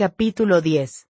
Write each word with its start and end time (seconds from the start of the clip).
Capítulo 0.00 0.62
10 0.62 1.08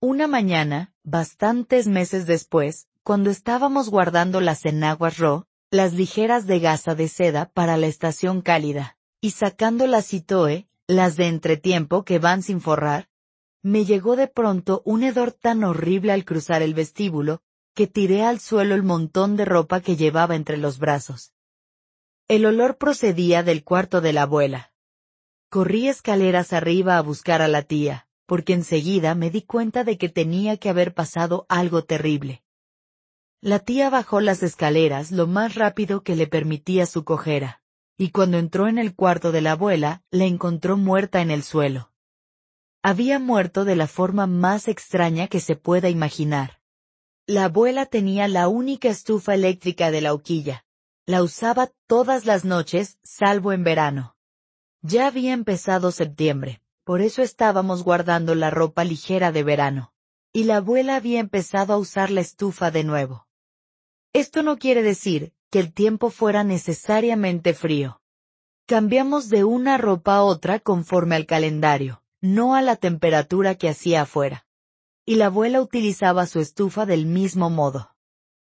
Una 0.00 0.26
mañana, 0.26 0.92
bastantes 1.04 1.86
meses 1.86 2.26
después, 2.26 2.88
cuando 3.04 3.30
estábamos 3.30 3.90
guardando 3.90 4.40
las 4.40 4.66
enaguas 4.66 5.18
ro, 5.18 5.46
las 5.70 5.92
ligeras 5.92 6.48
de 6.48 6.58
gasa 6.58 6.96
de 6.96 7.06
seda 7.06 7.48
para 7.54 7.76
la 7.76 7.86
estación 7.86 8.42
cálida, 8.42 8.98
y 9.20 9.30
sacando 9.30 9.86
las 9.86 10.08
citoe, 10.08 10.66
las 10.88 11.14
de 11.14 11.28
entretiempo 11.28 12.04
que 12.04 12.18
van 12.18 12.42
sin 12.42 12.60
forrar, 12.60 13.08
me 13.62 13.84
llegó 13.84 14.16
de 14.16 14.26
pronto 14.26 14.82
un 14.84 15.04
hedor 15.04 15.30
tan 15.30 15.62
horrible 15.62 16.10
al 16.10 16.24
cruzar 16.24 16.62
el 16.62 16.74
vestíbulo, 16.74 17.40
que 17.72 17.86
tiré 17.86 18.24
al 18.24 18.40
suelo 18.40 18.74
el 18.74 18.82
montón 18.82 19.36
de 19.36 19.44
ropa 19.44 19.80
que 19.80 19.94
llevaba 19.94 20.34
entre 20.34 20.56
los 20.56 20.80
brazos. 20.80 21.34
El 22.26 22.46
olor 22.46 22.78
procedía 22.78 23.44
del 23.44 23.62
cuarto 23.62 24.00
de 24.00 24.12
la 24.12 24.22
abuela. 24.22 24.72
Corrí 25.48 25.88
escaleras 25.88 26.52
arriba 26.52 26.98
a 26.98 27.02
buscar 27.02 27.42
a 27.42 27.48
la 27.48 27.62
tía, 27.62 28.08
porque 28.26 28.52
enseguida 28.52 29.14
me 29.14 29.30
di 29.30 29.42
cuenta 29.42 29.84
de 29.84 29.98
que 29.98 30.08
tenía 30.08 30.56
que 30.56 30.68
haber 30.68 30.94
pasado 30.94 31.46
algo 31.48 31.84
terrible. 31.84 32.42
La 33.40 33.58
tía 33.58 33.90
bajó 33.90 34.20
las 34.20 34.42
escaleras 34.42 35.12
lo 35.12 35.26
más 35.26 35.54
rápido 35.54 36.02
que 36.02 36.16
le 36.16 36.26
permitía 36.26 36.86
su 36.86 37.04
cojera, 37.04 37.62
y 37.96 38.10
cuando 38.10 38.38
entró 38.38 38.68
en 38.68 38.78
el 38.78 38.94
cuarto 38.94 39.32
de 39.32 39.40
la 39.40 39.52
abuela, 39.52 40.02
la 40.10 40.24
encontró 40.24 40.76
muerta 40.76 41.20
en 41.20 41.30
el 41.30 41.42
suelo 41.42 41.92
había 42.86 43.18
muerto 43.18 43.64
de 43.64 43.74
la 43.74 43.88
forma 43.88 44.28
más 44.28 44.68
extraña 44.68 45.26
que 45.26 45.40
se 45.40 45.56
pueda 45.56 45.88
imaginar. 45.88 46.60
La 47.26 47.46
abuela 47.46 47.86
tenía 47.86 48.28
la 48.28 48.46
única 48.46 48.88
estufa 48.88 49.34
eléctrica 49.34 49.90
de 49.90 50.02
la 50.02 50.14
hoquilla. 50.14 50.64
La 51.04 51.24
usaba 51.24 51.72
todas 51.88 52.26
las 52.26 52.44
noches, 52.44 53.00
salvo 53.02 53.52
en 53.52 53.64
verano. 53.64 54.15
Ya 54.86 55.06
había 55.06 55.32
empezado 55.32 55.90
septiembre, 55.90 56.60
por 56.84 57.00
eso 57.00 57.22
estábamos 57.22 57.82
guardando 57.82 58.34
la 58.34 58.50
ropa 58.50 58.84
ligera 58.84 59.32
de 59.32 59.42
verano. 59.42 59.92
Y 60.32 60.44
la 60.44 60.58
abuela 60.58 60.96
había 60.96 61.20
empezado 61.20 61.72
a 61.72 61.78
usar 61.78 62.10
la 62.10 62.20
estufa 62.20 62.70
de 62.70 62.84
nuevo. 62.84 63.26
Esto 64.12 64.42
no 64.42 64.58
quiere 64.58 64.82
decir 64.82 65.32
que 65.50 65.60
el 65.60 65.72
tiempo 65.72 66.10
fuera 66.10 66.44
necesariamente 66.44 67.54
frío. 67.54 68.00
Cambiamos 68.66 69.28
de 69.28 69.44
una 69.44 69.78
ropa 69.78 70.16
a 70.16 70.22
otra 70.22 70.60
conforme 70.60 71.16
al 71.16 71.26
calendario 71.26 72.02
no 72.20 72.54
a 72.54 72.62
la 72.62 72.76
temperatura 72.76 73.54
que 73.54 73.68
hacía 73.68 74.02
afuera. 74.02 74.46
Y 75.04 75.16
la 75.16 75.26
abuela 75.26 75.60
utilizaba 75.60 76.26
su 76.26 76.40
estufa 76.40 76.86
del 76.86 77.06
mismo 77.06 77.50
modo. 77.50 77.94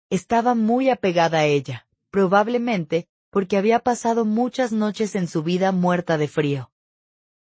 Estaba 0.10 0.56
muy 0.56 0.90
apegada 0.90 1.40
a 1.40 1.46
ella, 1.46 1.88
probablemente, 2.10 3.08
porque 3.30 3.58
había 3.58 3.80
pasado 3.80 4.26
muchas 4.26 4.72
noches 4.72 5.16
en 5.16 5.28
su 5.28 5.44
vida 5.44 5.72
muerta 5.72 6.18
de 6.18 6.28
frío. 6.28 6.72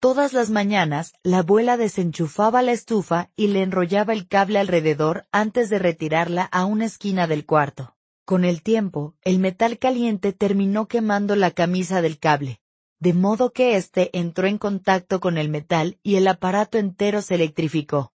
Todas 0.00 0.32
las 0.32 0.48
mañanas, 0.48 1.12
la 1.24 1.38
abuela 1.38 1.76
desenchufaba 1.76 2.62
la 2.62 2.70
estufa 2.70 3.30
y 3.34 3.48
le 3.48 3.62
enrollaba 3.62 4.12
el 4.12 4.28
cable 4.28 4.60
alrededor 4.60 5.26
antes 5.32 5.70
de 5.70 5.80
retirarla 5.80 6.44
a 6.44 6.66
una 6.66 6.84
esquina 6.84 7.26
del 7.26 7.44
cuarto. 7.44 7.96
Con 8.24 8.44
el 8.44 8.62
tiempo, 8.62 9.16
el 9.22 9.40
metal 9.40 9.78
caliente 9.78 10.32
terminó 10.32 10.86
quemando 10.86 11.34
la 11.34 11.50
camisa 11.50 12.00
del 12.00 12.20
cable, 12.20 12.60
de 13.00 13.12
modo 13.12 13.52
que 13.52 13.74
éste 13.74 14.16
entró 14.16 14.46
en 14.46 14.58
contacto 14.58 15.18
con 15.18 15.36
el 15.36 15.48
metal 15.48 15.98
y 16.04 16.14
el 16.14 16.28
aparato 16.28 16.78
entero 16.78 17.20
se 17.20 17.34
electrificó. 17.34 18.12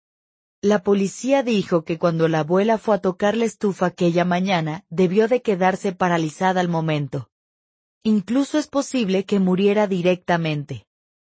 La 0.61 0.83
policía 0.83 1.41
dijo 1.41 1.83
que 1.83 1.97
cuando 1.97 2.27
la 2.27 2.41
abuela 2.41 2.77
fue 2.77 2.93
a 2.93 2.99
tocar 2.99 3.35
la 3.35 3.45
estufa 3.45 3.87
aquella 3.87 4.23
mañana, 4.23 4.85
debió 4.91 5.27
de 5.27 5.41
quedarse 5.41 5.93
paralizada 5.93 6.61
al 6.61 6.67
momento. 6.67 7.30
Incluso 8.03 8.57
es 8.57 8.67
posible 8.67 9.25
que 9.25 9.39
muriera 9.39 9.87
directamente. 9.87 10.87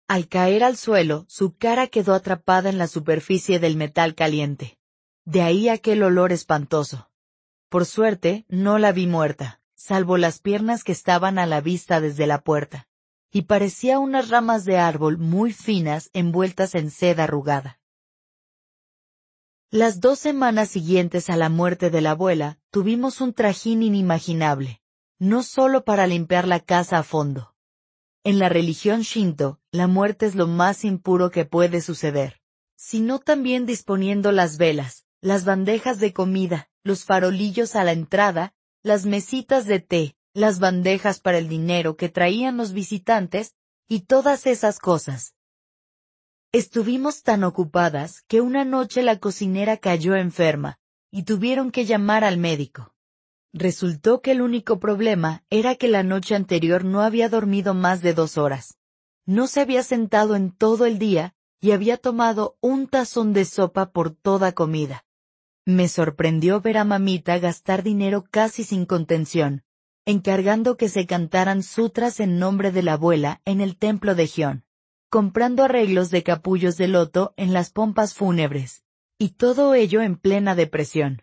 Al 0.07 0.29
caer 0.29 0.65
al 0.65 0.77
suelo, 0.77 1.25
su 1.29 1.57
cara 1.57 1.87
quedó 1.87 2.15
atrapada 2.15 2.71
en 2.71 2.79
la 2.79 2.87
superficie 2.87 3.59
del 3.59 3.77
metal 3.77 4.15
caliente. 4.15 4.79
De 5.25 5.43
ahí 5.43 5.69
aquel 5.69 6.03
olor 6.03 6.33
espantoso. 6.33 7.11
Por 7.69 7.87
suerte, 7.87 8.45
no 8.49 8.79
la 8.79 8.93
vi 8.93 9.07
muerta, 9.07 9.61
salvo 9.75 10.17
las 10.17 10.41
piernas 10.41 10.85
que 10.85 10.93
estaban 10.93 11.39
a 11.39 11.47
la 11.47 11.61
vista 11.61 12.01
desde 12.01 12.27
la 12.27 12.43
puerta 12.43 12.89
y 13.31 13.43
parecía 13.43 13.99
unas 13.99 14.29
ramas 14.29 14.65
de 14.65 14.79
árbol 14.79 15.19
muy 15.19 15.53
finas 15.53 16.11
envueltas 16.13 16.75
en 16.75 16.91
seda 16.91 17.25
arrugada. 17.25 17.81
Las 19.71 20.01
dos 20.01 20.19
semanas 20.19 20.71
siguientes 20.71 21.29
a 21.29 21.37
la 21.37 21.51
muerte 21.51 21.91
de 21.91 22.01
la 22.01 22.13
abuela, 22.13 22.59
tuvimos 22.71 23.21
un 23.21 23.35
trajín 23.35 23.83
inimaginable, 23.83 24.81
no 25.19 25.43
solo 25.43 25.85
para 25.85 26.07
limpiar 26.07 26.47
la 26.47 26.61
casa 26.61 26.99
a 26.99 27.03
fondo. 27.03 27.55
En 28.25 28.39
la 28.39 28.49
religión 28.49 29.03
Shinto, 29.03 29.61
la 29.73 29.87
muerte 29.87 30.27
es 30.27 30.35
lo 30.35 30.47
más 30.47 30.85
impuro 30.85 31.31
que 31.31 31.45
puede 31.45 31.81
suceder, 31.81 32.41
sino 32.77 33.19
también 33.19 33.67
disponiendo 33.67 34.33
las 34.33 34.59
velas, 34.59 35.07
las 35.21 35.45
bandejas 35.45 35.99
de 35.99 36.13
comida, 36.13 36.69
los 36.83 37.05
farolillos 37.05 37.75
a 37.75 37.85
la 37.85 37.93
entrada, 37.93 38.55
las 38.83 39.07
mesitas 39.07 39.67
de 39.67 39.81
té, 39.81 40.17
las 40.35 40.59
bandejas 40.61 41.21
para 41.21 41.39
el 41.39 41.49
dinero 41.49 41.97
que 41.97 42.09
traían 42.09 42.57
los 42.57 42.73
visitantes, 42.73 43.55
y 43.89 44.01
todas 44.01 44.47
esas 44.47 44.79
cosas. 44.79 45.35
Estuvimos 46.53 47.23
tan 47.23 47.45
ocupadas 47.45 48.23
que 48.29 48.41
una 48.41 48.65
noche 48.65 49.03
la 49.03 49.19
cocinera 49.19 49.77
cayó 49.79 50.15
enferma, 50.15 50.79
y 51.11 51.25
tuvieron 51.25 51.71
que 51.71 51.85
llamar 51.85 52.25
al 52.25 52.39
médico. 52.39 52.95
Resultó 53.53 54.21
que 54.21 54.33
el 54.33 54.43
único 54.43 54.79
problema 54.79 55.43
era 55.49 55.75
que 55.75 55.89
la 55.89 56.03
noche 56.03 56.35
anterior 56.35 56.85
no 56.85 57.01
había 57.01 57.29
dormido 57.29 57.75
más 57.75 58.03
de 58.03 58.13
dos 58.13 58.37
horas. 58.37 58.79
No 59.25 59.47
se 59.47 59.61
había 59.61 59.83
sentado 59.83 60.37
en 60.37 60.51
todo 60.51 60.87
el 60.87 60.99
día, 60.99 61.35
y 61.61 61.73
había 61.73 61.97
tomado 61.97 62.57
un 62.61 62.87
tazón 62.87 63.33
de 63.33 63.45
sopa 63.45 63.91
por 63.91 64.11
toda 64.11 64.53
comida. 64.53 65.05
Me 65.65 65.89
sorprendió 65.89 66.61
ver 66.61 66.79
a 66.79 66.85
mamita 66.85 67.39
gastar 67.39 67.83
dinero 67.83 68.25
casi 68.31 68.65
sin 68.65 68.87
contención, 68.87 69.65
encargando 70.07 70.77
que 70.77 70.89
se 70.89 71.07
cantaran 71.07 71.63
sutras 71.63 72.21
en 72.21 72.39
nombre 72.39 72.71
de 72.71 72.83
la 72.83 72.95
abuela 72.95 73.43
en 73.45 73.61
el 73.61 73.77
templo 73.77 74.15
de 74.15 74.27
Gion, 74.27 74.65
comprando 75.11 75.65
arreglos 75.65 76.11
de 76.11 76.23
capullos 76.23 76.77
de 76.77 76.89
loto 76.89 77.35
en 77.37 77.53
las 77.53 77.71
pompas 77.71 78.15
fúnebres, 78.15 78.85
y 79.19 79.31
todo 79.31 79.75
ello 79.75 80.01
en 80.01 80.17
plena 80.17 80.55
depresión. 80.55 81.23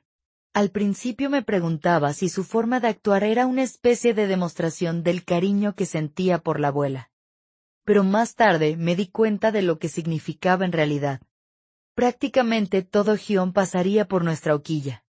Al 0.56 0.72
principio 0.72 1.30
me 1.30 1.42
preguntaba 1.42 2.14
si 2.14 2.30
su 2.30 2.46
forma 2.46 2.80
de 2.80 2.88
actuar 2.88 3.26
era 3.26 3.46
una 3.46 3.62
especie 3.62 4.14
de 4.14 4.26
demostración 4.26 5.04
del 5.04 5.26
cariño 5.26 5.76
que 5.76 5.86
sentía 5.86 6.40
por 6.40 6.62
la 6.62 6.70
abuela. 6.70 7.12
Pero 7.84 8.06
más 8.06 8.36
tarde 8.36 8.78
me 8.78 8.96
di 8.96 9.08
cuenta 9.08 9.52
de 9.52 9.62
lo 9.62 9.80
que 9.80 9.90
significaba 9.90 10.64
en 10.64 10.72
realidad. 10.72 11.22
Prácticamente 11.94 12.84
todo 12.84 13.18
Gion 13.18 13.52
pasaría 13.52 14.08
por 14.08 14.24
nuestra 14.24 14.56
hoquilla 14.56 15.04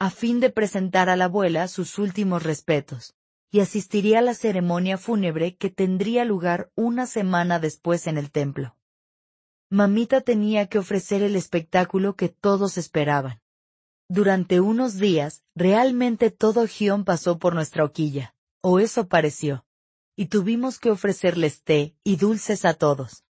a 0.00 0.10
fin 0.10 0.40
de 0.40 0.50
presentar 0.50 1.08
a 1.08 1.14
la 1.14 1.26
abuela 1.26 1.68
sus 1.68 1.98
últimos 1.98 2.42
respetos, 2.42 3.14
y 3.50 3.60
asistiría 3.60 4.20
a 4.20 4.22
la 4.22 4.34
ceremonia 4.34 4.96
fúnebre 4.96 5.56
que 5.56 5.68
tendría 5.68 6.24
lugar 6.24 6.72
una 6.74 7.06
semana 7.06 7.60
después 7.60 8.08
en 8.08 8.16
el 8.16 8.32
templo. 8.32 8.74
Mamita 9.68 10.22
tenía 10.22 10.66
que 10.68 10.78
ofrecer 10.78 11.22
el 11.22 11.36
espectáculo 11.36 12.16
que 12.16 12.30
todos 12.30 12.78
esperaban. 12.78 13.40
Durante 14.12 14.58
unos 14.58 14.96
días, 14.96 15.44
realmente 15.54 16.32
todo 16.32 16.66
Gion 16.66 17.04
pasó 17.04 17.38
por 17.38 17.54
nuestra 17.54 17.84
hoquilla, 17.84 18.34
o 18.60 18.80
eso 18.80 19.06
pareció, 19.06 19.64
y 20.16 20.26
tuvimos 20.26 20.80
que 20.80 20.90
ofrecerles 20.90 21.62
té 21.62 21.94
y 22.02 22.16
dulces 22.16 22.64
a 22.64 22.74
todos. 22.74 23.22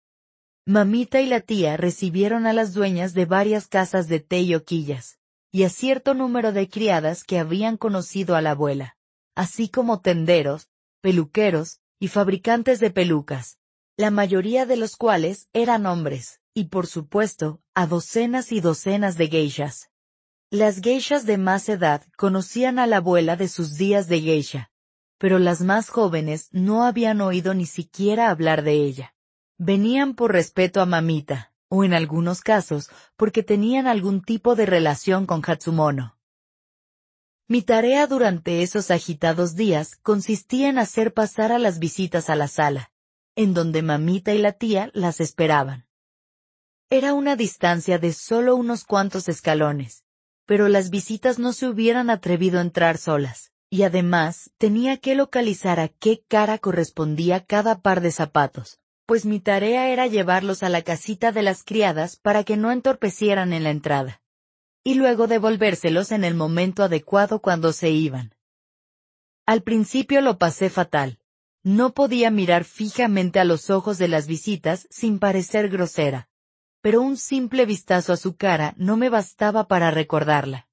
Mamita 0.66 1.20
y 1.20 1.26
la 1.26 1.40
tía 1.40 1.76
recibieron 1.76 2.46
a 2.46 2.52
las 2.52 2.74
dueñas 2.74 3.12
de 3.12 3.24
varias 3.24 3.66
casas 3.66 4.06
de 4.06 4.20
té 4.20 4.42
y 4.42 4.54
hoquillas, 4.54 5.18
y 5.50 5.64
a 5.64 5.68
cierto 5.68 6.14
número 6.14 6.52
de 6.52 6.68
criadas 6.68 7.24
que 7.24 7.40
habían 7.40 7.76
conocido 7.76 8.36
a 8.36 8.40
la 8.40 8.52
abuela, 8.52 8.96
así 9.34 9.68
como 9.68 10.00
tenderos, 10.00 10.68
peluqueros 11.00 11.80
y 11.98 12.06
fabricantes 12.06 12.78
de 12.78 12.92
pelucas, 12.92 13.58
la 13.96 14.12
mayoría 14.12 14.64
de 14.64 14.76
los 14.76 14.94
cuales 14.94 15.48
eran 15.52 15.86
hombres, 15.86 16.40
y 16.54 16.66
por 16.66 16.86
supuesto, 16.86 17.60
a 17.74 17.88
docenas 17.88 18.52
y 18.52 18.60
docenas 18.60 19.18
de 19.18 19.26
geishas. 19.26 19.90
Las 20.50 20.80
geishas 20.80 21.26
de 21.26 21.36
más 21.36 21.68
edad 21.68 22.02
conocían 22.16 22.78
a 22.78 22.86
la 22.86 22.98
abuela 22.98 23.36
de 23.36 23.48
sus 23.48 23.74
días 23.76 24.08
de 24.08 24.22
geisha, 24.22 24.70
pero 25.18 25.38
las 25.38 25.60
más 25.60 25.90
jóvenes 25.90 26.48
no 26.52 26.84
habían 26.84 27.20
oído 27.20 27.52
ni 27.52 27.66
siquiera 27.66 28.30
hablar 28.30 28.62
de 28.62 28.72
ella. 28.72 29.14
Venían 29.58 30.14
por 30.14 30.32
respeto 30.32 30.80
a 30.80 30.86
mamita, 30.86 31.52
o 31.68 31.84
en 31.84 31.92
algunos 31.92 32.40
casos, 32.40 32.88
porque 33.16 33.42
tenían 33.42 33.86
algún 33.86 34.22
tipo 34.22 34.54
de 34.54 34.64
relación 34.64 35.26
con 35.26 35.42
Hatsumono. 35.46 36.16
Mi 37.46 37.60
tarea 37.60 38.06
durante 38.06 38.62
esos 38.62 38.90
agitados 38.90 39.54
días 39.54 39.96
consistía 39.96 40.70
en 40.70 40.78
hacer 40.78 41.12
pasar 41.12 41.52
a 41.52 41.58
las 41.58 41.78
visitas 41.78 42.30
a 42.30 42.36
la 42.36 42.48
sala, 42.48 42.90
en 43.36 43.52
donde 43.52 43.82
mamita 43.82 44.32
y 44.32 44.38
la 44.38 44.52
tía 44.52 44.90
las 44.94 45.20
esperaban. 45.20 45.86
Era 46.88 47.12
una 47.12 47.36
distancia 47.36 47.98
de 47.98 48.14
solo 48.14 48.56
unos 48.56 48.84
cuantos 48.84 49.28
escalones, 49.28 50.04
pero 50.48 50.70
las 50.70 50.88
visitas 50.88 51.38
no 51.38 51.52
se 51.52 51.68
hubieran 51.68 52.08
atrevido 52.08 52.58
a 52.58 52.62
entrar 52.62 52.96
solas, 52.96 53.52
y 53.68 53.82
además 53.82 54.50
tenía 54.56 54.96
que 54.96 55.14
localizar 55.14 55.78
a 55.78 55.88
qué 55.88 56.24
cara 56.26 56.56
correspondía 56.56 57.44
cada 57.44 57.82
par 57.82 58.00
de 58.00 58.10
zapatos, 58.10 58.80
pues 59.04 59.26
mi 59.26 59.40
tarea 59.40 59.90
era 59.90 60.06
llevarlos 60.06 60.62
a 60.62 60.70
la 60.70 60.80
casita 60.80 61.32
de 61.32 61.42
las 61.42 61.64
criadas 61.64 62.16
para 62.16 62.44
que 62.44 62.56
no 62.56 62.72
entorpecieran 62.72 63.52
en 63.52 63.62
la 63.62 63.68
entrada. 63.68 64.22
Y 64.82 64.94
luego 64.94 65.26
devolvérselos 65.26 66.12
en 66.12 66.24
el 66.24 66.34
momento 66.34 66.82
adecuado 66.82 67.42
cuando 67.42 67.74
se 67.74 67.90
iban. 67.90 68.34
Al 69.44 69.62
principio 69.62 70.22
lo 70.22 70.38
pasé 70.38 70.70
fatal. 70.70 71.18
No 71.62 71.92
podía 71.92 72.30
mirar 72.30 72.64
fijamente 72.64 73.38
a 73.38 73.44
los 73.44 73.68
ojos 73.68 73.98
de 73.98 74.08
las 74.08 74.26
visitas 74.26 74.88
sin 74.88 75.18
parecer 75.18 75.68
grosera. 75.68 76.27
Pero 76.80 77.02
un 77.02 77.16
simple 77.16 77.66
vistazo 77.66 78.12
a 78.12 78.16
su 78.16 78.36
cara 78.36 78.74
no 78.76 78.96
me 78.96 79.08
bastaba 79.08 79.68
para 79.68 79.90
recordarla. 79.90 80.68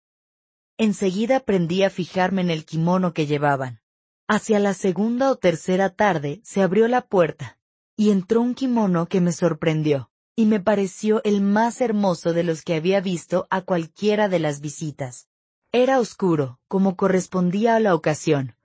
Enseguida 0.77 1.37
aprendí 1.37 1.83
a 1.83 1.89
fijarme 1.89 2.41
en 2.41 2.51
el 2.51 2.65
kimono 2.65 3.13
que 3.13 3.25
llevaban. 3.25 3.81
Hacia 4.27 4.59
la 4.59 4.73
segunda 4.73 5.31
o 5.31 5.37
tercera 5.37 5.89
tarde 5.89 6.41
se 6.43 6.61
abrió 6.61 6.87
la 6.87 7.01
puerta, 7.01 7.57
y 7.95 8.11
entró 8.11 8.41
un 8.41 8.55
kimono 8.55 9.07
que 9.07 9.21
me 9.21 9.31
sorprendió, 9.31 10.09
y 10.35 10.45
me 10.45 10.59
pareció 10.59 11.23
el 11.23 11.41
más 11.41 11.79
hermoso 11.79 12.33
de 12.33 12.43
los 12.43 12.61
que 12.63 12.75
había 12.75 13.01
visto 13.01 13.47
a 13.49 13.61
cualquiera 13.61 14.27
de 14.27 14.39
las 14.39 14.61
visitas. 14.61 15.27
Era 15.71 15.99
oscuro, 15.99 16.59
como 16.67 16.95
correspondía 16.95 17.75
a 17.75 17.79
la 17.79 17.95
ocasión, 17.95 18.55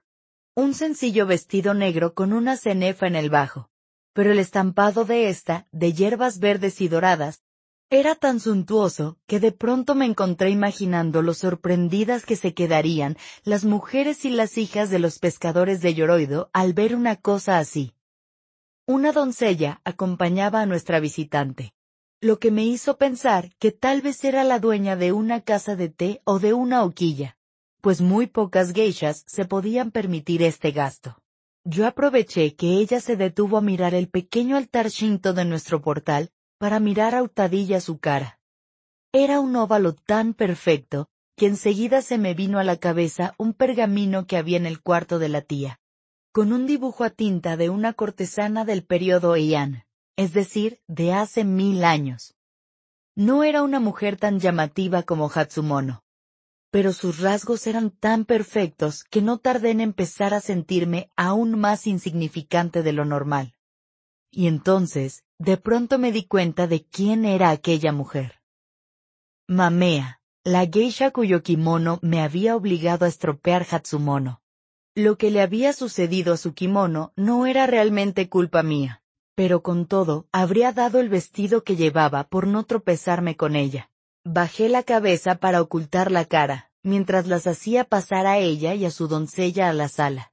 un 0.57 0.75
sencillo 0.75 1.27
vestido 1.27 1.75
negro 1.75 2.13
con 2.13 2.33
una 2.33 2.57
cenefa 2.57 3.07
en 3.07 3.17
el 3.17 3.31
bajo. 3.31 3.70
Pero 4.21 4.33
el 4.33 4.39
estampado 4.39 5.07
de 5.07 5.31
esta, 5.31 5.67
de 5.73 5.95
hierbas 5.95 6.41
verdes 6.41 6.83
y 6.83 6.89
doradas, 6.89 7.41
era 7.89 8.15
tan 8.15 8.39
suntuoso 8.39 9.17
que 9.27 9.41
de 9.41 9.51
pronto 9.51 9.95
me 9.95 10.05
encontré 10.05 10.51
imaginando 10.51 11.23
lo 11.23 11.33
sorprendidas 11.33 12.27
que 12.27 12.37
se 12.37 12.53
quedarían 12.53 13.17
las 13.45 13.65
mujeres 13.65 14.27
y 14.27 14.29
las 14.29 14.59
hijas 14.59 14.91
de 14.91 14.99
los 14.99 15.21
pescadores 15.21 15.81
de 15.81 15.95
Yoroido 15.95 16.51
al 16.53 16.75
ver 16.75 16.95
una 16.95 17.17
cosa 17.17 17.57
así. 17.57 17.95
Una 18.87 19.13
doncella 19.13 19.81
acompañaba 19.85 20.61
a 20.61 20.67
nuestra 20.67 21.01
visitante, 21.01 21.73
lo 22.21 22.39
que 22.39 22.51
me 22.51 22.67
hizo 22.67 22.99
pensar 22.99 23.55
que 23.59 23.73
tal 23.73 24.03
vez 24.03 24.23
era 24.23 24.45
la 24.45 24.59
dueña 24.59 24.97
de 24.97 25.13
una 25.13 25.41
casa 25.41 25.77
de 25.77 25.89
té 25.89 26.21
o 26.25 26.41
de 26.41 26.53
una 26.53 26.85
hoquilla 26.85 27.39
pues 27.81 28.03
muy 28.03 28.27
pocas 28.27 28.75
geishas 28.75 29.25
se 29.27 29.47
podían 29.47 29.91
permitir 29.91 30.43
este 30.43 30.73
gasto. 30.73 31.20
Yo 31.65 31.87
aproveché 31.87 32.57
que 32.57 32.79
ella 32.79 33.01
se 33.01 33.17
detuvo 33.17 33.59
a 33.59 33.61
mirar 33.61 33.95
el 33.95 34.09
pequeño 34.09 34.57
altar 34.57 34.89
shinto 34.89 35.35
de 35.35 35.45
nuestro 35.45 35.83
portal, 35.83 36.31
para 36.59 36.81
mirar 36.81 37.15
a 37.15 37.23
hurtadilla 37.23 37.81
su 37.81 37.99
cara. 37.99 38.39
Era 39.13 39.41
un 39.41 39.55
óvalo 39.57 39.95
tan 39.95 40.35
perfecto, 40.35 41.09
que 41.37 41.47
enseguida 41.47 42.01
se 42.03 42.17
me 42.17 42.35
vino 42.35 42.59
a 42.59 42.65
la 42.65 42.77
cabeza 42.77 43.35
un 43.39 43.53
pergamino 43.53 44.27
que 44.27 44.37
había 44.37 44.57
en 44.57 44.67
el 44.67 44.81
cuarto 44.83 45.19
de 45.19 45.29
la 45.29 45.43
tía, 45.43 45.81
con 46.33 46.53
un 46.53 46.67
dibujo 46.67 47.05
a 47.05 47.11
tinta 47.11 47.57
de 47.57 47.71
una 47.71 47.93
cortesana 47.93 48.65
del 48.65 48.85
periodo 48.85 49.35
Heian, 49.35 49.85
es 50.17 50.33
decir, 50.33 50.81
de 50.87 51.13
hace 51.13 51.45
mil 51.45 51.85
años. 51.85 52.37
No 53.17 53.43
era 53.43 53.63
una 53.63 53.81
mujer 53.81 54.17
tan 54.17 54.39
llamativa 54.39 55.03
como 55.03 55.31
Hatsumono, 55.35 56.05
pero 56.71 56.93
sus 56.93 57.19
rasgos 57.19 57.67
eran 57.67 57.91
tan 57.91 58.25
perfectos 58.25 59.05
que 59.05 59.23
no 59.23 59.39
tardé 59.39 59.71
en 59.71 59.81
empezar 59.81 60.35
a 60.35 60.41
sentirme 60.41 61.11
aún 61.17 61.59
más 61.59 61.87
insignificante 61.87 62.83
de 62.83 62.93
lo 62.93 63.05
normal. 63.05 63.55
Y 64.31 64.47
entonces, 64.47 65.25
de 65.39 65.57
pronto 65.57 65.99
me 65.99 66.13
di 66.13 66.25
cuenta 66.25 66.67
de 66.67 66.85
quién 66.85 67.25
era 67.25 67.51
aquella 67.51 67.93
mujer. 67.93 68.41
Mamea, 69.49 70.21
la 70.45 70.65
geisha 70.67 71.11
cuyo 71.11 71.43
kimono 71.43 71.99
me 72.03 72.23
había 72.23 72.55
obligado 72.55 73.05
a 73.05 73.09
estropear 73.09 73.67
Hatsumono. 73.69 74.41
Lo 74.95 75.19
que 75.19 75.31
le 75.31 75.41
había 75.41 75.73
sucedido 75.73 76.35
a 76.35 76.37
su 76.37 76.55
kimono 76.55 77.13
no 77.17 77.47
era 77.47 77.67
realmente 77.67 78.29
culpa 78.29 78.63
mía, 78.63 79.03
pero 79.35 79.63
con 79.63 79.87
todo, 79.87 80.29
habría 80.33 80.73
dado 80.73 81.01
el 81.01 81.09
vestido 81.09 81.65
que 81.65 81.77
llevaba 81.77 82.29
por 82.29 82.47
no 82.47 82.65
tropezarme 82.65 83.37
con 83.37 83.57
ella. 83.57 83.91
Bajé 84.27 84.69
la 84.69 84.83
cabeza 84.83 85.37
para 85.37 85.63
ocultar 85.63 86.13
la 86.13 86.27
cara, 86.27 86.71
mientras 86.83 87.27
las 87.27 87.47
hacía 87.47 87.85
pasar 87.85 88.27
a 88.27 88.37
ella 88.37 88.75
y 88.75 88.85
a 88.85 88.91
su 88.91 89.09
doncella 89.09 89.71
a 89.71 89.73
la 89.73 89.89
sala. 89.89 90.33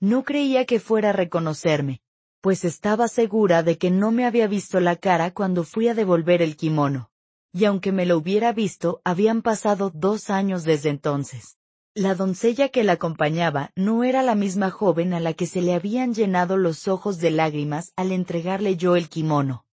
No 0.00 0.22
creía 0.22 0.66
que 0.66 0.80
fuera 0.80 1.10
a 1.10 1.12
reconocerme, 1.14 2.02
pues 2.42 2.66
estaba 2.66 3.08
segura 3.08 3.62
de 3.62 3.78
que 3.78 3.90
no 3.90 4.10
me 4.10 4.26
había 4.26 4.46
visto 4.48 4.80
la 4.80 4.96
cara 4.96 5.30
cuando 5.30 5.64
fui 5.64 5.88
a 5.88 5.94
devolver 5.94 6.42
el 6.42 6.56
kimono. 6.56 7.08
Y 7.54 7.64
aunque 7.64 7.90
me 7.90 8.04
lo 8.04 8.18
hubiera 8.18 8.52
visto, 8.52 9.00
habían 9.02 9.40
pasado 9.40 9.90
dos 9.94 10.28
años 10.28 10.64
desde 10.64 10.90
entonces. 10.90 11.56
La 11.94 12.14
doncella 12.14 12.68
que 12.68 12.84
la 12.84 12.92
acompañaba 12.92 13.70
no 13.76 14.04
era 14.04 14.22
la 14.22 14.34
misma 14.34 14.70
joven 14.70 15.14
a 15.14 15.20
la 15.20 15.32
que 15.32 15.46
se 15.46 15.62
le 15.62 15.72
habían 15.72 16.12
llenado 16.12 16.58
los 16.58 16.86
ojos 16.86 17.16
de 17.16 17.30
lágrimas 17.30 17.94
al 17.96 18.12
entregarle 18.12 18.76
yo 18.76 18.94
el 18.94 19.08
kimono. 19.08 19.65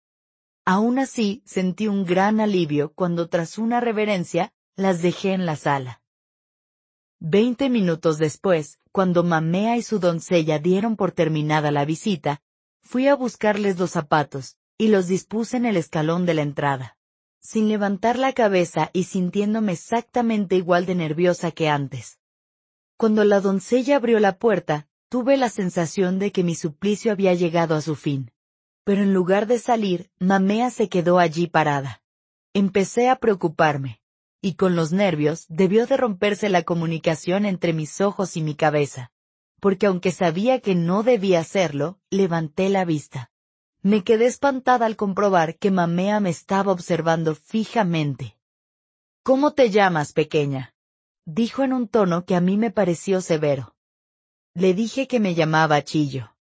Aún 0.66 0.98
así, 0.98 1.42
sentí 1.44 1.88
un 1.88 2.04
gran 2.04 2.40
alivio 2.40 2.92
cuando 2.94 3.28
tras 3.28 3.58
una 3.58 3.80
reverencia, 3.80 4.52
las 4.76 5.02
dejé 5.02 5.32
en 5.32 5.44
la 5.44 5.56
sala. 5.56 6.00
Veinte 7.20 7.68
minutos 7.68 8.18
después, 8.18 8.80
cuando 8.90 9.24
Mamea 9.24 9.76
y 9.76 9.82
su 9.82 9.98
doncella 9.98 10.58
dieron 10.58 10.96
por 10.96 11.12
terminada 11.12 11.70
la 11.70 11.84
visita, 11.84 12.42
fui 12.82 13.08
a 13.08 13.14
buscarles 13.14 13.78
los 13.78 13.90
zapatos, 13.90 14.56
y 14.78 14.88
los 14.88 15.06
dispuse 15.06 15.56
en 15.56 15.66
el 15.66 15.76
escalón 15.76 16.26
de 16.26 16.34
la 16.34 16.42
entrada. 16.42 16.96
Sin 17.40 17.68
levantar 17.68 18.18
la 18.18 18.32
cabeza 18.32 18.90
y 18.92 19.04
sintiéndome 19.04 19.72
exactamente 19.72 20.56
igual 20.56 20.86
de 20.86 20.94
nerviosa 20.94 21.50
que 21.50 21.68
antes. 21.68 22.18
Cuando 22.96 23.24
la 23.24 23.40
doncella 23.40 23.96
abrió 23.96 24.18
la 24.18 24.38
puerta, 24.38 24.88
tuve 25.10 25.36
la 25.36 25.50
sensación 25.50 26.18
de 26.18 26.32
que 26.32 26.42
mi 26.42 26.54
suplicio 26.54 27.12
había 27.12 27.34
llegado 27.34 27.74
a 27.74 27.82
su 27.82 27.96
fin. 27.96 28.33
Pero 28.84 29.02
en 29.02 29.14
lugar 29.14 29.46
de 29.46 29.58
salir, 29.58 30.10
Mamea 30.18 30.70
se 30.70 30.88
quedó 30.88 31.18
allí 31.18 31.46
parada. 31.46 32.02
Empecé 32.52 33.08
a 33.08 33.16
preocuparme. 33.16 34.00
Y 34.42 34.54
con 34.54 34.76
los 34.76 34.92
nervios 34.92 35.46
debió 35.48 35.86
de 35.86 35.96
romperse 35.96 36.50
la 36.50 36.62
comunicación 36.62 37.46
entre 37.46 37.72
mis 37.72 38.02
ojos 38.02 38.36
y 38.36 38.42
mi 38.42 38.54
cabeza. 38.54 39.10
Porque 39.58 39.86
aunque 39.86 40.12
sabía 40.12 40.60
que 40.60 40.74
no 40.74 41.02
debía 41.02 41.40
hacerlo, 41.40 41.98
levanté 42.10 42.68
la 42.68 42.84
vista. 42.84 43.30
Me 43.80 44.04
quedé 44.04 44.26
espantada 44.26 44.84
al 44.84 44.96
comprobar 44.96 45.56
que 45.56 45.70
Mamea 45.70 46.20
me 46.20 46.28
estaba 46.28 46.72
observando 46.72 47.34
fijamente. 47.34 48.36
¿Cómo 49.22 49.54
te 49.54 49.70
llamas, 49.70 50.12
pequeña? 50.12 50.74
dijo 51.24 51.62
en 51.62 51.72
un 51.72 51.88
tono 51.88 52.26
que 52.26 52.36
a 52.36 52.42
mí 52.42 52.58
me 52.58 52.70
pareció 52.70 53.22
severo. 53.22 53.74
Le 54.52 54.74
dije 54.74 55.06
que 55.08 55.20
me 55.20 55.34
llamaba 55.34 55.82
Chillo. 55.82 56.36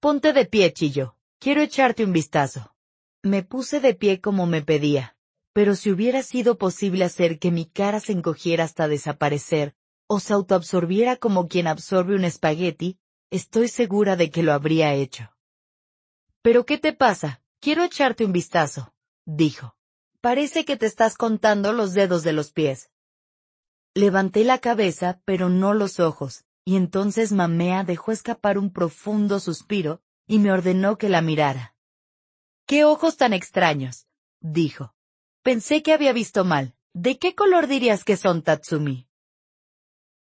Ponte 0.00 0.32
de 0.32 0.46
pie, 0.46 0.72
Chillo, 0.72 1.17
Quiero 1.40 1.62
echarte 1.62 2.04
un 2.04 2.12
vistazo. 2.12 2.74
Me 3.22 3.44
puse 3.44 3.80
de 3.80 3.94
pie 3.94 4.20
como 4.20 4.46
me 4.46 4.62
pedía, 4.62 5.16
pero 5.52 5.76
si 5.76 5.90
hubiera 5.90 6.24
sido 6.24 6.58
posible 6.58 7.04
hacer 7.04 7.38
que 7.38 7.52
mi 7.52 7.66
cara 7.66 8.00
se 8.00 8.12
encogiera 8.12 8.64
hasta 8.64 8.88
desaparecer, 8.88 9.76
o 10.08 10.18
se 10.18 10.32
autoabsorbiera 10.32 11.16
como 11.16 11.46
quien 11.46 11.68
absorbe 11.68 12.16
un 12.16 12.24
espagueti, 12.24 12.98
estoy 13.30 13.68
segura 13.68 14.16
de 14.16 14.30
que 14.30 14.42
lo 14.42 14.52
habría 14.52 14.94
hecho. 14.94 15.30
¿Pero 16.42 16.66
qué 16.66 16.76
te 16.76 16.92
pasa? 16.92 17.40
Quiero 17.60 17.84
echarte 17.84 18.24
un 18.24 18.32
vistazo, 18.32 18.92
dijo. 19.24 19.76
Parece 20.20 20.64
que 20.64 20.76
te 20.76 20.86
estás 20.86 21.16
contando 21.16 21.72
los 21.72 21.94
dedos 21.94 22.24
de 22.24 22.32
los 22.32 22.50
pies. 22.50 22.90
Levanté 23.94 24.42
la 24.42 24.58
cabeza, 24.58 25.20
pero 25.24 25.48
no 25.48 25.72
los 25.72 26.00
ojos, 26.00 26.44
y 26.64 26.76
entonces 26.76 27.30
Mamea 27.30 27.84
dejó 27.84 28.10
escapar 28.10 28.58
un 28.58 28.72
profundo 28.72 29.38
suspiro, 29.38 30.02
y 30.28 30.38
me 30.38 30.52
ordenó 30.52 30.98
que 30.98 31.08
la 31.08 31.22
mirara. 31.22 31.74
¡Qué 32.66 32.84
ojos 32.84 33.16
tan 33.16 33.32
extraños! 33.32 34.06
dijo. 34.40 34.94
Pensé 35.42 35.82
que 35.82 35.92
había 35.92 36.12
visto 36.12 36.44
mal. 36.44 36.74
¿De 36.92 37.18
qué 37.18 37.34
color 37.34 37.66
dirías 37.66 38.04
que 38.04 38.16
son, 38.16 38.42
Tatsumi? 38.42 39.08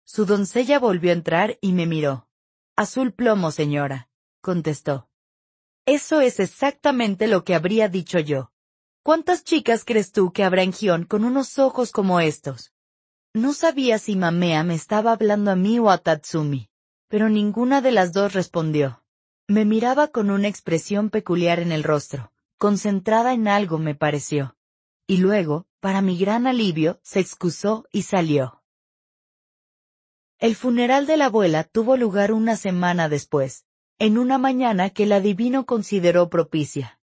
Su 0.04 0.26
doncella 0.26 0.80
volvió 0.80 1.12
a 1.12 1.14
entrar 1.14 1.58
y 1.62 1.72
me 1.72 1.88
miró. 1.88 2.28
Azul 2.76 3.14
plomo, 3.14 3.52
señora, 3.52 4.10
contestó. 4.42 5.10
Eso 5.86 6.20
es 6.22 6.40
exactamente 6.40 7.28
lo 7.28 7.44
que 7.44 7.56
habría 7.56 7.88
dicho 7.88 8.20
yo. 8.20 8.52
¿Cuántas 9.04 9.44
chicas 9.44 9.84
crees 9.86 10.12
tú 10.12 10.32
que 10.32 10.44
habrá 10.44 10.64
en 10.64 10.74
Gion 10.74 11.06
con 11.06 11.26
unos 11.26 11.60
ojos 11.60 11.92
como 11.92 12.20
estos? 12.20 12.74
No 13.34 13.54
sabía 13.54 14.00
si 14.00 14.16
Mamea 14.16 14.64
me 14.64 14.76
estaba 14.76 15.12
hablando 15.12 15.52
a 15.52 15.56
mí 15.56 15.80
o 15.80 15.90
a 15.90 15.98
Tatsumi, 15.98 16.70
pero 17.08 17.30
ninguna 17.30 17.82
de 17.82 17.92
las 17.92 18.14
dos 18.14 18.34
respondió. 18.34 19.03
Me 19.48 19.66
miraba 19.66 20.08
con 20.08 20.30
una 20.30 20.48
expresión 20.48 21.10
peculiar 21.10 21.60
en 21.60 21.74
el 21.74 21.84
rostro, 21.84 22.32
concentrada 22.58 23.34
en 23.34 23.50
algo 23.50 23.78
me 23.78 23.94
pareció. 23.94 24.56
Y 25.06 25.18
luego, 25.18 25.68
para 25.82 26.02
mi 26.02 26.18
gran 26.18 26.48
alivio, 26.48 27.00
se 27.04 27.20
excusó 27.20 27.86
y 27.92 28.04
salió. 28.04 28.64
El 30.40 30.56
funeral 30.56 31.08
de 31.08 31.18
la 31.18 31.26
abuela 31.26 31.66
tuvo 31.66 31.98
lugar 31.98 32.32
una 32.32 32.56
semana 32.56 33.10
después, 33.10 33.66
en 34.00 34.18
una 34.18 34.38
mañana 34.38 34.90
que 34.92 35.04
el 35.04 35.12
adivino 35.12 35.66
consideró 35.66 36.30
propicia. 36.30 37.00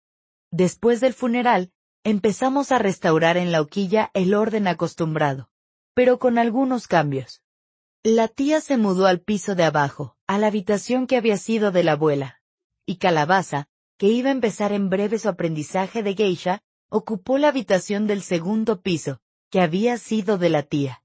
Después 0.52 1.02
del 1.02 1.14
funeral, 1.14 1.72
empezamos 2.04 2.72
a 2.72 2.78
restaurar 2.78 3.38
en 3.38 3.52
la 3.52 3.62
hoquilla 3.62 4.12
el 4.14 4.36
orden 4.36 4.68
acostumbrado, 4.68 5.50
pero 5.96 6.20
con 6.20 6.38
algunos 6.38 6.88
cambios. 6.88 7.42
La 8.04 8.28
tía 8.28 8.62
se 8.62 8.78
mudó 8.78 9.08
al 9.08 9.22
piso 9.22 9.56
de 9.56 9.64
abajo, 9.64 10.17
a 10.28 10.38
la 10.38 10.48
habitación 10.48 11.08
que 11.08 11.18
había 11.18 11.38
sido 11.38 11.72
de 11.72 11.84
la 11.84 11.94
abuela, 11.94 12.42
y 12.86 12.98
Calabaza, 12.98 13.68
que 13.98 14.08
iba 14.08 14.30
a 14.30 14.34
empezar 14.34 14.74
en 14.74 14.90
breve 14.90 15.20
su 15.20 15.30
aprendizaje 15.30 16.04
de 16.04 16.16
geisha, 16.16 16.62
ocupó 16.90 17.38
la 17.38 17.48
habitación 17.48 18.08
del 18.08 18.22
segundo 18.22 18.82
piso, 18.82 19.20
que 19.50 19.62
había 19.62 19.98
sido 19.98 20.38
de 20.38 20.50
la 20.50 20.64
tía. 20.64 21.04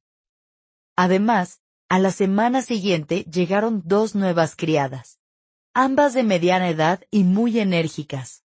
Además, 0.97 1.61
a 1.89 1.99
la 1.99 2.11
semana 2.11 2.63
siguiente 2.63 3.25
llegaron 3.25 3.83
dos 3.85 4.15
nuevas 4.15 4.57
criadas, 4.57 5.19
ambas 5.73 6.15
de 6.15 6.23
mediana 6.23 6.69
edad 6.69 7.03
y 7.11 7.25
muy 7.25 7.59
enérgicas. 7.61 8.45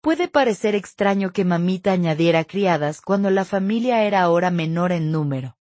Puede 0.00 0.28
parecer 0.28 0.74
extraño 0.74 1.32
que 1.32 1.44
mamita 1.44 1.92
añadiera 1.92 2.44
criadas 2.44 3.00
cuando 3.00 3.30
la 3.30 3.44
familia 3.44 4.02
era 4.04 4.22
ahora 4.22 4.50
menor 4.50 4.92
en 4.92 5.10
número, 5.10 5.56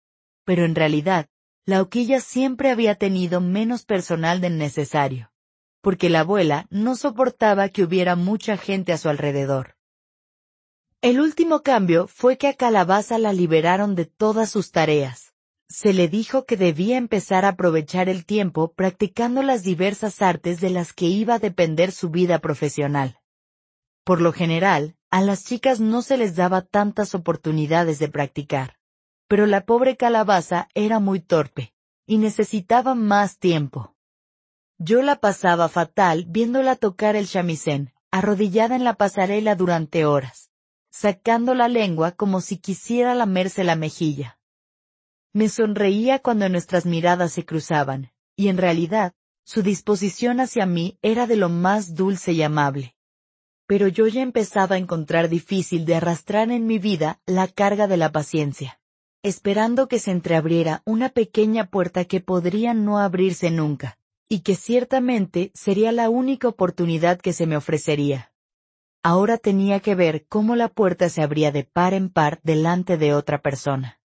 pero 0.45 0.65
en 0.65 0.75
realidad, 0.75 1.29
la 1.65 1.81
hoquilla 1.81 2.21
siempre 2.21 2.71
había 2.71 2.97
tenido 2.97 3.41
menos 3.41 3.85
personal 3.85 4.41
del 4.41 4.59
necesario, 4.59 5.31
porque 5.81 6.11
la 6.11 6.21
abuela 6.21 6.67
no 6.71 6.97
soportaba 6.97 7.69
que 7.69 7.85
hubiera 7.85 8.17
mucha 8.17 8.57
gente 8.57 8.93
a 8.93 8.99
su 8.99 9.09
alrededor. 9.09 9.77
El 11.03 11.21
último 11.21 11.63
cambio 11.63 12.07
fue 12.09 12.37
que 12.37 12.49
a 12.49 12.55
Calabaza 12.55 13.19
la 13.19 13.33
liberaron 13.33 13.95
de 13.95 14.07
todas 14.07 14.51
sus 14.51 14.71
tareas. 14.71 15.35
Se 15.69 15.93
le 15.93 16.07
dijo 16.09 16.45
que 16.45 16.57
debía 16.57 16.97
empezar 16.97 17.45
a 17.45 17.51
aprovechar 17.51 18.09
el 18.09 18.27
tiempo 18.27 18.73
practicando 18.73 19.43
las 19.43 19.63
diversas 19.63 20.21
artes 20.21 20.61
de 20.61 20.71
las 20.71 20.93
que 20.93 21.07
iba 21.07 21.35
a 21.35 21.39
depender 21.39 21.93
su 21.93 22.11
vida 22.11 22.41
profesional. 22.41 23.19
Por 24.05 24.21
lo 24.21 24.33
general, 24.33 24.97
a 25.11 25.23
las 25.23 25.45
chicas 25.45 25.81
no 25.81 26.03
se 26.03 26.17
les 26.17 26.37
daba 26.37 26.63
tantas 26.63 27.15
oportunidades 27.15 27.99
de 27.99 28.09
practicar. 28.09 28.77
Pero 29.33 29.47
la 29.47 29.65
pobre 29.65 29.97
calabaza 29.97 30.69
era 30.75 31.01
muy 31.01 31.19
torpe, 31.21 31.73
y 32.07 32.19
necesitaba 32.19 32.95
más 32.95 33.39
tiempo. 33.39 33.95
Yo 34.77 35.01
la 35.01 35.17
pasaba 35.17 35.71
fatal 35.71 36.27
viéndola 36.29 36.77
tocar 36.77 37.17
el 37.17 37.27
chamisén, 37.27 37.95
arrodillada 38.11 38.77
en 38.77 38.85
la 38.85 38.93
pasarela 38.93 39.55
durante 39.55 40.05
horas 40.05 40.53
sacando 40.93 41.55
la 41.55 41.69
lengua 41.69 42.13
como 42.13 42.43
si 42.43 42.59
quisiera 42.59 43.15
lamerse 43.15 43.65
la 43.65 43.77
mejilla. 43.77 44.39
Me 45.33 45.49
sonreía 45.49 46.19
cuando 46.19 46.49
nuestras 46.51 46.85
miradas 46.85 47.33
se 47.33 47.47
cruzaban, 47.47 48.13
y 48.37 48.49
en 48.49 48.59
realidad, 48.59 49.15
su 49.43 49.63
disposición 49.63 50.39
hacia 50.39 50.67
mí 50.67 50.99
era 51.01 51.27
de 51.27 51.37
lo 51.37 51.49
más 51.49 51.95
dulce 51.95 52.33
y 52.33 52.43
amable. 52.43 52.95
Pero 53.67 53.89
yo 53.89 54.07
ya 54.07 54.21
empezaba 54.21 54.77
a 54.77 54.79
encontrar 54.79 55.31
difícil 55.31 55.87
de 55.87 55.95
arrastrar 55.95 56.51
en 56.51 56.67
mi 56.67 56.79
vida 56.79 57.23
la 57.25 57.49
carga 57.49 57.87
de 57.87 57.97
la 57.97 58.13
paciencia, 58.13 58.82
esperando 59.23 59.87
que 59.89 59.99
se 59.99 60.11
entreabriera 60.11 60.83
una 60.85 61.09
pequeña 61.09 61.71
puerta 61.71 62.05
que 62.05 62.21
podría 62.21 62.75
no 62.75 62.99
abrirse 62.99 63.51
nunca, 63.51 63.99
y 64.29 64.41
que 64.41 64.57
ciertamente 64.57 65.53
sería 65.55 65.93
la 65.93 66.11
única 66.11 66.49
oportunidad 66.49 67.21
que 67.21 67.33
se 67.33 67.47
me 67.47 67.57
ofrecería. 67.57 68.33
Ahora 69.03 69.37
tenía 69.37 69.81
que 69.81 69.95
ver 69.95 70.27
cómo 70.29 70.57
la 70.57 70.69
puerta 70.69 71.09
se 71.09 71.23
abría 71.23 71.53
de 71.53 71.65
par 71.65 71.95
en 71.95 72.09
par 72.09 72.41
delante 72.43 72.97
de 72.97 73.15
otra 73.15 73.43
persona. 73.43 74.01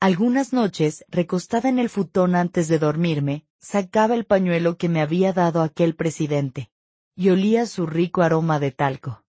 Algunas 0.00 0.52
noches, 0.52 1.04
recostada 1.08 1.68
en 1.68 1.78
el 1.78 1.88
futón 1.88 2.34
antes 2.34 2.68
de 2.68 2.78
dormirme, 2.78 3.46
sacaba 3.60 4.14
el 4.14 4.24
pañuelo 4.24 4.76
que 4.76 4.88
me 4.88 5.00
había 5.00 5.32
dado 5.32 5.62
aquel 5.62 5.94
presidente, 5.94 6.70
y 7.14 7.30
olía 7.30 7.66
su 7.66 7.86
rico 7.86 8.22
aroma 8.22 8.58
de 8.58 8.72
talco. 8.72 9.24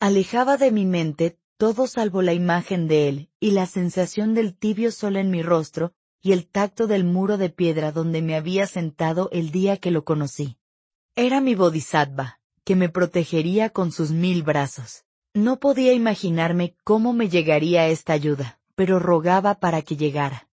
Alejaba 0.00 0.56
de 0.56 0.72
mi 0.72 0.86
mente 0.86 1.38
todo 1.56 1.86
salvo 1.86 2.22
la 2.22 2.34
imagen 2.34 2.86
de 2.86 3.08
él 3.08 3.30
y 3.40 3.52
la 3.52 3.66
sensación 3.66 4.34
del 4.34 4.54
tibio 4.54 4.92
sol 4.92 5.16
en 5.16 5.30
mi 5.30 5.42
rostro 5.42 5.92
y 6.20 6.32
el 6.32 6.46
tacto 6.46 6.86
del 6.86 7.04
muro 7.04 7.38
de 7.38 7.50
piedra 7.50 7.92
donde 7.92 8.20
me 8.20 8.34
había 8.34 8.66
sentado 8.66 9.28
el 9.32 9.50
día 9.50 9.76
que 9.78 9.90
lo 9.90 10.04
conocí. 10.04 10.58
Era 11.14 11.40
mi 11.40 11.54
bodhisattva, 11.54 12.40
que 12.64 12.76
me 12.76 12.88
protegería 12.88 13.70
con 13.70 13.92
sus 13.92 14.10
mil 14.10 14.42
brazos. 14.42 15.04
No 15.32 15.58
podía 15.58 15.92
imaginarme 15.92 16.76
cómo 16.84 17.12
me 17.12 17.28
llegaría 17.28 17.86
esta 17.88 18.12
ayuda, 18.12 18.58
pero 18.74 18.98
rogaba 18.98 19.54
para 19.60 19.82
que 19.82 19.96
llegara. 19.96 20.48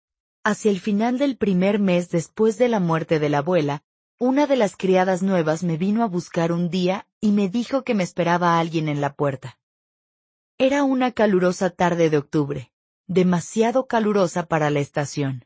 Hacia 0.43 0.71
el 0.71 0.79
final 0.79 1.17
del 1.17 1.37
primer 1.37 1.79
mes 1.79 2.09
después 2.09 2.57
de 2.57 2.67
la 2.67 2.79
muerte 2.79 3.19
de 3.19 3.29
la 3.29 3.39
abuela, 3.39 3.83
una 4.17 4.47
de 4.47 4.57
las 4.57 4.75
criadas 4.75 5.21
nuevas 5.21 5.63
me 5.63 5.77
vino 5.77 6.03
a 6.03 6.07
buscar 6.07 6.51
un 6.51 6.69
día 6.69 7.07
y 7.21 7.31
me 7.31 7.47
dijo 7.47 7.83
que 7.83 7.93
me 7.93 8.03
esperaba 8.03 8.59
alguien 8.59 8.89
en 8.89 8.99
la 8.99 9.13
puerta. 9.13 9.59
Era 10.61 10.83
una 10.83 11.13
calurosa 11.13 11.69
tarde 11.69 12.09
de 12.09 12.17
octubre, 12.17 12.73
demasiado 13.07 13.87
calurosa 13.87 14.45
para 14.45 14.69
la 14.69 14.81
estación 14.81 15.45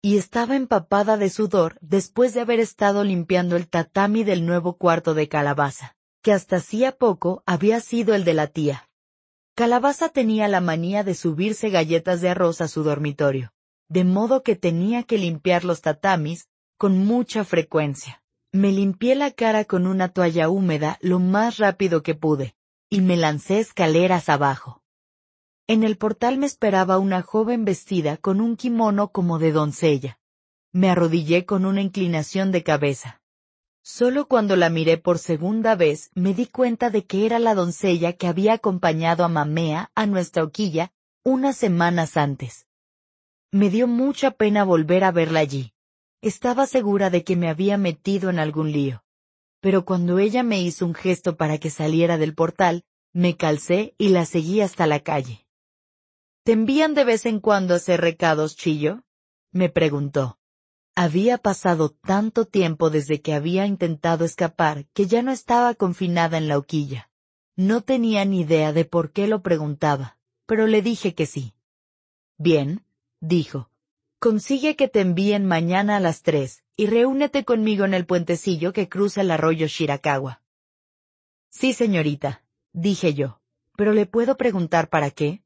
y 0.00 0.16
estaba 0.16 0.54
empapada 0.54 1.16
de 1.16 1.28
sudor 1.28 1.76
después 1.80 2.34
de 2.34 2.42
haber 2.42 2.60
estado 2.60 3.02
limpiando 3.02 3.56
el 3.56 3.68
tatami 3.68 4.22
del 4.22 4.46
nuevo 4.46 4.76
cuarto 4.76 5.14
de 5.14 5.28
calabaza, 5.28 5.96
que 6.22 6.32
hasta 6.32 6.56
hacía 6.56 6.92
poco 6.92 7.42
había 7.46 7.80
sido 7.80 8.14
el 8.14 8.22
de 8.22 8.34
la 8.34 8.46
tía. 8.46 8.88
Calabaza 9.56 10.08
tenía 10.08 10.46
la 10.46 10.60
manía 10.60 11.02
de 11.02 11.16
subirse 11.16 11.70
galletas 11.70 12.20
de 12.20 12.28
arroz 12.28 12.60
a 12.60 12.68
su 12.68 12.84
dormitorio, 12.84 13.52
de 13.88 14.04
modo 14.04 14.44
que 14.44 14.54
tenía 14.54 15.02
que 15.02 15.18
limpiar 15.18 15.64
los 15.64 15.80
tatamis 15.80 16.46
con 16.78 17.04
mucha 17.04 17.42
frecuencia. 17.44 18.22
Me 18.52 18.70
limpié 18.70 19.16
la 19.16 19.32
cara 19.32 19.64
con 19.64 19.88
una 19.88 20.10
toalla 20.10 20.48
húmeda 20.48 20.96
lo 21.00 21.18
más 21.18 21.56
rápido 21.56 22.04
que 22.04 22.14
pude, 22.14 22.54
y 22.94 23.00
me 23.00 23.16
lancé 23.16 23.58
escaleras 23.58 24.28
abajo. 24.28 24.80
En 25.66 25.82
el 25.82 25.96
portal 25.96 26.38
me 26.38 26.46
esperaba 26.46 26.98
una 26.98 27.22
joven 27.22 27.64
vestida 27.64 28.18
con 28.18 28.40
un 28.40 28.56
kimono 28.56 29.10
como 29.10 29.40
de 29.40 29.50
doncella. 29.50 30.20
Me 30.70 30.90
arrodillé 30.90 31.44
con 31.44 31.66
una 31.66 31.80
inclinación 31.80 32.52
de 32.52 32.62
cabeza. 32.62 33.20
Solo 33.82 34.28
cuando 34.28 34.54
la 34.54 34.70
miré 34.70 34.96
por 34.96 35.18
segunda 35.18 35.74
vez 35.74 36.12
me 36.14 36.34
di 36.34 36.46
cuenta 36.46 36.88
de 36.88 37.04
que 37.04 37.26
era 37.26 37.40
la 37.40 37.56
doncella 37.56 38.12
que 38.12 38.28
había 38.28 38.52
acompañado 38.52 39.24
a 39.24 39.28
Mamea 39.28 39.90
a 39.96 40.06
nuestra 40.06 40.44
hoquilla 40.44 40.92
unas 41.24 41.56
semanas 41.56 42.16
antes. 42.16 42.68
Me 43.50 43.70
dio 43.70 43.88
mucha 43.88 44.30
pena 44.30 44.62
volver 44.62 45.02
a 45.02 45.10
verla 45.10 45.40
allí. 45.40 45.72
Estaba 46.22 46.64
segura 46.68 47.10
de 47.10 47.24
que 47.24 47.34
me 47.34 47.48
había 47.48 47.76
metido 47.76 48.30
en 48.30 48.38
algún 48.38 48.70
lío. 48.70 49.03
Pero 49.64 49.86
cuando 49.86 50.18
ella 50.18 50.42
me 50.42 50.60
hizo 50.60 50.84
un 50.84 50.92
gesto 50.92 51.38
para 51.38 51.56
que 51.56 51.70
saliera 51.70 52.18
del 52.18 52.34
portal, 52.34 52.84
me 53.14 53.38
calcé 53.38 53.94
y 53.96 54.10
la 54.10 54.26
seguí 54.26 54.60
hasta 54.60 54.86
la 54.86 55.00
calle. 55.00 55.46
¿Te 56.42 56.52
envían 56.52 56.92
de 56.92 57.04
vez 57.04 57.24
en 57.24 57.40
cuando 57.40 57.72
a 57.72 57.78
hacer 57.78 58.02
recados, 58.02 58.56
Chillo? 58.56 59.04
me 59.52 59.70
preguntó. 59.70 60.38
Había 60.94 61.38
pasado 61.38 61.88
tanto 61.88 62.44
tiempo 62.44 62.90
desde 62.90 63.22
que 63.22 63.32
había 63.32 63.64
intentado 63.64 64.26
escapar 64.26 64.84
que 64.92 65.06
ya 65.06 65.22
no 65.22 65.32
estaba 65.32 65.74
confinada 65.74 66.36
en 66.36 66.46
la 66.46 66.58
hoquilla. 66.58 67.10
No 67.56 67.80
tenía 67.80 68.26
ni 68.26 68.42
idea 68.42 68.74
de 68.74 68.84
por 68.84 69.12
qué 69.12 69.28
lo 69.28 69.40
preguntaba, 69.40 70.18
pero 70.44 70.66
le 70.66 70.82
dije 70.82 71.14
que 71.14 71.24
sí. 71.24 71.54
Bien, 72.36 72.84
dijo. 73.18 73.70
Consigue 74.18 74.76
que 74.76 74.88
te 74.88 75.00
envíen 75.00 75.46
mañana 75.46 75.96
a 75.96 76.00
las 76.00 76.20
tres, 76.20 76.63
y 76.76 76.86
reúnete 76.86 77.44
conmigo 77.44 77.84
en 77.84 77.94
el 77.94 78.06
puentecillo 78.06 78.72
que 78.72 78.88
cruza 78.88 79.20
el 79.20 79.30
arroyo 79.30 79.66
Shirakawa. 79.66 80.42
Sí, 81.50 81.72
señorita, 81.72 82.42
dije 82.72 83.14
yo. 83.14 83.40
Pero 83.76 83.92
le 83.92 84.06
puedo 84.06 84.36
preguntar 84.36 84.88
para 84.88 85.10
qué. 85.10 85.42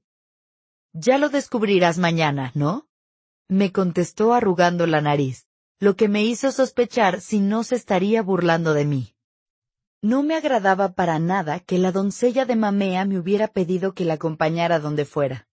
Ya 0.92 1.18
lo 1.18 1.28
descubrirás 1.28 1.98
mañana, 1.98 2.52
¿no? 2.54 2.86
Me 3.48 3.72
contestó 3.72 4.34
arrugando 4.34 4.86
la 4.86 5.00
nariz, 5.00 5.46
lo 5.80 5.96
que 5.96 6.08
me 6.08 6.24
hizo 6.24 6.52
sospechar 6.52 7.20
si 7.20 7.40
no 7.40 7.64
se 7.64 7.76
estaría 7.76 8.22
burlando 8.22 8.74
de 8.74 8.84
mí. 8.84 9.14
No 10.02 10.22
me 10.22 10.36
agradaba 10.36 10.92
para 10.92 11.18
nada 11.18 11.60
que 11.60 11.78
la 11.78 11.90
doncella 11.90 12.44
de 12.44 12.56
Mamea 12.56 13.04
me 13.04 13.18
hubiera 13.18 13.48
pedido 13.48 13.94
que 13.94 14.04
la 14.04 14.14
acompañara 14.14 14.78
donde 14.78 15.04
fuera. 15.04 15.48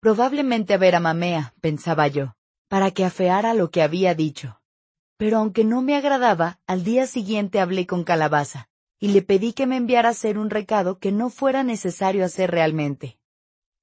Probablemente 0.00 0.74
a 0.74 0.78
ver 0.78 0.94
a 0.94 1.00
Mamea, 1.00 1.54
pensaba 1.60 2.06
yo, 2.06 2.34
para 2.68 2.92
que 2.92 3.04
afeara 3.04 3.54
lo 3.54 3.70
que 3.70 3.82
había 3.82 4.14
dicho. 4.14 4.59
Pero 5.20 5.36
aunque 5.36 5.64
no 5.64 5.82
me 5.82 5.96
agradaba, 5.96 6.60
al 6.66 6.82
día 6.82 7.06
siguiente 7.06 7.60
hablé 7.60 7.86
con 7.86 8.04
Calabaza, 8.04 8.70
y 8.98 9.08
le 9.08 9.20
pedí 9.20 9.52
que 9.52 9.66
me 9.66 9.76
enviara 9.76 10.08
a 10.08 10.12
hacer 10.12 10.38
un 10.38 10.48
recado 10.48 10.98
que 10.98 11.12
no 11.12 11.28
fuera 11.28 11.62
necesario 11.62 12.24
hacer 12.24 12.50
realmente. 12.50 13.18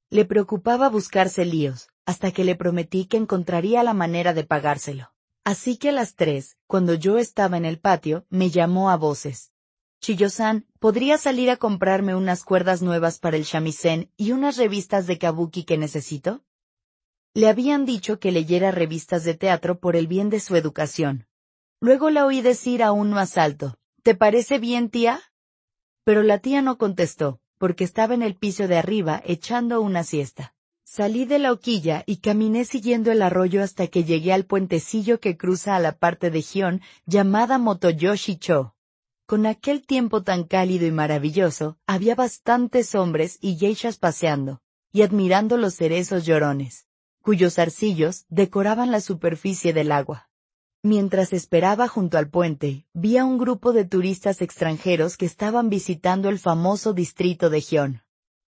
Le 0.10 0.26
preocupaba 0.26 0.90
buscarse 0.90 1.46
líos, 1.46 1.90
hasta 2.08 2.32
que 2.32 2.44
le 2.44 2.56
prometí 2.56 3.06
que 3.06 3.18
encontraría 3.18 3.84
la 3.84 3.94
manera 3.94 4.34
de 4.34 4.46
pagárselo. 4.46 5.14
Así 5.44 5.78
que 5.78 5.90
a 5.90 5.92
las 5.92 6.16
tres, 6.16 6.58
cuando 6.66 6.96
yo 6.96 7.20
estaba 7.20 7.56
en 7.56 7.66
el 7.66 7.78
patio, 7.78 8.26
me 8.32 8.50
llamó 8.50 8.90
a 8.90 8.98
voces. 8.98 9.52
Chiyosan, 10.02 10.66
¿podría 10.80 11.20
salir 11.20 11.52
a 11.52 11.58
comprarme 11.58 12.16
unas 12.16 12.44
cuerdas 12.44 12.82
nuevas 12.82 13.20
para 13.20 13.38
el 13.38 13.44
shamisen 13.44 14.12
y 14.18 14.32
unas 14.32 14.58
revistas 14.58 15.06
de 15.06 15.20
kabuki 15.20 15.66
que 15.66 15.78
necesito? 15.78 16.42
Le 17.38 17.50
habían 17.50 17.86
dicho 17.86 18.20
que 18.20 18.32
leyera 18.32 18.72
revistas 18.72 19.24
de 19.24 19.36
teatro 19.36 19.80
por 19.80 19.96
el 19.96 20.08
bien 20.08 20.32
de 20.32 20.40
su 20.40 20.56
educación. 20.56 21.28
Luego 21.80 22.10
la 22.10 22.26
oí 22.26 22.42
decir 22.42 22.82
aún 22.82 23.12
más 23.12 23.38
alto, 23.38 23.76
¿te 24.02 24.16
parece 24.16 24.58
bien, 24.58 24.90
tía? 24.90 25.22
Pero 26.04 26.24
la 26.24 26.40
tía 26.40 26.64
no 26.64 26.80
contestó, 26.80 27.40
porque 27.60 27.84
estaba 27.84 28.16
en 28.16 28.24
el 28.24 28.36
piso 28.36 28.68
de 28.68 28.80
arriba 28.80 29.22
echando 29.24 29.82
una 29.82 30.04
siesta. 30.04 30.56
Salí 30.84 31.26
de 31.26 31.38
la 31.38 31.52
hoquilla 31.52 32.02
y 32.08 32.22
caminé 32.22 32.66
siguiendo 32.66 33.12
el 33.12 33.22
arroyo 33.22 33.62
hasta 33.62 33.86
que 33.86 34.04
llegué 34.04 34.34
al 34.34 34.46
puentecillo 34.46 35.20
que 35.20 35.38
cruza 35.38 35.76
a 35.76 35.80
la 35.80 35.92
parte 35.92 36.32
de 36.32 36.42
Gion 36.42 36.82
llamada 37.06 37.60
Motoyoshi-cho. 37.60 38.74
Con 39.28 39.46
aquel 39.46 39.86
tiempo 39.86 40.24
tan 40.24 40.44
cálido 40.44 40.88
y 40.88 40.92
maravilloso, 40.92 41.78
había 41.86 42.16
bastantes 42.16 42.96
hombres 42.96 43.38
y 43.42 43.58
geishas 43.58 44.00
paseando, 44.00 44.60
y 44.92 45.04
admirando 45.04 45.58
los 45.58 45.76
cerezos 45.76 46.26
llorones, 46.26 46.87
cuyos 47.28 47.60
arcillos 47.60 48.24
decoraban 48.30 48.90
la 48.90 49.02
superficie 49.02 49.74
del 49.74 49.92
agua. 49.92 50.30
Mientras 50.82 51.34
esperaba 51.34 51.90
junto 51.90 52.18
al 52.18 52.30
puente, 52.30 52.88
vi 52.94 53.18
a 53.18 53.26
un 53.26 53.38
grupo 53.38 53.74
de 53.74 53.84
turistas 53.84 54.42
extranjeros 54.42 55.18
que 55.18 55.26
estaban 55.26 55.70
visitando 55.70 56.30
el 56.30 56.40
famoso 56.40 56.94
distrito 56.94 57.50
de 57.50 57.60
Gion. 57.60 58.02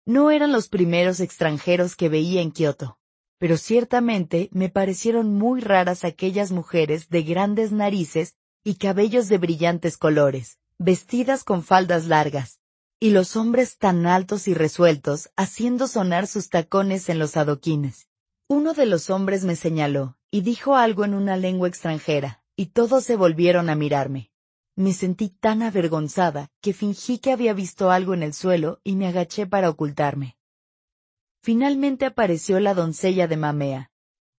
No 0.04 0.30
eran 0.30 0.52
los 0.52 0.68
primeros 0.68 1.20
extranjeros 1.20 1.96
que 1.96 2.10
veía 2.10 2.42
en 2.42 2.52
Kioto, 2.52 2.98
pero 3.38 3.56
ciertamente 3.56 4.50
me 4.52 4.68
parecieron 4.68 5.32
muy 5.32 5.62
raras 5.62 6.04
aquellas 6.04 6.52
mujeres 6.52 7.08
de 7.08 7.22
grandes 7.22 7.72
narices 7.72 8.36
y 8.64 8.74
cabellos 8.74 9.30
de 9.30 9.38
brillantes 9.38 9.96
colores, 9.96 10.58
vestidas 10.78 11.42
con 11.42 11.62
faldas 11.62 12.04
largas, 12.04 12.60
y 13.00 13.12
los 13.12 13.34
hombres 13.34 13.78
tan 13.78 14.04
altos 14.04 14.46
y 14.46 14.52
resueltos 14.52 15.30
haciendo 15.36 15.88
sonar 15.88 16.26
sus 16.26 16.50
tacones 16.50 17.08
en 17.08 17.18
los 17.18 17.38
adoquines. 17.38 18.07
Uno 18.50 18.72
de 18.72 18.86
los 18.86 19.10
hombres 19.10 19.44
me 19.44 19.56
señaló, 19.56 20.16
y 20.30 20.40
dijo 20.40 20.74
algo 20.74 21.04
en 21.04 21.12
una 21.12 21.36
lengua 21.36 21.68
extranjera, 21.68 22.42
y 22.56 22.66
todos 22.66 23.04
se 23.04 23.14
volvieron 23.14 23.68
a 23.68 23.74
mirarme. 23.74 24.30
Me 24.74 24.94
sentí 24.94 25.28
tan 25.28 25.62
avergonzada 25.62 26.48
que 26.62 26.72
fingí 26.72 27.18
que 27.18 27.30
había 27.30 27.52
visto 27.52 27.90
algo 27.90 28.14
en 28.14 28.22
el 28.22 28.32
suelo 28.32 28.80
y 28.82 28.96
me 28.96 29.06
agaché 29.06 29.46
para 29.46 29.68
ocultarme. 29.68 30.38
Finalmente 31.42 32.06
apareció 32.06 32.58
la 32.58 32.72
doncella 32.72 33.28
de 33.28 33.36
Mamea, 33.36 33.90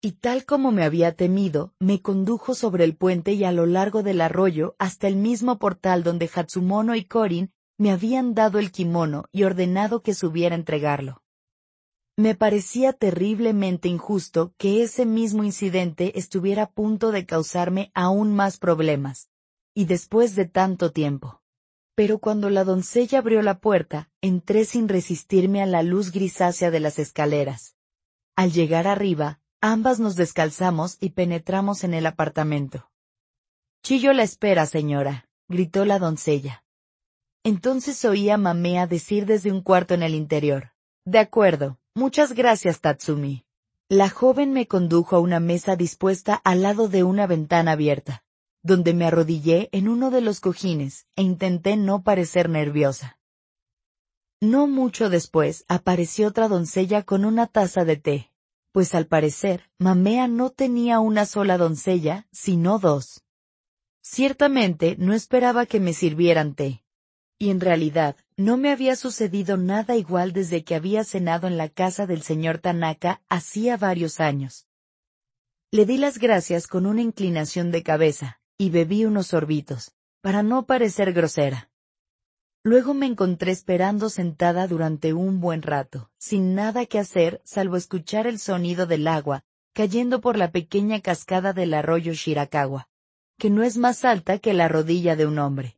y 0.00 0.12
tal 0.12 0.46
como 0.46 0.72
me 0.72 0.84
había 0.84 1.14
temido, 1.14 1.74
me 1.78 2.00
condujo 2.00 2.54
sobre 2.54 2.84
el 2.84 2.96
puente 2.96 3.32
y 3.32 3.44
a 3.44 3.52
lo 3.52 3.66
largo 3.66 4.02
del 4.02 4.22
arroyo 4.22 4.74
hasta 4.78 5.06
el 5.06 5.16
mismo 5.16 5.58
portal 5.58 6.02
donde 6.02 6.30
Hatsumono 6.34 6.94
y 6.94 7.04
Korin 7.04 7.52
me 7.76 7.90
habían 7.90 8.32
dado 8.32 8.58
el 8.58 8.72
kimono 8.72 9.26
y 9.32 9.42
ordenado 9.42 10.02
que 10.02 10.14
subiera 10.14 10.54
a 10.54 10.58
entregarlo. 10.58 11.22
Me 12.18 12.34
parecía 12.34 12.92
terriblemente 12.92 13.88
injusto 13.88 14.52
que 14.58 14.82
ese 14.82 15.06
mismo 15.06 15.44
incidente 15.44 16.18
estuviera 16.18 16.64
a 16.64 16.70
punto 16.70 17.12
de 17.12 17.24
causarme 17.24 17.90
aún 17.94 18.34
más 18.34 18.58
problemas, 18.58 19.30
y 19.72 19.86
después 19.86 20.34
de 20.34 20.44
tanto 20.44 20.92
tiempo. 20.92 21.40
Pero 21.94 22.18
cuando 22.18 22.50
la 22.50 22.64
doncella 22.64 23.20
abrió 23.20 23.40
la 23.40 23.60
puerta, 23.60 24.10
entré 24.20 24.66
sin 24.66 24.88
resistirme 24.88 25.62
a 25.62 25.66
la 25.66 25.82
luz 25.82 26.12
grisácea 26.12 26.70
de 26.70 26.80
las 26.80 26.98
escaleras. 26.98 27.76
Al 28.36 28.52
llegar 28.52 28.86
arriba, 28.86 29.40
Ambas 29.60 29.98
nos 29.98 30.14
descalzamos 30.14 30.98
y 31.00 31.10
penetramos 31.10 31.82
en 31.82 31.92
el 31.92 32.06
apartamento. 32.06 32.92
Chillo 33.82 34.12
la 34.12 34.22
espera, 34.22 34.66
señora, 34.66 35.28
gritó 35.48 35.84
la 35.84 35.98
doncella. 35.98 36.64
Entonces 37.42 38.04
oí 38.04 38.30
a 38.30 38.36
Mamea 38.36 38.86
decir 38.86 39.26
desde 39.26 39.50
un 39.50 39.60
cuarto 39.62 39.94
en 39.94 40.04
el 40.04 40.14
interior. 40.14 40.74
De 41.04 41.18
acuerdo, 41.18 41.80
muchas 41.98 42.32
gracias, 42.32 42.80
Tatsumi. 42.80 43.44
La 43.90 44.08
joven 44.08 44.52
me 44.52 44.66
condujo 44.66 45.16
a 45.16 45.20
una 45.20 45.40
mesa 45.40 45.76
dispuesta 45.76 46.34
al 46.44 46.62
lado 46.62 46.88
de 46.88 47.02
una 47.02 47.26
ventana 47.26 47.72
abierta, 47.72 48.22
donde 48.62 48.94
me 48.94 49.06
arrodillé 49.06 49.68
en 49.72 49.88
uno 49.88 50.10
de 50.10 50.20
los 50.20 50.40
cojines 50.40 51.06
e 51.16 51.22
intenté 51.22 51.76
no 51.76 52.02
parecer 52.02 52.48
nerviosa. 52.48 53.18
No 54.40 54.68
mucho 54.68 55.10
después 55.10 55.64
apareció 55.68 56.28
otra 56.28 56.48
doncella 56.48 57.02
con 57.02 57.24
una 57.24 57.46
taza 57.46 57.84
de 57.84 57.96
té, 57.96 58.30
pues 58.70 58.94
al 58.94 59.06
parecer, 59.06 59.68
Mamea 59.78 60.28
no 60.28 60.50
tenía 60.50 61.00
una 61.00 61.26
sola 61.26 61.58
doncella, 61.58 62.28
sino 62.30 62.78
dos. 62.78 63.24
Ciertamente 64.02 64.94
no 64.98 65.14
esperaba 65.14 65.66
que 65.66 65.80
me 65.80 65.92
sirvieran 65.92 66.54
té. 66.54 66.84
Y 67.38 67.50
en 67.50 67.60
realidad, 67.60 68.16
no 68.38 68.56
me 68.56 68.70
había 68.70 68.94
sucedido 68.94 69.56
nada 69.56 69.96
igual 69.96 70.32
desde 70.32 70.62
que 70.62 70.76
había 70.76 71.02
cenado 71.02 71.48
en 71.48 71.56
la 71.56 71.68
casa 71.68 72.06
del 72.06 72.22
señor 72.22 72.58
Tanaka 72.58 73.20
hacía 73.28 73.76
varios 73.76 74.20
años. 74.20 74.68
Le 75.72 75.84
di 75.84 75.98
las 75.98 76.18
gracias 76.18 76.68
con 76.68 76.86
una 76.86 77.02
inclinación 77.02 77.72
de 77.72 77.82
cabeza, 77.82 78.40
y 78.56 78.70
bebí 78.70 79.04
unos 79.04 79.26
sorbitos, 79.26 79.92
para 80.22 80.44
no 80.44 80.66
parecer 80.66 81.12
grosera. 81.12 81.70
Luego 82.62 82.94
me 82.94 83.06
encontré 83.06 83.50
esperando 83.50 84.08
sentada 84.08 84.68
durante 84.68 85.12
un 85.12 85.40
buen 85.40 85.62
rato, 85.62 86.10
sin 86.16 86.54
nada 86.54 86.86
que 86.86 87.00
hacer 87.00 87.42
salvo 87.44 87.76
escuchar 87.76 88.28
el 88.28 88.38
sonido 88.38 88.86
del 88.86 89.08
agua 89.08 89.44
cayendo 89.78 90.20
por 90.20 90.36
la 90.36 90.50
pequeña 90.50 91.00
cascada 91.00 91.52
del 91.52 91.72
arroyo 91.72 92.12
Shirakawa, 92.12 92.88
que 93.38 93.48
no 93.48 93.62
es 93.62 93.76
más 93.76 94.04
alta 94.04 94.40
que 94.40 94.52
la 94.52 94.66
rodilla 94.66 95.14
de 95.14 95.24
un 95.24 95.38
hombre. 95.38 95.77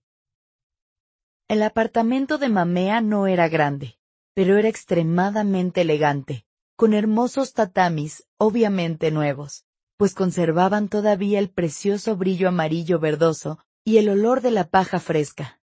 El 1.51 1.65
apartamento 1.65 2.39
de 2.39 2.49
Mamea 2.49 3.01
no 3.01 3.27
era 3.27 3.49
grande, 3.49 3.97
pero 4.35 4.57
era 4.57 4.69
extremadamente 4.69 5.81
elegante, 5.81 6.47
con 6.77 6.95
hermosos 6.95 7.55
tatamis, 7.55 8.25
obviamente 8.37 9.11
nuevos, 9.11 9.65
pues 9.97 10.15
conservaban 10.15 10.89
todavía 10.89 11.41
el 11.41 11.51
precioso 11.51 12.17
brillo 12.17 12.47
amarillo 12.47 13.01
verdoso 13.01 13.59
y 13.83 13.97
el 13.97 14.11
olor 14.11 14.43
de 14.43 14.53
la 14.53 14.69
paja 14.69 15.01
fresca. 15.01 15.61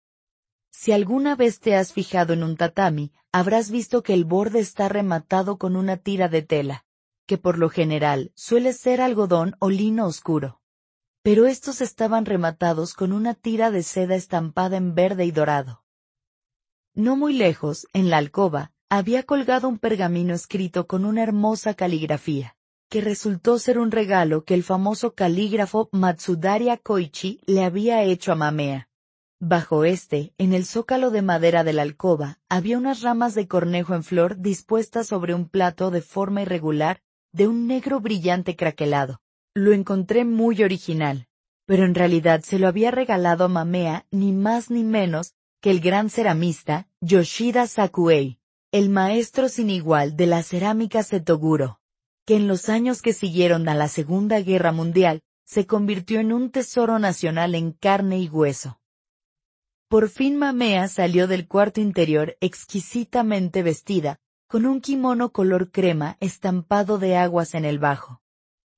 Si 0.70 0.92
alguna 0.92 1.34
vez 1.34 1.58
te 1.58 1.74
has 1.74 1.92
fijado 1.92 2.32
en 2.32 2.44
un 2.44 2.56
tatami, 2.56 3.10
habrás 3.32 3.72
visto 3.72 4.04
que 4.04 4.14
el 4.14 4.24
borde 4.24 4.60
está 4.60 4.88
rematado 4.88 5.58
con 5.58 5.74
una 5.74 5.96
tira 5.96 6.28
de 6.28 6.42
tela, 6.42 6.84
que 7.26 7.38
por 7.38 7.58
lo 7.58 7.68
general 7.68 8.30
suele 8.36 8.72
ser 8.72 9.00
algodón 9.00 9.56
o 9.58 9.68
lino 9.68 10.06
oscuro. 10.06 10.61
Pero 11.22 11.46
estos 11.46 11.80
estaban 11.80 12.24
rematados 12.26 12.94
con 12.94 13.12
una 13.12 13.34
tira 13.34 13.70
de 13.70 13.84
seda 13.84 14.16
estampada 14.16 14.76
en 14.76 14.94
verde 14.94 15.24
y 15.24 15.30
dorado. 15.30 15.84
No 16.94 17.16
muy 17.16 17.32
lejos, 17.32 17.86
en 17.92 18.10
la 18.10 18.18
alcoba, 18.18 18.72
había 18.90 19.22
colgado 19.22 19.68
un 19.68 19.78
pergamino 19.78 20.34
escrito 20.34 20.86
con 20.86 21.04
una 21.04 21.22
hermosa 21.22 21.74
caligrafía, 21.74 22.56
que 22.90 23.00
resultó 23.00 23.58
ser 23.58 23.78
un 23.78 23.90
regalo 23.90 24.44
que 24.44 24.54
el 24.54 24.64
famoso 24.64 25.14
calígrafo 25.14 25.88
Matsudaria 25.92 26.76
Koichi 26.76 27.40
le 27.46 27.64
había 27.64 28.02
hecho 28.02 28.32
a 28.32 28.34
Mamea. 28.34 28.88
Bajo 29.40 29.84
este, 29.84 30.34
en 30.38 30.52
el 30.52 30.66
zócalo 30.66 31.10
de 31.10 31.22
madera 31.22 31.64
de 31.64 31.72
la 31.72 31.82
alcoba, 31.82 32.40
había 32.48 32.76
unas 32.76 33.00
ramas 33.00 33.34
de 33.34 33.48
cornejo 33.48 33.94
en 33.94 34.02
flor 34.02 34.38
dispuestas 34.38 35.06
sobre 35.06 35.34
un 35.34 35.48
plato 35.48 35.90
de 35.90 36.02
forma 36.02 36.42
irregular, 36.42 37.00
de 37.32 37.48
un 37.48 37.66
negro 37.66 38.00
brillante 38.00 38.56
craquelado. 38.56 39.20
Lo 39.54 39.72
encontré 39.72 40.24
muy 40.24 40.62
original, 40.62 41.26
pero 41.66 41.84
en 41.84 41.94
realidad 41.94 42.40
se 42.40 42.58
lo 42.58 42.68
había 42.68 42.90
regalado 42.90 43.44
a 43.44 43.48
Mamea 43.48 44.06
ni 44.10 44.32
más 44.32 44.70
ni 44.70 44.82
menos 44.82 45.34
que 45.60 45.70
el 45.70 45.80
gran 45.80 46.08
ceramista 46.08 46.88
Yoshida 47.02 47.66
Sakuei, 47.66 48.38
el 48.72 48.88
maestro 48.88 49.50
sin 49.50 49.68
igual 49.68 50.16
de 50.16 50.26
la 50.26 50.42
cerámica 50.42 51.02
Setoguro, 51.02 51.80
que 52.24 52.36
en 52.36 52.48
los 52.48 52.70
años 52.70 53.02
que 53.02 53.12
siguieron 53.12 53.68
a 53.68 53.74
la 53.74 53.88
Segunda 53.88 54.40
Guerra 54.40 54.72
Mundial 54.72 55.20
se 55.44 55.66
convirtió 55.66 56.20
en 56.20 56.32
un 56.32 56.50
tesoro 56.50 56.98
nacional 56.98 57.54
en 57.54 57.72
carne 57.72 58.20
y 58.20 58.30
hueso. 58.30 58.80
Por 59.88 60.08
fin 60.08 60.38
Mamea 60.38 60.88
salió 60.88 61.26
del 61.26 61.46
cuarto 61.46 61.82
interior 61.82 62.38
exquisitamente 62.40 63.62
vestida, 63.62 64.18
con 64.48 64.64
un 64.64 64.80
kimono 64.80 65.30
color 65.30 65.70
crema 65.70 66.16
estampado 66.20 66.96
de 66.96 67.18
aguas 67.18 67.54
en 67.54 67.66
el 67.66 67.78
bajo. 67.78 68.21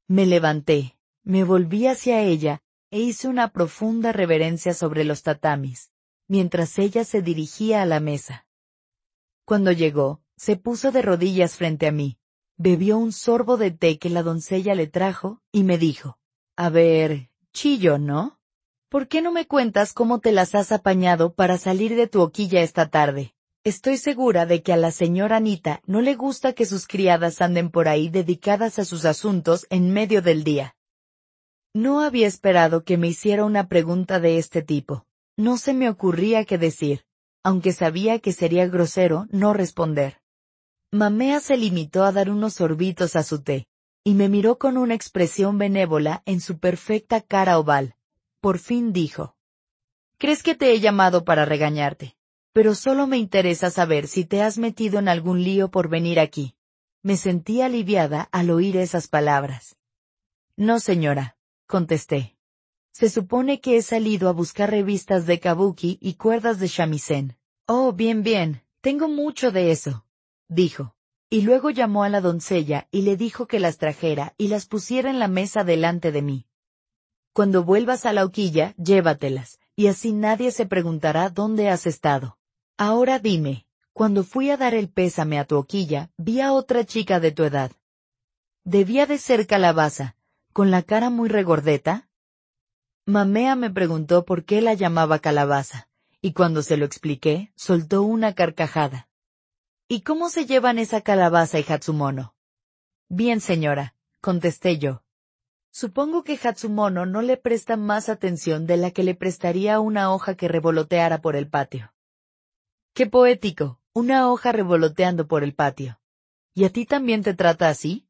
Me 0.07 0.27
levanté, 0.27 0.99
me 1.23 1.45
volví 1.45 1.87
hacia 1.87 2.21
ella, 2.21 2.62
e 2.90 3.01
hice 3.01 3.27
una 3.27 3.53
profunda 3.53 4.12
reverencia 4.12 4.75
sobre 4.75 5.05
los 5.05 5.23
tatamis, 5.23 5.90
mientras 6.29 6.79
ella 6.79 7.05
se 7.05 7.23
dirigía 7.23 7.81
a 7.81 7.87
la 7.87 8.01
mesa. 8.01 8.47
Cuando 9.47 9.73
llegó, 9.73 10.21
se 10.37 10.57
puso 10.57 10.93
de 10.93 11.01
rodillas 11.01 11.57
frente 11.57 11.87
a 11.87 11.93
mí, 11.93 12.19
bebió 12.57 12.99
un 12.99 13.12
sorbo 13.12 13.57
de 13.57 13.71
té 13.71 13.99
que 13.99 14.11
la 14.11 14.23
doncella 14.23 14.75
le 14.75 14.87
trajo, 14.87 15.40
y 15.51 15.64
me 15.64 15.79
dijo, 15.79 16.19
A 16.57 16.69
ver, 16.69 17.31
chillo, 17.53 17.99
¿no? 17.99 18.38
¿Por 18.90 19.09
qué 19.09 19.23
no 19.23 19.33
me 19.33 19.47
cuentas 19.47 19.93
cómo 19.93 20.21
te 20.21 20.33
las 20.33 20.55
has 20.55 20.71
apañado 20.71 21.35
para 21.35 21.57
salir 21.57 21.97
de 21.97 22.07
tu 22.07 22.21
hoquilla 22.21 22.61
esta 22.61 22.90
tarde? 22.90 23.35
Estoy 23.64 23.96
segura 23.96 24.44
de 24.44 24.62
que 24.62 24.74
a 24.74 24.77
la 24.77 24.90
señora 24.90 25.37
Anita 25.37 25.81
no 25.87 26.03
le 26.03 26.16
gusta 26.16 26.53
que 26.53 26.66
sus 26.66 26.87
criadas 26.87 27.40
anden 27.40 27.70
por 27.70 27.88
ahí 27.88 28.11
dedicadas 28.11 28.79
a 28.79 28.85
sus 28.85 29.07
asuntos 29.07 29.66
en 29.70 29.90
medio 29.90 30.20
del 30.20 30.44
día. 30.44 30.77
No 31.72 32.03
había 32.03 32.27
esperado 32.27 32.85
que 32.85 32.98
me 32.98 33.09
hiciera 33.09 33.42
una 33.42 33.66
pregunta 33.66 34.20
de 34.20 34.37
este 34.37 34.61
tipo. 34.61 35.07
No 35.38 35.57
se 35.57 35.72
me 35.72 35.88
ocurría 35.88 36.44
qué 36.44 36.59
decir, 36.59 37.07
aunque 37.42 37.72
sabía 37.72 38.18
que 38.18 38.35
sería 38.35 38.68
grosero 38.68 39.27
no 39.31 39.55
responder. 39.55 40.20
Mamea 40.92 41.40
se 41.40 41.57
limitó 41.57 42.05
a 42.05 42.12
dar 42.12 42.29
unos 42.29 42.53
sorbitos 42.53 43.16
a 43.16 43.22
su 43.22 43.42
té, 43.42 43.66
y 44.05 44.12
me 44.12 44.29
miró 44.29 44.59
con 44.59 44.77
una 44.77 44.94
expresión 44.94 45.57
benévola 45.57 46.22
en 46.27 46.42
su 46.42 46.59
perfecta 46.59 47.22
cara 47.22 47.59
oval. 47.59 47.96
Por 48.42 48.59
fin 48.59 48.92
dijo. 48.92 49.37
¿Crees 50.18 50.42
que 50.42 50.55
te 50.55 50.72
he 50.72 50.81
llamado 50.81 51.24
para 51.24 51.46
regañarte? 51.46 52.14
Pero 52.55 52.77
solo 52.77 53.09
me 53.09 53.19
interesa 53.19 53.69
saber 53.69 54.07
si 54.07 54.25
te 54.25 54.40
has 54.40 54.59
metido 54.59 55.01
en 55.01 55.09
algún 55.09 55.43
lío 55.43 55.73
por 55.73 55.88
venir 55.88 56.21
aquí. 56.21 56.55
Me 57.03 57.17
sentí 57.17 57.61
aliviada 57.61 58.29
al 58.31 58.49
oír 58.51 58.77
esas 58.77 59.09
palabras. 59.09 59.77
No, 60.57 60.79
señora, 60.79 61.37
contesté. 61.67 62.37
Se 62.93 63.11
supone 63.11 63.61
que 63.61 63.77
he 63.77 63.83
salido 63.83 64.29
a 64.29 64.33
buscar 64.33 64.71
revistas 64.71 65.27
de 65.27 65.40
kabuki 65.40 65.99
y 66.01 66.14
cuerdas 66.14 66.61
de 66.61 66.69
shamisen. 66.69 67.37
Oh, 67.67 67.93
bien, 67.93 68.23
bien, 68.23 68.62
tengo 68.81 69.09
mucho 69.09 69.51
de 69.51 69.73
eso, 69.73 70.07
dijo. 70.49 70.95
Y 71.29 71.43
luego 71.43 71.71
llamó 71.71 72.05
a 72.05 72.09
la 72.09 72.21
doncella 72.21 72.87
y 72.93 73.03
le 73.03 73.17
dijo 73.17 73.49
que 73.49 73.59
las 73.59 73.79
trajera 73.79 74.33
y 74.38 74.47
las 74.47 74.67
pusiera 74.67 75.11
en 75.11 75.19
la 75.19 75.27
mesa 75.27 75.64
delante 75.64 76.12
de 76.12 76.23
mí. 76.23 76.47
Cuando 77.33 77.64
vuelvas 77.64 78.07
a 78.07 78.12
la 78.12 78.25
hoquilla, 78.25 78.77
llévatelas, 78.77 79.59
y 79.75 79.88
así 79.88 80.12
nadie 80.12 80.53
se 80.53 80.67
preguntará 80.67 81.31
dónde 81.31 81.69
has 81.69 81.88
estado. 81.88 82.38
Ahora 82.77 83.21
dime, 83.21 83.67
cuando 83.93 84.25
fui 84.25 84.51
a 84.51 84.57
dar 84.57 84.75
el 84.75 84.89
pésame 84.89 85.39
a 85.39 85.45
tu 85.45 85.57
hoquilla, 85.57 86.11
vi 86.17 86.41
a 86.41 86.53
otra 86.53 86.85
chica 86.85 87.21
de 87.21 87.31
tu 87.31 87.45
edad. 87.45 87.71
Debía 88.65 89.07
de 89.07 89.19
ser 89.19 89.47
calabaza, 89.47 90.17
con 90.53 90.73
la 90.73 90.83
cara 90.83 91.09
muy 91.09 91.29
regordeta. 91.29 92.09
Mamea 93.07 93.55
me 93.55 93.71
preguntó 93.71 94.25
por 94.25 94.45
qué 94.45 94.61
la 94.61 94.75
llamaba 94.75 95.21
calabaza, 95.21 95.89
y 96.21 96.33
cuando 96.33 96.63
se 96.63 96.77
lo 96.77 96.85
expliqué, 96.85 97.53
soltó 97.55 98.03
una 98.03 98.35
carcajada. 98.35 99.09
¿Y 99.87 100.01
cómo 100.01 100.29
se 100.29 100.45
llevan 100.45 100.79
esa 100.79 101.03
calabaza 101.03 101.61
y 101.61 101.65
Hatsumono? 101.69 102.35
Bien, 103.09 103.41
señora, 103.41 103.95
contesté 104.21 104.79
yo. 104.79 105.05
Supongo 105.71 106.25
que 106.25 106.41
Hatsumono 106.43 107.07
no 107.07 107.23
le 107.23 107.37
presta 107.37 107.77
más 107.77 108.09
atención 108.09 108.67
de 108.67 108.79
la 108.79 108.91
que 108.91 109.05
le 109.05 109.15
prestaría 109.15 109.79
una 109.79 110.13
hoja 110.13 110.35
que 110.35 110.49
revoloteara 110.49 111.21
por 111.21 111.37
el 111.37 111.49
patio. 111.49 111.93
Qué 112.94 113.09
poético, 113.09 113.80
una 113.92 114.30
hoja 114.30 114.52
revoloteando 114.52 115.26
por 115.26 115.42
el 115.42 115.52
patio. 115.52 115.98
¿Y 116.54 116.62
a 116.62 116.70
ti 116.70 116.87
también 116.87 117.24
te 117.24 117.35
trata 117.35 117.68
así? 117.68 118.07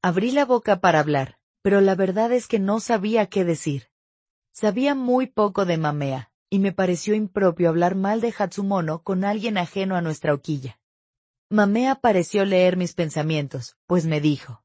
Abrí 0.00 0.30
la 0.30 0.46
boca 0.46 0.80
para 0.80 0.98
hablar, 0.98 1.38
pero 1.60 1.82
la 1.82 1.94
verdad 1.94 2.32
es 2.32 2.48
que 2.48 2.58
no 2.58 2.80
sabía 2.80 3.26
qué 3.26 3.44
decir. 3.44 3.90
Sabía 4.50 4.94
muy 4.94 5.26
poco 5.26 5.66
de 5.66 5.76
Mamea, 5.76 6.32
y 6.48 6.58
me 6.58 6.72
pareció 6.72 7.14
impropio 7.14 7.68
hablar 7.68 7.94
mal 7.94 8.22
de 8.22 8.32
Hatsumono 8.36 9.02
con 9.02 9.24
alguien 9.24 9.58
ajeno 9.58 9.94
a 9.94 10.00
nuestra 10.00 10.32
hoquilla. 10.32 10.80
Mamea 11.50 11.96
pareció 11.96 12.46
leer 12.46 12.78
mis 12.78 12.94
pensamientos, 12.94 13.76
pues 13.84 14.06
me 14.06 14.22
dijo. 14.22 14.64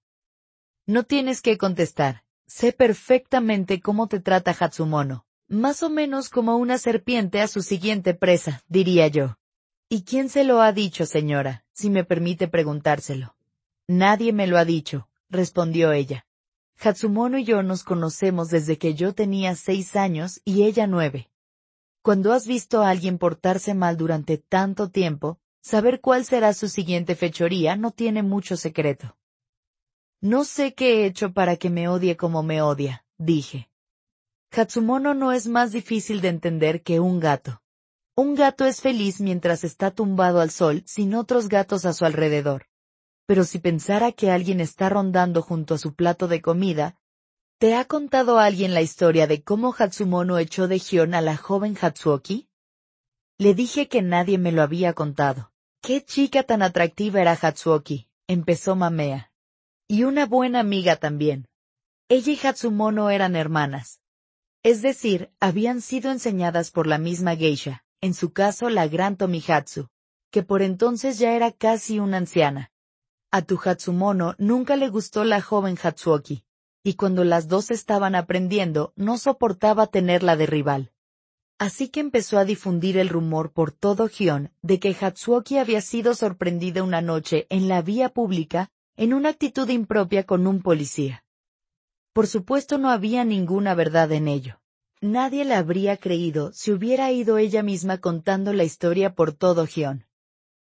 No 0.85 1.03
tienes 1.03 1.41
que 1.41 1.57
contestar. 1.57 2.23
Sé 2.45 2.71
perfectamente 2.71 3.81
cómo 3.81 4.07
te 4.07 4.21
trata 4.21 4.55
Hatsumono. 4.57 5.26
Más 5.49 5.81
o 5.81 5.89
menos 5.89 6.29
como 6.29 6.57
una 6.57 6.77
serpiente 6.77 7.39
a 7.39 7.47
su 7.47 7.61
siguiente 7.61 8.13
presa, 8.13 8.63
diría 8.67 9.07
yo. 9.07 9.37
¿Y 9.87 10.03
quién 10.03 10.27
se 10.27 10.43
lo 10.43 10.61
ha 10.61 10.73
dicho, 10.73 11.05
señora, 11.05 11.63
si 11.71 11.89
me 11.89 12.03
permite 12.03 12.49
preguntárselo? 12.49 13.35
Nadie 13.87 14.33
me 14.33 14.47
lo 14.47 14.57
ha 14.57 14.65
dicho, 14.65 15.07
respondió 15.29 15.93
ella. 15.93 16.25
Hatsumono 16.77 17.37
y 17.37 17.45
yo 17.45 17.63
nos 17.63 17.83
conocemos 17.83 18.49
desde 18.49 18.77
que 18.77 18.93
yo 18.93 19.13
tenía 19.13 19.55
seis 19.55 19.95
años 19.95 20.41
y 20.43 20.63
ella 20.63 20.85
nueve. 20.85 21.29
Cuando 22.01 22.33
has 22.33 22.45
visto 22.45 22.81
a 22.81 22.89
alguien 22.89 23.17
portarse 23.17 23.73
mal 23.73 23.95
durante 23.95 24.37
tanto 24.37 24.89
tiempo, 24.89 25.39
saber 25.61 26.01
cuál 26.01 26.25
será 26.25 26.53
su 26.53 26.67
siguiente 26.67 27.15
fechoría 27.15 27.77
no 27.77 27.91
tiene 27.91 28.21
mucho 28.21 28.57
secreto. 28.57 29.17
No 30.19 30.43
sé 30.43 30.73
qué 30.73 31.03
he 31.03 31.05
hecho 31.05 31.31
para 31.31 31.55
que 31.55 31.69
me 31.69 31.87
odie 31.87 32.17
como 32.17 32.43
me 32.43 32.61
odia, 32.61 33.05
dije. 33.17 33.69
Hatsumono 34.51 35.13
no 35.13 35.31
es 35.31 35.47
más 35.47 35.71
difícil 35.71 36.21
de 36.21 36.29
entender 36.29 36.81
que 36.81 36.99
un 36.99 37.19
gato. 37.19 37.61
Un 38.15 38.33
gato 38.33 38.65
es 38.65 38.81
feliz 38.81 39.21
mientras 39.21 39.63
está 39.63 39.91
tumbado 39.91 40.41
al 40.41 40.49
sol 40.49 40.83
sin 40.85 41.13
otros 41.13 41.49
gatos 41.49 41.85
a 41.85 41.93
su 41.93 42.05
alrededor. 42.05 42.65
Pero 43.27 43.43
si 43.43 43.59
pensara 43.59 44.11
que 44.11 44.31
alguien 44.31 44.61
está 44.61 44.89
rondando 44.89 45.41
junto 45.41 45.75
a 45.75 45.77
su 45.77 45.93
plato 45.93 46.27
de 46.27 46.41
comida, 46.41 46.97
¿te 47.59 47.75
ha 47.75 47.85
contado 47.85 48.39
alguien 48.39 48.73
la 48.73 48.81
historia 48.81 49.27
de 49.27 49.43
cómo 49.43 49.75
Hatsumono 49.77 50.39
echó 50.39 50.67
de 50.67 50.79
Gion 50.79 51.13
a 51.13 51.21
la 51.21 51.37
joven 51.37 51.77
Hatsuoki? 51.79 52.49
Le 53.37 53.53
dije 53.53 53.87
que 53.87 54.01
nadie 54.01 54.37
me 54.37 54.51
lo 54.51 54.63
había 54.63 54.93
contado. 54.93 55.51
¿Qué 55.81 56.03
chica 56.03 56.41
tan 56.43 56.63
atractiva 56.63 57.21
era 57.21 57.37
Hatsuoki? 57.39 58.09
empezó 58.27 58.75
Mamea. 58.75 59.31
Y 59.87 60.03
una 60.03 60.25
buena 60.25 60.59
amiga 60.59 60.95
también. 60.95 61.47
Ella 62.09 62.31
y 62.31 62.39
Hatsumono 62.47 63.09
eran 63.09 63.35
hermanas. 63.35 64.01
Es 64.67 64.81
decir, 64.81 65.31
habían 65.39 65.79
sido 65.79 66.11
enseñadas 66.11 66.71
por 66.71 66.87
la 66.87 66.97
misma 66.97 67.37
geisha, 67.37 67.85
en 68.01 68.13
su 68.13 68.33
caso 68.33 68.69
la 68.69 68.85
gran 68.89 69.15
Tomihatsu, 69.15 69.87
que 70.29 70.43
por 70.43 70.61
entonces 70.61 71.17
ya 71.19 71.31
era 71.37 71.53
casi 71.53 71.99
una 71.99 72.17
anciana. 72.17 72.69
A 73.31 73.43
tu 73.43 73.57
Hatsumono 73.63 74.35
nunca 74.37 74.75
le 74.75 74.89
gustó 74.89 75.23
la 75.23 75.41
joven 75.41 75.77
Hatsuoki, 75.81 76.43
y 76.83 76.95
cuando 76.95 77.23
las 77.23 77.47
dos 77.47 77.71
estaban 77.71 78.13
aprendiendo 78.13 78.91
no 78.97 79.17
soportaba 79.17 79.87
tenerla 79.87 80.35
de 80.35 80.47
rival. 80.47 80.91
Así 81.57 81.87
que 81.87 82.01
empezó 82.01 82.37
a 82.37 82.43
difundir 82.43 82.97
el 82.97 83.07
rumor 83.07 83.53
por 83.53 83.71
todo 83.71 84.09
Gion 84.09 84.51
de 84.61 84.81
que 84.81 84.93
Hatsuoki 84.99 85.59
había 85.59 85.79
sido 85.79 86.13
sorprendida 86.13 86.83
una 86.83 87.01
noche 87.01 87.47
en 87.49 87.69
la 87.69 87.81
vía 87.81 88.09
pública 88.09 88.69
en 88.97 89.13
una 89.13 89.29
actitud 89.29 89.69
impropia 89.69 90.25
con 90.25 90.45
un 90.45 90.61
policía. 90.61 91.23
Por 92.17 92.25
supuesto 92.25 92.79
no 92.79 92.89
había 92.89 93.23
ninguna 93.25 93.75
verdad 93.75 94.11
en 94.11 94.27
ello. 94.27 94.59
Nadie 95.01 95.45
la 95.45 95.59
habría 95.59 95.97
creído 95.97 96.51
si 96.51 96.71
hubiera 96.71 97.11
ido 97.11 97.37
ella 97.37 97.61
misma 97.61 97.99
contando 97.99 98.53
la 98.53 98.63
historia 98.63 99.13
por 99.13 99.33
todo 99.33 99.67
Gion. 99.67 100.07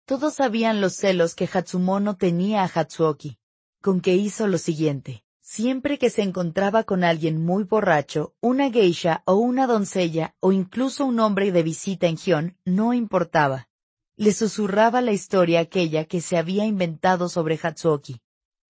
Todos 0.05 0.35
sabían 0.35 0.83
los 0.83 0.97
celos 0.97 1.35
que 1.35 1.49
Hatsumono 1.51 2.19
tenía 2.19 2.63
a 2.63 2.67
Hatsuoki, 2.67 3.39
con 3.81 4.03
que 4.03 4.17
hizo 4.17 4.49
lo 4.49 4.59
siguiente. 4.59 5.25
Siempre 5.41 5.97
que 5.97 6.11
se 6.11 6.21
encontraba 6.21 6.85
con 6.85 7.05
alguien 7.05 7.43
muy 7.43 7.65
borracho, 7.65 8.35
una 8.43 8.71
geisha 8.71 9.23
o 9.25 9.37
una 9.37 9.67
doncella 9.67 10.35
o 10.41 10.53
incluso 10.53 11.07
un 11.07 11.21
hombre 11.21 11.53
de 11.53 11.63
visita 11.63 12.07
en 12.07 12.19
Gion, 12.19 12.59
no 12.67 12.93
importaba 12.93 13.71
le 14.17 14.35
susurraba 14.35 15.01
la 15.01 15.13
historia 15.13 15.61
aquella 15.61 16.05
que 16.05 16.21
se 16.21 16.37
había 16.37 16.67
inventado 16.67 17.31
sobre 17.31 17.59
Hatsuoki, 17.63 18.21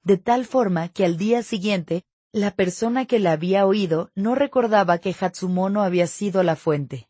de 0.04 0.18
tal 0.18 0.44
forma 0.44 0.90
que 0.90 1.04
al 1.04 1.16
día 1.16 1.42
siguiente, 1.42 2.04
la 2.32 2.52
persona 2.52 3.06
que 3.06 3.18
la 3.18 3.32
había 3.32 3.66
oído 3.66 4.10
no 4.14 4.36
recordaba 4.36 4.98
que 4.98 5.14
Hatsumono 5.18 5.82
había 5.82 6.06
sido 6.06 6.44
la 6.44 6.54
fuente. 6.54 7.08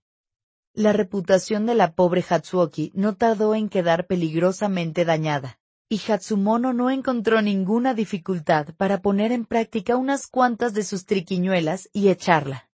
La 0.72 0.94
reputación 0.94 1.66
de 1.66 1.74
la 1.74 1.94
pobre 1.94 2.24
Hatsuoki 2.26 2.90
no 2.94 3.16
tardó 3.16 3.54
en 3.54 3.68
quedar 3.68 4.06
peligrosamente 4.06 5.04
dañada, 5.04 5.58
y 5.90 6.00
Hatsumono 6.08 6.72
no 6.72 6.88
encontró 6.88 7.42
ninguna 7.42 7.92
dificultad 7.92 8.68
para 8.78 9.02
poner 9.02 9.30
en 9.32 9.44
práctica 9.44 9.96
unas 9.96 10.26
cuantas 10.26 10.72
de 10.72 10.84
sus 10.84 11.04
triquiñuelas 11.04 11.90
y 11.92 12.08
echarla. 12.08 12.70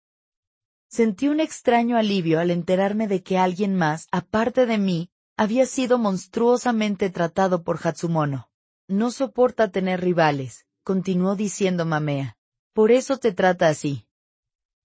Sentí 0.89 1.27
un 1.27 1.41
extraño 1.41 1.97
alivio 1.97 2.39
al 2.39 2.53
enterarme 2.53 3.09
de 3.09 3.25
que 3.25 3.39
alguien 3.39 3.75
más, 3.75 4.07
aparte 4.13 4.67
de 4.67 4.79
mí, 4.79 5.11
había 5.37 5.67
sido 5.67 5.99
monstruosamente 5.99 7.11
tratado 7.11 7.65
por 7.65 7.81
Hatsumono. 7.83 8.51
No 8.87 9.11
soporta 9.11 9.73
tener 9.73 10.01
rivales, 10.01 10.65
continuó 10.85 11.35
diciendo 11.35 11.85
Mamea. 11.85 12.36
Por 12.77 12.93
eso 12.93 13.17
te 13.17 13.33
trata 13.33 13.69
así. 13.69 14.07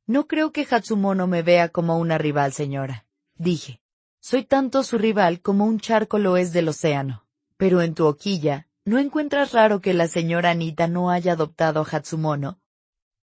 No 0.08 0.26
creo 0.26 0.54
que 0.54 0.66
Hatsumono 0.66 1.28
me 1.28 1.42
vea 1.42 1.68
como 1.68 2.00
una 2.00 2.18
rival, 2.18 2.54
señora. 2.54 3.06
Dije. 3.36 3.82
Soy 4.22 4.46
tanto 4.46 4.84
su 4.84 4.98
rival 4.98 5.42
como 5.42 5.66
un 5.66 5.78
charco 5.78 6.18
lo 6.18 6.38
es 6.38 6.54
del 6.54 6.70
océano. 6.70 7.26
Pero 7.58 7.82
en 7.82 7.94
tu 7.94 8.06
hoquilla, 8.06 8.70
¿no 8.86 8.98
encuentras 8.98 9.52
raro 9.52 9.82
que 9.82 9.94
la 9.94 10.08
señora 10.08 10.52
Anita 10.52 10.88
no 10.88 11.10
haya 11.10 11.34
adoptado 11.34 11.82
a 11.82 11.84
Hatsumono? 11.86 12.62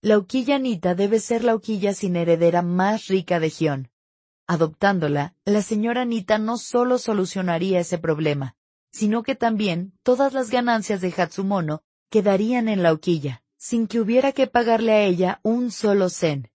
La 0.02 0.18
hoquilla 0.18 0.56
Anita 0.56 0.96
debe 0.96 1.20
ser 1.20 1.44
la 1.44 1.54
hoquilla 1.54 1.94
sin 1.94 2.16
heredera 2.16 2.62
más 2.62 3.06
rica 3.06 3.38
de 3.38 3.50
Gion. 3.50 3.92
Adoptándola, 4.48 5.36
la 5.44 5.62
señora 5.62 6.02
Anita 6.02 6.38
no 6.38 6.58
solo 6.58 6.98
solucionaría 6.98 7.78
ese 7.78 7.98
problema, 7.98 8.56
sino 8.90 9.22
que 9.22 9.36
también 9.36 9.92
todas 10.02 10.32
las 10.32 10.50
ganancias 10.50 11.00
de 11.00 11.14
Hatsumono 11.16 11.84
quedarían 12.10 12.68
en 12.68 12.82
la 12.82 12.92
hoquilla, 12.92 13.44
sin 13.66 13.88
que 13.88 13.98
hubiera 13.98 14.30
que 14.30 14.46
pagarle 14.46 14.92
a 14.92 15.02
ella 15.02 15.40
un 15.42 15.72
solo 15.72 16.08
zen. 16.08 16.52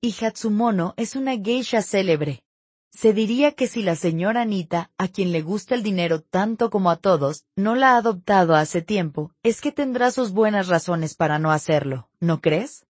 Y 0.00 0.14
Hatsumono 0.24 0.94
es 0.96 1.16
una 1.16 1.36
geisha 1.36 1.82
célebre. 1.82 2.44
Se 2.92 3.12
diría 3.12 3.50
que 3.50 3.66
si 3.66 3.82
la 3.82 3.96
señora 3.96 4.42
Anita, 4.42 4.92
a 4.96 5.08
quien 5.08 5.32
le 5.32 5.42
gusta 5.42 5.74
el 5.74 5.82
dinero 5.82 6.22
tanto 6.22 6.70
como 6.70 6.92
a 6.92 6.98
todos, 6.98 7.46
no 7.56 7.74
la 7.74 7.94
ha 7.94 7.96
adoptado 7.96 8.54
hace 8.54 8.80
tiempo, 8.80 9.32
es 9.42 9.60
que 9.60 9.72
tendrá 9.72 10.12
sus 10.12 10.30
buenas 10.30 10.68
razones 10.68 11.16
para 11.16 11.40
no 11.40 11.50
hacerlo, 11.50 12.08
¿no 12.20 12.40
crees? 12.40 12.86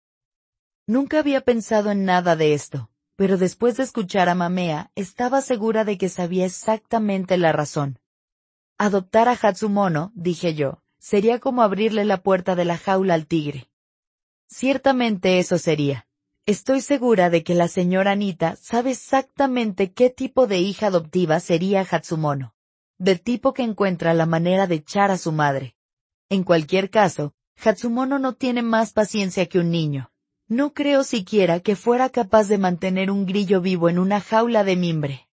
Nunca 0.87 1.19
había 1.19 1.43
pensado 1.43 1.91
en 1.91 2.07
nada 2.07 2.37
de 2.37 2.55
esto, 2.55 2.89
pero 3.17 3.37
después 3.37 3.77
de 3.77 3.83
escuchar 3.83 4.31
a 4.31 4.35
Mamea, 4.35 4.93
estaba 4.95 5.43
segura 5.43 5.85
de 5.85 5.99
que 5.99 6.09
sabía 6.09 6.47
exactamente 6.47 7.37
la 7.37 7.53
razón. 7.53 7.99
Adoptar 8.79 9.29
a 9.29 9.33
Hatsumono, 9.33 10.11
dije 10.15 10.55
yo, 10.55 10.81
sería 10.99 11.39
como 11.39 11.63
abrirle 11.63 12.05
la 12.05 12.23
puerta 12.23 12.55
de 12.55 12.65
la 12.65 12.79
jaula 12.79 13.15
al 13.15 13.27
tigre. 13.27 13.69
Ciertamente 14.49 15.39
eso 15.39 15.59
sería. 15.59 16.07
Estoy 16.47 16.81
segura 16.81 17.29
de 17.29 17.45
que 17.45 17.55
la 17.55 17.69
señora 17.69 18.13
Anita 18.13 18.57
sabe 18.57 18.93
exactamente 18.93 19.93
qué 19.93 20.09
tipo 20.09 20.47
de 20.47 20.61
hija 20.61 20.87
adoptiva 20.87 21.41
sería 21.41 21.87
Hatsumono. 21.89 22.55
Del 22.97 23.21
tipo 23.21 23.53
que 23.53 23.63
encuentra 23.63 24.15
la 24.15 24.25
manera 24.25 24.67
de 24.67 24.77
echar 24.77 25.11
a 25.11 25.19
su 25.19 25.31
madre. 25.31 25.77
En 26.31 26.45
cualquier 26.45 26.89
caso, 26.89 27.35
Hatsumono 27.63 28.19
no 28.19 28.35
tiene 28.35 28.63
más 28.63 28.93
paciencia 28.93 29.47
que 29.47 29.59
un 29.59 29.71
niño, 29.71 30.11
No 30.49 30.73
creo 30.73 31.05
siquiera 31.05 31.61
que 31.61 31.77
fuera 31.77 32.09
capaz 32.09 32.49
de 32.49 32.57
mantener 32.57 33.11
un 33.11 33.27
grillo 33.27 33.61
vivo 33.61 33.91
en 33.91 33.99
una 33.99 34.21
jaula 34.21 34.65
de 34.65 34.77
mimbre. 34.77 35.28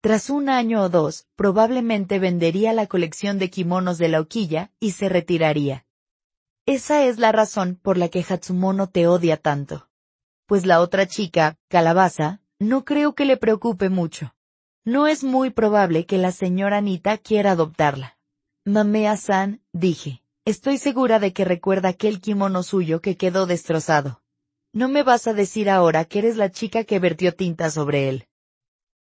Tras 0.00 0.30
un 0.30 0.48
año 0.48 0.82
o 0.82 0.88
dos, 0.88 1.26
probablemente 1.34 2.20
vendería 2.20 2.72
la 2.72 2.86
colección 2.86 3.40
de 3.40 3.50
kimonos 3.50 3.98
de 3.98 4.08
la 4.08 4.20
hoquilla 4.20 4.70
y 4.78 4.92
se 4.92 5.08
retiraría. 5.08 5.86
Esa 6.66 7.04
es 7.04 7.18
la 7.18 7.32
razón 7.32 7.80
por 7.82 7.98
la 7.98 8.08
que 8.08 8.24
Hatsumono 8.28 8.88
te 8.88 9.08
odia 9.08 9.38
tanto. 9.38 9.88
Pues 10.46 10.66
la 10.66 10.80
otra 10.80 11.08
chica, 11.08 11.56
Calabaza, 11.68 12.40
no 12.60 12.84
creo 12.84 13.16
que 13.16 13.24
le 13.24 13.36
preocupe 13.36 13.88
mucho. 13.88 14.34
No 14.84 15.08
es 15.08 15.24
muy 15.24 15.50
probable 15.50 16.06
que 16.06 16.18
la 16.18 16.30
señora 16.30 16.76
Anita 16.76 17.18
quiera 17.18 17.52
adoptarla. 17.52 18.16
Mamea-san, 18.64 19.62
dije, 19.72 20.22
estoy 20.44 20.78
segura 20.78 21.18
de 21.18 21.32
que 21.32 21.44
recuerda 21.44 21.88
aquel 21.88 22.20
kimono 22.20 22.62
suyo 22.62 23.00
que 23.00 23.16
quedó 23.16 23.46
destrozado. 23.46 24.22
No 24.72 24.88
me 24.88 25.02
vas 25.02 25.26
a 25.26 25.34
decir 25.34 25.68
ahora 25.68 26.04
que 26.04 26.20
eres 26.20 26.36
la 26.36 26.50
chica 26.50 26.84
que 26.84 27.00
vertió 27.00 27.34
tinta 27.34 27.70
sobre 27.70 28.08
él. 28.08 28.27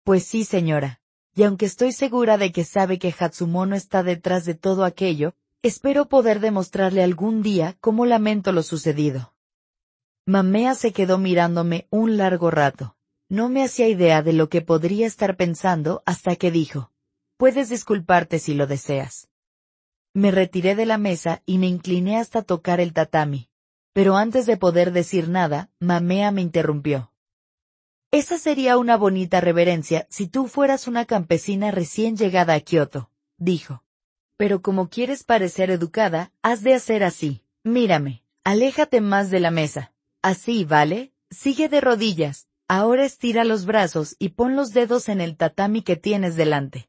Pues 0.03 0.25
sí, 0.25 0.43
señora. 0.43 1.01
Y 1.35 1.43
aunque 1.43 1.65
estoy 1.65 1.91
segura 1.91 2.37
de 2.37 2.51
que 2.51 2.63
sabe 2.63 2.99
que 2.99 3.13
Hatsumono 3.17 3.75
está 3.75 4.03
detrás 4.03 4.45
de 4.45 4.55
todo 4.55 4.83
aquello, 4.83 5.35
Espero 5.61 6.07
poder 6.07 6.39
demostrarle 6.39 7.03
algún 7.03 7.41
día 7.41 7.75
cómo 7.81 8.05
lamento 8.05 8.53
lo 8.53 8.63
sucedido. 8.63 9.33
Mamea 10.25 10.73
se 10.73 10.93
quedó 10.93 11.17
mirándome 11.17 11.87
un 11.89 12.15
largo 12.15 12.49
rato. 12.49 12.95
No 13.27 13.49
me 13.49 13.63
hacía 13.63 13.89
idea 13.89 14.21
de 14.21 14.31
lo 14.31 14.47
que 14.47 14.61
podría 14.61 15.05
estar 15.05 15.35
pensando 15.35 16.01
hasta 16.05 16.37
que 16.37 16.49
dijo, 16.49 16.91
puedes 17.35 17.67
disculparte 17.67 18.39
si 18.39 18.53
lo 18.53 18.67
deseas. 18.67 19.27
Me 20.13 20.31
retiré 20.31 20.75
de 20.75 20.85
la 20.85 20.97
mesa 20.97 21.43
y 21.45 21.57
me 21.57 21.67
incliné 21.67 22.17
hasta 22.17 22.41
tocar 22.41 22.79
el 22.79 22.93
tatami. 22.93 23.49
Pero 23.91 24.15
antes 24.15 24.45
de 24.45 24.55
poder 24.55 24.93
decir 24.93 25.27
nada, 25.27 25.69
Mamea 25.79 26.31
me 26.31 26.41
interrumpió. 26.41 27.11
Esa 28.11 28.37
sería 28.37 28.77
una 28.77 28.97
bonita 28.97 29.41
reverencia 29.41 30.07
si 30.09 30.27
tú 30.27 30.47
fueras 30.47 30.87
una 30.87 31.05
campesina 31.05 31.71
recién 31.71 32.17
llegada 32.17 32.53
a 32.53 32.59
Kioto, 32.59 33.11
dijo 33.37 33.83
pero 34.39 34.61
como 34.61 34.87
quieres 34.87 35.25
parecer 35.25 35.69
educada, 35.69 36.31
has 36.41 36.63
de 36.63 36.73
hacer 36.73 37.03
así. 37.03 37.43
Mírame, 37.65 38.23
aléjate 38.45 39.01
más 39.01 39.29
de 39.29 39.41
la 39.41 39.51
mesa. 39.51 39.91
Así, 40.21 40.63
¿vale? 40.63 41.11
Sigue 41.29 41.67
de 41.67 41.81
rodillas. 41.81 42.47
Ahora 42.69 43.03
estira 43.03 43.43
los 43.43 43.65
brazos 43.65 44.15
y 44.17 44.29
pon 44.29 44.55
los 44.55 44.71
dedos 44.71 45.09
en 45.09 45.19
el 45.19 45.35
tatami 45.35 45.81
que 45.81 45.97
tienes 45.97 46.37
delante. 46.37 46.87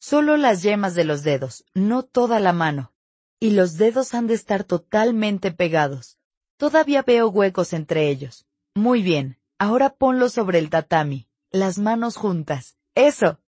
Solo 0.00 0.36
las 0.36 0.62
yemas 0.62 0.94
de 0.94 1.04
los 1.04 1.22
dedos, 1.22 1.64
no 1.72 2.02
toda 2.02 2.40
la 2.40 2.52
mano. 2.52 2.92
Y 3.40 3.52
los 3.52 3.78
dedos 3.78 4.12
han 4.12 4.26
de 4.26 4.34
estar 4.34 4.62
totalmente 4.62 5.50
pegados. 5.50 6.18
Todavía 6.58 7.00
veo 7.00 7.30
huecos 7.30 7.72
entre 7.72 8.10
ellos. 8.10 8.44
Muy 8.74 9.02
bien, 9.02 9.38
ahora 9.62 9.90
ponlos 9.90 10.32
sobre 10.32 10.58
el 10.58 10.70
tatami, 10.70 11.28
las 11.52 11.78
manos 11.78 12.16
juntas. 12.16 12.76
Eso. 12.96 13.38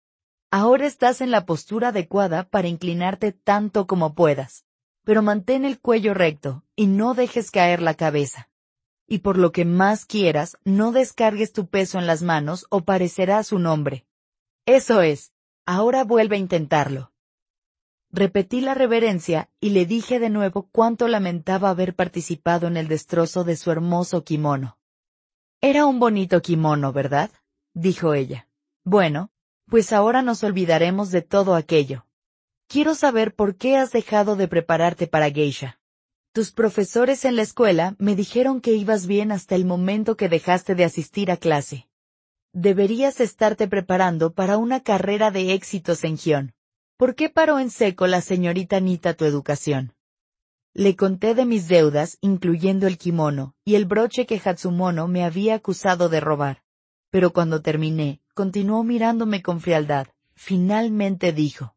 Ahora 0.48 0.86
estás 0.86 1.20
en 1.20 1.32
la 1.32 1.44
postura 1.44 1.88
adecuada 1.88 2.44
para 2.44 2.68
inclinarte 2.68 3.32
tanto 3.32 3.88
como 3.88 4.14
puedas. 4.14 4.64
Pero 5.02 5.22
mantén 5.22 5.64
el 5.64 5.80
cuello 5.80 6.14
recto 6.14 6.62
y 6.76 6.86
no 6.86 7.14
dejes 7.14 7.50
caer 7.50 7.82
la 7.82 7.94
cabeza. 7.94 8.48
Y 9.08 9.18
por 9.18 9.38
lo 9.38 9.50
que 9.50 9.64
más 9.64 10.04
quieras, 10.04 10.56
no 10.64 10.92
descargues 10.92 11.52
tu 11.52 11.66
peso 11.66 11.98
en 11.98 12.06
las 12.06 12.22
manos 12.22 12.66
o 12.70 12.82
parecerás 12.82 13.50
un 13.50 13.66
hombre. 13.66 14.06
Eso 14.66 15.02
es. 15.02 15.32
Ahora 15.66 16.04
vuelve 16.04 16.36
a 16.36 16.38
intentarlo. 16.38 17.12
Repetí 18.12 18.60
la 18.60 18.74
reverencia 18.74 19.50
y 19.58 19.70
le 19.70 19.84
dije 19.84 20.20
de 20.20 20.30
nuevo 20.30 20.68
cuánto 20.70 21.08
lamentaba 21.08 21.70
haber 21.70 21.96
participado 21.96 22.68
en 22.68 22.76
el 22.76 22.86
destrozo 22.86 23.42
de 23.42 23.56
su 23.56 23.72
hermoso 23.72 24.22
kimono. 24.22 24.78
Era 25.66 25.86
un 25.86 25.98
bonito 25.98 26.42
kimono, 26.42 26.92
¿verdad? 26.92 27.30
dijo 27.72 28.12
ella. 28.12 28.46
Bueno, 28.84 29.30
pues 29.66 29.94
ahora 29.94 30.20
nos 30.20 30.44
olvidaremos 30.44 31.10
de 31.10 31.22
todo 31.22 31.54
aquello. 31.54 32.04
Quiero 32.68 32.94
saber 32.94 33.34
por 33.34 33.56
qué 33.56 33.78
has 33.78 33.90
dejado 33.90 34.36
de 34.36 34.46
prepararte 34.46 35.06
para 35.06 35.30
geisha. 35.30 35.80
Tus 36.34 36.52
profesores 36.52 37.24
en 37.24 37.36
la 37.36 37.40
escuela 37.40 37.96
me 37.98 38.14
dijeron 38.14 38.60
que 38.60 38.74
ibas 38.74 39.06
bien 39.06 39.32
hasta 39.32 39.54
el 39.54 39.64
momento 39.64 40.18
que 40.18 40.28
dejaste 40.28 40.74
de 40.74 40.84
asistir 40.84 41.30
a 41.30 41.38
clase. 41.38 41.88
Deberías 42.52 43.18
estarte 43.22 43.66
preparando 43.66 44.34
para 44.34 44.58
una 44.58 44.80
carrera 44.80 45.30
de 45.30 45.54
éxitos 45.54 46.04
en 46.04 46.18
Gion. 46.18 46.52
¿Por 46.98 47.14
qué 47.14 47.30
paró 47.30 47.58
en 47.58 47.70
seco 47.70 48.06
la 48.06 48.20
señorita 48.20 48.80
Nita 48.80 49.14
tu 49.14 49.24
educación? 49.24 49.94
Le 50.76 50.96
conté 50.96 51.36
de 51.36 51.44
mis 51.44 51.68
deudas, 51.68 52.18
incluyendo 52.20 52.88
el 52.88 52.98
kimono, 52.98 53.54
y 53.64 53.76
el 53.76 53.84
broche 53.84 54.26
que 54.26 54.42
Hatsumono 54.44 55.06
me 55.06 55.24
había 55.24 55.54
acusado 55.54 56.08
de 56.08 56.18
robar. 56.18 56.64
Pero 57.10 57.32
cuando 57.32 57.62
terminé, 57.62 58.20
continuó 58.34 58.82
mirándome 58.82 59.40
con 59.40 59.60
frialdad. 59.60 60.08
Finalmente 60.34 61.32
dijo. 61.32 61.76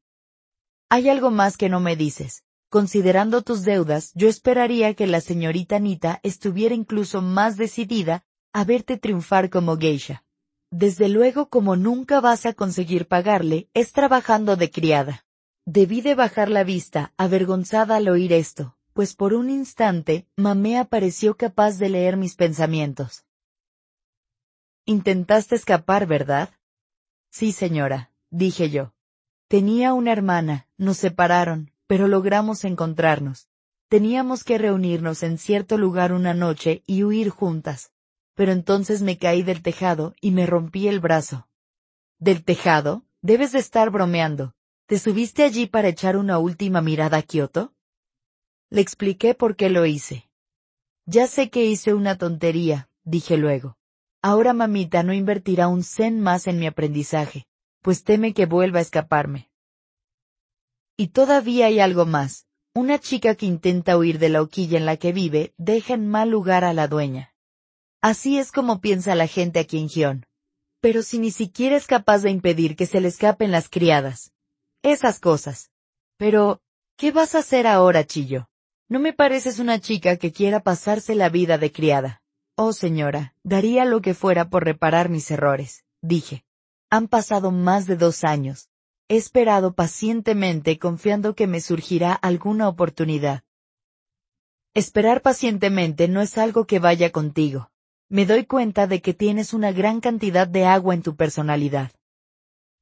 Hay 0.89 1.09
algo 1.09 1.29
más 1.29 1.57
que 1.57 1.69
no 1.69 1.79
me 1.79 1.95
dices. 1.95 2.43
Considerando 2.69 3.43
tus 3.43 3.61
deudas, 3.61 4.11
yo 4.15 4.27
esperaría 4.27 4.95
que 4.95 5.05
la 5.05 5.21
señorita 5.21 5.75
Anita 5.75 6.19
estuviera 6.23 6.73
incluso 6.73 7.21
más 7.21 7.55
decidida 7.55 8.25
a 8.51 8.63
verte 8.63 8.97
triunfar 8.97 9.51
como 9.51 9.77
geisha. 9.77 10.23
Desde 10.71 11.07
luego 11.07 11.49
como 11.49 11.75
nunca 11.75 12.19
vas 12.19 12.47
a 12.47 12.53
conseguir 12.53 13.07
pagarle, 13.07 13.69
es 13.75 13.91
trabajando 13.91 14.55
de 14.55 14.71
criada. 14.71 15.23
Debí 15.67 16.01
de 16.01 16.15
bajar 16.15 16.49
la 16.49 16.63
vista, 16.63 17.13
avergonzada 17.17 17.97
al 17.97 18.09
oír 18.09 18.33
esto, 18.33 18.76
pues 18.97 19.15
por 19.15 19.35
un 19.35 19.51
instante, 19.51 20.25
Mamea 20.37 20.85
pareció 20.85 21.37
capaz 21.37 21.77
de 21.77 21.87
leer 21.87 22.17
mis 22.17 22.35
pensamientos. 22.35 23.27
Intentaste 24.85 25.53
escapar, 25.53 26.07
¿verdad? 26.07 26.49
Sí, 27.29 27.51
señora, 27.51 28.11
dije 28.31 28.71
yo. 28.71 28.95
Tenía 29.47 29.93
una 29.93 30.11
hermana, 30.11 30.67
nos 30.77 30.97
separaron, 30.97 31.71
pero 31.85 32.07
logramos 32.07 32.63
encontrarnos. 32.63 33.49
Teníamos 33.87 34.43
que 34.43 34.57
reunirnos 34.57 35.21
en 35.21 35.37
cierto 35.37 35.77
lugar 35.77 36.11
una 36.11 36.33
noche 36.33 36.81
y 36.87 37.03
huir 37.03 37.29
juntas. 37.29 37.91
Pero 38.33 38.51
entonces 38.51 39.03
me 39.03 39.19
caí 39.19 39.43
del 39.43 39.61
tejado 39.61 40.15
y 40.21 40.31
me 40.31 40.47
rompí 40.47 40.87
el 40.87 41.01
brazo. 41.01 41.47
¿Del 42.17 42.43
tejado? 42.43 43.03
Debes 43.21 43.51
de 43.51 43.59
estar 43.59 43.91
bromeando. 43.91 44.55
¿Te 44.87 44.97
subiste 44.97 45.43
allí 45.43 45.67
para 45.67 45.87
echar 45.87 46.17
una 46.17 46.39
última 46.39 46.81
mirada 46.81 47.17
a 47.17 47.21
Kioto? 47.21 47.75
Le 48.69 48.81
expliqué 48.81 49.33
por 49.33 49.55
qué 49.55 49.69
lo 49.69 49.85
hice. 49.85 50.27
Ya 51.05 51.27
sé 51.27 51.49
que 51.49 51.63
hice 51.63 51.93
una 51.93 52.17
tontería, 52.17 52.89
dije 53.05 53.37
luego. 53.37 53.77
Ahora 54.21 54.51
mamita 54.51 55.03
no 55.03 55.13
invertirá 55.13 55.69
un 55.69 55.83
cen 55.83 56.19
más 56.19 56.47
en 56.47 56.59
mi 56.59 56.67
aprendizaje, 56.67 57.45
pues 57.81 58.03
teme 58.03 58.33
que 58.33 58.45
vuelva 58.45 58.79
a 58.79 58.81
escaparme. 58.81 59.49
Y 60.97 61.09
todavía 61.09 61.67
hay 61.67 61.79
algo 61.79 62.05
más. 62.05 62.45
Una 62.75 62.99
chica 62.99 63.35
que 63.35 63.45
intenta 63.45 63.97
huir 63.97 64.19
de 64.19 64.29
la 64.29 64.41
hoquilla 64.41 64.77
en 64.77 64.85
la 64.85 64.97
que 64.97 65.13
vive 65.13 65.53
deja 65.57 65.93
en 65.93 66.07
mal 66.07 66.29
lugar 66.29 66.63
a 66.65 66.73
la 66.73 66.87
dueña. 66.87 67.33
Así 68.01 68.37
es 68.37 68.51
como 68.51 68.81
piensa 68.81 69.15
la 69.15 69.27
gente 69.27 69.59
aquí 69.59 69.79
en 69.79 69.87
Gion. 69.87 70.25
Pero 70.81 71.03
si 71.03 71.19
ni 71.19 71.31
siquiera 71.31 71.77
es 71.77 71.87
capaz 71.87 72.19
de 72.19 72.31
impedir 72.31 72.75
que 72.75 72.85
se 72.85 72.99
le 72.99 73.07
escapen 73.07 73.51
las 73.51 73.69
criadas. 73.69 74.33
Esas 74.83 75.19
cosas. 75.19 75.71
Pero, 76.17 76.61
¿qué 76.97 77.11
vas 77.11 77.33
a 77.33 77.39
hacer 77.39 77.65
ahora, 77.65 78.05
Chillo? 78.05 78.49
No 78.89 78.99
me 78.99 79.11
pareces 79.11 79.59
una 79.59 79.79
chica 79.79 80.15
que 80.15 80.31
quiera 80.31 80.61
pasarse 80.61 81.13
la 81.13 81.27
vida 81.27 81.57
de 81.57 81.71
criada. 81.73 82.21
Oh 82.55 82.71
señora, 82.71 83.35
daría 83.43 83.83
lo 83.83 84.01
que 84.01 84.13
fuera 84.13 84.49
por 84.49 84.63
reparar 84.63 85.09
mis 85.09 85.29
errores, 85.29 85.83
dije. 86.01 86.45
Han 86.89 87.09
pasado 87.09 87.51
más 87.51 87.85
de 87.85 87.97
dos 87.97 88.23
años. 88.23 88.69
He 89.09 89.17
esperado 89.17 89.73
pacientemente 89.73 90.79
confiando 90.79 91.35
que 91.35 91.47
me 91.47 91.59
surgirá 91.59 92.13
alguna 92.13 92.69
oportunidad. 92.69 93.43
Esperar 94.73 95.21
pacientemente 95.21 96.07
no 96.07 96.21
es 96.21 96.37
algo 96.37 96.65
que 96.65 96.79
vaya 96.79 97.11
contigo. 97.11 97.69
Me 98.09 98.25
doy 98.25 98.45
cuenta 98.45 98.87
de 98.87 99.01
que 99.01 99.13
tienes 99.13 99.53
una 99.53 99.73
gran 99.73 99.99
cantidad 99.99 100.47
de 100.47 100.65
agua 100.65 100.93
en 100.93 101.01
tu 101.01 101.15
personalidad. 101.17 101.91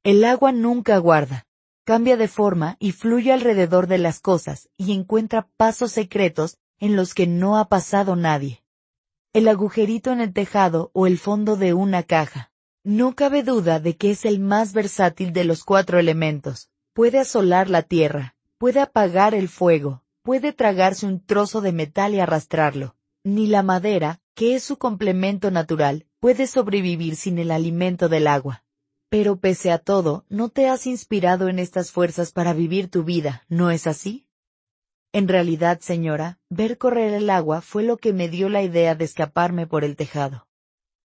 El 0.04 0.24
agua 0.24 0.52
nunca 0.52 0.98
guarda. 0.98 1.46
Cambia 1.86 2.18
de 2.18 2.28
forma 2.28 2.76
y 2.78 2.92
fluye 2.92 3.32
alrededor 3.32 3.86
de 3.86 3.96
las 3.96 4.20
cosas 4.20 4.68
y 4.76 4.92
encuentra 4.92 5.48
pasos 5.56 5.92
secretos 5.92 6.58
en 6.78 6.96
los 6.96 7.14
que 7.14 7.26
no 7.26 7.56
ha 7.56 7.70
pasado 7.70 8.16
nadie 8.16 8.62
el 9.36 9.48
agujerito 9.48 10.12
en 10.12 10.22
el 10.22 10.32
tejado 10.32 10.90
o 10.94 11.06
el 11.06 11.18
fondo 11.18 11.56
de 11.56 11.74
una 11.74 12.02
caja. 12.02 12.50
No 12.82 13.14
cabe 13.14 13.42
duda 13.42 13.80
de 13.80 13.94
que 13.94 14.12
es 14.12 14.24
el 14.24 14.40
más 14.40 14.72
versátil 14.72 15.34
de 15.34 15.44
los 15.44 15.62
cuatro 15.62 15.98
elementos. 15.98 16.70
Puede 16.94 17.18
asolar 17.18 17.68
la 17.68 17.82
tierra, 17.82 18.34
puede 18.56 18.80
apagar 18.80 19.34
el 19.34 19.50
fuego, 19.50 20.02
puede 20.22 20.54
tragarse 20.54 21.04
un 21.04 21.22
trozo 21.22 21.60
de 21.60 21.72
metal 21.72 22.14
y 22.14 22.20
arrastrarlo. 22.20 22.96
Ni 23.24 23.46
la 23.46 23.62
madera, 23.62 24.22
que 24.32 24.54
es 24.54 24.64
su 24.64 24.78
complemento 24.78 25.50
natural, 25.50 26.06
puede 26.18 26.46
sobrevivir 26.46 27.14
sin 27.14 27.38
el 27.38 27.50
alimento 27.50 28.08
del 28.08 28.28
agua. 28.28 28.64
Pero 29.08 29.38
pese 29.38 29.70
a 29.70 29.78
todo, 29.78 30.24
no 30.28 30.48
te 30.48 30.68
has 30.68 30.86
inspirado 30.86 31.48
en 31.48 31.58
estas 31.58 31.92
fuerzas 31.92 32.32
para 32.32 32.52
vivir 32.52 32.90
tu 32.90 33.04
vida, 33.04 33.44
¿no 33.48 33.70
es 33.70 33.86
así? 33.86 34.26
En 35.12 35.28
realidad, 35.28 35.80
señora, 35.80 36.38
ver 36.50 36.76
correr 36.76 37.14
el 37.14 37.30
agua 37.30 37.60
fue 37.60 37.84
lo 37.84 37.96
que 37.96 38.12
me 38.12 38.28
dio 38.28 38.48
la 38.48 38.62
idea 38.62 38.94
de 38.94 39.04
escaparme 39.04 39.66
por 39.66 39.84
el 39.84 39.96
tejado. 39.96 40.46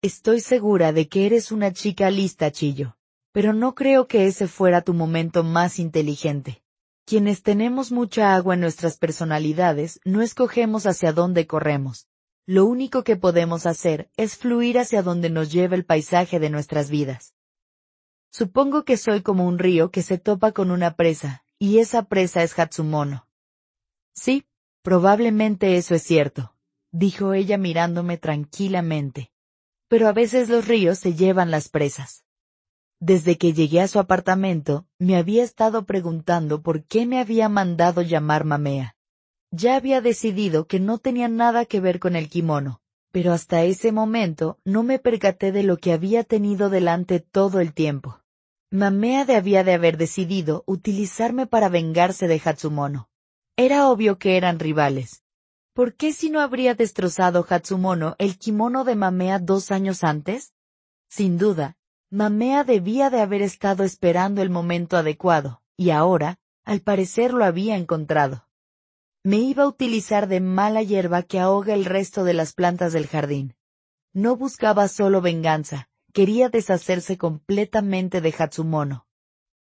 Estoy 0.02 0.40
segura 0.40 0.92
de 0.92 1.08
que 1.08 1.24
eres 1.24 1.52
una 1.52 1.72
chica 1.72 2.10
lista, 2.10 2.50
Chillo, 2.50 2.96
pero 3.32 3.52
no 3.52 3.74
creo 3.74 4.06
que 4.06 4.26
ese 4.26 4.48
fuera 4.48 4.82
tu 4.82 4.92
momento 4.92 5.42
más 5.42 5.78
inteligente. 5.78 6.62
Quienes 7.06 7.42
tenemos 7.42 7.92
mucha 7.92 8.34
agua 8.34 8.54
en 8.54 8.60
nuestras 8.60 8.98
personalidades 8.98 10.00
no 10.04 10.20
escogemos 10.20 10.86
hacia 10.86 11.12
dónde 11.12 11.46
corremos. 11.46 12.08
Lo 12.46 12.66
único 12.66 13.04
que 13.04 13.16
podemos 13.16 13.66
hacer 13.66 14.10
es 14.16 14.36
fluir 14.36 14.78
hacia 14.78 15.02
donde 15.02 15.30
nos 15.30 15.50
lleva 15.50 15.76
el 15.76 15.84
paisaje 15.84 16.38
de 16.40 16.50
nuestras 16.50 16.90
vidas. 16.90 17.33
Supongo 18.36 18.84
que 18.84 18.96
soy 18.96 19.22
como 19.22 19.46
un 19.46 19.60
río 19.60 19.92
que 19.92 20.02
se 20.02 20.18
topa 20.18 20.50
con 20.50 20.72
una 20.72 20.96
presa, 20.96 21.44
y 21.60 21.78
esa 21.78 22.06
presa 22.06 22.42
es 22.42 22.58
Hatsumono. 22.58 23.28
Sí, 24.12 24.44
probablemente 24.82 25.76
eso 25.76 25.94
es 25.94 26.02
cierto, 26.02 26.52
dijo 26.90 27.32
ella 27.32 27.58
mirándome 27.58 28.18
tranquilamente. 28.18 29.30
Pero 29.86 30.08
a 30.08 30.12
veces 30.12 30.48
los 30.48 30.66
ríos 30.66 30.98
se 30.98 31.14
llevan 31.14 31.52
las 31.52 31.68
presas. 31.68 32.24
Desde 32.98 33.38
que 33.38 33.52
llegué 33.52 33.80
a 33.80 33.86
su 33.86 34.00
apartamento, 34.00 34.88
me 34.98 35.14
había 35.14 35.44
estado 35.44 35.86
preguntando 35.86 36.60
por 36.60 36.82
qué 36.82 37.06
me 37.06 37.20
había 37.20 37.48
mandado 37.48 38.02
llamar 38.02 38.44
Mamea. 38.44 38.96
Ya 39.52 39.76
había 39.76 40.00
decidido 40.00 40.66
que 40.66 40.80
no 40.80 40.98
tenía 40.98 41.28
nada 41.28 41.66
que 41.66 41.78
ver 41.78 42.00
con 42.00 42.16
el 42.16 42.28
kimono, 42.28 42.80
pero 43.12 43.32
hasta 43.32 43.62
ese 43.62 43.92
momento 43.92 44.58
no 44.64 44.82
me 44.82 44.98
percaté 44.98 45.52
de 45.52 45.62
lo 45.62 45.76
que 45.76 45.92
había 45.92 46.24
tenido 46.24 46.68
delante 46.68 47.20
todo 47.20 47.60
el 47.60 47.72
tiempo. 47.72 48.23
Mamea 48.74 49.24
debía 49.24 49.62
de 49.62 49.72
haber 49.72 49.96
decidido 49.96 50.64
utilizarme 50.66 51.46
para 51.46 51.68
vengarse 51.68 52.26
de 52.26 52.42
Hatsumono. 52.44 53.08
Era 53.56 53.88
obvio 53.88 54.18
que 54.18 54.36
eran 54.36 54.58
rivales. 54.58 55.22
¿Por 55.74 55.94
qué 55.94 56.12
si 56.12 56.28
no 56.28 56.40
habría 56.40 56.74
destrozado 56.74 57.46
Hatsumono 57.48 58.16
el 58.18 58.36
kimono 58.36 58.82
de 58.82 58.96
Mamea 58.96 59.38
dos 59.38 59.70
años 59.70 60.02
antes? 60.02 60.54
Sin 61.08 61.38
duda, 61.38 61.76
Mamea 62.10 62.64
debía 62.64 63.10
de 63.10 63.20
haber 63.20 63.42
estado 63.42 63.84
esperando 63.84 64.42
el 64.42 64.50
momento 64.50 64.96
adecuado, 64.96 65.62
y 65.76 65.90
ahora, 65.90 66.40
al 66.64 66.80
parecer 66.80 67.32
lo 67.32 67.44
había 67.44 67.76
encontrado. 67.76 68.48
Me 69.22 69.36
iba 69.36 69.62
a 69.62 69.68
utilizar 69.68 70.26
de 70.26 70.40
mala 70.40 70.82
hierba 70.82 71.22
que 71.22 71.38
ahoga 71.38 71.74
el 71.74 71.84
resto 71.84 72.24
de 72.24 72.34
las 72.34 72.54
plantas 72.54 72.92
del 72.92 73.06
jardín. 73.06 73.54
No 74.12 74.34
buscaba 74.34 74.88
solo 74.88 75.20
venganza, 75.20 75.88
quería 76.14 76.48
deshacerse 76.48 77.18
completamente 77.18 78.22
de 78.22 78.34
Hatsumono. 78.38 79.06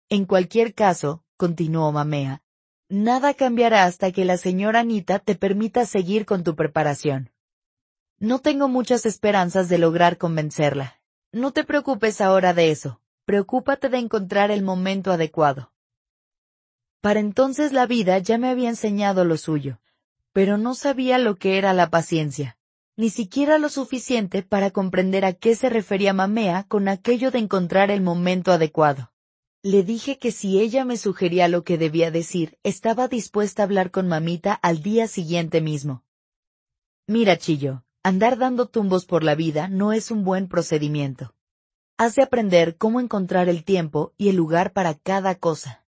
En 0.10 0.26
cualquier 0.26 0.76
caso, 0.76 1.24
continuó 1.38 1.92
Mamea, 1.92 2.44
Nada 2.90 3.34
cambiará 3.34 3.86
hasta 3.86 4.12
que 4.12 4.24
la 4.24 4.38
señora 4.38 4.82
Anita 4.82 5.18
te 5.18 5.34
permita 5.34 5.86
seguir 5.88 6.28
con 6.28 6.44
tu 6.44 6.56
preparación. 6.56 7.32
No 8.20 8.38
tengo 8.38 8.68
muchas 8.68 9.08
esperanzas 9.08 9.68
de 9.68 9.80
lograr 9.80 10.20
convencerla. 10.20 11.00
No 11.32 11.52
te 11.54 11.64
preocupes 11.64 12.22
ahora 12.22 12.54
de 12.54 12.70
eso. 12.70 13.02
Preocúpate 13.26 13.90
de 13.90 13.98
encontrar 13.98 14.52
el 14.52 14.62
momento 14.62 15.12
adecuado. 15.12 15.72
Para 17.02 17.20
entonces 17.20 17.74
la 17.74 17.88
vida 17.88 18.20
ya 18.20 18.38
me 18.38 18.50
había 18.50 18.70
enseñado 18.70 19.26
lo 19.26 19.38
suyo, 19.38 19.80
pero 20.32 20.58
no 20.58 20.76
sabía 20.76 21.18
lo 21.18 21.38
que 21.38 21.58
era 21.58 21.74
la 21.74 21.90
paciencia, 21.90 22.58
ni 22.96 23.10
siquiera 23.10 23.58
lo 23.58 23.70
suficiente 23.70 24.44
para 24.44 24.72
comprender 24.72 25.26
a 25.26 25.34
qué 25.34 25.56
se 25.56 25.70
refería 25.70 26.14
Mamea 26.14 26.66
con 26.68 26.88
aquello 26.88 27.32
de 27.32 27.40
encontrar 27.40 27.90
el 27.90 28.02
momento 28.02 28.52
adecuado. 28.52 29.12
Le 29.64 29.84
dije 29.84 30.20
que 30.20 30.32
si 30.32 30.60
ella 30.60 30.86
me 30.86 30.98
sugería 30.98 31.48
lo 31.48 31.64
que 31.64 31.78
debía 31.78 32.12
decir, 32.12 32.58
estaba 32.64 33.08
dispuesta 33.08 33.64
a 33.64 33.66
hablar 33.66 33.92
con 33.92 34.08
mamita 34.08 34.54
al 34.54 34.84
día 34.84 35.08
siguiente 35.08 35.62
mismo. 35.62 36.04
Mira, 37.08 37.38
Chillo, 37.38 37.84
andar 38.04 38.38
dando 38.38 38.68
tumbos 38.68 39.06
por 39.06 39.24
la 39.24 39.36
vida 39.36 39.70
no 39.70 39.94
es 39.94 40.12
un 40.12 40.24
buen 40.24 40.48
procedimiento. 40.48 41.34
Has 41.98 42.16
de 42.16 42.24
aprender 42.24 42.78
cómo 42.78 43.00
encontrar 43.00 43.50
el 43.50 43.64
tiempo 43.64 44.14
y 44.18 44.30
el 44.30 44.36
lugar 44.36 44.74
para 44.74 44.96
cada 44.96 45.36
cosa. 45.36 45.86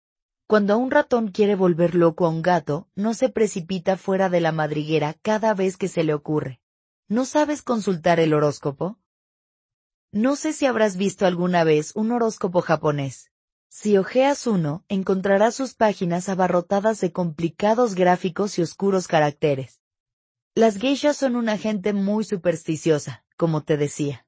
Cuando 0.46 0.76
un 0.76 0.90
ratón 0.90 1.28
quiere 1.28 1.54
volver 1.54 1.94
loco 1.94 2.26
a 2.26 2.28
un 2.28 2.42
gato, 2.42 2.88
no 2.94 3.14
se 3.14 3.30
precipita 3.30 3.96
fuera 3.96 4.28
de 4.28 4.40
la 4.40 4.52
madriguera 4.52 5.14
cada 5.22 5.54
vez 5.54 5.78
que 5.78 5.88
se 5.88 6.04
le 6.04 6.12
ocurre. 6.12 6.62
¿No 7.08 7.24
sabes 7.24 7.62
consultar 7.62 8.20
el 8.20 8.32
horóscopo? 8.32 8.98
No 10.12 10.36
sé 10.36 10.52
si 10.52 10.66
habrás 10.66 10.96
visto 10.96 11.26
alguna 11.26 11.64
vez 11.64 11.92
un 11.94 12.12
horóscopo 12.12 12.60
japonés. 12.60 13.30
Si 13.68 13.96
ojeas 13.96 14.46
uno, 14.46 14.84
encontrarás 14.88 15.54
sus 15.54 15.74
páginas 15.74 16.28
abarrotadas 16.28 17.00
de 17.00 17.12
complicados 17.12 17.94
gráficos 17.94 18.58
y 18.58 18.62
oscuros 18.62 19.08
caracteres. 19.08 19.80
Las 20.54 20.76
geishas 20.76 21.16
son 21.16 21.36
una 21.36 21.56
gente 21.56 21.94
muy 21.94 22.24
supersticiosa, 22.24 23.24
como 23.38 23.62
te 23.62 23.78
decía. 23.78 24.26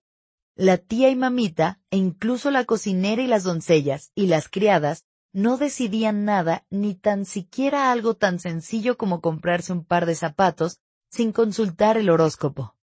La 0.56 0.78
tía 0.78 1.10
y 1.10 1.16
mamita, 1.16 1.80
e 1.90 1.98
incluso 1.98 2.50
la 2.50 2.64
cocinera 2.64 3.20
y 3.20 3.26
las 3.26 3.44
doncellas, 3.44 4.10
y 4.14 4.28
las 4.28 4.48
criadas, 4.48 5.04
no 5.34 5.58
decidían 5.58 6.24
nada, 6.24 6.64
ni 6.70 6.94
tan 6.94 7.26
siquiera 7.26 7.92
algo 7.92 8.14
tan 8.14 8.38
sencillo 8.38 8.96
como 8.96 9.20
comprarse 9.20 9.72
un 9.72 9.84
par 9.84 10.06
de 10.06 10.14
zapatos, 10.14 10.80
sin 11.14 11.30
consultar 11.30 11.96
el 11.96 12.10
horóscopo. 12.10 12.74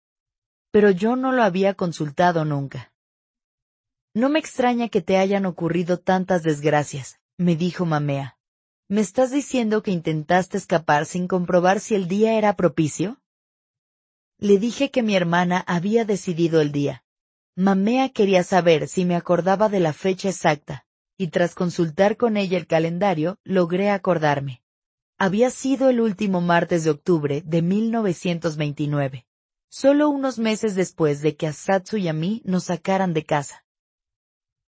Pero 0.70 0.90
yo 0.90 1.16
no 1.16 1.32
lo 1.32 1.42
había 1.42 1.74
consultado 1.74 2.44
nunca. 2.44 2.92
No 4.14 4.28
me 4.28 4.38
extraña 4.38 4.88
que 4.88 5.02
te 5.02 5.16
hayan 5.18 5.46
ocurrido 5.46 5.98
tantas 5.98 6.44
desgracias, 6.44 7.18
me 7.36 7.56
dijo 7.56 7.86
Mamea. 7.86 8.38
¿Me 8.88 9.00
estás 9.00 9.32
diciendo 9.32 9.82
que 9.82 9.90
intentaste 9.90 10.58
escapar 10.58 11.06
sin 11.06 11.26
comprobar 11.26 11.80
si 11.80 11.94
el 11.96 12.06
día 12.06 12.38
era 12.38 12.54
propicio? 12.54 13.20
Le 14.38 14.58
dije 14.58 14.90
que 14.90 15.02
mi 15.02 15.16
hermana 15.16 15.64
había 15.66 16.04
decidido 16.04 16.60
el 16.60 16.70
día. 16.70 17.04
Mamea 17.56 18.10
quería 18.10 18.44
saber 18.44 18.88
si 18.88 19.04
me 19.04 19.16
acordaba 19.16 19.68
de 19.68 19.80
la 19.80 19.92
fecha 19.92 20.28
exacta, 20.28 20.86
y 21.16 21.28
tras 21.28 21.54
consultar 21.54 22.16
con 22.16 22.36
ella 22.36 22.56
el 22.56 22.66
calendario, 22.66 23.38
logré 23.44 23.90
acordarme. 23.90 24.62
Había 25.22 25.50
sido 25.50 25.90
el 25.90 26.00
último 26.00 26.40
martes 26.40 26.82
de 26.84 26.88
octubre 26.88 27.42
de 27.44 27.60
1929, 27.60 29.26
solo 29.68 30.08
unos 30.08 30.38
meses 30.38 30.74
después 30.74 31.20
de 31.20 31.36
que 31.36 31.46
a 31.46 31.52
Satsu 31.52 31.98
y 31.98 32.08
a 32.08 32.14
mí 32.14 32.40
nos 32.46 32.64
sacaran 32.64 33.12
de 33.12 33.26
casa. 33.26 33.66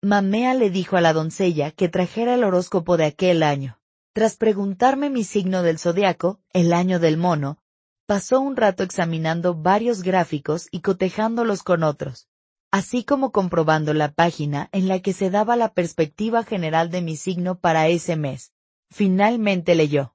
Mamea 0.03 0.53
le 0.53 0.69
dijo 0.69 0.97
a 0.97 1.01
la 1.01 1.13
doncella 1.13 1.71
que 1.71 1.89
trajera 1.89 2.35
el 2.35 2.43
horóscopo 2.43 2.95
de 2.95 3.05
aquel 3.05 3.41
año. 3.41 3.79
Tras 4.13 4.37
preguntarme 4.37 5.09
mi 5.09 5.23
signo 5.23 5.63
del 5.63 5.79
zodiaco, 5.79 6.39
el 6.53 6.73
año 6.73 6.99
del 6.99 7.17
mono, 7.17 7.57
pasó 8.05 8.39
un 8.39 8.55
rato 8.55 8.83
examinando 8.83 9.55
varios 9.55 10.03
gráficos 10.03 10.67
y 10.69 10.81
cotejándolos 10.81 11.63
con 11.63 11.81
otros, 11.81 12.27
así 12.69 13.03
como 13.03 13.31
comprobando 13.31 13.95
la 13.95 14.11
página 14.11 14.69
en 14.73 14.89
la 14.89 14.99
que 14.99 15.13
se 15.13 15.31
daba 15.31 15.55
la 15.55 15.73
perspectiva 15.73 16.43
general 16.43 16.91
de 16.91 17.01
mi 17.01 17.15
signo 17.15 17.57
para 17.57 17.87
ese 17.87 18.15
mes. 18.15 18.53
Finalmente 18.91 19.73
leyó. 19.73 20.14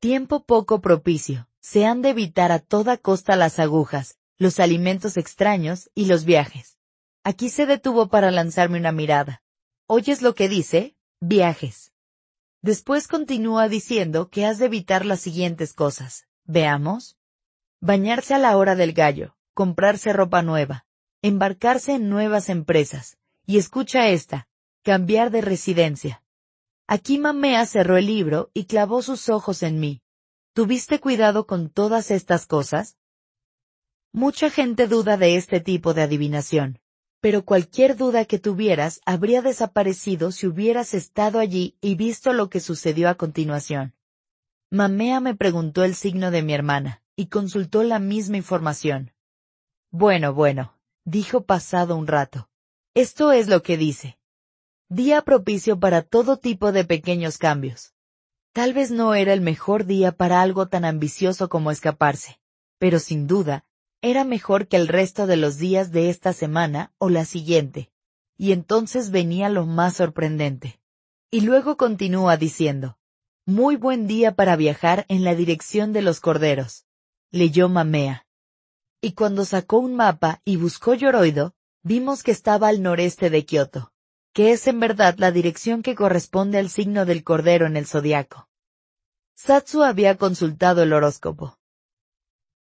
Tiempo 0.00 0.44
poco 0.44 0.80
propicio. 0.80 1.48
Se 1.58 1.84
han 1.84 2.02
de 2.02 2.10
evitar 2.10 2.52
a 2.52 2.60
toda 2.60 2.98
costa 2.98 3.34
las 3.34 3.58
agujas, 3.58 4.16
los 4.36 4.60
alimentos 4.60 5.16
extraños 5.16 5.90
y 5.92 6.04
los 6.04 6.24
viajes. 6.24 6.78
Aquí 7.24 7.50
se 7.50 7.66
detuvo 7.66 8.08
para 8.08 8.30
lanzarme 8.30 8.78
una 8.78 8.92
mirada. 8.92 9.42
¿Oyes 9.88 10.22
lo 10.22 10.36
que 10.36 10.48
dice? 10.48 10.94
Viajes. 11.20 11.92
Después 12.62 13.08
continúa 13.08 13.68
diciendo 13.68 14.30
que 14.30 14.46
has 14.46 14.58
de 14.58 14.66
evitar 14.66 15.04
las 15.04 15.18
siguientes 15.18 15.72
cosas. 15.72 16.28
Veamos. 16.44 17.16
Bañarse 17.80 18.34
a 18.34 18.38
la 18.38 18.56
hora 18.56 18.76
del 18.76 18.92
gallo, 18.92 19.36
comprarse 19.52 20.12
ropa 20.12 20.42
nueva, 20.42 20.86
embarcarse 21.22 21.94
en 21.94 22.08
nuevas 22.08 22.50
empresas, 22.50 23.18
y 23.46 23.58
escucha 23.58 24.08
esta, 24.08 24.46
cambiar 24.84 25.32
de 25.32 25.40
residencia. 25.40 26.22
Aquí 26.88 27.18
Mamea 27.18 27.64
cerró 27.66 27.96
el 27.96 28.06
libro 28.06 28.50
y 28.52 28.64
clavó 28.64 29.02
sus 29.02 29.28
ojos 29.28 29.62
en 29.62 29.78
mí. 29.78 30.02
¿Tuviste 30.54 30.98
cuidado 30.98 31.46
con 31.46 31.70
todas 31.70 32.10
estas 32.10 32.46
cosas? 32.46 32.96
Mucha 34.12 34.50
gente 34.50 34.88
duda 34.88 35.16
de 35.16 35.36
este 35.36 35.60
tipo 35.60 35.94
de 35.94 36.02
adivinación 36.02 36.80
pero 37.20 37.44
cualquier 37.44 37.96
duda 37.96 38.24
que 38.24 38.38
tuvieras 38.38 39.00
habría 39.04 39.42
desaparecido 39.42 40.30
si 40.30 40.46
hubieras 40.46 40.94
estado 40.94 41.40
allí 41.40 41.76
y 41.80 41.96
visto 41.96 42.32
lo 42.32 42.48
que 42.48 42.60
sucedió 42.60 43.08
a 43.08 43.16
continuación. 43.16 43.94
Mamea 44.70 45.20
me 45.20 45.34
preguntó 45.34 45.82
el 45.82 45.94
signo 45.94 46.30
de 46.30 46.42
mi 46.42 46.52
hermana, 46.52 47.02
y 47.16 47.26
consultó 47.26 47.82
la 47.82 47.98
misma 47.98 48.36
información. 48.36 49.12
Bueno, 49.90 50.34
bueno, 50.34 50.78
dijo 51.04 51.44
pasado 51.44 51.96
un 51.96 52.06
rato. 52.06 52.48
Esto 52.94 53.32
es 53.32 53.48
lo 53.48 53.62
que 53.62 53.76
dice. 53.76 54.18
Día 54.90 55.20
propicio 55.20 55.78
para 55.78 56.00
todo 56.00 56.38
tipo 56.38 56.72
de 56.72 56.82
pequeños 56.82 57.36
cambios. 57.36 57.92
Tal 58.54 58.72
vez 58.72 58.90
no 58.90 59.14
era 59.14 59.34
el 59.34 59.42
mejor 59.42 59.84
día 59.84 60.12
para 60.12 60.40
algo 60.40 60.68
tan 60.68 60.86
ambicioso 60.86 61.50
como 61.50 61.70
escaparse, 61.70 62.40
pero 62.78 62.98
sin 62.98 63.26
duda, 63.26 63.66
era 64.00 64.24
mejor 64.24 64.66
que 64.66 64.78
el 64.78 64.88
resto 64.88 65.26
de 65.26 65.36
los 65.36 65.58
días 65.58 65.92
de 65.92 66.08
esta 66.08 66.32
semana 66.32 66.90
o 66.96 67.10
la 67.10 67.26
siguiente. 67.26 67.90
Y 68.38 68.52
entonces 68.52 69.10
venía 69.10 69.50
lo 69.50 69.66
más 69.66 69.96
sorprendente. 69.96 70.80
Y 71.30 71.42
luego 71.42 71.76
continúa 71.76 72.38
diciendo, 72.38 72.96
Muy 73.44 73.76
buen 73.76 74.06
día 74.06 74.36
para 74.36 74.56
viajar 74.56 75.04
en 75.08 75.22
la 75.22 75.34
dirección 75.34 75.92
de 75.92 76.00
los 76.00 76.20
corderos. 76.20 76.86
Leyó 77.30 77.68
Mamea. 77.68 78.26
Y 79.02 79.12
cuando 79.12 79.44
sacó 79.44 79.80
un 79.80 79.96
mapa 79.96 80.40
y 80.46 80.56
buscó 80.56 80.94
Yoroido, 80.94 81.52
vimos 81.82 82.22
que 82.22 82.30
estaba 82.30 82.68
al 82.68 82.80
noreste 82.80 83.28
de 83.28 83.44
Kioto, 83.44 83.92
que 84.38 84.52
es 84.52 84.68
en 84.68 84.78
verdad 84.78 85.16
la 85.18 85.32
dirección 85.32 85.82
que 85.82 85.96
corresponde 85.96 86.58
al 86.58 86.68
signo 86.68 87.04
del 87.04 87.24
cordero 87.24 87.66
en 87.66 87.76
el 87.76 87.86
zodiaco. 87.86 88.48
Satsu 89.34 89.82
había 89.82 90.16
consultado 90.16 90.84
el 90.84 90.92
horóscopo. 90.92 91.58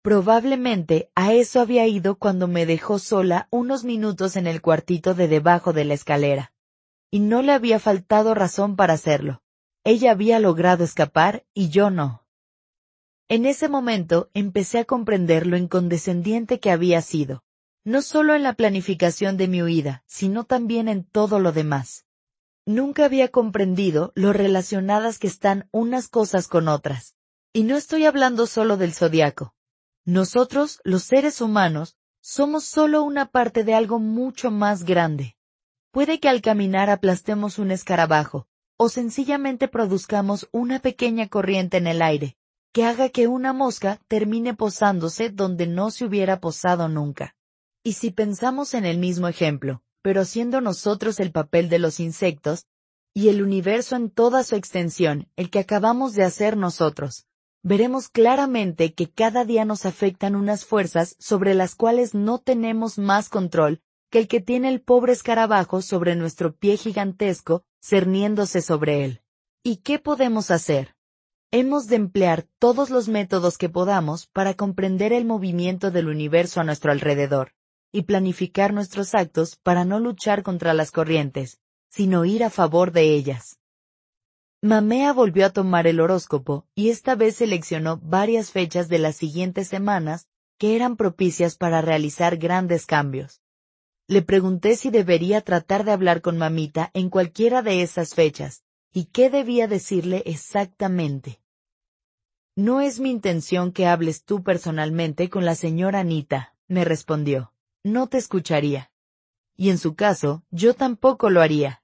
Probablemente 0.02 1.10
a 1.14 1.32
eso 1.32 1.62
había 1.62 1.86
ido 1.86 2.16
cuando 2.16 2.46
me 2.46 2.66
dejó 2.66 2.98
sola 2.98 3.48
unos 3.50 3.84
minutos 3.84 4.36
en 4.36 4.46
el 4.46 4.60
cuartito 4.60 5.14
de 5.14 5.28
debajo 5.28 5.72
de 5.72 5.86
la 5.86 5.94
escalera. 5.94 6.52
Y 7.10 7.20
no 7.20 7.40
le 7.40 7.52
había 7.52 7.78
faltado 7.78 8.34
razón 8.34 8.76
para 8.76 8.92
hacerlo. 8.92 9.40
Ella 9.82 10.10
había 10.10 10.40
logrado 10.40 10.84
escapar 10.84 11.46
y 11.54 11.70
yo 11.70 11.88
no. 11.88 12.26
En 13.28 13.46
ese 13.46 13.70
momento 13.70 14.28
empecé 14.34 14.80
a 14.80 14.84
comprender 14.84 15.46
lo 15.46 15.56
incondescendiente 15.56 16.60
que 16.60 16.70
había 16.70 17.00
sido, 17.00 17.44
no 17.84 18.02
solo 18.02 18.34
en 18.34 18.42
la 18.42 18.54
planificación 18.54 19.36
de 19.36 19.48
mi 19.48 19.62
huida, 19.62 20.04
sino 20.06 20.44
también 20.44 20.88
en 20.88 21.04
todo 21.04 21.38
lo 21.38 21.52
demás. 21.52 22.06
Nunca 22.66 23.04
había 23.04 23.28
comprendido 23.28 24.12
lo 24.14 24.32
relacionadas 24.32 25.18
que 25.18 25.26
están 25.26 25.68
unas 25.72 26.08
cosas 26.08 26.48
con 26.48 26.68
otras. 26.68 27.16
Y 27.52 27.64
no 27.64 27.76
estoy 27.76 28.06
hablando 28.06 28.46
solo 28.46 28.76
del 28.76 28.94
zodiaco, 28.94 29.54
nosotros, 30.04 30.80
los 30.82 31.04
seres 31.04 31.40
humanos, 31.40 31.96
somos 32.20 32.64
solo 32.64 33.04
una 33.04 33.26
parte 33.26 33.62
de 33.62 33.74
algo 33.74 34.00
mucho 34.00 34.50
más 34.50 34.82
grande. 34.82 35.36
Puede 35.92 36.18
que 36.18 36.28
al 36.28 36.42
caminar 36.42 36.90
aplastemos 36.90 37.60
un 37.60 37.70
escarabajo, 37.70 38.48
o 38.76 38.88
sencillamente 38.88 39.68
produzcamos 39.68 40.48
una 40.50 40.80
pequeña 40.80 41.28
corriente 41.28 41.76
en 41.76 41.86
el 41.86 42.02
aire, 42.02 42.36
que 42.72 42.84
haga 42.84 43.10
que 43.10 43.28
una 43.28 43.52
mosca 43.52 44.00
termine 44.08 44.54
posándose 44.54 45.30
donde 45.30 45.68
no 45.68 45.92
se 45.92 46.04
hubiera 46.04 46.40
posado 46.40 46.88
nunca. 46.88 47.36
Y 47.84 47.94
si 47.94 48.12
pensamos 48.12 48.74
en 48.74 48.84
el 48.84 48.98
mismo 48.98 49.26
ejemplo, 49.26 49.82
pero 50.02 50.24
siendo 50.24 50.60
nosotros 50.60 51.18
el 51.18 51.32
papel 51.32 51.68
de 51.68 51.80
los 51.80 51.98
insectos, 51.98 52.66
y 53.14 53.28
el 53.28 53.42
universo 53.42 53.96
en 53.96 54.08
toda 54.08 54.44
su 54.44 54.54
extensión, 54.54 55.28
el 55.36 55.50
que 55.50 55.58
acabamos 55.58 56.14
de 56.14 56.22
hacer 56.22 56.56
nosotros, 56.56 57.26
veremos 57.62 58.08
claramente 58.08 58.94
que 58.94 59.10
cada 59.10 59.44
día 59.44 59.64
nos 59.64 59.84
afectan 59.84 60.36
unas 60.36 60.64
fuerzas 60.64 61.16
sobre 61.18 61.54
las 61.54 61.74
cuales 61.74 62.14
no 62.14 62.38
tenemos 62.38 62.98
más 62.98 63.28
control 63.28 63.82
que 64.10 64.20
el 64.20 64.28
que 64.28 64.40
tiene 64.40 64.68
el 64.68 64.80
pobre 64.80 65.12
escarabajo 65.12 65.82
sobre 65.82 66.14
nuestro 66.16 66.54
pie 66.54 66.76
gigantesco, 66.76 67.64
cerniéndose 67.82 68.62
sobre 68.62 69.04
él. 69.04 69.22
¿Y 69.62 69.78
qué 69.78 69.98
podemos 69.98 70.50
hacer? 70.50 70.94
Hemos 71.50 71.86
de 71.88 71.96
emplear 71.96 72.46
todos 72.58 72.90
los 72.90 73.08
métodos 73.08 73.58
que 73.58 73.68
podamos 73.68 74.26
para 74.28 74.54
comprender 74.54 75.12
el 75.12 75.24
movimiento 75.24 75.90
del 75.90 76.08
universo 76.08 76.60
a 76.60 76.64
nuestro 76.64 76.92
alrededor, 76.92 77.52
y 77.92 78.02
planificar 78.02 78.72
nuestros 78.72 79.14
actos 79.14 79.56
para 79.62 79.84
no 79.84 80.00
luchar 80.00 80.42
contra 80.42 80.74
las 80.74 80.90
corrientes, 80.90 81.60
sino 81.88 82.24
ir 82.24 82.42
a 82.42 82.50
favor 82.50 82.90
de 82.90 83.14
ellas. 83.14 83.58
Mamea 84.62 85.12
volvió 85.12 85.44
a 85.44 85.50
tomar 85.50 85.86
el 85.86 86.00
horóscopo 86.00 86.66
y 86.74 86.88
esta 86.88 87.14
vez 87.14 87.36
seleccionó 87.36 87.98
varias 87.98 88.50
fechas 88.50 88.88
de 88.88 88.98
las 88.98 89.16
siguientes 89.16 89.68
semanas 89.68 90.28
que 90.56 90.76
eran 90.76 90.96
propicias 90.96 91.56
para 91.56 91.82
realizar 91.82 92.36
grandes 92.36 92.86
cambios. 92.86 93.42
Le 94.06 94.22
pregunté 94.22 94.76
si 94.76 94.90
debería 94.90 95.40
tratar 95.40 95.84
de 95.84 95.92
hablar 95.92 96.22
con 96.22 96.38
mamita 96.38 96.90
en 96.94 97.10
cualquiera 97.10 97.62
de 97.62 97.82
esas 97.82 98.14
fechas, 98.14 98.62
y 98.92 99.06
qué 99.06 99.30
debía 99.30 99.66
decirle 99.66 100.22
exactamente. 100.26 101.40
No 102.54 102.80
es 102.80 103.00
mi 103.00 103.10
intención 103.10 103.72
que 103.72 103.86
hables 103.86 104.24
tú 104.24 104.42
personalmente 104.42 105.30
con 105.30 105.44
la 105.44 105.54
señora 105.54 106.00
Anita, 106.00 106.54
me 106.68 106.84
respondió. 106.84 107.51
No 107.84 108.08
te 108.08 108.18
escucharía. 108.18 108.90
Y 109.56 109.70
en 109.70 109.78
su 109.78 109.94
caso, 109.94 110.44
yo 110.50 110.74
tampoco 110.74 111.30
lo 111.30 111.40
haría. 111.40 111.82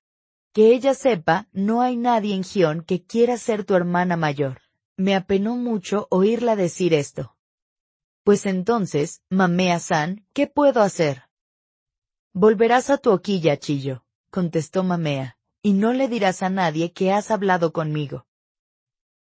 Que 0.53 0.73
ella 0.73 0.95
sepa, 0.95 1.49
no 1.53 1.83
hay 1.83 1.97
nadie 1.97 2.35
en 2.35 2.45
Gion 2.45 2.83
que 2.83 3.05
quiera 3.05 3.37
ser 3.37 3.65
tu 3.65 3.75
hermana 3.75 4.17
mayor. 4.17 4.63
Me 4.97 5.15
apenó 5.15 5.57
mucho 5.57 6.07
oírla 6.11 6.57
decir 6.57 6.95
esto. 6.95 7.37
Pues 8.25 8.47
entonces, 8.47 9.23
Mamea-san, 9.31 10.27
¿qué 10.33 10.47
puedo 10.47 10.83
hacer? 10.83 11.23
Volverás 12.33 12.91
a 12.91 12.99
tu 12.99 13.11
hoquilla, 13.11 13.57
Chillo, 13.59 14.05
contestó 14.31 14.83
Mamea, 14.83 15.39
y 15.63 15.73
no 15.73 15.93
le 15.93 16.09
dirás 16.09 16.43
a 16.43 16.51
nadie 16.51 16.93
que 16.93 17.13
has 17.13 17.31
hablado 17.31 17.73
conmigo. 17.73 18.27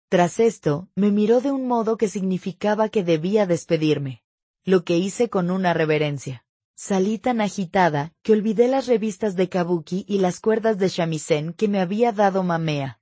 Tras 0.10 0.40
esto, 0.40 0.90
me 0.96 1.12
miró 1.12 1.42
de 1.42 1.52
un 1.52 1.68
modo 1.68 1.98
que 1.98 2.08
significaba 2.08 2.90
que 2.90 3.04
debía 3.04 3.46
despedirme, 3.46 4.24
lo 4.64 4.84
que 4.84 4.98
hice 4.98 5.30
con 5.30 5.52
una 5.52 5.74
reverencia. 5.74 6.47
Salí 6.80 7.18
tan 7.18 7.42
agitada 7.42 8.14
que 8.22 8.34
olvidé 8.34 8.68
las 8.68 8.86
revistas 8.86 9.36
de 9.36 9.50
Kabuki 9.50 10.06
y 10.08 10.20
las 10.20 10.40
cuerdas 10.40 10.78
de 10.78 10.90
shamisen 10.90 11.54
que 11.54 11.68
me 11.68 11.80
había 11.80 12.12
dado 12.12 12.44
Mamea. 12.44 13.02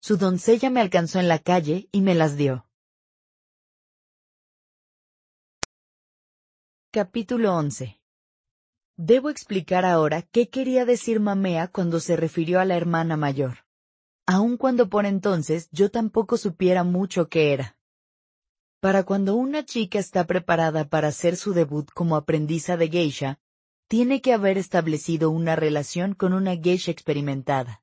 Su 0.00 0.16
doncella 0.16 0.70
me 0.70 0.80
alcanzó 0.80 1.20
en 1.20 1.28
la 1.28 1.38
calle 1.38 1.90
y 1.92 2.00
me 2.00 2.14
las 2.14 2.38
dio. 2.38 2.66
Capítulo 6.90 7.54
11 7.54 8.00
Debo 8.96 9.28
explicar 9.28 9.84
ahora 9.84 10.22
qué 10.22 10.48
quería 10.48 10.86
decir 10.86 11.20
Mamea 11.20 11.68
cuando 11.68 12.00
se 12.00 12.16
refirió 12.16 12.58
a 12.58 12.64
la 12.64 12.78
hermana 12.78 13.18
mayor. 13.18 13.66
Aun 14.24 14.56
cuando 14.56 14.88
por 14.88 15.04
entonces 15.04 15.68
yo 15.72 15.90
tampoco 15.90 16.38
supiera 16.38 16.84
mucho 16.84 17.28
qué 17.28 17.52
era. 17.52 17.73
Para 18.84 19.04
cuando 19.04 19.34
una 19.34 19.64
chica 19.64 19.98
está 19.98 20.26
preparada 20.26 20.86
para 20.86 21.08
hacer 21.08 21.36
su 21.36 21.54
debut 21.54 21.88
como 21.94 22.16
aprendiza 22.16 22.76
de 22.76 22.90
geisha, 22.90 23.38
tiene 23.88 24.20
que 24.20 24.34
haber 24.34 24.58
establecido 24.58 25.30
una 25.30 25.56
relación 25.56 26.12
con 26.12 26.34
una 26.34 26.54
geisha 26.54 26.90
experimentada. 26.90 27.82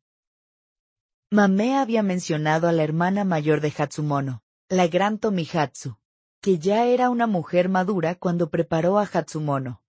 Mame 1.31 1.75
había 1.75 2.03
mencionado 2.03 2.67
a 2.67 2.71
la 2.71 2.83
hermana 2.83 3.23
mayor 3.23 3.61
de 3.61 3.73
Hatsumono, 3.75 4.43
la 4.69 4.85
gran 4.85 5.17
Tomihatsu, 5.17 5.97
que 6.39 6.59
ya 6.59 6.85
era 6.85 7.09
una 7.09 7.25
mujer 7.25 7.67
madura 7.67 8.13
cuando 8.13 8.51
preparó 8.51 8.99
a 8.99 9.09
Hatsumono. 9.11 9.81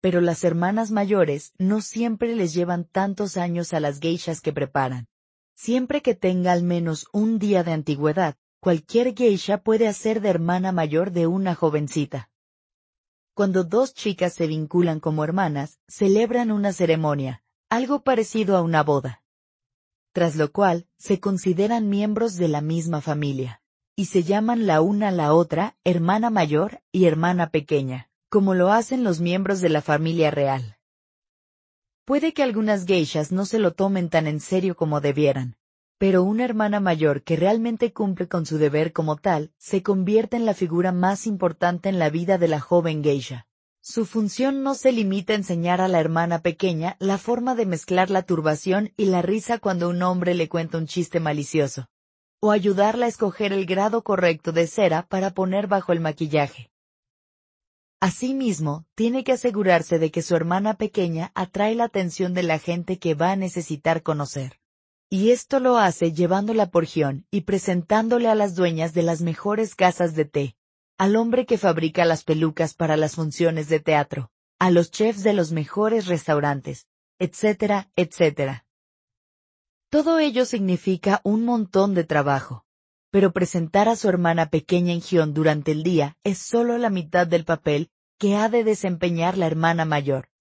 Pero 0.00 0.20
las 0.20 0.44
hermanas 0.44 0.92
mayores 0.92 1.54
no 1.58 1.80
siempre 1.80 2.36
les 2.36 2.54
llevan 2.54 2.84
tantos 2.84 3.36
años 3.36 3.72
a 3.72 3.80
las 3.80 3.98
geishas 3.98 4.40
que 4.40 4.52
preparan. 4.52 5.08
Siempre 5.54 6.02
que 6.02 6.14
tenga 6.14 6.52
al 6.52 6.62
menos 6.62 7.08
un 7.12 7.40
día 7.40 7.64
de 7.64 7.72
antigüedad, 7.72 8.36
cualquier 8.62 9.12
geisha 9.16 9.58
puede 9.58 9.88
hacer 9.88 10.20
de 10.20 10.28
hermana 10.28 10.70
mayor 10.70 11.10
de 11.10 11.26
una 11.26 11.56
jovencita. 11.56 12.30
Cuando 13.34 13.64
dos 13.64 13.92
chicas 13.92 14.34
se 14.34 14.46
vinculan 14.46 15.00
como 15.00 15.24
hermanas, 15.24 15.80
celebran 15.88 16.52
una 16.52 16.72
ceremonia, 16.72 17.42
algo 17.68 18.04
parecido 18.04 18.56
a 18.56 18.62
una 18.62 18.84
boda. 18.84 19.24
Tras 20.12 20.36
lo 20.36 20.52
cual, 20.52 20.86
se 20.96 21.18
consideran 21.18 21.88
miembros 21.88 22.36
de 22.36 22.46
la 22.46 22.60
misma 22.60 23.00
familia, 23.00 23.62
y 23.96 24.04
se 24.04 24.22
llaman 24.22 24.64
la 24.64 24.80
una 24.80 25.08
a 25.08 25.10
la 25.10 25.34
otra 25.34 25.76
hermana 25.82 26.30
mayor 26.30 26.84
y 26.92 27.06
hermana 27.06 27.50
pequeña, 27.50 28.10
como 28.28 28.54
lo 28.54 28.70
hacen 28.70 29.02
los 29.02 29.18
miembros 29.18 29.60
de 29.60 29.70
la 29.70 29.82
familia 29.82 30.30
real. 30.30 30.78
Puede 32.04 32.32
que 32.32 32.44
algunas 32.44 32.86
geishas 32.86 33.32
no 33.32 33.44
se 33.44 33.58
lo 33.58 33.74
tomen 33.74 34.08
tan 34.08 34.28
en 34.28 34.38
serio 34.38 34.76
como 34.76 35.00
debieran, 35.00 35.56
pero 36.02 36.24
una 36.24 36.44
hermana 36.44 36.80
mayor 36.80 37.22
que 37.22 37.36
realmente 37.36 37.92
cumple 37.92 38.26
con 38.26 38.44
su 38.44 38.58
deber 38.58 38.92
como 38.92 39.18
tal, 39.18 39.52
se 39.56 39.84
convierte 39.84 40.36
en 40.36 40.44
la 40.44 40.52
figura 40.52 40.90
más 40.90 41.28
importante 41.28 41.88
en 41.88 42.00
la 42.00 42.10
vida 42.10 42.38
de 42.38 42.48
la 42.48 42.58
joven 42.58 43.04
geisha. 43.04 43.46
Su 43.80 44.04
función 44.04 44.64
no 44.64 44.74
se 44.74 44.90
limita 44.90 45.32
a 45.32 45.36
enseñar 45.36 45.80
a 45.80 45.86
la 45.86 46.00
hermana 46.00 46.42
pequeña 46.42 46.96
la 46.98 47.18
forma 47.18 47.54
de 47.54 47.66
mezclar 47.66 48.10
la 48.10 48.22
turbación 48.22 48.92
y 48.96 49.04
la 49.04 49.22
risa 49.22 49.58
cuando 49.58 49.88
un 49.90 50.02
hombre 50.02 50.34
le 50.34 50.48
cuenta 50.48 50.76
un 50.76 50.88
chiste 50.88 51.20
malicioso, 51.20 51.86
o 52.40 52.50
ayudarla 52.50 53.06
a 53.06 53.08
escoger 53.08 53.52
el 53.52 53.64
grado 53.64 54.02
correcto 54.02 54.50
de 54.50 54.66
cera 54.66 55.06
para 55.06 55.30
poner 55.30 55.68
bajo 55.68 55.92
el 55.92 56.00
maquillaje. 56.00 56.72
Asimismo, 58.00 58.86
tiene 58.96 59.22
que 59.22 59.34
asegurarse 59.34 60.00
de 60.00 60.10
que 60.10 60.22
su 60.22 60.34
hermana 60.34 60.74
pequeña 60.74 61.30
atrae 61.36 61.76
la 61.76 61.84
atención 61.84 62.34
de 62.34 62.42
la 62.42 62.58
gente 62.58 62.98
que 62.98 63.14
va 63.14 63.30
a 63.30 63.36
necesitar 63.36 64.02
conocer. 64.02 64.61
Y 65.14 65.30
esto 65.30 65.60
lo 65.60 65.76
hace 65.76 66.14
llevándola 66.14 66.70
por 66.70 66.86
Gion 66.86 67.26
y 67.30 67.42
presentándole 67.42 68.28
a 68.28 68.34
las 68.34 68.54
dueñas 68.54 68.94
de 68.94 69.02
las 69.02 69.20
mejores 69.20 69.74
casas 69.74 70.14
de 70.14 70.24
té, 70.24 70.56
al 70.96 71.16
hombre 71.16 71.44
que 71.44 71.58
fabrica 71.58 72.06
las 72.06 72.24
pelucas 72.24 72.72
para 72.72 72.96
las 72.96 73.16
funciones 73.16 73.68
de 73.68 73.78
teatro, 73.78 74.30
a 74.58 74.70
los 74.70 74.90
chefs 74.90 75.22
de 75.22 75.34
los 75.34 75.52
mejores 75.52 76.06
restaurantes, 76.06 76.86
etcétera, 77.18 77.90
etcétera. 77.94 78.64
Todo 79.90 80.18
ello 80.18 80.46
significa 80.46 81.20
un 81.24 81.44
montón 81.44 81.92
de 81.92 82.04
trabajo. 82.04 82.64
Pero 83.10 83.34
presentar 83.34 83.90
a 83.90 83.96
su 83.96 84.08
hermana 84.08 84.48
pequeña 84.48 84.94
en 84.94 85.02
Gion 85.02 85.34
durante 85.34 85.72
el 85.72 85.82
día 85.82 86.16
es 86.24 86.38
solo 86.38 86.78
la 86.78 86.88
mitad 86.88 87.26
del 87.26 87.44
papel 87.44 87.90
que 88.18 88.36
ha 88.36 88.48
de 88.48 88.64
desempeñar 88.64 89.36
la 89.36 89.46
hermana 89.46 89.84
mayor 89.84 90.32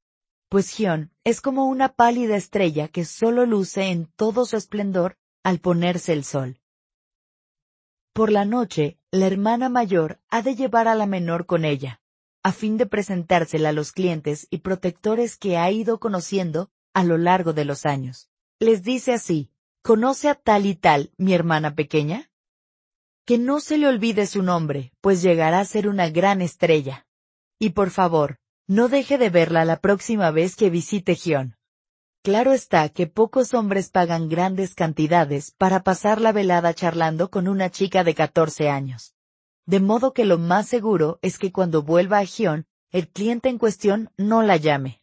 pues 0.51 0.69
Gion 0.69 1.10
es 1.23 1.39
como 1.41 1.65
una 1.65 1.93
pálida 1.93 2.35
estrella 2.35 2.87
que 2.87 3.05
solo 3.05 3.45
luce 3.45 3.89
en 3.89 4.07
todo 4.15 4.45
su 4.45 4.57
esplendor 4.57 5.17
al 5.43 5.59
ponerse 5.59 6.13
el 6.13 6.23
sol. 6.23 6.59
por 8.13 8.31
la 8.31 8.43
noche, 8.43 8.97
la 9.09 9.25
hermana 9.27 9.69
mayor 9.69 10.19
ha 10.29 10.41
de 10.41 10.55
llevar 10.55 10.87
a 10.87 10.95
la 10.95 11.05
menor 11.05 11.45
con 11.45 11.63
ella, 11.63 12.01
a 12.43 12.51
fin 12.51 12.77
de 12.77 12.85
presentársela 12.85 13.69
a 13.69 13.71
los 13.71 13.93
clientes 13.93 14.47
y 14.49 14.59
protectores 14.59 15.37
que 15.37 15.57
ha 15.57 15.71
ido 15.71 15.99
conociendo 15.99 16.69
a 16.93 17.03
lo 17.03 17.17
largo 17.17 17.53
de 17.53 17.63
los 17.63 17.85
años. 17.85 18.29
Les 18.59 18.83
dice 18.83 19.13
así, 19.13 19.49
¿conoce 19.81 20.27
a 20.27 20.35
tal 20.35 20.65
y 20.65 20.75
tal, 20.75 21.13
mi 21.17 21.33
hermana 21.33 21.73
pequeña? 21.73 22.29
Que 23.25 23.37
no 23.37 23.61
se 23.61 23.77
le 23.77 23.87
olvide 23.87 24.27
su 24.27 24.43
nombre, 24.43 24.91
pues 24.99 25.21
llegará 25.21 25.59
a 25.59 25.65
ser 25.65 25.87
una 25.87 26.09
gran 26.09 26.41
estrella. 26.41 27.07
Y 27.59 27.69
por 27.69 27.91
favor, 27.91 28.40
no 28.71 28.87
deje 28.87 29.17
de 29.17 29.29
verla 29.29 29.65
la 29.65 29.81
próxima 29.81 30.31
vez 30.31 30.55
que 30.55 30.69
visite 30.69 31.15
Gion. 31.15 31.57
Claro 32.23 32.53
está 32.53 32.87
que 32.87 33.05
pocos 33.05 33.53
hombres 33.53 33.89
pagan 33.89 34.29
grandes 34.29 34.75
cantidades 34.75 35.51
para 35.57 35.83
pasar 35.83 36.21
la 36.21 36.31
velada 36.31 36.73
charlando 36.73 37.29
con 37.29 37.49
una 37.49 37.69
chica 37.69 38.05
de 38.05 38.15
14 38.15 38.69
años. 38.69 39.13
De 39.65 39.81
modo 39.81 40.13
que 40.13 40.23
lo 40.23 40.37
más 40.37 40.69
seguro 40.69 41.19
es 41.21 41.37
que 41.37 41.51
cuando 41.51 41.83
vuelva 41.83 42.19
a 42.19 42.23
Gion, 42.23 42.65
el 42.91 43.09
cliente 43.09 43.49
en 43.49 43.57
cuestión 43.57 44.09
no 44.15 44.41
la 44.41 44.55
llame. 44.55 45.01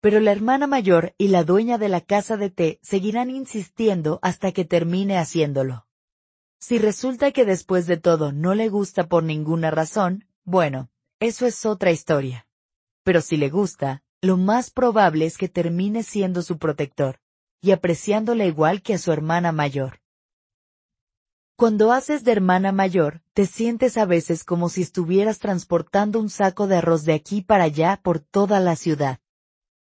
Pero 0.00 0.18
la 0.18 0.32
hermana 0.32 0.66
mayor 0.66 1.14
y 1.18 1.28
la 1.28 1.44
dueña 1.44 1.76
de 1.76 1.90
la 1.90 2.00
casa 2.00 2.38
de 2.38 2.48
té 2.48 2.80
seguirán 2.80 3.28
insistiendo 3.28 4.20
hasta 4.22 4.52
que 4.52 4.64
termine 4.64 5.18
haciéndolo. 5.18 5.86
Si 6.58 6.78
resulta 6.78 7.30
que 7.32 7.44
después 7.44 7.86
de 7.86 7.98
todo 7.98 8.32
no 8.32 8.54
le 8.54 8.70
gusta 8.70 9.06
por 9.06 9.22
ninguna 9.22 9.70
razón, 9.70 10.24
bueno, 10.44 10.88
eso 11.20 11.44
es 11.44 11.66
otra 11.66 11.90
historia. 11.90 12.45
Pero 13.06 13.20
si 13.20 13.36
le 13.36 13.50
gusta, 13.50 14.02
lo 14.20 14.36
más 14.36 14.70
probable 14.70 15.26
es 15.26 15.38
que 15.38 15.48
termine 15.48 16.02
siendo 16.02 16.42
su 16.42 16.58
protector, 16.58 17.20
y 17.60 17.70
apreciándola 17.70 18.46
igual 18.46 18.82
que 18.82 18.94
a 18.94 18.98
su 18.98 19.12
hermana 19.12 19.52
mayor. 19.52 20.00
Cuando 21.54 21.92
haces 21.92 22.24
de 22.24 22.32
hermana 22.32 22.72
mayor, 22.72 23.22
te 23.32 23.46
sientes 23.46 23.96
a 23.96 24.06
veces 24.06 24.42
como 24.42 24.68
si 24.68 24.82
estuvieras 24.82 25.38
transportando 25.38 26.18
un 26.18 26.28
saco 26.28 26.66
de 26.66 26.78
arroz 26.78 27.04
de 27.04 27.12
aquí 27.14 27.42
para 27.42 27.62
allá 27.62 28.00
por 28.02 28.18
toda 28.18 28.58
la 28.58 28.74
ciudad. 28.74 29.20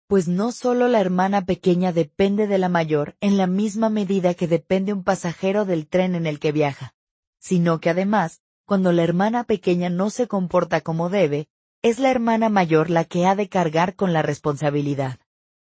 Pues 0.07 0.27
no 0.27 0.51
solo 0.51 0.89
la 0.89 1.03
hermana 1.03 1.45
pequeña 1.45 1.93
depende 1.93 2.47
de 2.47 2.57
la 2.57 2.71
mayor 2.71 3.19
en 3.21 3.37
la 3.37 3.47
misma 3.47 3.91
medida 3.91 4.33
que 4.33 4.49
depende 4.49 4.95
un 4.95 5.05
pasajero 5.05 5.67
del 5.67 5.89
tren 5.89 6.15
en 6.15 6.27
el 6.27 6.41
que 6.41 6.53
viaja, 6.53 6.95
sino 7.39 7.81
que 7.81 7.91
además, 7.91 8.41
cuando 8.65 8.93
la 8.93 9.03
hermana 9.03 9.45
pequeña 9.45 9.91
no 9.91 10.09
se 10.09 10.27
comporta 10.27 10.81
como 10.81 11.11
debe, 11.11 11.51
es 11.83 11.99
la 11.99 12.11
hermana 12.11 12.49
mayor 12.51 12.91
la 12.91 13.05
que 13.05 13.27
ha 13.27 13.35
de 13.35 13.49
cargar 13.49 13.97
con 13.97 14.13
la 14.13 14.23
responsabilidad. 14.23 15.19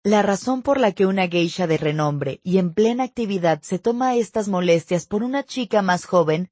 La 0.03 0.22
razón 0.22 0.62
por 0.62 0.80
la 0.80 0.93
que 0.93 1.05
una 1.05 1.28
geisha 1.28 1.68
de 1.68 1.78
renombre 1.78 2.39
y 2.43 2.60
en 2.60 2.74
plena 2.74 3.03
actividad 3.03 3.62
se 3.62 3.78
toma 3.78 4.16
estas 4.16 4.47
molestias 4.47 5.05
por 5.05 5.22
una 5.22 5.43
chica 5.43 5.82
más 5.82 6.05
joven, 6.05 6.49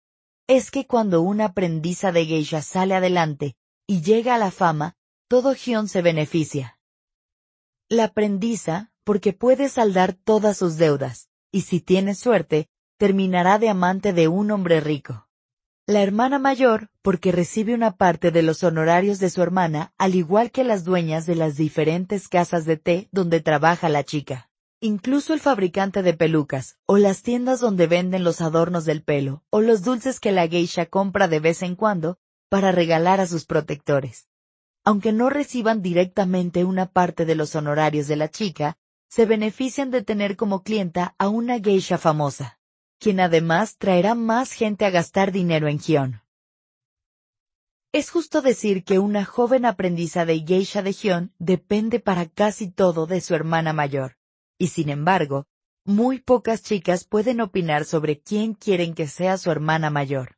es 0.48 0.72
que 0.72 0.86
cuando 0.86 1.22
una 1.22 1.46
aprendiza 1.46 2.12
de 2.12 2.26
geisha 2.26 2.62
sale 2.62 2.96
adelante 2.96 3.56
y 3.88 4.02
llega 4.02 4.36
a 4.36 4.38
la 4.38 4.52
fama, 4.52 4.98
todo 5.30 5.56
Gion 5.56 5.88
se 5.88 6.02
beneficia. 6.02 6.78
La 7.88 8.06
aprendiza, 8.06 8.92
porque 9.04 9.32
puede 9.32 9.70
saldar 9.70 10.14
todas 10.14 10.58
sus 10.58 10.76
deudas, 10.78 11.30
y 11.52 11.62
si 11.62 11.80
tiene 11.80 12.14
suerte, 12.14 12.68
terminará 12.98 13.58
de 13.58 13.70
amante 13.70 14.12
de 14.12 14.28
un 14.28 14.52
hombre 14.52 14.82
rico. 14.82 15.25
La 15.88 16.02
hermana 16.02 16.40
mayor, 16.40 16.90
porque 17.04 17.32
recibe 17.32 17.76
una 17.76 17.96
parte 17.96 18.32
de 18.32 18.42
los 18.42 18.64
honorarios 18.64 19.20
de 19.20 19.30
su 19.30 19.44
hermana, 19.44 19.94
al 20.00 20.16
igual 20.16 20.50
que 20.50 20.64
las 20.64 20.84
dueñas 20.84 21.28
de 21.28 21.36
las 21.36 21.58
diferentes 21.58 22.28
casas 22.28 22.66
de 22.66 22.78
té 22.78 23.08
donde 23.12 23.40
trabaja 23.40 23.88
la 23.88 24.04
chica. 24.04 24.50
Incluso 24.80 25.36
el 25.36 25.40
fabricante 25.40 26.02
de 26.02 26.16
pelucas, 26.16 26.80
o 26.88 26.98
las 26.98 27.22
tiendas 27.22 27.60
donde 27.60 27.86
venden 27.86 28.24
los 28.24 28.42
adornos 28.42 28.86
del 28.86 29.04
pelo, 29.04 29.44
o 29.52 29.62
los 29.62 29.84
dulces 29.84 30.20
que 30.20 30.32
la 30.32 30.48
geisha 30.48 30.88
compra 30.88 31.28
de 31.28 31.40
vez 31.40 31.62
en 31.62 31.76
cuando, 31.76 32.18
para 32.50 32.72
regalar 32.72 33.20
a 33.20 33.28
sus 33.28 33.46
protectores. 33.46 34.28
Aunque 34.84 35.14
no 35.14 35.30
reciban 35.30 35.84
directamente 35.84 36.64
una 36.64 36.88
parte 36.88 37.26
de 37.26 37.36
los 37.36 37.56
honorarios 37.56 38.08
de 38.08 38.16
la 38.16 38.30
chica, 38.30 38.80
se 39.08 39.28
benefician 39.28 39.92
de 39.92 40.02
tener 40.02 40.36
como 40.36 40.64
clienta 40.64 41.14
a 41.20 41.30
una 41.30 41.60
geisha 41.60 42.00
famosa 42.00 42.58
quien 43.06 43.20
además 43.20 43.78
traerá 43.78 44.16
más 44.16 44.52
gente 44.52 44.84
a 44.84 44.90
gastar 44.90 45.32
dinero 45.32 45.68
en 45.68 45.78
Gion. 45.78 46.24
Es 47.92 48.10
justo 48.10 48.42
decir 48.42 48.84
que 48.84 48.98
una 48.98 49.26
joven 49.26 49.66
aprendiza 49.66 50.26
de 50.26 50.40
geisha 50.40 50.82
de 50.82 50.92
Gion 50.92 51.32
depende 51.38 52.00
para 52.00 52.26
casi 52.26 52.68
todo 52.68 53.06
de 53.06 53.22
su 53.22 53.36
hermana 53.36 53.74
mayor, 53.74 54.18
y 54.58 54.70
sin 54.70 54.90
embargo, 54.90 55.46
muy 55.86 56.20
pocas 56.20 56.64
chicas 56.64 57.04
pueden 57.04 57.42
opinar 57.42 57.86
sobre 57.86 58.22
quién 58.22 58.56
quieren 58.56 58.96
que 58.96 59.06
sea 59.06 59.38
su 59.38 59.52
hermana 59.52 59.92
mayor. 59.92 60.38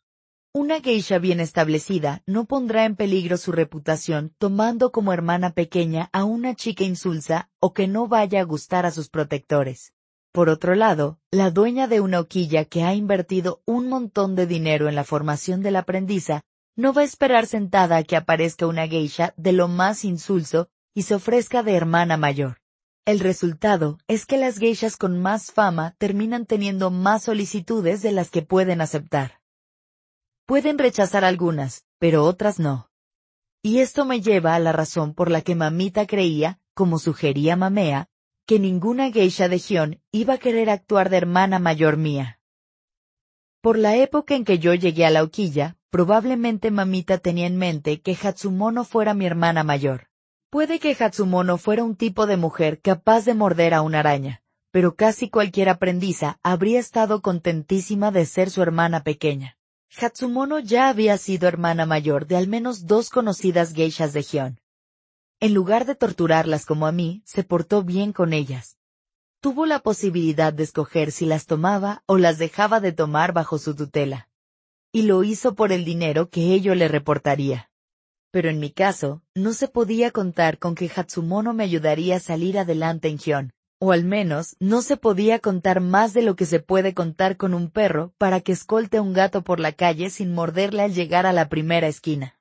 Una 0.53 0.81
geisha 0.81 1.19
bien 1.19 1.39
establecida 1.39 2.21
no 2.25 2.47
pondrá 2.47 2.83
en 2.83 2.97
peligro 2.97 3.37
su 3.37 3.53
reputación 3.53 4.35
tomando 4.37 4.91
como 4.91 5.13
hermana 5.13 5.53
pequeña 5.53 6.09
a 6.11 6.25
una 6.25 6.53
chica 6.53 6.83
insulsa 6.83 7.49
o 7.61 7.73
que 7.73 7.87
no 7.87 8.09
vaya 8.09 8.41
a 8.41 8.43
gustar 8.43 8.85
a 8.85 8.91
sus 8.91 9.07
protectores. 9.07 9.93
Por 10.37 10.49
otro 10.49 10.75
lado, 10.75 11.17
la 11.31 11.49
dueña 11.49 11.87
de 11.87 11.99
una 11.99 12.19
hoquilla 12.19 12.63
que 12.63 12.83
ha 12.83 12.93
invertido 12.93 13.63
un 13.65 13.89
montón 13.89 14.35
de 14.35 14.45
dinero 14.45 14.87
en 14.87 14.93
la 14.93 15.03
formación 15.03 15.63
de 15.63 15.71
la 15.71 15.79
aprendiza, 15.79 16.43
no 16.75 16.93
va 16.93 17.01
a 17.01 17.05
esperar 17.05 17.47
sentada 17.47 17.97
a 17.97 18.03
que 18.03 18.15
aparezca 18.15 18.67
una 18.67 18.87
geisha 18.87 19.33
de 19.35 19.51
lo 19.51 19.67
más 19.67 20.05
insulso 20.05 20.69
y 20.93 21.01
se 21.01 21.15
ofrezca 21.15 21.63
de 21.63 21.73
hermana 21.73 22.17
mayor. 22.17 22.59
El 23.03 23.19
resultado 23.19 23.97
es 24.07 24.27
que 24.27 24.37
las 24.37 24.59
geishas 24.59 24.95
con 24.95 25.19
más 25.19 25.51
fama 25.51 25.95
terminan 25.97 26.45
teniendo 26.45 26.91
más 26.91 27.23
solicitudes 27.23 28.03
de 28.03 28.11
las 28.11 28.29
que 28.29 28.43
pueden 28.43 28.79
aceptar. 28.79 29.39
Pueden 30.45 30.77
rechazar 30.77 31.25
algunas, 31.25 31.83
pero 31.97 32.25
otras 32.25 32.59
no. 32.59 32.91
Y 33.63 33.79
esto 33.79 34.05
me 34.05 34.21
lleva 34.21 34.53
a 34.53 34.59
la 34.59 34.71
razón 34.71 35.15
por 35.15 35.31
la 35.31 35.41
que 35.41 35.55
mamita 35.55 36.05
creía, 36.05 36.59
como 36.75 36.99
sugería 36.99 37.55
Mamea, 37.55 38.07
que 38.47 38.59
ninguna 38.59 39.11
geisha 39.11 39.49
de 39.49 39.59
Gion 39.59 39.99
iba 40.09 40.35
a 40.35 40.37
querer 40.37 40.69
actuar 40.69 41.09
de 41.09 41.17
hermana 41.17 41.59
mayor 41.59 41.97
mía. 41.97 42.39
Por 43.61 43.77
la 43.77 43.97
época 43.97 44.35
en 44.35 44.45
que 44.45 44.57
yo 44.57 44.73
llegué 44.73 45.05
a 45.05 45.09
la 45.09 45.21
hoquilla, 45.21 45.75
probablemente 45.89 46.71
mamita 46.71 47.17
tenía 47.17 47.45
en 47.45 47.57
mente 47.57 47.99
que 47.99 48.15
Hatsumono 48.15 48.85
fuera 48.85 49.13
mi 49.13 49.25
hermana 49.25 49.65
mayor. 49.65 50.07
Puede 50.49 50.79
que 50.79 50.95
Hatsumono 50.97 51.57
fuera 51.57 51.83
un 51.83 51.97
tipo 51.97 52.25
de 52.25 52.37
mujer 52.37 52.79
capaz 52.79 53.25
de 53.25 53.33
morder 53.33 53.73
a 53.73 53.81
una 53.81 53.99
araña, 53.99 54.41
pero 54.71 54.95
casi 54.95 55.29
cualquier 55.29 55.67
aprendiza 55.67 56.39
habría 56.41 56.79
estado 56.79 57.21
contentísima 57.21 58.11
de 58.11 58.25
ser 58.25 58.49
su 58.49 58.61
hermana 58.61 59.03
pequeña. 59.03 59.57
Hatsumono 59.99 60.59
ya 60.59 60.87
había 60.87 61.17
sido 61.17 61.49
hermana 61.49 61.85
mayor 61.85 62.27
de 62.27 62.37
al 62.37 62.47
menos 62.47 62.85
dos 62.85 63.09
conocidas 63.09 63.73
geishas 63.73 64.13
de 64.13 64.23
Gion. 64.23 64.59
En 65.39 65.53
lugar 65.53 65.85
de 65.85 65.93
torturarlas 65.93 66.65
como 66.65 66.87
a 66.87 66.91
mí, 66.91 67.21
se 67.23 67.43
portó 67.43 67.83
bien 67.83 68.11
con 68.11 68.33
ellas. 68.33 68.79
Tuvo 69.39 69.67
la 69.67 69.79
posibilidad 69.79 70.51
de 70.51 70.63
escoger 70.63 71.11
si 71.11 71.27
las 71.27 71.45
tomaba 71.45 72.01
o 72.07 72.17
las 72.17 72.39
dejaba 72.39 72.79
de 72.79 72.91
tomar 72.91 73.33
bajo 73.33 73.59
su 73.59 73.75
tutela. 73.75 74.29
Y 74.91 75.03
lo 75.03 75.23
hizo 75.23 75.53
por 75.53 75.71
el 75.71 75.85
dinero 75.85 76.29
que 76.29 76.53
ello 76.53 76.73
le 76.73 76.87
reportaría. 76.87 77.69
Pero 78.31 78.49
en 78.49 78.59
mi 78.59 78.71
caso, 78.71 79.21
no 79.35 79.53
se 79.53 79.67
podía 79.67 80.09
contar 80.09 80.57
con 80.57 80.73
que 80.73 80.89
Hatsumono 80.93 81.53
me 81.53 81.63
ayudaría 81.63 82.15
a 82.15 82.19
salir 82.19 82.57
adelante 82.57 83.07
en 83.07 83.19
Gion, 83.19 83.53
o 83.77 83.91
al 83.91 84.05
menos 84.05 84.55
no 84.59 84.81
se 84.81 84.97
podía 84.97 85.37
contar 85.37 85.81
más 85.81 86.15
de 86.15 86.23
lo 86.23 86.35
que 86.35 86.47
se 86.47 86.59
puede 86.59 86.95
contar 86.95 87.37
con 87.37 87.53
un 87.53 87.69
perro 87.69 88.11
para 88.17 88.41
que 88.41 88.53
escolte 88.53 88.97
a 88.97 89.03
un 89.03 89.13
gato 89.13 89.43
por 89.43 89.59
la 89.59 89.71
calle 89.71 90.09
sin 90.09 90.33
morderle 90.33 90.81
al 90.81 90.95
llegar 90.95 91.27
a 91.27 91.31
la 91.31 91.47
primera 91.47 91.87
esquina. 91.87 92.36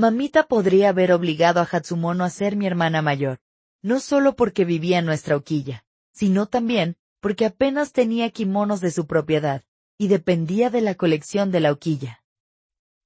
Mamita 0.00 0.44
podría 0.44 0.88
haber 0.88 1.12
obligado 1.12 1.60
a 1.60 1.68
Hatsumono 1.70 2.24
a 2.24 2.30
ser 2.30 2.56
mi 2.56 2.66
hermana 2.66 3.02
mayor, 3.02 3.38
no 3.82 4.00
solo 4.00 4.34
porque 4.34 4.64
vivía 4.64 4.98
en 4.98 5.04
nuestra 5.04 5.36
hoquilla, 5.36 5.84
sino 6.10 6.46
también 6.46 6.96
porque 7.20 7.44
apenas 7.44 7.92
tenía 7.92 8.30
kimonos 8.30 8.80
de 8.80 8.92
su 8.92 9.06
propiedad, 9.06 9.62
y 9.98 10.08
dependía 10.08 10.70
de 10.70 10.80
la 10.80 10.94
colección 10.94 11.52
de 11.52 11.60
la 11.60 11.70
hoquilla. 11.70 12.24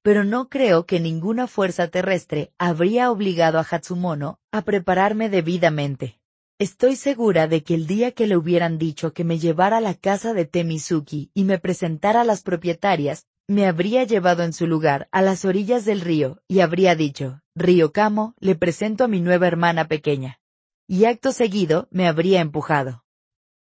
Pero 0.03 0.23
no 0.23 0.47
creo 0.47 0.85
que 0.85 1.01
ninguna 1.01 1.47
fuerza 1.47 1.89
terrestre 1.89 2.53
habría 2.57 3.11
obligado 3.11 3.59
a 3.59 3.67
Hatsumono 3.69 4.39
a 4.53 4.61
prepararme 4.61 5.27
debidamente. 5.29 6.21
Estoy 6.59 6.95
segura 6.95 7.49
de 7.49 7.61
que 7.61 7.73
el 7.75 7.87
día 7.87 8.13
que 8.13 8.25
le 8.25 8.37
hubieran 8.37 8.77
dicho 8.77 9.11
que 9.11 9.25
me 9.25 9.37
llevara 9.37 9.77
a 9.77 9.81
la 9.81 9.95
casa 9.95 10.33
de 10.33 10.45
Temizuki 10.45 11.29
y 11.33 11.43
me 11.43 11.59
presentara 11.59 12.21
a 12.21 12.23
las 12.23 12.41
propietarias, 12.41 13.27
me 13.47 13.67
habría 13.67 14.03
llevado 14.03 14.43
en 14.43 14.53
su 14.53 14.65
lugar 14.65 15.07
a 15.11 15.21
las 15.21 15.45
orillas 15.45 15.85
del 15.85 16.01
río 16.01 16.41
y 16.47 16.61
habría 16.61 16.95
dicho, 16.95 17.41
Río 17.53 17.91
Camo, 17.91 18.33
le 18.39 18.55
presento 18.55 19.03
a 19.03 19.07
mi 19.07 19.21
nueva 19.21 19.47
hermana 19.47 19.87
pequeña. 19.87 20.39
Y 20.87 21.05
acto 21.05 21.31
seguido 21.31 21.87
me 21.91 22.07
habría 22.07 22.41
empujado. 22.41 23.03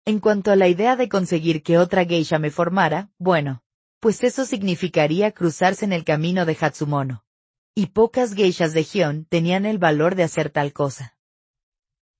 En 0.07 0.21
cuanto 0.21 0.51
a 0.53 0.57
la 0.57 0.69
idea 0.69 0.97
de 0.97 1.09
conseguir 1.09 1.63
que 1.63 1.79
otra 1.79 2.05
geisha 2.05 2.39
me 2.39 2.51
formara, 2.51 3.11
bueno, 3.19 3.63
pues 4.01 4.23
eso 4.25 4.45
significaría 4.45 5.33
cruzarse 5.33 5.85
en 5.85 5.93
el 5.93 6.05
camino 6.05 6.45
de 6.45 6.57
Hatsumono. 6.61 7.25
Y 7.75 7.87
pocas 7.87 8.35
geishas 8.35 8.73
de 8.73 8.85
Gion 8.85 9.25
tenían 9.25 9.67
el 9.67 9.79
valor 9.79 10.15
de 10.15 10.23
hacer 10.23 10.51
tal 10.51 10.73
cosa. 10.73 11.19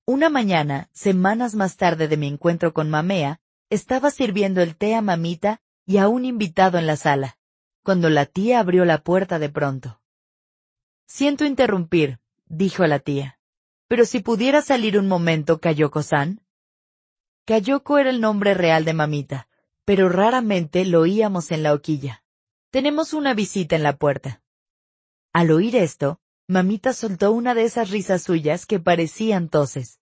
Una 0.05 0.29
mañana, 0.29 0.89
semanas 0.93 1.55
más 1.55 1.77
tarde 1.77 2.07
de 2.07 2.17
mi 2.17 2.27
encuentro 2.27 2.73
con 2.73 2.89
Mamea, 2.89 3.39
estaba 3.69 4.11
sirviendo 4.11 4.61
el 4.61 4.75
té 4.75 4.93
a 4.93 5.01
mamita 5.01 5.61
y 5.85 5.97
a 5.97 6.07
un 6.07 6.25
invitado 6.25 6.77
en 6.77 6.87
la 6.87 6.95
sala, 6.95 7.37
cuando 7.85 8.09
la 8.09 8.25
tía 8.25 8.59
abrió 8.59 8.83
la 8.83 9.03
puerta 9.03 9.37
de 9.37 9.47
pronto. 9.47 10.01
Siento 11.05 11.45
interrumpir, 11.45 12.19
dijo 12.47 12.85
la 12.87 12.97
tía. 12.97 13.39
Pero 13.87 14.05
si 14.05 14.21
pudiera 14.21 14.63
salir 14.63 14.97
un 14.97 15.07
momento, 15.07 15.59
Kayoko-san. 15.59 16.41
Kayoko 17.45 17.99
era 17.99 18.09
el 18.09 18.21
nombre 18.21 18.55
real 18.55 18.85
de 18.85 18.93
mamita, 18.93 19.47
pero 19.85 20.09
raramente 20.09 20.83
lo 20.83 21.01
oíamos 21.01 21.51
en 21.51 21.61
la 21.61 21.73
hoquilla. 21.73 22.23
Tenemos 22.71 23.13
una 23.13 23.35
visita 23.35 23.75
en 23.75 23.83
la 23.83 23.97
puerta. 23.97 24.41
Al 25.31 25.51
oír 25.51 25.75
esto, 25.75 26.19
mamita 26.47 26.91
soltó 26.91 27.33
una 27.33 27.53
de 27.53 27.65
esas 27.65 27.91
risas 27.91 28.23
suyas 28.23 28.65
que 28.65 28.79
parecían 28.79 29.47
toses. 29.47 29.99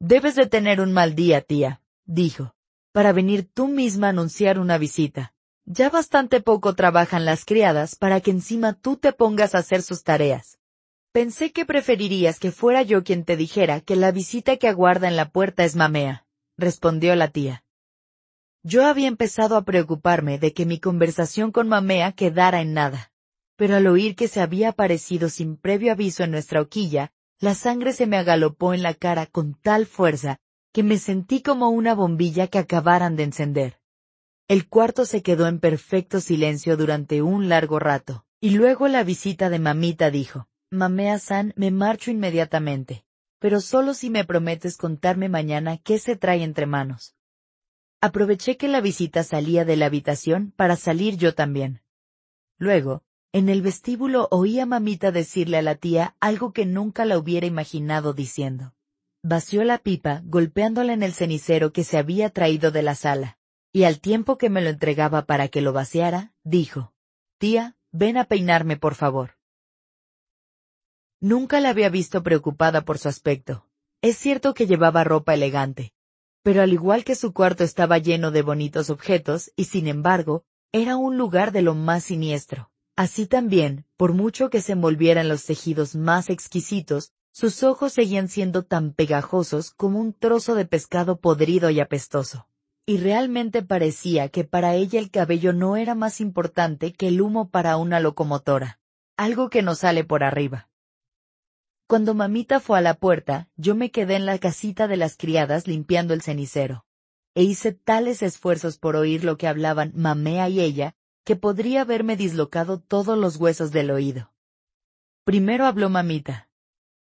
Debes 0.00 0.34
de 0.34 0.46
tener 0.46 0.82
un 0.82 0.92
mal 0.92 1.14
día, 1.14 1.40
tía, 1.40 1.80
dijo, 2.04 2.54
para 2.92 3.14
venir 3.14 3.48
tú 3.50 3.68
misma 3.68 4.08
a 4.08 4.10
anunciar 4.10 4.58
una 4.58 4.76
visita. 4.76 5.32
Ya 5.70 5.90
bastante 5.90 6.40
poco 6.40 6.74
trabajan 6.74 7.26
las 7.26 7.44
criadas 7.44 7.94
para 7.94 8.22
que 8.22 8.30
encima 8.30 8.72
tú 8.72 8.96
te 8.96 9.12
pongas 9.12 9.54
a 9.54 9.58
hacer 9.58 9.82
sus 9.82 10.02
tareas. 10.02 10.58
Pensé 11.12 11.52
que 11.52 11.66
preferirías 11.66 12.38
que 12.38 12.52
fuera 12.52 12.80
yo 12.80 13.04
quien 13.04 13.26
te 13.26 13.36
dijera 13.36 13.82
que 13.82 13.94
la 13.94 14.10
visita 14.10 14.56
que 14.56 14.66
aguarda 14.66 15.08
en 15.08 15.16
la 15.16 15.28
puerta 15.28 15.64
es 15.64 15.76
mamea, 15.76 16.24
respondió 16.56 17.14
la 17.16 17.28
tía. 17.28 17.64
Yo 18.62 18.86
había 18.86 19.08
empezado 19.08 19.56
a 19.56 19.64
preocuparme 19.66 20.38
de 20.38 20.54
que 20.54 20.64
mi 20.64 20.80
conversación 20.80 21.52
con 21.52 21.68
mamea 21.68 22.12
quedara 22.12 22.62
en 22.62 22.72
nada. 22.72 23.12
Pero 23.56 23.76
al 23.76 23.86
oír 23.88 24.16
que 24.16 24.26
se 24.26 24.40
había 24.40 24.70
aparecido 24.70 25.28
sin 25.28 25.58
previo 25.58 25.92
aviso 25.92 26.24
en 26.24 26.30
nuestra 26.30 26.62
hoquilla, 26.62 27.12
la 27.40 27.54
sangre 27.54 27.92
se 27.92 28.06
me 28.06 28.16
agalopó 28.16 28.72
en 28.72 28.82
la 28.82 28.94
cara 28.94 29.26
con 29.26 29.52
tal 29.52 29.84
fuerza 29.84 30.38
que 30.72 30.82
me 30.82 30.96
sentí 30.96 31.42
como 31.42 31.68
una 31.68 31.94
bombilla 31.94 32.46
que 32.46 32.56
acabaran 32.56 33.16
de 33.16 33.24
encender. 33.24 33.77
El 34.48 34.66
cuarto 34.66 35.04
se 35.04 35.22
quedó 35.22 35.46
en 35.46 35.60
perfecto 35.60 36.20
silencio 36.20 36.78
durante 36.78 37.20
un 37.20 37.50
largo 37.50 37.78
rato, 37.78 38.24
y 38.40 38.50
luego 38.50 38.88
la 38.88 39.04
visita 39.04 39.50
de 39.50 39.58
mamita 39.58 40.10
dijo, 40.10 40.48
Mamea-san, 40.70 41.52
me 41.54 41.70
marcho 41.70 42.10
inmediatamente, 42.10 43.04
pero 43.40 43.60
solo 43.60 43.92
si 43.92 44.08
me 44.08 44.24
prometes 44.24 44.78
contarme 44.78 45.28
mañana 45.28 45.76
qué 45.76 45.98
se 45.98 46.16
trae 46.16 46.42
entre 46.42 46.64
manos. 46.64 47.14
Aproveché 48.00 48.56
que 48.56 48.68
la 48.68 48.80
visita 48.80 49.22
salía 49.22 49.66
de 49.66 49.76
la 49.76 49.84
habitación 49.84 50.54
para 50.56 50.76
salir 50.76 51.18
yo 51.18 51.34
también. 51.34 51.82
Luego, 52.56 53.02
en 53.32 53.50
el 53.50 53.60
vestíbulo 53.60 54.28
oí 54.30 54.60
a 54.60 54.66
mamita 54.66 55.12
decirle 55.12 55.58
a 55.58 55.62
la 55.62 55.74
tía 55.74 56.16
algo 56.20 56.54
que 56.54 56.64
nunca 56.64 57.04
la 57.04 57.18
hubiera 57.18 57.46
imaginado 57.46 58.14
diciendo. 58.14 58.72
Vació 59.22 59.62
la 59.64 59.76
pipa 59.76 60.22
golpeándola 60.24 60.94
en 60.94 61.02
el 61.02 61.12
cenicero 61.12 61.72
que 61.72 61.84
se 61.84 61.98
había 61.98 62.30
traído 62.30 62.70
de 62.70 62.82
la 62.82 62.94
sala, 62.94 63.37
y 63.72 63.84
al 63.84 64.00
tiempo 64.00 64.38
que 64.38 64.50
me 64.50 64.62
lo 64.62 64.70
entregaba 64.70 65.26
para 65.26 65.48
que 65.48 65.60
lo 65.60 65.72
vaciara, 65.72 66.32
dijo, 66.42 66.92
Tía, 67.38 67.76
ven 67.92 68.16
a 68.16 68.24
peinarme 68.24 68.76
por 68.76 68.94
favor. 68.94 69.38
Nunca 71.20 71.60
la 71.60 71.70
había 71.70 71.88
visto 71.88 72.22
preocupada 72.22 72.84
por 72.84 72.98
su 72.98 73.08
aspecto. 73.08 73.66
Es 74.02 74.16
cierto 74.16 74.54
que 74.54 74.66
llevaba 74.66 75.02
ropa 75.04 75.34
elegante. 75.34 75.92
Pero 76.42 76.62
al 76.62 76.72
igual 76.72 77.04
que 77.04 77.16
su 77.16 77.32
cuarto 77.32 77.64
estaba 77.64 77.98
lleno 77.98 78.30
de 78.30 78.42
bonitos 78.42 78.90
objetos, 78.90 79.52
y 79.56 79.64
sin 79.64 79.88
embargo, 79.88 80.44
era 80.72 80.96
un 80.96 81.18
lugar 81.18 81.50
de 81.50 81.62
lo 81.62 81.74
más 81.74 82.04
siniestro. 82.04 82.70
Así 82.94 83.26
también, 83.26 83.84
por 83.96 84.12
mucho 84.12 84.50
que 84.50 84.60
se 84.60 84.72
envolviera 84.72 85.20
en 85.20 85.28
los 85.28 85.44
tejidos 85.44 85.94
más 85.94 86.30
exquisitos, 86.30 87.12
sus 87.32 87.62
ojos 87.62 87.92
seguían 87.92 88.28
siendo 88.28 88.64
tan 88.64 88.92
pegajosos 88.92 89.70
como 89.70 90.00
un 90.00 90.12
trozo 90.12 90.54
de 90.54 90.64
pescado 90.64 91.20
podrido 91.20 91.70
y 91.70 91.80
apestoso. 91.80 92.48
Y 92.88 92.96
realmente 92.96 93.62
parecía 93.62 94.30
que 94.30 94.44
para 94.44 94.74
ella 94.74 94.98
el 94.98 95.10
cabello 95.10 95.52
no 95.52 95.76
era 95.76 95.94
más 95.94 96.22
importante 96.22 96.94
que 96.94 97.08
el 97.08 97.20
humo 97.20 97.50
para 97.50 97.76
una 97.76 98.00
locomotora. 98.00 98.80
Algo 99.14 99.50
que 99.50 99.60
no 99.60 99.74
sale 99.74 100.04
por 100.04 100.24
arriba. 100.24 100.70
Cuando 101.86 102.14
mamita 102.14 102.60
fue 102.60 102.78
a 102.78 102.80
la 102.80 102.94
puerta, 102.94 103.50
yo 103.56 103.74
me 103.74 103.90
quedé 103.90 104.16
en 104.16 104.24
la 104.24 104.38
casita 104.38 104.88
de 104.88 104.96
las 104.96 105.18
criadas 105.18 105.66
limpiando 105.66 106.14
el 106.14 106.22
cenicero. 106.22 106.86
E 107.34 107.42
hice 107.42 107.72
tales 107.72 108.22
esfuerzos 108.22 108.78
por 108.78 108.96
oír 108.96 109.22
lo 109.22 109.36
que 109.36 109.48
hablaban 109.48 109.92
mamea 109.94 110.48
y 110.48 110.60
ella, 110.60 110.94
que 111.24 111.36
podría 111.36 111.82
haberme 111.82 112.16
dislocado 112.16 112.80
todos 112.80 113.18
los 113.18 113.36
huesos 113.36 113.70
del 113.70 113.90
oído. 113.90 114.32
Primero 115.24 115.66
habló 115.66 115.90
mamita. 115.90 116.48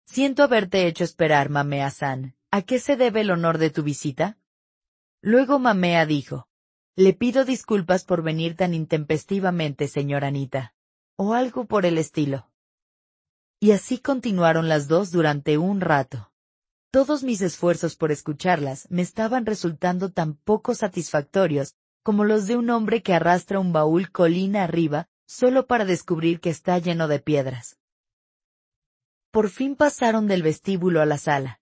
Siento 0.07 0.43
haberte 0.43 0.87
hecho 0.87 1.05
esperar, 1.05 1.51
mamea-san. 1.51 2.35
¿A 2.51 2.63
qué 2.63 2.79
se 2.79 2.97
debe 2.97 3.21
el 3.21 3.31
honor 3.31 3.59
de 3.59 3.69
tu 3.69 3.83
visita? 3.83 4.39
Luego 5.27 5.59
mamea 5.59 6.07
dijo. 6.07 6.47
Le 6.95 7.13
pido 7.13 7.45
disculpas 7.45 8.05
por 8.05 8.23
venir 8.23 8.55
tan 8.55 8.75
intempestivamente, 8.75 9.89
señora 9.89 10.29
Anita. 10.29 10.73
O 11.17 11.35
algo 11.35 11.65
por 11.65 11.85
el 11.85 11.99
estilo. 11.99 12.49
Y 13.59 13.73
así 13.73 13.99
continuaron 13.99 14.69
las 14.69 14.87
dos 14.87 15.11
durante 15.11 15.59
un 15.59 15.81
rato. 15.81 16.31
Todos 16.93 17.25
mis 17.25 17.41
esfuerzos 17.41 17.97
por 17.97 18.13
escucharlas 18.13 18.87
me 18.89 19.03
estaban 19.03 19.47
resultando 19.47 20.13
tan 20.13 20.37
poco 20.37 20.77
satisfactorios 20.77 21.75
como 22.05 22.23
los 22.23 22.47
de 22.47 22.55
un 22.55 22.71
hombre 22.71 23.03
que 23.03 23.13
arrastra 23.13 23.59
un 23.59 23.73
baúl 23.73 24.13
colina 24.13 24.63
arriba 24.63 25.09
solo 25.27 25.67
para 25.67 25.85
descubrir 25.85 26.39
que 26.39 26.51
está 26.51 26.79
lleno 26.79 27.09
de 27.09 27.19
piedras. 27.19 27.81
Por 29.33 29.51
fin 29.51 29.75
pasaron 29.75 30.29
del 30.29 30.45
vestíbulo 30.45 31.01
a 31.01 31.05
la 31.05 31.19
sala. 31.19 31.59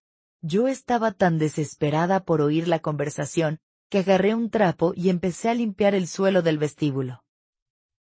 Yo 0.47 0.67
estaba 0.67 1.11
tan 1.11 1.39
desesperada 1.39 2.23
por 2.23 2.39
oír 2.39 2.67
la 2.67 2.77
conversación 2.77 3.57
que 3.89 3.97
agarré 3.99 4.35
un 4.35 4.51
trapo 4.51 4.93
y 4.95 5.09
empecé 5.09 5.49
a 5.49 5.55
limpiar 5.55 5.95
el 5.95 6.07
suelo 6.07 6.43
del 6.43 6.59
vestíbulo. 6.59 7.23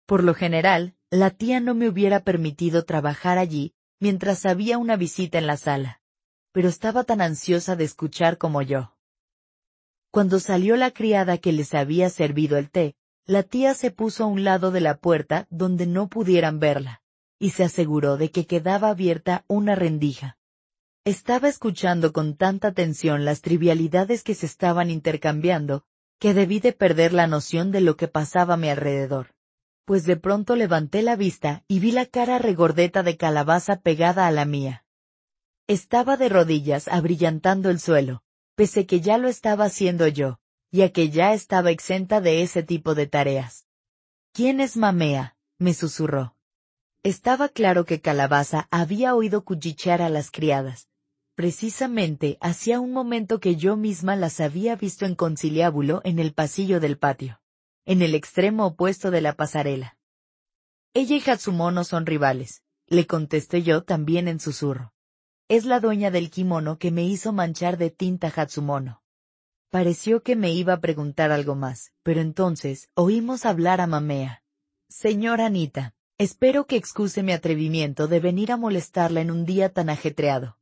Por 0.08 0.24
lo 0.24 0.34
general, 0.34 0.96
la 1.12 1.30
tía 1.30 1.60
no 1.60 1.76
me 1.76 1.88
hubiera 1.88 2.22
permitido 2.22 2.84
trabajar 2.84 3.38
allí 3.38 3.76
mientras 4.00 4.48
había 4.48 4.80
una 4.80 4.96
visita 4.96 5.38
en 5.38 5.46
la 5.46 5.56
sala. 5.56 6.02
Pero 6.52 6.68
estaba 6.68 7.04
tan 7.04 7.22
ansiosa 7.22 7.76
de 7.76 7.84
escuchar 7.84 8.40
como 8.40 8.64
yo. 8.64 8.96
Cuando 10.10 10.40
salió 10.40 10.78
la 10.78 10.90
criada 10.90 11.38
que 11.38 11.52
les 11.52 11.76
había 11.76 12.10
servido 12.10 12.58
el 12.58 12.72
té, 12.72 12.96
la 13.28 13.44
tía 13.44 13.76
se 13.76 13.92
puso 13.92 14.24
a 14.24 14.28
un 14.28 14.44
lado 14.44 14.72
de 14.72 14.82
la 14.82 14.98
puerta 14.98 15.46
donde 15.52 15.86
no 15.86 16.10
pudieran 16.10 16.60
verla, 16.60 17.04
y 17.38 17.52
se 17.52 17.64
aseguró 17.66 18.18
de 18.18 18.32
que 18.32 18.48
quedaba 18.48 18.90
abierta 18.90 19.46
una 19.48 19.76
rendija. 19.76 20.40
Estaba 21.06 21.50
escuchando 21.50 22.14
con 22.14 22.36
tanta 22.36 22.70
atención 22.70 23.26
las 23.26 23.42
trivialidades 23.42 24.24
que 24.24 24.36
se 24.36 24.46
estaban 24.46 24.90
intercambiando, 24.90 25.84
que 26.20 26.34
debí 26.34 26.60
de 26.60 26.74
perder 26.74 27.14
la 27.14 27.28
noción 27.28 27.72
de 27.72 27.82
lo 27.82 27.98
que 27.98 28.08
pasaba 28.08 28.54
a 28.54 28.58
mi 28.58 28.70
alrededor 28.70 29.34
pues 29.86 30.06
de 30.06 30.16
pronto 30.16 30.56
levanté 30.56 31.02
la 31.02 31.18
vista 31.18 31.66
y 31.68 31.80
vi 31.80 31.92
la 31.92 32.06
cara 32.06 32.40
regordeta 32.40 33.04
de 33.04 33.18
calabaza 33.18 33.82
pegada 33.82 34.28
a 34.28 34.32
la 34.32 34.46
mía. 34.46 34.86
Estaba 35.68 36.16
de 36.16 36.30
rodillas 36.30 36.88
abrillantando 36.88 37.70
el 37.70 37.80
suelo, 37.80 38.24
pese 38.56 38.86
que 38.86 39.02
ya 39.02 39.18
lo 39.18 39.28
estaba 39.28 39.66
haciendo 39.66 40.08
yo, 40.08 40.40
ya 40.72 40.94
que 40.94 41.10
ya 41.10 41.34
estaba 41.34 41.72
exenta 41.72 42.22
de 42.22 42.42
ese 42.42 42.64
tipo 42.64 42.96
de 42.96 43.08
tareas. 43.08 43.68
¿Quién 44.34 44.62
es 44.62 44.78
Mamea? 44.78 45.36
me 45.58 45.74
susurró. 45.74 46.36
Estaba 47.04 47.50
claro 47.50 47.86
que 47.86 48.00
Calabaza 48.00 48.68
había 48.72 49.14
oído 49.14 49.44
cuchichear 49.44 50.02
a 50.02 50.10
las 50.10 50.32
criadas. 50.32 50.88
Precisamente 51.36 52.38
hacía 52.42 52.80
un 52.80 52.92
momento 52.92 53.40
que 53.40 53.56
yo 53.56 53.78
misma 53.78 54.16
las 54.16 54.40
había 54.40 54.76
visto 54.76 55.06
en 55.06 55.16
conciliábulo 55.16 56.02
en 56.04 56.20
el 56.20 56.34
pasillo 56.34 56.80
del 56.80 56.98
patio 56.98 57.42
en 57.86 58.02
el 58.02 58.16
extremo 58.16 58.68
opuesto 58.68 59.12
de 59.12 59.22
la 59.22 59.34
pasarela. 59.34 59.98
Ella 60.94 61.16
y 61.16 61.30
Hatsumono 61.30 61.84
son 61.84 62.06
rivales, 62.06 62.62
le 62.88 63.08
contesté 63.08 63.64
yo 63.64 63.84
también 63.84 64.28
en 64.28 64.40
susurro. 64.40 64.94
Es 65.48 65.66
la 65.66 65.80
dueña 65.80 66.12
del 66.12 66.30
kimono 66.30 66.78
que 66.78 66.92
me 66.92 67.04
hizo 67.04 67.34
manchar 67.34 67.78
de 67.78 67.90
tinta 67.90 68.32
Hatsumono. 68.34 69.02
Pareció 69.70 70.22
que 70.22 70.36
me 70.36 70.54
iba 70.54 70.74
a 70.74 70.80
preguntar 70.80 71.32
algo 71.32 71.56
más, 71.56 71.92
pero 72.04 72.22
entonces 72.22 72.90
oímos 72.94 73.46
hablar 73.46 73.82
a 73.82 73.88
Mamea. 73.88 74.44
Señora 74.90 75.46
Anita, 75.46 75.94
espero 76.18 76.68
que 76.68 76.76
excuse 76.76 77.24
mi 77.24 77.32
atrevimiento 77.32 78.08
de 78.08 78.20
venir 78.20 78.52
a 78.52 78.58
molestarla 78.58 79.22
en 79.22 79.32
un 79.32 79.46
día 79.46 79.70
tan 79.70 79.90
ajetreado. 79.90 80.58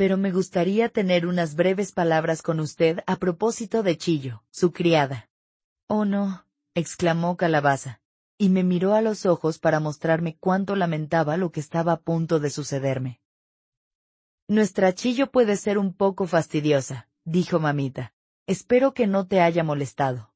Pero 0.00 0.16
me 0.16 0.32
gustaría 0.32 0.88
tener 0.88 1.26
unas 1.26 1.54
breves 1.54 1.92
palabras 1.92 2.40
con 2.40 2.58
usted 2.58 3.00
a 3.06 3.16
propósito 3.16 3.82
de 3.82 3.98
Chillo, 3.98 4.42
su 4.50 4.72
criada. 4.72 5.28
Oh 5.88 6.06
no, 6.06 6.46
exclamó 6.74 7.36
Calabaza, 7.36 8.00
y 8.38 8.48
me 8.48 8.64
miró 8.64 8.94
a 8.94 9.02
los 9.02 9.26
ojos 9.26 9.58
para 9.58 9.78
mostrarme 9.78 10.38
cuánto 10.40 10.74
lamentaba 10.74 11.36
lo 11.36 11.52
que 11.52 11.60
estaba 11.60 11.92
a 11.92 12.00
punto 12.00 12.40
de 12.40 12.48
sucederme. 12.48 13.20
Nuestra 14.48 14.94
chillo 14.94 15.30
puede 15.30 15.58
ser 15.58 15.76
un 15.76 15.92
poco 15.92 16.26
fastidiosa, 16.26 17.10
dijo 17.26 17.60
mamita. 17.60 18.14
Espero 18.46 18.94
que 18.94 19.06
no 19.06 19.26
te 19.26 19.42
haya 19.42 19.64
molestado. 19.64 20.32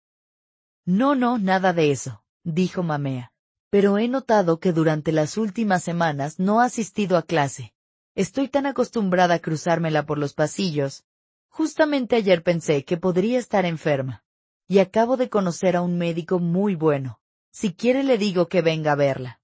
No, 0.85 1.15
no, 1.15 1.39
nada 1.39 1.73
de 1.73 1.91
eso, 1.91 2.23
dijo 2.43 2.83
mamea. 2.83 3.33
Pero 3.71 3.97
he 3.97 4.09
notado 4.09 4.61
que 4.61 4.75
durante 4.75 5.11
las 5.11 5.39
últimas 5.39 5.83
semanas 5.83 6.39
no 6.39 6.61
ha 6.61 6.67
asistido 6.67 7.17
a 7.17 7.23
clase. 7.23 7.74
Estoy 8.15 8.49
tan 8.49 8.67
acostumbrada 8.67 9.35
a 9.35 9.39
cruzármela 9.41 10.07
por 10.07 10.19
los 10.19 10.35
pasillos. 10.35 11.05
Justamente 11.49 12.17
ayer 12.17 12.43
pensé 12.43 12.85
que 12.85 12.97
podría 12.97 13.39
estar 13.39 13.65
enferma 13.65 14.25
y 14.69 14.79
acabo 14.79 15.17
de 15.17 15.29
conocer 15.29 15.77
a 15.77 15.83
un 15.83 15.99
médico 15.99 16.39
muy 16.39 16.75
bueno. 16.75 17.21
Si 17.53 17.75
quiere 17.75 18.03
le 18.03 18.19
digo 18.19 18.49
que 18.49 18.63
venga 18.63 18.93
a 18.93 18.97
verla. 18.97 19.41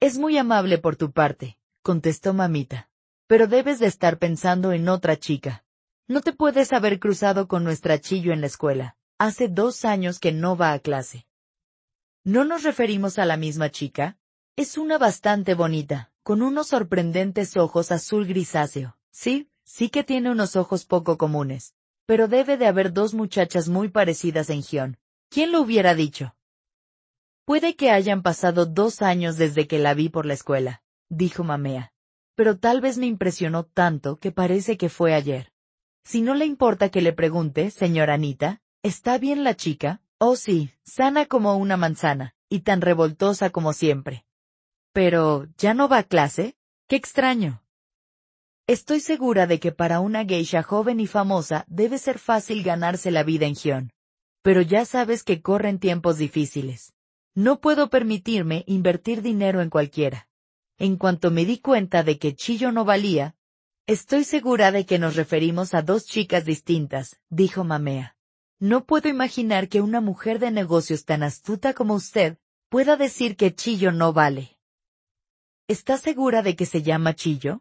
Es 0.00 0.18
muy 0.18 0.36
amable 0.36 0.78
por 0.78 0.96
tu 0.96 1.12
parte, 1.12 1.58
contestó 1.82 2.34
mamita. 2.34 2.90
Pero 3.26 3.46
debes 3.46 3.78
de 3.78 3.86
estar 3.86 4.18
pensando 4.18 4.72
en 4.72 4.88
otra 4.88 5.16
chica. 5.16 5.64
No 6.06 6.20
te 6.20 6.32
puedes 6.32 6.72
haber 6.72 7.00
cruzado 7.00 7.48
con 7.48 7.64
nuestra 7.64 7.98
Chillo 7.98 8.32
en 8.32 8.40
la 8.40 8.46
escuela. 8.46 8.96
Hace 9.18 9.48
dos 9.48 9.84
años 9.84 10.18
que 10.18 10.32
no 10.32 10.56
va 10.56 10.72
a 10.72 10.78
clase. 10.78 11.26
¿No 12.22 12.44
nos 12.44 12.62
referimos 12.62 13.18
a 13.18 13.24
la 13.24 13.36
misma 13.36 13.70
chica? 13.70 14.18
Es 14.54 14.78
una 14.78 14.98
bastante 14.98 15.54
bonita, 15.54 16.12
con 16.26 16.42
unos 16.42 16.66
sorprendentes 16.66 17.56
ojos 17.56 17.92
azul 17.92 18.26
grisáceo. 18.26 18.98
Sí, 19.12 19.48
sí 19.62 19.90
que 19.90 20.02
tiene 20.02 20.28
unos 20.28 20.56
ojos 20.56 20.84
poco 20.84 21.18
comunes. 21.18 21.76
Pero 22.04 22.26
debe 22.26 22.56
de 22.56 22.66
haber 22.66 22.92
dos 22.92 23.14
muchachas 23.14 23.68
muy 23.68 23.90
parecidas 23.90 24.50
en 24.50 24.64
Gion. 24.64 24.96
¿Quién 25.28 25.52
lo 25.52 25.60
hubiera 25.60 25.94
dicho? 25.94 26.34
Puede 27.44 27.76
que 27.76 27.92
hayan 27.92 28.24
pasado 28.24 28.66
dos 28.66 29.02
años 29.02 29.36
desde 29.36 29.68
que 29.68 29.78
la 29.78 29.94
vi 29.94 30.08
por 30.08 30.26
la 30.26 30.34
escuela, 30.34 30.82
dijo 31.08 31.44
Mamea. 31.44 31.92
Pero 32.34 32.58
tal 32.58 32.80
vez 32.80 32.98
me 32.98 33.06
impresionó 33.06 33.62
tanto 33.62 34.16
que 34.16 34.32
parece 34.32 34.76
que 34.76 34.88
fue 34.88 35.14
ayer. 35.14 35.52
Si 36.02 36.22
no 36.22 36.34
le 36.34 36.44
importa 36.44 36.88
que 36.88 37.02
le 37.02 37.12
pregunte, 37.12 37.70
señora 37.70 38.14
Anita, 38.14 38.60
¿está 38.82 39.16
bien 39.18 39.44
la 39.44 39.54
chica? 39.54 40.02
Oh 40.18 40.34
sí, 40.34 40.72
sana 40.82 41.26
como 41.26 41.54
una 41.54 41.76
manzana, 41.76 42.34
y 42.48 42.62
tan 42.62 42.80
revoltosa 42.80 43.50
como 43.50 43.72
siempre. 43.72 44.26
Pero, 44.96 45.46
¿ya 45.58 45.74
no 45.74 45.90
va 45.90 45.98
a 45.98 46.02
clase? 46.04 46.56
¡Qué 46.88 46.96
extraño! 46.96 47.62
Estoy 48.66 49.00
segura 49.00 49.46
de 49.46 49.60
que 49.60 49.70
para 49.70 50.00
una 50.00 50.24
geisha 50.24 50.62
joven 50.62 51.00
y 51.00 51.06
famosa 51.06 51.66
debe 51.68 51.98
ser 51.98 52.18
fácil 52.18 52.62
ganarse 52.62 53.10
la 53.10 53.22
vida 53.22 53.44
en 53.44 53.56
Gion. 53.56 53.92
Pero 54.40 54.62
ya 54.62 54.86
sabes 54.86 55.22
que 55.22 55.42
corren 55.42 55.78
tiempos 55.80 56.16
difíciles. 56.16 56.94
No 57.34 57.60
puedo 57.60 57.90
permitirme 57.90 58.64
invertir 58.66 59.20
dinero 59.20 59.60
en 59.60 59.68
cualquiera. 59.68 60.28
En 60.78 60.96
cuanto 60.96 61.30
me 61.30 61.44
di 61.44 61.58
cuenta 61.58 62.02
de 62.02 62.18
que 62.18 62.34
Chillo 62.34 62.72
no 62.72 62.86
valía, 62.86 63.36
Estoy 63.86 64.24
segura 64.24 64.72
de 64.72 64.86
que 64.86 64.98
nos 64.98 65.14
referimos 65.14 65.74
a 65.74 65.82
dos 65.82 66.06
chicas 66.06 66.46
distintas, 66.46 67.20
dijo 67.28 67.64
Mamea. 67.64 68.16
No 68.58 68.86
puedo 68.86 69.10
imaginar 69.10 69.68
que 69.68 69.82
una 69.82 70.00
mujer 70.00 70.38
de 70.38 70.50
negocios 70.52 71.04
tan 71.04 71.22
astuta 71.22 71.74
como 71.74 71.92
usted 71.92 72.38
pueda 72.70 72.96
decir 72.96 73.36
que 73.36 73.54
Chillo 73.54 73.92
no 73.92 74.14
vale. 74.14 74.55
¿Está 75.68 75.98
segura 75.98 76.42
de 76.42 76.54
que 76.54 76.64
se 76.64 76.82
llama 76.82 77.16
Chillo? 77.16 77.60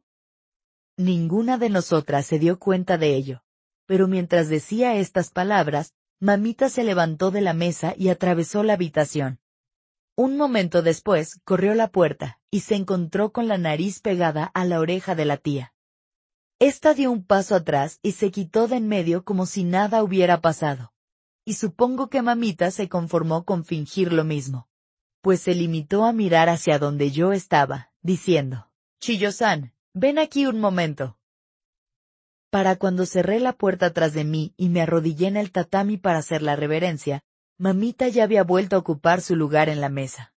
Ninguna 0.95 1.57
de 1.57 1.71
nosotras 1.71 2.27
se 2.27 2.37
dio 2.37 2.59
cuenta 2.59 2.99
de 2.99 3.15
ello. 3.15 3.43
Pero 3.87 4.07
mientras 4.07 4.47
decía 4.47 4.95
estas 4.95 5.31
palabras, 5.31 5.95
Mamita 6.19 6.69
se 6.69 6.83
levantó 6.83 7.31
de 7.31 7.41
la 7.41 7.53
mesa 7.53 7.95
y 7.97 8.09
atravesó 8.09 8.61
la 8.61 8.73
habitación. 8.73 9.39
Un 10.15 10.37
momento 10.37 10.83
después 10.83 11.41
corrió 11.45 11.73
la 11.73 11.87
puerta 11.87 12.39
y 12.51 12.59
se 12.59 12.75
encontró 12.75 13.31
con 13.31 13.47
la 13.47 13.57
nariz 13.57 14.01
pegada 14.01 14.45
a 14.53 14.65
la 14.65 14.79
oreja 14.79 15.15
de 15.15 15.25
la 15.25 15.37
tía. 15.37 15.73
Esta 16.59 16.93
dio 16.93 17.11
un 17.11 17.25
paso 17.25 17.55
atrás 17.55 17.99
y 18.03 18.11
se 18.11 18.29
quitó 18.29 18.67
de 18.67 18.77
en 18.77 18.87
medio 18.87 19.25
como 19.25 19.47
si 19.47 19.63
nada 19.63 20.03
hubiera 20.03 20.41
pasado. 20.41 20.93
Y 21.43 21.55
supongo 21.55 22.09
que 22.09 22.21
mamita 22.21 22.69
se 22.69 22.87
conformó 22.87 23.45
con 23.45 23.65
fingir 23.65 24.13
lo 24.13 24.23
mismo. 24.23 24.69
Pues 25.21 25.41
se 25.41 25.55
limitó 25.55 26.05
a 26.05 26.13
mirar 26.13 26.49
hacia 26.49 26.77
donde 26.77 27.09
yo 27.09 27.33
estaba, 27.33 27.91
diciendo, 28.05 28.69
Chillo-san, 28.99 29.73
ven 29.95 30.19
aquí 30.19 30.45
un 30.45 30.59
momento. 30.59 31.17
Para 32.51 32.75
cuando 32.75 33.07
cerré 33.07 33.39
la 33.39 33.53
puerta 33.53 33.93
tras 33.93 34.13
de 34.13 34.23
mí 34.23 34.53
y 34.57 34.69
me 34.69 34.81
arrodillé 34.81 35.25
en 35.27 35.37
el 35.37 35.51
tatami 35.51 35.97
para 35.97 36.19
hacer 36.19 36.43
la 36.43 36.55
reverencia, 36.55 37.23
mamita 37.57 38.07
ya 38.07 38.23
había 38.23 38.43
vuelto 38.43 38.75
a 38.75 38.79
ocupar 38.79 39.21
su 39.21 39.35
lugar 39.35 39.69
en 39.69 39.81
la 39.81 39.89
mesa. 39.89 40.35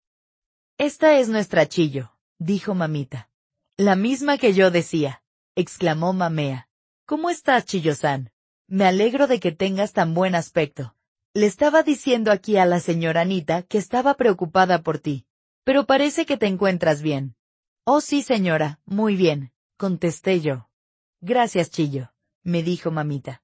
Esta 0.77 1.17
es 1.19 1.27
nuestra 1.27 1.67
Chillo, 1.67 2.13
dijo 2.39 2.73
mamita. 2.73 3.29
La 3.75 3.97
misma 3.97 4.37
que 4.37 4.53
yo 4.53 4.71
decía 4.71 5.21
exclamó 5.55 6.13
Mamea. 6.13 6.69
¿Cómo 7.05 7.29
estás, 7.29 7.65
Chillosan? 7.65 8.31
Me 8.67 8.85
alegro 8.85 9.27
de 9.27 9.39
que 9.39 9.51
tengas 9.51 9.91
tan 9.91 10.13
buen 10.13 10.35
aspecto. 10.35 10.95
Le 11.33 11.47
estaba 11.47 11.83
diciendo 11.83 12.31
aquí 12.31 12.57
a 12.57 12.65
la 12.65 12.79
señora 12.79 13.21
Anita 13.21 13.63
que 13.63 13.77
estaba 13.77 14.13
preocupada 14.13 14.83
por 14.83 14.99
ti. 14.99 15.25
Pero 15.63 15.85
parece 15.85 16.25
que 16.25 16.37
te 16.37 16.45
encuentras 16.45 17.01
bien. 17.01 17.36
Oh 17.89 18.01
sí, 18.01 18.21
señora, 18.21 18.81
muy 18.85 19.15
bien, 19.15 19.53
contesté 19.77 20.41
yo. 20.41 20.67
Gracias, 21.21 21.71
Chillo, 21.71 22.11
me 22.43 22.61
dijo 22.61 22.91
mamita. 22.91 23.41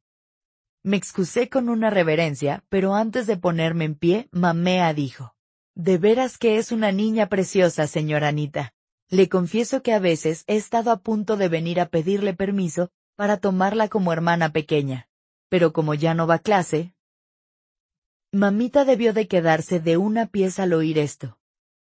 Me 0.84 0.98
excusé 0.98 1.48
con 1.48 1.70
una 1.70 1.90
reverencia, 1.90 2.66
pero 2.68 2.94
antes 2.94 3.26
de 3.26 3.38
ponerme 3.38 3.86
en 3.86 3.96
pie, 3.96 4.28
Mamea 4.34 4.94
dijo. 4.94 5.34
De 5.76 5.98
veras 5.98 6.38
que 6.38 6.58
es 6.58 6.74
una 6.74 6.92
niña 6.92 7.30
preciosa, 7.30 7.88
señora 7.88 8.28
Anita. 8.28 8.74
Le 9.10 9.30
confieso 9.30 9.82
que 9.82 9.94
a 9.94 10.00
veces 10.00 10.44
he 10.48 10.58
estado 10.58 10.92
a 10.92 11.00
punto 11.00 11.38
de 11.38 11.48
venir 11.48 11.80
a 11.80 11.88
pedirle 11.88 12.34
permiso 12.34 12.92
para 13.16 13.38
tomarla 13.38 13.88
como 13.88 14.12
hermana 14.12 14.52
pequeña. 14.52 15.08
Pero 15.48 15.72
como 15.72 15.94
ya 15.94 16.16
no 16.16 16.28
va 16.28 16.40
clase... 16.40 16.94
Mamita 18.34 18.84
debió 18.84 19.14
de 19.14 19.30
quedarse 19.30 19.80
de 19.80 19.96
una 19.96 20.26
pieza 20.26 20.64
al 20.64 20.74
oír 20.74 21.00
esto. 21.00 21.40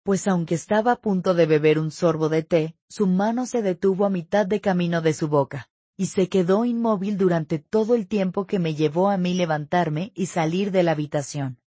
Pues 0.05 0.27
aunque 0.27 0.53
estaba 0.53 0.91
a 0.91 0.95
punto 0.97 1.33
de 1.33 1.47
beber 1.47 1.79
un 1.79 1.89
sorbo 1.89 2.29
de 2.29 2.43
té, 2.43 2.75
su 2.87 3.07
mano 3.07 3.47
se 3.47 3.63
detuvo 3.63 4.05
a 4.05 4.11
mitad 4.11 4.45
de 4.45 4.61
camino 4.61 5.01
de 5.01 5.13
su 5.13 5.29
boca, 5.29 5.67
y 5.97 6.05
se 6.05 6.29
quedó 6.29 6.63
inmóvil 6.63 7.17
durante 7.17 7.57
todo 7.57 7.95
el 7.95 8.05
tiempo 8.05 8.45
que 8.45 8.59
me 8.59 8.75
llevó 8.75 9.09
a 9.09 9.17
mí 9.17 9.33
levantarme 9.33 10.11
y 10.13 10.27
salir 10.27 10.69
de 10.69 10.83
la 10.83 10.91
habitación. 10.91 11.57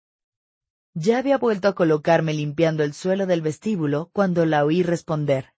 Ya 0.95 1.19
había 1.19 1.37
vuelto 1.37 1.67
a 1.67 1.75
colocarme 1.75 2.33
limpiando 2.33 2.85
el 2.85 2.95
suelo 2.95 3.27
del 3.27 3.43
vestíbulo 3.43 4.09
cuando 4.13 4.47
la 4.47 4.65
oí 4.65 4.85
responder. 4.85 5.53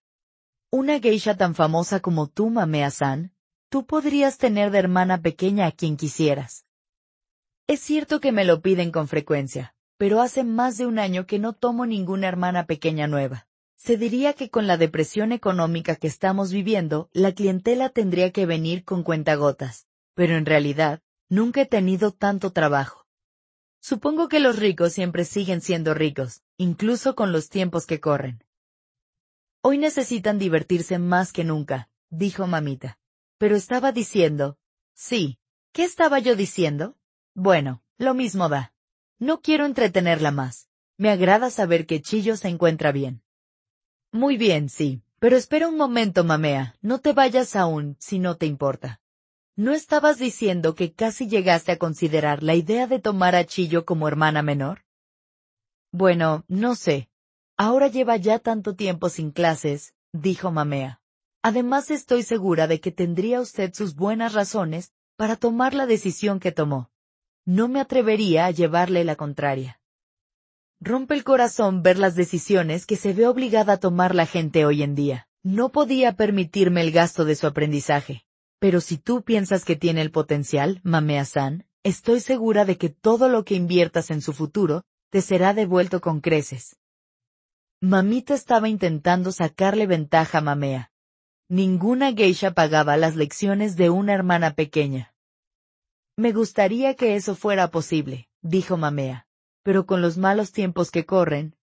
Una 0.71 0.99
geisha 0.99 1.37
tan 1.37 1.53
famosa 1.53 1.99
como 1.99 2.29
tú, 2.29 2.49
Mamea-san, 2.49 3.31
tú 3.69 3.85
podrías 3.85 4.39
tener 4.39 4.71
de 4.71 4.79
hermana 4.79 5.21
pequeña 5.21 5.67
a 5.67 5.71
quien 5.71 5.97
quisieras. 5.97 6.65
Es 7.67 7.79
cierto 7.79 8.19
que 8.19 8.31
me 8.31 8.43
lo 8.43 8.63
piden 8.63 8.91
con 8.91 9.07
frecuencia, 9.07 9.75
pero 10.01 10.19
hace 10.19 10.43
más 10.43 10.79
de 10.79 10.87
un 10.87 10.97
año 10.97 11.27
que 11.27 11.37
no 11.37 11.53
tomo 11.53 11.85
ninguna 11.85 12.27
hermana 12.27 12.65
pequeña 12.65 13.05
nueva. 13.05 13.47
Se 13.75 13.97
diría 13.97 14.33
que 14.33 14.49
con 14.49 14.65
la 14.65 14.75
depresión 14.77 15.31
económica 15.31 15.95
que 15.95 16.07
estamos 16.07 16.51
viviendo, 16.51 17.11
la 17.13 17.33
clientela 17.33 17.89
tendría 17.89 18.31
que 18.31 18.47
venir 18.47 18.83
con 18.83 19.03
cuentagotas, 19.03 19.85
pero 20.15 20.37
en 20.37 20.47
realidad, 20.47 21.03
nunca 21.29 21.61
he 21.61 21.65
tenido 21.67 22.11
tanto 22.11 22.51
trabajo. 22.51 23.05
Supongo 23.79 24.27
que 24.27 24.39
los 24.39 24.57
ricos 24.57 24.91
siempre 24.91 25.23
siguen 25.23 25.61
siendo 25.61 25.93
ricos, 25.93 26.41
incluso 26.57 27.13
con 27.13 27.31
los 27.31 27.49
tiempos 27.49 27.85
que 27.85 27.99
corren. 27.99 28.43
Hoy 29.61 29.77
necesitan 29.77 30.39
divertirse 30.39 30.97
más 30.97 31.31
que 31.31 31.43
nunca, 31.43 31.91
dijo 32.09 32.47
mamita. 32.47 32.97
Pero 33.37 33.55
estaba 33.55 33.91
diciendo, 33.91 34.57
sí, 34.95 35.37
¿qué 35.73 35.83
estaba 35.83 36.17
yo 36.17 36.35
diciendo? 36.35 36.97
Bueno, 37.35 37.83
lo 37.99 38.15
mismo 38.15 38.49
da. 38.49 38.70
No 39.21 39.41
quiero 39.41 39.67
entretenerla 39.67 40.31
más. 40.31 40.67
Me 40.97 41.11
agrada 41.11 41.51
saber 41.51 41.85
que 41.85 42.01
Chillo 42.01 42.35
se 42.37 42.47
encuentra 42.47 42.91
bien. 42.91 43.21
Muy 44.11 44.35
bien, 44.35 44.67
sí, 44.67 45.03
pero 45.19 45.37
espera 45.37 45.67
un 45.67 45.77
momento, 45.77 46.23
mamea, 46.23 46.75
no 46.81 47.01
te 47.01 47.13
vayas 47.13 47.55
aún, 47.55 47.95
si 47.99 48.17
no 48.17 48.37
te 48.37 48.47
importa. 48.47 48.99
¿No 49.55 49.73
estabas 49.73 50.17
diciendo 50.17 50.73
que 50.73 50.93
casi 50.93 51.27
llegaste 51.27 51.71
a 51.71 51.77
considerar 51.77 52.41
la 52.41 52.55
idea 52.55 52.87
de 52.87 52.97
tomar 52.97 53.35
a 53.35 53.45
Chillo 53.45 53.85
como 53.85 54.07
hermana 54.07 54.41
menor? 54.41 54.85
Bueno, 55.91 56.43
no 56.47 56.73
sé. 56.73 57.07
Ahora 57.57 57.89
lleva 57.89 58.17
ya 58.17 58.39
tanto 58.39 58.75
tiempo 58.75 59.09
sin 59.09 59.29
clases, 59.29 59.93
dijo 60.13 60.51
Mamea. 60.51 60.99
Además 61.43 61.91
estoy 61.91 62.23
segura 62.23 62.65
de 62.65 62.81
que 62.81 62.91
tendría 62.91 63.39
usted 63.39 63.71
sus 63.75 63.93
buenas 63.93 64.33
razones 64.33 64.93
para 65.15 65.35
tomar 65.35 65.75
la 65.75 65.85
decisión 65.85 66.39
que 66.39 66.51
tomó. 66.51 66.90
No 67.45 67.67
me 67.67 67.79
atrevería 67.79 68.45
a 68.45 68.51
llevarle 68.51 69.03
la 69.03 69.15
contraria. 69.15 69.79
Rompe 70.79 71.15
el 71.15 71.23
corazón 71.23 71.83
ver 71.83 71.97
las 71.97 72.15
decisiones 72.15 72.85
que 72.85 72.95
se 72.95 73.13
ve 73.13 73.27
obligada 73.27 73.73
a 73.73 73.79
tomar 73.79 74.15
la 74.15 74.25
gente 74.25 74.65
hoy 74.65 74.83
en 74.83 74.95
día. 74.95 75.27
No 75.43 75.71
podía 75.71 76.15
permitirme 76.15 76.81
el 76.81 76.91
gasto 76.91 77.25
de 77.25 77.35
su 77.35 77.47
aprendizaje. 77.47 78.25
Pero 78.59 78.79
si 78.79 78.97
tú 78.97 79.23
piensas 79.23 79.65
que 79.65 79.75
tiene 79.75 80.01
el 80.01 80.11
potencial, 80.11 80.81
Mamea-san, 80.83 81.65
estoy 81.83 82.19
segura 82.19 82.63
de 82.63 82.77
que 82.77 82.89
todo 82.89 83.27
lo 83.27 83.43
que 83.43 83.55
inviertas 83.55 84.11
en 84.11 84.21
su 84.21 84.33
futuro, 84.33 84.83
te 85.09 85.21
será 85.21 85.55
devuelto 85.55 85.99
con 85.99 86.21
creces. 86.21 86.77
Mamita 87.81 88.35
estaba 88.35 88.69
intentando 88.69 89.31
sacarle 89.31 89.87
ventaja 89.87 90.37
a 90.37 90.41
Mamea. 90.41 90.91
Ninguna 91.49 92.13
geisha 92.13 92.51
pagaba 92.51 92.97
las 92.97 93.15
lecciones 93.15 93.75
de 93.75 93.89
una 93.89 94.13
hermana 94.13 94.53
pequeña. 94.53 95.15
Me 96.17 96.33
gustaría 96.33 96.95
que 96.95 97.15
eso 97.15 97.35
fuera 97.35 97.71
posible, 97.71 98.27
dijo 98.41 98.77
Mamea. 98.77 99.27
Pero 99.63 99.85
con 99.85 100.01
los 100.01 100.17
malos 100.17 100.51
tiempos 100.51 100.91
que 100.91 101.05
corren. 101.05 101.55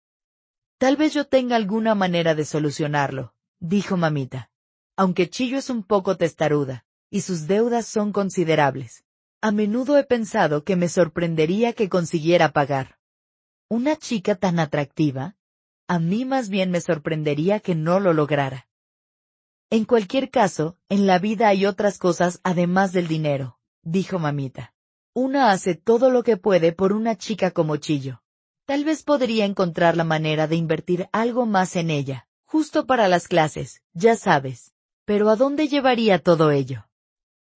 Tal 0.79 0.97
vez 0.97 1.13
yo 1.13 1.27
tenga 1.27 1.57
alguna 1.57 1.95
manera 1.95 2.35
de 2.35 2.45
solucionarlo, 2.45 3.35
dijo 3.59 3.97
Mamita. 3.97 4.51
Aunque 4.97 5.29
Chillo 5.29 5.59
es 5.59 5.71
un 5.71 5.83
poco 5.83 6.17
testaruda 6.17 6.85
y 7.11 7.23
sus 7.23 7.47
deudas 7.47 7.87
son 7.87 8.13
considerables. 8.13 9.05
A 9.41 9.51
menudo 9.51 9.99
he 9.99 10.05
pensado 10.05 10.65
que 10.65 10.77
me 10.77 10.89
sorprendería 10.89 11.73
que 11.73 11.89
consiguiera 11.89 12.53
pagar. 12.53 12.99
Una 13.69 13.97
chica 13.97 14.35
tan 14.35 14.59
atractiva, 14.59 15.37
a 15.87 15.99
mí 15.99 16.25
más 16.25 16.49
bien 16.49 16.71
me 16.71 16.81
sorprendería 16.81 17.61
que 17.61 17.75
no 17.75 18.01
lo 18.01 18.13
lograra. 18.13 18.69
En 19.71 19.85
cualquier 19.85 20.31
caso, 20.31 20.77
en 20.89 21.07
la 21.07 21.19
vida 21.19 21.49
hay 21.49 21.67
otras 21.67 21.99
cosas 21.99 22.41
además 22.43 22.93
del 22.93 23.07
dinero, 23.07 23.58
dijo 23.89 24.19
mamita. 24.19 24.75
Una 25.15 25.51
hace 25.51 25.75
todo 25.75 26.11
lo 26.11 26.23
que 26.23 26.37
puede 26.37 26.73
por 26.73 26.93
una 26.93 27.17
chica 27.17 27.51
como 27.51 27.77
Chillo. 27.77 28.23
Tal 28.67 28.85
vez 28.85 29.03
podría 29.03 29.47
encontrar 29.47 29.97
la 29.97 30.05
manera 30.05 30.47
de 30.47 30.57
invertir 30.57 31.09
algo 31.11 31.47
más 31.47 31.75
en 31.75 31.91
ella, 31.91 32.29
justo 32.45 32.87
para 32.87 33.09
las 33.09 33.29
clases, 33.29 33.83
ya 33.95 34.15
sabes. 34.15 34.75
Pero 35.07 35.31
¿a 35.31 35.37
dónde 35.37 35.69
llevaría 35.69 36.19
todo 36.19 36.51
ello? 36.51 36.87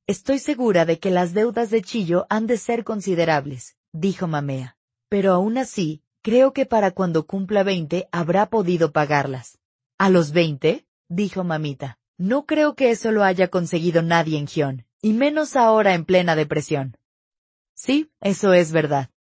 Estoy 0.07 0.39
segura 0.39 0.87
de 0.87 0.99
que 0.99 1.11
las 1.11 1.35
deudas 1.35 1.69
de 1.71 1.83
Chillo 1.83 2.27
han 2.31 2.47
de 2.47 2.57
ser 2.57 2.83
considerables, 2.83 3.77
dijo 3.93 4.27
Mamea. 4.27 4.79
Pero 5.11 5.35
aún 5.35 5.59
así, 5.59 6.03
creo 6.23 6.55
que 6.55 6.65
para 6.65 6.93
cuando 6.93 7.27
cumpla 7.27 7.63
veinte 7.63 8.09
habrá 8.11 8.49
podido 8.49 8.91
pagarlas. 8.91 9.59
¿A 9.99 10.09
los 10.09 10.33
veinte? 10.33 10.87
dijo 11.11 11.45
Mamita. 11.45 11.99
No 12.17 12.47
creo 12.47 12.75
que 12.75 12.91
eso 12.91 13.13
lo 13.13 13.23
haya 13.23 13.49
conseguido 13.49 14.01
nadie 14.01 14.39
en 14.39 14.47
Gion, 14.47 14.87
y 15.03 15.13
menos 15.13 15.57
ahora 15.57 15.95
en 15.95 16.05
plena 16.05 16.37
depresión. 16.37 16.97
Sí, 17.75 18.11
eso 18.21 18.53
es 18.55 18.71
verdad. 18.71 19.11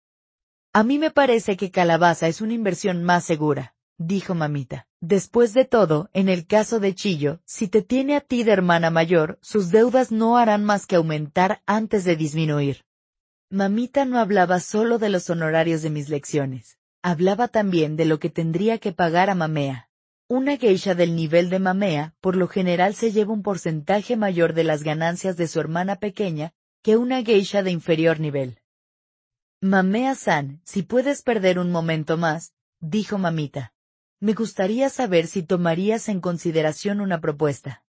A 0.72 0.85
mí 0.85 0.99
me 0.99 1.11
parece 1.11 1.57
que 1.57 1.70
Calabaza 1.70 2.28
es 2.28 2.41
una 2.41 2.55
inversión 2.55 3.03
más 3.03 3.24
segura, 3.24 3.74
dijo 3.99 4.35
Mamita. 4.35 4.87
Después 5.01 5.53
de 5.53 5.64
todo, 5.64 6.09
en 6.12 6.28
el 6.28 6.47
caso 6.47 6.78
de 6.78 6.95
Chillo, 6.95 7.41
si 7.45 7.66
te 7.66 7.83
tiene 7.83 8.14
a 8.14 8.20
ti 8.20 8.45
de 8.45 8.53
hermana 8.53 8.91
mayor, 8.91 9.39
sus 9.43 9.70
deudas 9.70 10.12
no 10.12 10.39
harán 10.39 10.64
más 10.64 10.87
que 10.87 10.97
aumentar 10.97 11.61
antes 11.66 12.05
de 12.05 12.14
disminuir. 12.14 12.85
Mamita 13.51 14.05
no 14.05 14.18
hablaba 14.18 14.61
solo 14.61 14.99
de 14.99 15.11
los 15.11 15.28
honorarios 15.28 15.83
de 15.83 15.91
mis 15.91 16.09
lecciones, 16.09 16.78
hablaba 17.03 17.49
también 17.49 17.97
de 17.97 18.05
lo 18.05 18.20
que 18.20 18.30
tendría 18.30 18.78
que 18.78 18.93
pagar 18.93 19.28
a 19.28 19.35
Mamea. 19.35 19.91
Una 20.35 20.57
geisha 20.57 20.95
del 20.95 21.14
nivel 21.14 21.51
de 21.51 21.59
Mamea, 21.59 22.14
por 22.22 22.37
lo 22.37 22.49
general 22.49 22.95
se 22.95 23.12
lleva 23.12 23.35
un 23.35 23.43
porcentaje 23.43 24.16
mayor 24.16 24.55
de 24.55 24.64
las 24.64 24.83
ganancias 24.83 25.37
de 25.37 25.47
su 25.47 25.61
hermana 25.61 25.97
pequeña 25.97 26.55
que 26.80 26.97
una 26.97 27.22
geisha 27.22 27.62
de 27.62 27.70
inferior 27.70 28.18
nivel. 28.18 28.59
Mamea-san, 29.61 30.62
si 30.64 30.85
puedes 30.85 31.20
perder 31.20 31.59
un 31.59 31.70
momento 31.70 32.16
más, 32.16 32.55
dijo 32.80 33.18
Mamita. 33.18 33.74
Me 34.20 34.33
gustaría 34.33 34.89
saber 34.89 35.26
si 35.26 35.43
tomarías 35.43 36.09
en 36.09 36.22
consideración 36.22 37.03
una 37.03 37.20
propuesta. 37.20 37.85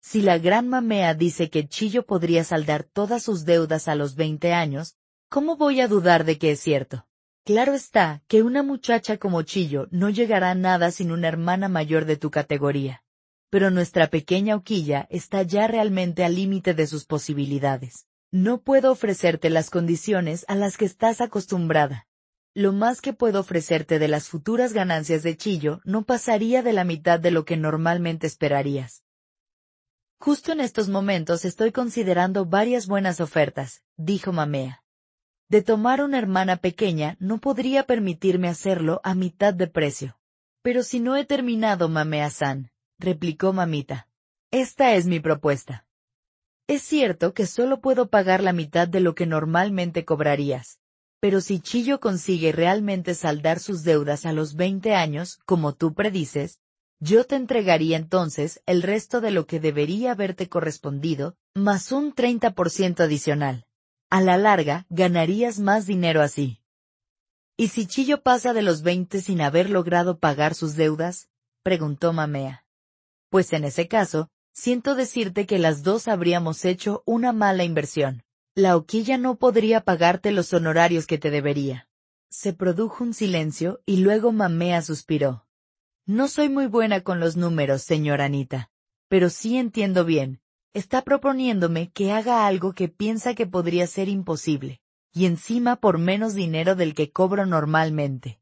Si 0.00 0.22
la 0.22 0.38
gran 0.38 0.68
mamea 0.68 1.14
dice 1.14 1.50
que 1.50 1.66
Chillo 1.66 2.06
podría 2.06 2.44
saldar 2.44 2.84
todas 2.84 3.24
sus 3.24 3.44
deudas 3.44 3.88
a 3.88 3.96
los 3.96 4.14
20 4.14 4.52
años, 4.52 4.94
¿cómo 5.28 5.56
voy 5.56 5.80
a 5.80 5.88
dudar 5.88 6.22
de 6.22 6.38
que 6.38 6.52
es 6.52 6.60
cierto? 6.60 7.08
Claro 7.46 7.72
está 7.72 8.22
que 8.28 8.42
una 8.42 8.62
muchacha 8.62 9.16
como 9.16 9.40
Chillo 9.40 9.88
no 9.90 10.10
llegará 10.10 10.50
a 10.50 10.54
nada 10.54 10.90
sin 10.90 11.10
una 11.10 11.28
hermana 11.28 11.68
mayor 11.68 12.04
de 12.04 12.18
tu 12.18 12.30
categoría. 12.30 13.02
Pero 13.48 13.70
nuestra 13.70 14.08
pequeña 14.08 14.56
Oquilla 14.56 15.06
está 15.08 15.42
ya 15.42 15.66
realmente 15.66 16.24
al 16.24 16.34
límite 16.34 16.74
de 16.74 16.86
sus 16.86 17.06
posibilidades. 17.06 18.06
No 18.30 18.60
puedo 18.60 18.92
ofrecerte 18.92 19.48
las 19.48 19.70
condiciones 19.70 20.44
a 20.48 20.56
las 20.56 20.76
que 20.76 20.84
estás 20.84 21.22
acostumbrada 21.22 22.06
lo 22.56 22.72
más 22.72 23.02
que 23.02 23.12
puedo 23.12 23.40
ofrecerte 23.40 23.98
de 23.98 24.08
las 24.08 24.28
futuras 24.28 24.72
ganancias 24.72 25.22
de 25.22 25.36
Chillo 25.36 25.82
no 25.84 26.06
pasaría 26.06 26.62
de 26.62 26.72
la 26.72 26.84
mitad 26.84 27.20
de 27.20 27.30
lo 27.30 27.44
que 27.44 27.58
normalmente 27.58 28.26
esperarías. 28.26 29.04
Justo 30.18 30.52
en 30.52 30.60
estos 30.60 30.88
momentos 30.88 31.44
estoy 31.44 31.70
considerando 31.70 32.46
varias 32.46 32.86
buenas 32.86 33.20
ofertas, 33.20 33.82
dijo 33.98 34.32
Mamea. 34.32 34.85
De 35.48 35.62
tomar 35.62 36.02
una 36.02 36.18
hermana 36.18 36.56
pequeña 36.56 37.16
no 37.20 37.38
podría 37.38 37.84
permitirme 37.84 38.48
hacerlo 38.48 39.00
a 39.04 39.14
mitad 39.14 39.54
de 39.54 39.68
precio. 39.68 40.18
Pero 40.62 40.82
si 40.82 40.98
no 40.98 41.16
he 41.16 41.24
terminado, 41.24 41.88
Mamea-san, 41.88 42.72
replicó 42.98 43.52
Mamita. 43.52 44.08
Esta 44.50 44.94
es 44.94 45.06
mi 45.06 45.20
propuesta. 45.20 45.86
Es 46.66 46.82
cierto 46.82 47.32
que 47.32 47.46
solo 47.46 47.80
puedo 47.80 48.08
pagar 48.08 48.42
la 48.42 48.52
mitad 48.52 48.88
de 48.88 48.98
lo 48.98 49.14
que 49.14 49.26
normalmente 49.26 50.04
cobrarías, 50.04 50.80
pero 51.20 51.40
si 51.40 51.60
Chillo 51.60 52.00
consigue 52.00 52.50
realmente 52.50 53.14
saldar 53.14 53.60
sus 53.60 53.84
deudas 53.84 54.26
a 54.26 54.32
los 54.32 54.56
20 54.56 54.94
años, 54.94 55.38
como 55.46 55.74
tú 55.74 55.94
predices, 55.94 56.58
yo 56.98 57.24
te 57.24 57.36
entregaría 57.36 57.96
entonces 57.96 58.62
el 58.66 58.82
resto 58.82 59.20
de 59.20 59.30
lo 59.30 59.46
que 59.46 59.60
debería 59.60 60.12
haberte 60.12 60.48
correspondido, 60.48 61.36
más 61.54 61.92
un 61.92 62.12
30% 62.12 63.00
adicional. 63.00 63.66
A 64.08 64.20
la 64.20 64.36
larga, 64.36 64.86
ganarías 64.88 65.58
más 65.58 65.86
dinero 65.86 66.22
así. 66.22 66.60
¿Y 67.56 67.68
si 67.68 67.86
Chillo 67.86 68.22
pasa 68.22 68.52
de 68.52 68.62
los 68.62 68.82
20 68.82 69.20
sin 69.20 69.40
haber 69.40 69.68
logrado 69.70 70.18
pagar 70.18 70.54
sus 70.54 70.76
deudas? 70.76 71.28
preguntó 71.62 72.12
Mamea. 72.12 72.64
Pues 73.30 73.52
en 73.52 73.64
ese 73.64 73.88
caso, 73.88 74.30
siento 74.52 74.94
decirte 74.94 75.46
que 75.46 75.58
las 75.58 75.82
dos 75.82 76.06
habríamos 76.06 76.64
hecho 76.64 77.02
una 77.04 77.32
mala 77.32 77.64
inversión. 77.64 78.22
La 78.54 78.76
Oquilla 78.76 79.18
no 79.18 79.36
podría 79.36 79.80
pagarte 79.80 80.30
los 80.30 80.52
honorarios 80.52 81.06
que 81.06 81.18
te 81.18 81.30
debería. 81.30 81.88
Se 82.30 82.52
produjo 82.52 83.02
un 83.02 83.12
silencio 83.12 83.80
y 83.86 83.98
luego 83.98 84.30
Mamea 84.30 84.82
suspiró. 84.82 85.46
No 86.06 86.28
soy 86.28 86.48
muy 86.48 86.66
buena 86.66 87.00
con 87.00 87.18
los 87.18 87.36
números, 87.36 87.82
señora 87.82 88.26
Anita. 88.26 88.70
Pero 89.08 89.30
sí 89.30 89.56
entiendo 89.56 90.04
bien. 90.04 90.40
Está 90.76 91.00
proponiéndome 91.00 91.90
que 91.90 92.12
haga 92.12 92.46
algo 92.46 92.74
que 92.74 92.88
piensa 92.88 93.34
que 93.34 93.46
podría 93.46 93.86
ser 93.86 94.10
imposible. 94.10 94.82
Y 95.10 95.24
encima 95.24 95.76
por 95.76 95.96
menos 95.96 96.34
dinero 96.34 96.74
del 96.74 96.94
que 96.94 97.10
cobro 97.10 97.46
normalmente. 97.46 98.38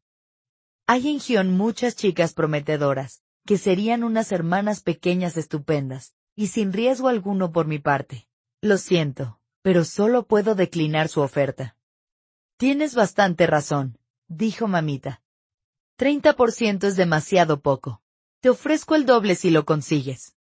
Hay 0.88 1.06
en 1.06 1.20
Gion 1.20 1.56
muchas 1.56 1.94
chicas 1.94 2.34
prometedoras, 2.34 3.22
que 3.46 3.56
serían 3.56 4.02
unas 4.02 4.32
hermanas 4.32 4.82
pequeñas 4.82 5.36
estupendas, 5.36 6.16
y 6.34 6.48
sin 6.48 6.72
riesgo 6.72 7.06
alguno 7.06 7.52
por 7.52 7.68
mi 7.68 7.78
parte. 7.78 8.26
Lo 8.60 8.78
siento, 8.78 9.38
pero 9.62 9.84
solo 9.84 10.26
puedo 10.26 10.56
declinar 10.56 11.06
su 11.06 11.20
oferta. 11.20 11.76
Tienes 12.56 12.96
bastante 12.96 13.46
razón, 13.46 13.96
dijo 14.26 14.66
mamita. 14.66 15.22
Treinta 15.94 16.32
por 16.34 16.50
ciento 16.50 16.88
es 16.88 16.96
demasiado 16.96 17.60
poco. 17.60 18.02
Te 18.40 18.50
ofrezco 18.50 18.96
el 18.96 19.06
doble 19.06 19.36
si 19.36 19.50
lo 19.50 19.64
consigues. 19.64 20.33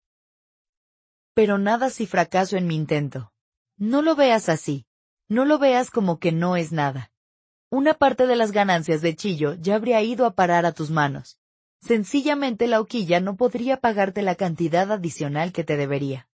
Pero 1.33 1.57
nada 1.57 1.89
si 1.89 2.05
fracaso 2.05 2.57
en 2.57 2.67
mi 2.67 2.75
intento. 2.75 3.31
No 3.77 4.01
lo 4.01 4.15
veas 4.15 4.49
así. 4.49 4.85
No 5.29 5.45
lo 5.45 5.57
veas 5.57 5.89
como 5.89 6.19
que 6.19 6.31
no 6.31 6.57
es 6.57 6.71
nada. 6.71 7.11
Una 7.71 7.95
parte 7.95 8.27
de 8.27 8.35
las 8.35 8.51
ganancias 8.51 9.01
de 9.01 9.15
Chillo 9.15 9.55
ya 9.55 9.75
habría 9.75 10.01
ido 10.01 10.27
a 10.27 10.35
parar 10.35 10.65
a 10.65 10.73
tus 10.73 10.91
manos. 10.91 11.39
Sencillamente 11.81 12.67
la 12.67 12.79
hoquilla 12.79 13.19
no 13.19 13.35
podría 13.35 13.77
pagarte 13.77 14.21
la 14.21 14.35
cantidad 14.35 14.91
adicional 14.91 15.51
que 15.51 15.63
te 15.63 15.75
debería. 15.75 16.29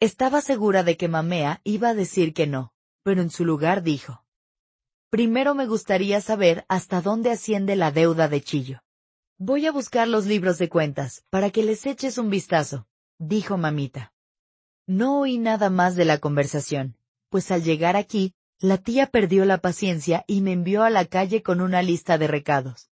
Estaba 0.00 0.40
segura 0.40 0.82
de 0.82 0.96
que 0.96 1.08
Mamea 1.08 1.60
iba 1.62 1.90
a 1.90 1.94
decir 1.94 2.32
que 2.32 2.46
no, 2.46 2.72
pero 3.02 3.20
en 3.20 3.30
su 3.30 3.44
lugar 3.44 3.82
dijo. 3.82 4.24
Primero 5.10 5.54
me 5.54 5.66
gustaría 5.66 6.20
saber 6.20 6.64
hasta 6.68 7.00
dónde 7.00 7.30
asciende 7.30 7.76
la 7.76 7.92
deuda 7.92 8.28
de 8.28 8.40
Chillo. 8.40 8.80
Voy 9.38 9.66
a 9.66 9.72
buscar 9.72 10.08
los 10.08 10.26
libros 10.26 10.58
de 10.58 10.68
cuentas, 10.68 11.24
para 11.30 11.50
que 11.50 11.62
les 11.62 11.86
eches 11.86 12.18
un 12.18 12.30
vistazo, 12.30 12.86
dijo 13.18 13.56
mamita. 13.56 14.12
No 14.86 15.20
oí 15.20 15.38
nada 15.38 15.70
más 15.70 15.96
de 15.96 16.04
la 16.04 16.18
conversación, 16.18 16.96
pues 17.28 17.50
al 17.50 17.62
llegar 17.62 17.96
aquí, 17.96 18.34
la 18.60 18.78
tía 18.78 19.06
perdió 19.06 19.44
la 19.44 19.58
paciencia 19.58 20.24
y 20.26 20.40
me 20.40 20.52
envió 20.52 20.82
a 20.82 20.90
la 20.90 21.04
calle 21.06 21.42
con 21.42 21.60
una 21.60 21.82
lista 21.82 22.18
de 22.18 22.26
recados. 22.26 22.90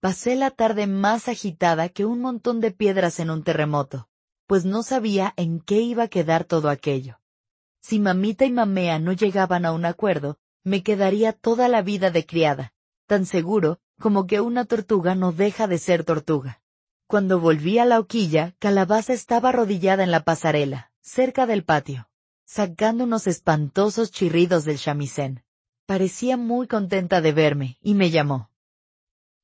Pasé 0.00 0.36
la 0.36 0.50
tarde 0.50 0.86
más 0.86 1.28
agitada 1.28 1.88
que 1.88 2.04
un 2.04 2.20
montón 2.20 2.60
de 2.60 2.70
piedras 2.70 3.20
en 3.20 3.30
un 3.30 3.42
terremoto 3.42 4.08
pues 4.46 4.64
no 4.64 4.82
sabía 4.82 5.32
en 5.36 5.60
qué 5.60 5.80
iba 5.80 6.04
a 6.04 6.08
quedar 6.08 6.44
todo 6.44 6.68
aquello. 6.68 7.20
Si 7.80 7.98
mamita 7.98 8.44
y 8.44 8.52
mamea 8.52 8.98
no 8.98 9.12
llegaban 9.12 9.64
a 9.64 9.72
un 9.72 9.84
acuerdo, 9.84 10.38
me 10.62 10.82
quedaría 10.82 11.32
toda 11.32 11.68
la 11.68 11.82
vida 11.82 12.10
de 12.10 12.24
criada, 12.26 12.72
tan 13.06 13.26
seguro 13.26 13.80
como 14.00 14.26
que 14.26 14.40
una 14.40 14.64
tortuga 14.64 15.14
no 15.14 15.32
deja 15.32 15.66
de 15.66 15.78
ser 15.78 16.04
tortuga. 16.04 16.62
Cuando 17.06 17.38
volví 17.38 17.78
a 17.78 17.84
la 17.84 18.00
hoquilla, 18.00 18.54
Calabaza 18.58 19.12
estaba 19.12 19.50
arrodillada 19.50 20.04
en 20.04 20.10
la 20.10 20.24
pasarela, 20.24 20.90
cerca 21.00 21.46
del 21.46 21.64
patio, 21.64 22.08
sacando 22.44 23.04
unos 23.04 23.26
espantosos 23.26 24.10
chirridos 24.10 24.64
del 24.64 24.78
chamisén. 24.78 25.44
Parecía 25.86 26.36
muy 26.38 26.66
contenta 26.66 27.20
de 27.20 27.32
verme, 27.32 27.78
y 27.82 27.94
me 27.94 28.10
llamó. 28.10 28.50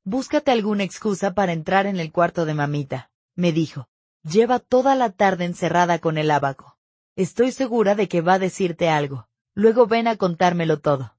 Búscate 0.04 0.50
alguna 0.50 0.84
excusa 0.84 1.34
para 1.34 1.52
entrar 1.52 1.86
en 1.86 2.00
el 2.00 2.10
cuarto 2.10 2.46
de 2.46 2.54
mamita, 2.54 3.10
me 3.34 3.52
dijo. 3.52 3.88
Lleva 4.22 4.58
toda 4.58 4.94
la 4.94 5.10
tarde 5.10 5.44
encerrada 5.44 5.98
con 5.98 6.18
el 6.18 6.30
abaco. 6.30 6.78
Estoy 7.16 7.52
segura 7.52 7.94
de 7.94 8.08
que 8.08 8.20
va 8.20 8.34
a 8.34 8.38
decirte 8.38 8.88
algo. 8.88 9.28
Luego 9.54 9.86
ven 9.86 10.08
a 10.08 10.16
contármelo 10.16 10.80
todo. 10.80 11.16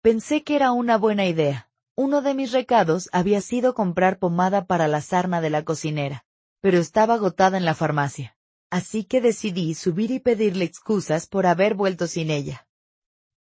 Pensé 0.00 0.42
que 0.42 0.56
era 0.56 0.72
una 0.72 0.96
buena 0.96 1.26
idea. 1.26 1.70
Uno 1.94 2.22
de 2.22 2.34
mis 2.34 2.52
recados 2.52 3.08
había 3.12 3.40
sido 3.40 3.74
comprar 3.74 4.18
pomada 4.18 4.66
para 4.66 4.88
la 4.88 5.00
sarna 5.00 5.40
de 5.40 5.50
la 5.50 5.64
cocinera, 5.64 6.24
pero 6.60 6.78
estaba 6.78 7.14
agotada 7.14 7.58
en 7.58 7.64
la 7.64 7.74
farmacia. 7.74 8.36
así 8.72 9.04
que 9.04 9.20
decidí 9.20 9.74
subir 9.74 10.10
y 10.10 10.18
pedirle 10.18 10.64
excusas 10.64 11.26
por 11.26 11.44
haber 11.44 11.74
vuelto 11.74 12.06
sin 12.06 12.30
ella. 12.30 12.66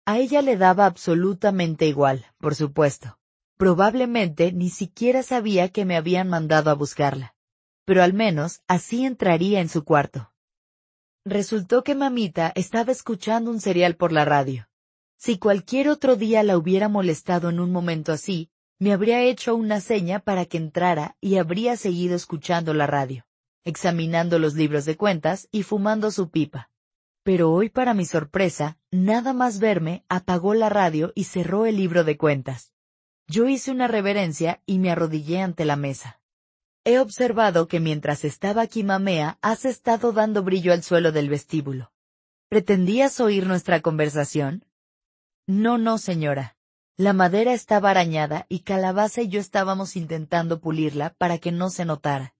A 0.08 0.18
ella 0.18 0.41
le 0.41 0.58
daba 0.58 0.88
absolutamente 0.88 1.86
igual, 1.86 2.26
por 2.39 2.56
supuesto. 2.56 3.20
Probablemente 3.56 4.52
ni 4.52 4.72
siquiera 4.72 5.22
sabía 5.22 5.70
que 5.70 5.86
me 5.86 5.97
habían 5.97 6.30
mandado 6.30 6.72
a 6.72 6.74
buscarla. 6.74 7.36
Pero 7.86 8.02
al 8.02 8.14
menos 8.14 8.62
así 8.68 9.06
entraría 9.06 9.60
en 9.60 9.70
su 9.70 9.84
cuarto. 9.84 10.32
Resultó 11.26 11.84
que 11.84 11.93
mamita 11.93 12.52
estaba 12.56 12.91
escuchando 12.91 13.52
un 13.52 13.62
serial 13.62 13.97
por 13.97 14.12
la 14.12 14.26
radio. 14.26 14.69
Si 15.22 15.38
cualquier 15.38 15.90
otro 15.90 16.16
día 16.16 16.44
la 16.44 16.58
hubiera 16.58 16.88
molestado 16.88 17.50
en 17.50 17.60
un 17.60 17.74
momento 17.74 18.14
así, 18.14 18.50
me 18.80 18.94
habría 18.94 19.22
hecho 19.22 19.54
una 19.54 19.82
seña 19.82 20.20
para 20.20 20.46
que 20.46 20.56
entrara 20.56 21.18
y 21.20 21.36
habría 21.36 21.76
seguido 21.76 22.16
escuchando 22.16 22.74
la 22.74 22.88
radio, 22.88 23.28
examinando 23.66 24.40
los 24.40 24.54
libros 24.54 24.86
de 24.86 24.96
cuentas 24.96 25.50
y 25.52 25.64
fumando 25.64 26.10
su 26.12 26.30
pipa. 26.30 26.72
Pero 27.24 27.52
hoy 27.52 27.70
para 27.70 27.94
mi 27.94 28.06
sorpresa, 28.06 28.78
nada 28.92 29.34
más 29.34 29.60
verme, 29.60 30.06
apagó 30.08 30.54
la 30.54 30.70
radio 30.70 31.12
y 31.16 31.26
cerró 31.26 31.66
el 31.66 31.76
libro 31.76 32.06
de 32.06 32.16
cuentas. 32.16 32.72
Yo 33.28 33.50
hice 33.50 33.72
una 33.72 33.90
reverencia 33.90 34.62
y 34.66 34.80
me 34.80 34.90
arrodillé 34.90 35.42
ante 35.42 35.66
la 35.66 35.76
mesa. 35.76 36.22
He 36.86 36.98
observado 36.98 37.68
que 37.68 37.82
mientras 37.82 38.24
estaba 38.24 38.62
aquí 38.62 38.84
mamea 38.84 39.38
has 39.42 39.66
estado 39.66 40.14
dando 40.14 40.44
brillo 40.44 40.72
al 40.72 40.82
suelo 40.82 41.12
del 41.12 41.28
vestíbulo. 41.28 41.92
¿Pretendías 42.48 43.20
oír 43.20 43.46
nuestra 43.46 43.82
conversación? 43.82 44.64
No, 45.50 45.80
no, 45.80 45.97
señora. 45.97 46.56
La 46.95 47.12
madera 47.12 47.54
estaba 47.54 47.89
arañada 47.89 48.45
y 48.50 48.60
Calabaza 48.60 49.24
y 49.24 49.30
yo 49.30 49.39
estábamos 49.39 49.95
intentando 49.95 50.62
pulirla 50.62 51.16
para 51.18 51.39
que 51.39 51.52
no 51.52 51.72
se 51.72 51.86
notara. 51.86 52.36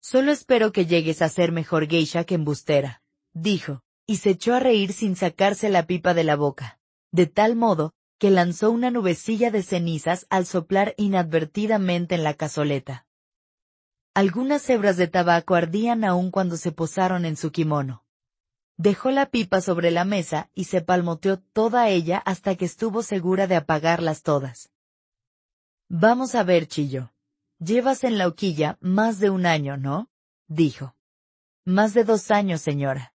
Solo 0.00 0.30
espero 0.30 0.70
que 0.70 0.86
llegues 0.86 1.22
a 1.22 1.28
ser 1.28 1.50
mejor 1.50 1.88
geisha 1.88 2.22
que 2.22 2.36
embustera, 2.36 3.02
dijo, 3.32 3.82
y 4.06 4.18
se 4.18 4.30
echó 4.30 4.54
a 4.54 4.60
reír 4.60 4.92
sin 4.92 5.16
sacarse 5.16 5.70
la 5.70 5.88
pipa 5.88 6.14
de 6.14 6.22
la 6.22 6.36
boca, 6.36 6.78
de 7.10 7.26
tal 7.26 7.56
modo, 7.56 7.94
que 8.20 8.30
lanzó 8.30 8.70
una 8.70 8.92
nubecilla 8.92 9.50
de 9.50 9.64
cenizas 9.64 10.24
al 10.30 10.46
soplar 10.46 10.94
inadvertidamente 10.98 12.14
en 12.14 12.22
la 12.22 12.34
cazoleta. 12.34 13.08
Algunas 14.14 14.70
hebras 14.70 14.98
de 14.98 15.08
tabaco 15.08 15.56
ardían 15.56 16.04
aún 16.04 16.30
cuando 16.30 16.58
se 16.58 16.70
posaron 16.70 17.24
en 17.24 17.36
su 17.36 17.50
kimono. 17.50 18.04
Dejó 18.78 19.10
la 19.10 19.26
pipa 19.26 19.60
sobre 19.60 19.90
la 19.90 20.04
mesa 20.04 20.50
y 20.54 20.64
se 20.64 20.80
palmoteó 20.80 21.40
toda 21.40 21.88
ella 21.88 22.18
hasta 22.18 22.54
que 22.54 22.64
estuvo 22.64 23.02
segura 23.02 23.48
de 23.48 23.56
apagarlas 23.56 24.22
todas. 24.22 24.70
Vamos 25.88 26.36
a 26.36 26.44
ver, 26.44 26.68
Chillo. 26.68 27.12
Llevas 27.58 28.04
en 28.04 28.18
la 28.18 28.28
hoquilla 28.28 28.78
más 28.80 29.18
de 29.18 29.30
un 29.30 29.46
año, 29.46 29.76
¿no? 29.76 30.08
dijo. 30.46 30.94
Más 31.64 31.92
de 31.92 32.04
dos 32.04 32.30
años, 32.30 32.60
señora. 32.60 33.14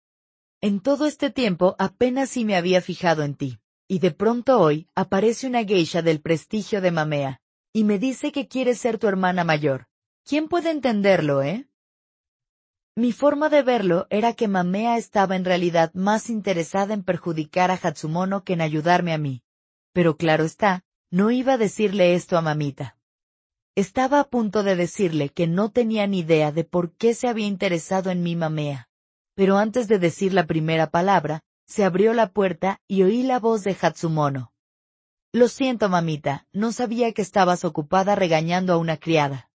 En 0.63 0.81
todo 0.81 1.07
este 1.07 1.31
tiempo 1.31 1.77
apenas 1.79 2.31
si 2.31 2.47
me 2.47 2.57
había 2.57 2.81
fijado 2.81 3.23
en 3.23 3.35
ti, 3.35 3.61
y 3.87 3.99
de 3.99 4.13
pronto 4.13 4.59
hoy 4.61 4.89
aparece 4.95 5.47
una 5.47 5.63
geisha 5.65 6.01
del 6.01 6.23
prestigio 6.23 6.81
de 6.81 6.91
Mamea, 6.91 7.43
y 7.75 7.85
me 7.85 7.99
dice 7.99 8.33
que 8.33 8.49
quiere 8.49 8.75
ser 8.75 8.99
tu 8.99 9.09
hermana 9.09 9.45
mayor. 9.45 9.89
¿Quién 10.25 10.49
puede 10.49 10.71
entenderlo, 10.71 11.43
eh? 11.43 11.70
Mi 12.97 13.12
forma 13.12 13.49
de 13.49 13.62
verlo 13.62 14.07
era 14.11 14.32
que 14.32 14.49
Mamea 14.49 14.97
estaba 14.97 15.36
en 15.36 15.45
realidad 15.45 15.93
más 15.95 16.28
interesada 16.28 16.95
en 16.95 17.03
perjudicar 17.03 17.70
a 17.70 17.78
Hatsumono 17.80 18.45
que 18.45 18.55
en 18.55 18.61
ayudarme 18.61 19.12
a 19.12 19.18
mí. 19.18 19.43
Pero 19.93 20.16
claro 20.16 20.45
está, 20.45 20.84
no 21.11 21.30
iba 21.30 21.55
a 21.55 21.59
decirle 21.59 22.14
esto 22.14 22.36
a 22.36 22.43
mamita. 22.43 22.97
Estaba 23.74 24.20
a 24.20 24.24
punto 24.24 24.62
de 24.62 24.76
decirle 24.76 25.30
que 25.30 25.47
no 25.47 25.70
tenía 25.70 26.07
ni 26.07 26.20
idea 26.20 26.53
de 26.53 26.64
por 26.64 26.93
qué 26.93 27.14
se 27.14 27.28
había 27.28 27.47
interesado 27.47 28.11
en 28.11 28.22
mi 28.22 28.36
Mamea 28.36 28.91
pero 29.41 29.57
antes 29.57 29.88
de 29.88 29.99
decir 29.99 30.34
la 30.34 30.47
primera 30.47 30.91
palabra, 30.91 31.41
se 31.66 31.84
abrió 31.84 32.12
la 32.12 32.30
puerta 32.30 32.80
y 32.86 33.05
oí 33.05 33.22
la 33.22 33.38
voz 33.38 33.64
de 33.64 33.74
Hatsumono. 33.80 34.53
Lo 35.32 35.49
siento, 35.49 35.88
mamita, 35.88 36.47
no 36.53 36.72
sabía 36.72 37.12
que 37.12 37.22
estabas 37.22 37.64
ocupada 37.64 38.14
regañando 38.14 38.74
a 38.74 38.76
una 38.76 38.99
criada. 38.99 39.50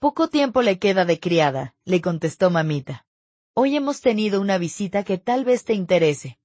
Poco 0.00 0.28
tiempo 0.28 0.62
le 0.62 0.78
queda 0.78 1.04
de 1.04 1.20
criada, 1.20 1.74
le 1.84 2.00
contestó 2.00 2.48
mamita. 2.48 3.04
Hoy 3.52 3.76
hemos 3.76 4.00
tenido 4.00 4.40
una 4.40 4.56
visita 4.56 5.04
que 5.04 5.18
tal 5.18 5.44
vez 5.44 5.64
te 5.64 5.74
interese. 5.74 6.38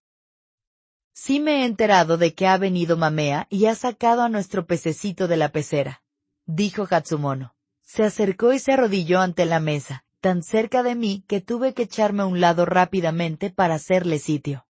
Sí 1.14 1.39
me 1.39 1.62
he 1.62 1.66
enterado 1.66 2.18
de 2.18 2.34
que 2.34 2.47
ha 2.47 2.58
venido 2.58 2.97
Mamea 2.97 3.47
y 3.49 3.68
ha 3.68 3.76
sacado 3.76 4.24
a 4.24 4.30
nuestro 4.30 4.66
pececito 4.66 5.30
de 5.30 5.38
la 5.38 5.53
pecera, 5.53 6.03
dijo 6.45 6.86
Hatsumono. 6.89 7.56
Se 7.82 8.03
acercó 8.03 8.51
y 8.51 8.60
se 8.60 8.74
arrodilló 8.74 9.22
ante 9.22 9.45
la 9.45 9.62
mesa 9.62 10.03
tan 10.20 10.43
cerca 10.43 10.84
de 10.84 10.95
mí 10.95 11.24
que 11.26 11.39
tuve 11.39 11.74
que 11.74 11.84
echarme 11.84 12.24
a 12.24 12.26
un 12.26 12.41
lado 12.41 12.66
rápidamente 12.66 13.51
para 13.51 13.76
hacerle 13.76 14.20
sitio. 14.20 14.68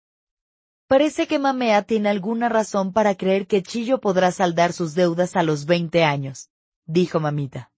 Parece 0.89 1.29
que 1.29 1.39
Mamea 1.39 1.83
tiene 1.83 2.09
alguna 2.09 2.49
razón 2.49 2.93
para 2.93 3.15
creer 3.15 3.47
que 3.47 3.63
Chillo 3.63 4.01
podrá 4.01 4.33
saldar 4.33 4.73
sus 4.73 4.95
deudas 4.95 5.37
a 5.37 5.45
los 5.45 5.67
veinte 5.67 6.03
años, 6.03 6.51
dijo 6.85 7.21
mamita. 7.21 7.72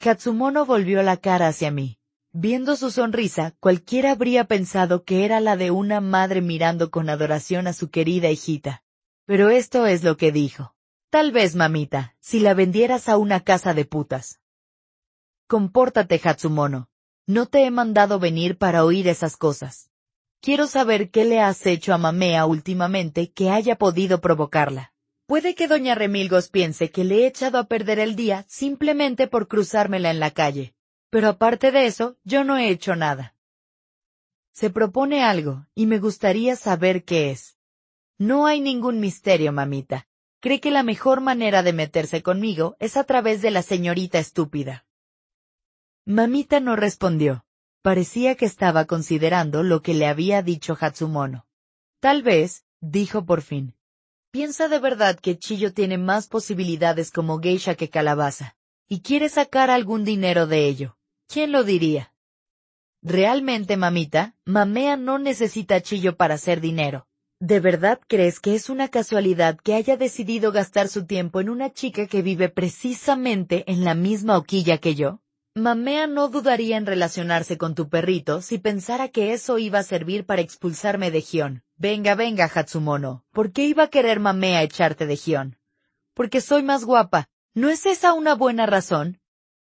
Katsumono 0.00 0.64
volvió 0.64 1.02
la 1.02 1.18
cara 1.18 1.48
hacia 1.48 1.70
mí. 1.70 1.98
Viendo 2.32 2.74
su 2.74 2.90
sonrisa, 2.90 3.54
cualquiera 3.60 4.12
habría 4.12 4.44
pensado 4.44 5.04
que 5.04 5.26
era 5.26 5.40
la 5.40 5.58
de 5.58 5.70
una 5.70 6.00
madre 6.00 6.40
mirando 6.40 6.90
con 6.90 7.10
adoración 7.10 7.66
a 7.66 7.74
su 7.74 7.90
querida 7.90 8.30
hijita. 8.30 8.82
Pero 9.26 9.50
esto 9.50 9.84
es 9.86 10.02
lo 10.02 10.16
que 10.16 10.32
dijo. 10.32 10.74
Tal 11.10 11.32
vez, 11.32 11.54
mamita, 11.54 12.16
si 12.18 12.40
la 12.40 12.54
vendieras 12.54 13.10
a 13.10 13.18
una 13.18 13.40
casa 13.40 13.74
de 13.74 13.84
putas. 13.84 14.40
Compórtate, 15.46 16.18
Hatsumono. 16.24 16.88
No 17.26 17.44
te 17.44 17.66
he 17.66 17.70
mandado 17.70 18.18
venir 18.18 18.56
para 18.56 18.86
oír 18.86 19.06
esas 19.06 19.36
cosas. 19.36 19.90
Quiero 20.40 20.66
saber 20.66 21.10
qué 21.10 21.26
le 21.26 21.40
has 21.40 21.66
hecho 21.66 21.92
a 21.92 21.98
Mamea 21.98 22.46
últimamente 22.46 23.32
que 23.32 23.50
haya 23.50 23.76
podido 23.76 24.22
provocarla. 24.22 24.94
Puede 25.30 25.54
que 25.54 25.68
doña 25.68 25.94
Remilgos 25.94 26.48
piense 26.48 26.90
que 26.90 27.04
le 27.04 27.18
he 27.18 27.26
echado 27.28 27.58
a 27.58 27.68
perder 27.68 28.00
el 28.00 28.16
día 28.16 28.44
simplemente 28.48 29.28
por 29.28 29.46
cruzármela 29.46 30.10
en 30.10 30.18
la 30.18 30.32
calle. 30.32 30.74
Pero 31.08 31.28
aparte 31.28 31.70
de 31.70 31.86
eso, 31.86 32.16
yo 32.24 32.42
no 32.42 32.58
he 32.58 32.68
hecho 32.68 32.96
nada. 32.96 33.36
Se 34.50 34.70
propone 34.70 35.22
algo, 35.22 35.68
y 35.72 35.86
me 35.86 36.00
gustaría 36.00 36.56
saber 36.56 37.04
qué 37.04 37.30
es. 37.30 37.56
No 38.18 38.48
hay 38.48 38.60
ningún 38.60 38.98
misterio, 38.98 39.52
mamita. 39.52 40.08
Cree 40.40 40.58
que 40.58 40.72
la 40.72 40.82
mejor 40.82 41.20
manera 41.20 41.62
de 41.62 41.74
meterse 41.74 42.24
conmigo 42.24 42.74
es 42.80 42.96
a 42.96 43.04
través 43.04 43.40
de 43.40 43.52
la 43.52 43.62
señorita 43.62 44.18
estúpida. 44.18 44.84
Mamita 46.06 46.58
no 46.58 46.74
respondió. 46.74 47.44
Parecía 47.82 48.34
que 48.34 48.46
estaba 48.46 48.86
considerando 48.86 49.62
lo 49.62 49.80
que 49.80 49.94
le 49.94 50.08
había 50.08 50.42
dicho 50.42 50.76
Hatsumono. 50.80 51.46
Tal 52.00 52.24
vez, 52.24 52.64
dijo 52.80 53.24
por 53.24 53.42
fin. 53.42 53.76
Piensa 54.32 54.68
de 54.68 54.78
verdad 54.78 55.18
que 55.18 55.36
Chillo 55.36 55.72
tiene 55.72 55.98
más 55.98 56.28
posibilidades 56.28 57.10
como 57.10 57.40
geisha 57.40 57.74
que 57.74 57.90
calabaza, 57.90 58.54
y 58.88 59.00
quiere 59.00 59.28
sacar 59.28 59.70
algún 59.70 60.04
dinero 60.04 60.46
de 60.46 60.68
ello. 60.68 60.96
¿Quién 61.26 61.50
lo 61.50 61.64
diría? 61.64 62.14
Realmente, 63.02 63.76
mamita, 63.76 64.36
Mamea 64.44 64.96
no 64.96 65.18
necesita 65.18 65.80
Chillo 65.80 66.16
para 66.16 66.34
hacer 66.34 66.60
dinero. 66.60 67.08
¿De 67.40 67.58
verdad 67.58 67.98
crees 68.06 68.38
que 68.38 68.54
es 68.54 68.70
una 68.70 68.86
casualidad 68.86 69.58
que 69.58 69.74
haya 69.74 69.96
decidido 69.96 70.52
gastar 70.52 70.86
su 70.88 71.06
tiempo 71.06 71.40
en 71.40 71.48
una 71.48 71.72
chica 71.72 72.06
que 72.06 72.22
vive 72.22 72.50
precisamente 72.50 73.64
en 73.66 73.82
la 73.84 73.94
misma 73.96 74.38
hoquilla 74.38 74.78
que 74.78 74.94
yo? 74.94 75.20
Mamea 75.56 76.06
no 76.06 76.28
dudaría 76.28 76.76
en 76.76 76.86
relacionarse 76.86 77.58
con 77.58 77.74
tu 77.74 77.88
perrito 77.88 78.40
si 78.40 78.58
pensara 78.58 79.08
que 79.08 79.32
eso 79.32 79.58
iba 79.58 79.80
a 79.80 79.82
servir 79.82 80.24
para 80.24 80.42
expulsarme 80.42 81.10
de 81.10 81.22
Gion. 81.22 81.64
Venga, 81.76 82.14
venga, 82.14 82.44
Hatsumono. 82.44 83.24
¿Por 83.32 83.50
qué 83.50 83.66
iba 83.66 83.82
a 83.82 83.88
querer 83.88 84.20
Mamea 84.20 84.62
echarte 84.62 85.06
de 85.06 85.16
Gion? 85.16 85.58
Porque 86.14 86.40
soy 86.40 86.62
más 86.62 86.84
guapa. 86.84 87.28
¿No 87.52 87.68
es 87.68 87.84
esa 87.84 88.12
una 88.12 88.36
buena 88.36 88.66
razón? 88.66 89.18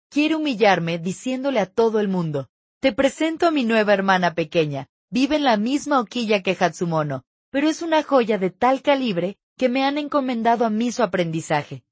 Quiere 0.08 0.34
humillarme 0.34 0.98
diciéndole 0.98 1.60
a 1.60 1.66
todo 1.66 2.00
el 2.00 2.08
mundo. 2.08 2.48
Te 2.80 2.90
presento 2.92 3.46
a 3.46 3.52
mi 3.52 3.62
nueva 3.62 3.94
hermana 3.94 4.34
pequeña. 4.34 4.88
Vive 5.08 5.36
en 5.36 5.44
la 5.44 5.56
misma 5.56 6.00
hoquilla 6.00 6.42
que 6.42 6.56
Hatsumono, 6.58 7.22
pero 7.50 7.68
es 7.68 7.80
una 7.80 8.02
joya 8.02 8.38
de 8.38 8.50
tal 8.50 8.82
calibre 8.82 9.38
que 9.56 9.68
me 9.68 9.84
han 9.84 9.98
encomendado 9.98 10.64
a 10.64 10.70
mí 10.70 10.90
su 10.90 11.04
aprendizaje. 11.04 11.84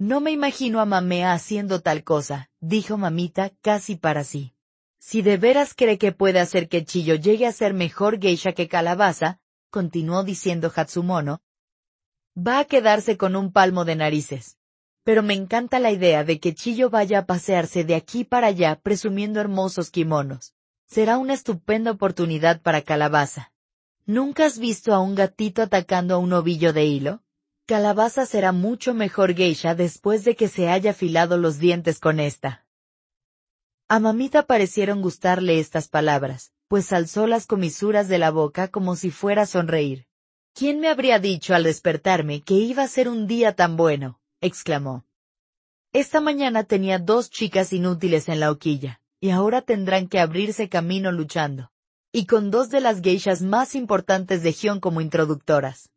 No 0.00 0.20
me 0.20 0.30
imagino 0.30 0.80
a 0.80 0.84
Mamea 0.84 1.32
haciendo 1.32 1.80
tal 1.80 2.04
cosa, 2.04 2.50
dijo 2.60 2.96
mamita 2.96 3.50
casi 3.62 3.96
para 3.96 4.22
sí. 4.22 4.54
Si 5.00 5.22
de 5.22 5.36
veras 5.38 5.74
cree 5.74 5.98
que 5.98 6.12
puede 6.12 6.38
hacer 6.38 6.68
que 6.68 6.84
Chillo 6.84 7.16
llegue 7.16 7.46
a 7.46 7.52
ser 7.52 7.74
mejor 7.74 8.20
geisha 8.20 8.52
que 8.52 8.68
calabaza, 8.68 9.40
continuó 9.70 10.22
diciendo 10.22 10.72
Hatsumono, 10.74 11.40
va 12.36 12.60
a 12.60 12.64
quedarse 12.64 13.16
con 13.16 13.34
un 13.34 13.50
palmo 13.50 13.84
de 13.84 13.96
narices. 13.96 14.56
Pero 15.02 15.24
me 15.24 15.34
encanta 15.34 15.80
la 15.80 15.90
idea 15.90 16.22
de 16.22 16.38
que 16.38 16.54
Chillo 16.54 16.90
vaya 16.90 17.20
a 17.20 17.26
pasearse 17.26 17.82
de 17.82 17.96
aquí 17.96 18.22
para 18.22 18.48
allá 18.48 18.78
presumiendo 18.80 19.40
hermosos 19.40 19.90
kimonos. 19.90 20.54
Será 20.86 21.18
una 21.18 21.34
estupenda 21.34 21.90
oportunidad 21.90 22.62
para 22.62 22.82
calabaza. 22.82 23.52
¿Nunca 24.06 24.46
has 24.46 24.58
visto 24.58 24.94
a 24.94 25.00
un 25.00 25.16
gatito 25.16 25.60
atacando 25.60 26.14
a 26.14 26.18
un 26.18 26.32
ovillo 26.32 26.72
de 26.72 26.84
hilo? 26.84 27.22
Calabaza 27.68 28.24
será 28.24 28.52
mucho 28.52 28.94
mejor 28.94 29.34
geisha 29.34 29.74
después 29.74 30.24
de 30.24 30.36
que 30.36 30.48
se 30.48 30.70
haya 30.70 30.92
afilado 30.92 31.36
los 31.36 31.58
dientes 31.58 32.00
con 32.00 32.18
esta. 32.18 32.64
A 33.88 34.00
mamita 34.00 34.46
parecieron 34.46 35.02
gustarle 35.02 35.60
estas 35.60 35.86
palabras, 35.86 36.54
pues 36.68 36.94
alzó 36.94 37.26
las 37.26 37.46
comisuras 37.46 38.08
de 38.08 38.16
la 38.16 38.30
boca 38.30 38.68
como 38.68 38.96
si 38.96 39.10
fuera 39.10 39.42
a 39.42 39.46
sonreír. 39.46 40.06
¿Quién 40.54 40.80
me 40.80 40.88
habría 40.88 41.18
dicho 41.18 41.54
al 41.54 41.64
despertarme 41.64 42.40
que 42.40 42.54
iba 42.54 42.84
a 42.84 42.88
ser 42.88 43.06
un 43.06 43.26
día 43.26 43.54
tan 43.54 43.76
bueno? 43.76 44.18
exclamó. 44.40 45.04
Esta 45.92 46.22
mañana 46.22 46.64
tenía 46.64 46.98
dos 46.98 47.28
chicas 47.28 47.74
inútiles 47.74 48.30
en 48.30 48.40
la 48.40 48.50
hoquilla, 48.50 49.02
y 49.20 49.28
ahora 49.28 49.60
tendrán 49.60 50.08
que 50.08 50.20
abrirse 50.20 50.70
camino 50.70 51.12
luchando. 51.12 51.70
Y 52.12 52.24
con 52.24 52.50
dos 52.50 52.70
de 52.70 52.80
las 52.80 53.02
geishas 53.02 53.42
más 53.42 53.74
importantes 53.74 54.42
de 54.42 54.54
Gion 54.54 54.80
como 54.80 55.02
introductoras. 55.02 55.90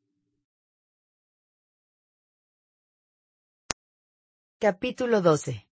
Capítulo 4.64 5.24
12 5.24 5.68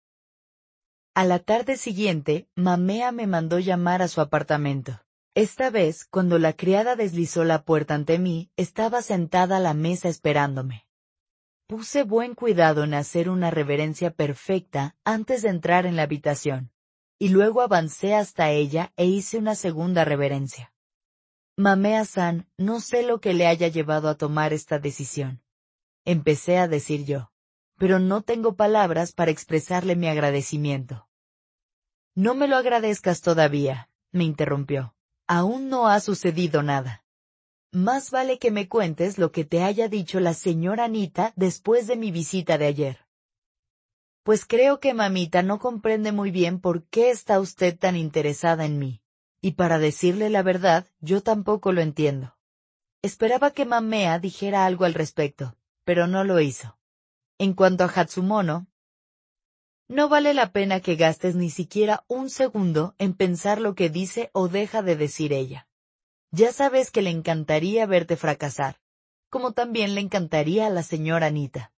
A 1.12 1.24
la 1.26 1.40
tarde 1.40 1.76
siguiente, 1.76 2.48
Mamea 2.54 3.12
me 3.12 3.26
mandó 3.26 3.58
llamar 3.58 4.00
a 4.00 4.08
su 4.08 4.22
apartamento. 4.22 5.02
Esta 5.34 5.68
vez, 5.68 6.06
cuando 6.06 6.38
la 6.38 6.54
criada 6.54 6.96
deslizó 6.96 7.44
la 7.44 7.64
puerta 7.64 7.94
ante 7.94 8.18
mí, 8.18 8.50
estaba 8.56 9.02
sentada 9.02 9.58
a 9.58 9.60
la 9.60 9.74
mesa 9.74 10.08
esperándome. 10.08 10.86
Puse 11.66 12.02
buen 12.02 12.34
cuidado 12.34 12.82
en 12.82 12.94
hacer 12.94 13.28
una 13.28 13.50
reverencia 13.50 14.10
perfecta 14.10 14.96
antes 15.04 15.42
de 15.42 15.50
entrar 15.50 15.84
en 15.84 15.94
la 15.94 16.04
habitación, 16.04 16.72
y 17.18 17.28
luego 17.28 17.60
avancé 17.60 18.14
hasta 18.14 18.52
ella 18.52 18.94
e 18.96 19.04
hice 19.04 19.36
una 19.36 19.54
segunda 19.54 20.06
reverencia. 20.06 20.72
Mamea-san, 21.58 22.48
no 22.56 22.80
sé 22.80 23.02
lo 23.02 23.20
que 23.20 23.34
le 23.34 23.48
haya 23.48 23.68
llevado 23.68 24.08
a 24.08 24.16
tomar 24.16 24.54
esta 24.54 24.78
decisión. 24.78 25.42
Empecé 26.06 26.56
a 26.56 26.68
decir 26.68 27.04
yo 27.04 27.30
pero 27.78 27.98
no 27.98 28.22
tengo 28.22 28.56
palabras 28.56 29.12
para 29.12 29.30
expresarle 29.30 29.96
mi 29.96 30.08
agradecimiento. 30.08 31.08
No 32.14 32.34
me 32.34 32.48
lo 32.48 32.56
agradezcas 32.56 33.20
todavía, 33.20 33.88
me 34.10 34.24
interrumpió. 34.24 34.94
Aún 35.26 35.68
no 35.68 35.86
ha 35.88 36.00
sucedido 36.00 36.62
nada. 36.62 37.04
Más 37.70 38.10
vale 38.10 38.38
que 38.38 38.50
me 38.50 38.68
cuentes 38.68 39.18
lo 39.18 39.30
que 39.30 39.44
te 39.44 39.62
haya 39.62 39.88
dicho 39.88 40.20
la 40.20 40.34
señora 40.34 40.84
Anita 40.84 41.32
después 41.36 41.86
de 41.86 41.96
mi 41.96 42.10
visita 42.10 42.58
de 42.58 42.66
ayer. 42.66 43.06
Pues 44.22 44.44
creo 44.44 44.80
que 44.80 44.94
mamita 44.94 45.42
no 45.42 45.58
comprende 45.58 46.12
muy 46.12 46.30
bien 46.30 46.60
por 46.60 46.84
qué 46.84 47.10
está 47.10 47.40
usted 47.40 47.78
tan 47.78 47.96
interesada 47.96 48.64
en 48.64 48.78
mí. 48.78 49.02
Y 49.40 49.52
para 49.52 49.78
decirle 49.78 50.30
la 50.30 50.42
verdad, 50.42 50.86
yo 51.00 51.22
tampoco 51.22 51.72
lo 51.72 51.80
entiendo. 51.80 52.36
Esperaba 53.02 53.52
que 53.52 53.64
Mamea 53.64 54.18
dijera 54.18 54.66
algo 54.66 54.84
al 54.84 54.94
respecto, 54.94 55.56
pero 55.84 56.08
no 56.08 56.24
lo 56.24 56.40
hizo. 56.40 56.77
En 57.40 57.52
cuanto 57.54 57.84
a 57.84 57.86
Hatsumono, 57.86 58.66
no 59.86 60.08
vale 60.08 60.34
la 60.34 60.50
pena 60.50 60.80
que 60.80 60.96
gastes 60.96 61.36
ni 61.36 61.50
siquiera 61.50 62.04
un 62.08 62.30
segundo 62.30 62.96
en 62.98 63.14
pensar 63.14 63.60
lo 63.60 63.76
que 63.76 63.88
dice 63.88 64.28
o 64.32 64.48
deja 64.48 64.82
de 64.82 64.96
decir 64.96 65.32
ella. 65.32 65.68
Ya 66.32 66.52
sabes 66.52 66.90
que 66.90 67.00
le 67.00 67.10
encantaría 67.10 67.86
verte 67.86 68.16
fracasar, 68.16 68.80
como 69.30 69.52
también 69.52 69.94
le 69.94 70.00
encantaría 70.00 70.66
a 70.66 70.70
la 70.70 70.82
señora 70.82 71.28
Anita. 71.28 71.72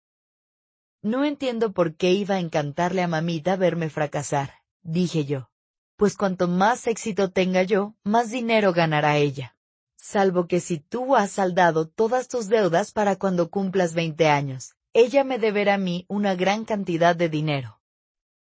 No 1.03 1.23
entiendo 1.25 1.73
por 1.73 1.95
qué 1.95 2.11
iba 2.11 2.35
a 2.35 2.39
encantarle 2.39 3.03
a 3.03 3.07
mamita 3.07 3.55
verme 3.55 3.89
fracasar, 3.89 4.55
dije 4.81 5.25
yo. 5.25 5.51
Pues 5.95 6.17
cuanto 6.17 6.47
más 6.47 6.87
éxito 6.87 7.31
tenga 7.31 7.61
yo, 7.61 7.95
más 8.03 8.31
dinero 8.31 8.73
ganará 8.73 9.17
ella. 9.17 9.55
Salvo 9.95 10.47
que 10.47 10.59
si 10.59 10.79
tú 10.79 11.15
has 11.15 11.31
saldado 11.31 11.87
todas 11.87 12.27
tus 12.27 12.47
deudas 12.49 12.91
para 12.91 13.15
cuando 13.17 13.51
cumplas 13.51 13.93
veinte 13.93 14.27
años, 14.27 14.75
ella 14.93 15.23
me 15.23 15.39
deberá 15.39 15.75
a 15.75 15.77
mí 15.77 16.05
una 16.09 16.35
gran 16.35 16.65
cantidad 16.65 17.15
de 17.15 17.29
dinero. 17.29 17.79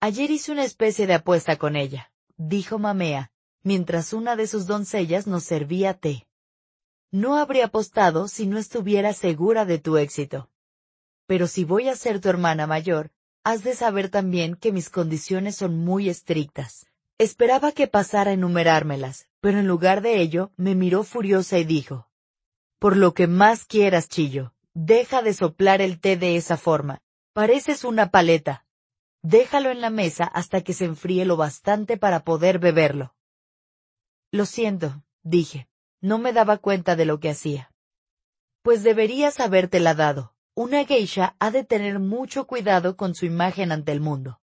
Ayer 0.01 0.31
hice 0.31 0.53
una 0.53 0.65
especie 0.65 1.07
de 1.07 1.15
apuesta 1.15 1.57
con 1.57 1.77
ella, 1.77 2.11
dijo 2.37 2.79
Mamea, 2.79 3.33
mientras 3.63 4.13
una 4.13 4.37
de 4.37 4.47
sus 4.47 4.67
doncellas 4.67 5.27
nos 5.27 5.45
servía 5.45 5.95
té. 5.95 6.27
No 7.11 7.37
habría 7.37 7.67
apostado 7.67 8.29
si 8.29 8.47
no 8.47 8.59
estuviera 8.59 9.13
segura 9.13 9.65
de 9.65 9.79
tu 9.79 9.97
éxito. 9.97 10.51
Pero 11.27 11.47
si 11.47 11.65
voy 11.65 11.89
a 11.89 11.97
ser 11.97 12.21
tu 12.21 12.29
hermana 12.29 12.67
mayor, 12.67 13.11
has 13.45 13.63
de 13.63 13.75
saber 13.75 14.09
también 14.09 14.57
que 14.57 14.73
mis 14.73 14.89
condiciones 14.89 15.57
son 15.57 15.79
muy 15.79 16.09
estrictas. 16.09 16.87
Esperaba 17.19 17.73
que 17.73 17.89
pasara 17.89 18.31
a 18.31 18.35
enumerármelas, 18.35 19.27
pero 19.41 19.59
en 19.59 19.67
lugar 19.67 20.01
de 20.01 20.21
ello, 20.21 20.53
me 20.57 20.75
miró 20.75 21.03
furiosa 21.03 21.59
y 21.59 21.65
dijo, 21.65 22.09
Por 22.79 22.97
lo 22.97 23.13
que 23.13 23.27
más 23.27 23.65
quieras, 23.65 24.09
Chillo, 24.09 24.55
Deja 24.81 25.23
de 25.23 25.35
soplar 25.35 25.83
el 25.83 25.99
té 25.99 26.17
de 26.17 26.37
esa 26.37 26.57
forma. 26.57 27.01
Pareces 27.33 27.83
una 27.83 28.13
paleta. 28.13 28.65
Déjalo 29.25 29.71
en 29.71 29.81
la 29.81 29.91
mesa 29.91 30.23
hasta 30.23 30.61
que 30.61 30.73
se 30.73 30.85
enfríe 30.85 31.25
lo 31.25 31.37
bastante 31.37 31.97
para 31.97 32.23
poder 32.23 32.61
beberlo. 32.61 33.13
Lo 34.31 34.47
siento, 34.47 35.03
dije. 35.25 35.67
No 36.01 36.19
me 36.19 36.33
daba 36.33 36.59
cuenta 36.59 36.95
de 36.95 37.07
lo 37.07 37.19
que 37.19 37.29
hacía. 37.29 37.73
Pues 38.63 38.85
deberías 38.85 39.41
habértela 39.41 39.97
dado. 39.97 40.37
Una 40.55 40.85
geisha 40.85 41.35
ha 41.41 41.51
de 41.51 41.65
tener 41.65 41.99
mucho 41.99 42.47
cuidado 42.47 42.97
con 42.97 43.17
su 43.17 43.27
imagen 43.27 43.73
ante 43.73 43.91
el 43.91 44.01
mundo. 44.01 44.41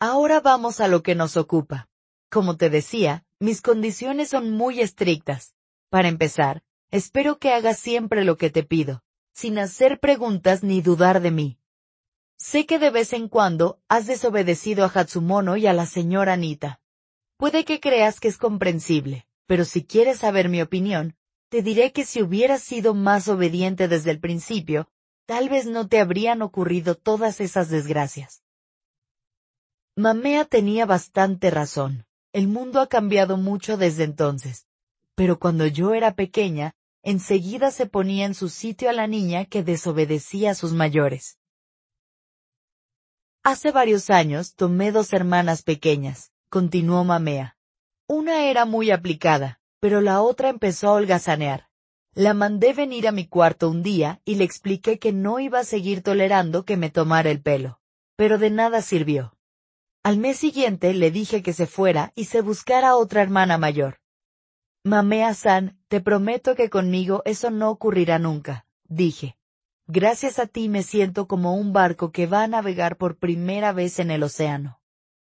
Ahora 0.00 0.40
vamos 0.40 0.80
a 0.80 0.88
lo 0.88 1.02
que 1.02 1.14
nos 1.14 1.36
ocupa. 1.36 1.90
Como 2.30 2.56
te 2.56 2.70
decía, 2.70 3.26
mis 3.38 3.60
condiciones 3.60 4.30
son 4.30 4.50
muy 4.50 4.80
estrictas. 4.80 5.54
Para 5.90 6.08
empezar, 6.08 6.62
espero 6.90 7.38
que 7.38 7.52
hagas 7.52 7.78
siempre 7.78 8.24
lo 8.24 8.38
que 8.38 8.48
te 8.48 8.62
pido 8.62 9.03
sin 9.34 9.58
hacer 9.58 10.00
preguntas 10.00 10.62
ni 10.62 10.80
dudar 10.80 11.20
de 11.20 11.30
mí. 11.30 11.58
Sé 12.38 12.66
que 12.66 12.78
de 12.78 12.90
vez 12.90 13.12
en 13.12 13.28
cuando 13.28 13.80
has 13.88 14.06
desobedecido 14.06 14.84
a 14.84 14.88
Hatsumono 14.88 15.56
y 15.56 15.66
a 15.66 15.72
la 15.72 15.86
señora 15.86 16.34
Anita. 16.34 16.80
Puede 17.36 17.64
que 17.64 17.80
creas 17.80 18.20
que 18.20 18.28
es 18.28 18.38
comprensible, 18.38 19.26
pero 19.46 19.64
si 19.64 19.84
quieres 19.84 20.18
saber 20.18 20.48
mi 20.48 20.62
opinión, 20.62 21.16
te 21.48 21.62
diré 21.62 21.92
que 21.92 22.04
si 22.04 22.22
hubieras 22.22 22.62
sido 22.62 22.94
más 22.94 23.28
obediente 23.28 23.88
desde 23.88 24.10
el 24.12 24.20
principio, 24.20 24.88
tal 25.26 25.48
vez 25.48 25.66
no 25.66 25.88
te 25.88 26.00
habrían 26.00 26.42
ocurrido 26.42 26.94
todas 26.94 27.40
esas 27.40 27.68
desgracias. 27.68 28.42
Mamea 29.96 30.44
tenía 30.44 30.86
bastante 30.86 31.50
razón. 31.50 32.06
El 32.32 32.48
mundo 32.48 32.80
ha 32.80 32.88
cambiado 32.88 33.36
mucho 33.36 33.76
desde 33.76 34.04
entonces. 34.04 34.66
Pero 35.14 35.38
cuando 35.38 35.66
yo 35.66 35.94
era 35.94 36.14
pequeña, 36.14 36.74
enseguida 37.04 37.70
se 37.70 37.86
ponía 37.86 38.24
en 38.24 38.34
su 38.34 38.48
sitio 38.48 38.90
a 38.90 38.92
la 38.92 39.06
niña 39.06 39.44
que 39.44 39.62
desobedecía 39.62 40.52
a 40.52 40.54
sus 40.54 40.72
mayores. 40.72 41.38
Hace 43.42 43.70
varios 43.70 44.08
años 44.08 44.54
tomé 44.54 44.90
dos 44.90 45.12
hermanas 45.12 45.62
pequeñas, 45.62 46.32
continuó 46.48 47.04
Mamea. 47.04 47.58
Una 48.08 48.46
era 48.46 48.64
muy 48.64 48.90
aplicada, 48.90 49.60
pero 49.80 50.00
la 50.00 50.22
otra 50.22 50.48
empezó 50.48 50.88
a 50.88 50.92
holgazanear. 50.94 51.68
La 52.14 52.32
mandé 52.32 52.72
venir 52.72 53.06
a 53.06 53.12
mi 53.12 53.26
cuarto 53.26 53.68
un 53.68 53.82
día 53.82 54.22
y 54.24 54.36
le 54.36 54.44
expliqué 54.44 54.98
que 54.98 55.12
no 55.12 55.40
iba 55.40 55.58
a 55.58 55.64
seguir 55.64 56.02
tolerando 56.02 56.64
que 56.64 56.76
me 56.76 56.88
tomara 56.88 57.30
el 57.30 57.42
pelo. 57.42 57.80
Pero 58.16 58.38
de 58.38 58.50
nada 58.50 58.80
sirvió. 58.80 59.36
Al 60.02 60.18
mes 60.18 60.38
siguiente 60.38 60.94
le 60.94 61.10
dije 61.10 61.42
que 61.42 61.52
se 61.52 61.66
fuera 61.66 62.12
y 62.14 62.26
se 62.26 62.40
buscara 62.40 62.96
otra 62.96 63.20
hermana 63.20 63.58
mayor. 63.58 63.98
Mamea-san, 64.86 65.78
te 65.88 66.02
prometo 66.02 66.54
que 66.54 66.68
conmigo 66.68 67.22
eso 67.24 67.50
no 67.50 67.70
ocurrirá 67.70 68.18
nunca, 68.18 68.66
dije. 68.84 69.38
Gracias 69.86 70.38
a 70.38 70.46
ti 70.46 70.68
me 70.68 70.82
siento 70.82 71.26
como 71.26 71.56
un 71.56 71.72
barco 71.72 72.12
que 72.12 72.26
va 72.26 72.42
a 72.42 72.48
navegar 72.48 72.98
por 72.98 73.16
primera 73.16 73.72
vez 73.72 73.98
en 73.98 74.10
el 74.10 74.22
océano. 74.22 74.82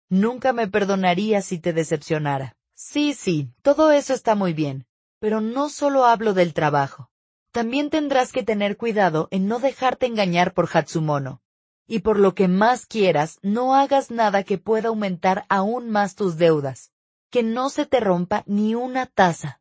Nunca 0.10 0.52
me 0.52 0.68
perdonaría 0.68 1.42
si 1.42 1.58
te 1.58 1.72
decepcionara. 1.72 2.58
Sí, 2.74 3.14
sí, 3.14 3.50
todo 3.62 3.94
eso 3.94 4.14
está 4.14 4.36
muy 4.36 4.52
bien, 4.52 4.88
pero 5.20 5.40
no 5.40 5.70
solo 5.70 6.04
hablo 6.04 6.34
del 6.34 6.54
trabajo. 6.54 7.10
También 7.54 7.90
tendrás 7.90 8.34
que 8.34 8.44
tener 8.44 8.76
cuidado 8.76 9.30
en 9.32 9.48
no 9.48 9.60
dejarte 9.60 10.06
engañar 10.06 10.54
por 10.54 10.68
Hatsumono. 10.68 11.42
Y 11.88 12.00
por 12.00 12.20
lo 12.20 12.36
que 12.36 12.50
más 12.50 12.86
quieras, 12.86 13.40
no 13.42 13.74
hagas 13.74 14.12
nada 14.12 14.44
que 14.44 14.58
pueda 14.58 14.90
aumentar 14.90 15.46
aún 15.48 15.90
más 15.90 16.16
tus 16.16 16.36
deudas 16.36 16.92
que 17.36 17.44
no 17.44 17.70
se 17.70 17.86
te 17.86 18.00
rompa 18.00 18.46
ni 18.48 18.76
una 18.76 19.08
taza. 19.08 19.60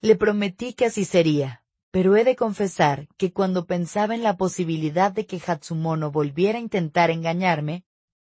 Le 0.00 0.16
prometí 0.16 0.72
que 0.72 0.86
así 0.86 1.04
sería, 1.04 1.62
pero 1.92 2.16
he 2.16 2.24
de 2.24 2.34
confesar 2.34 3.06
que 3.16 3.32
cuando 3.32 3.64
pensaba 3.64 4.16
en 4.16 4.24
la 4.24 4.36
posibilidad 4.36 5.12
de 5.12 5.24
que 5.24 5.40
Hatsumono 5.46 6.10
volviera 6.10 6.58
a 6.58 6.60
intentar 6.60 7.12
engañarme, 7.12 7.84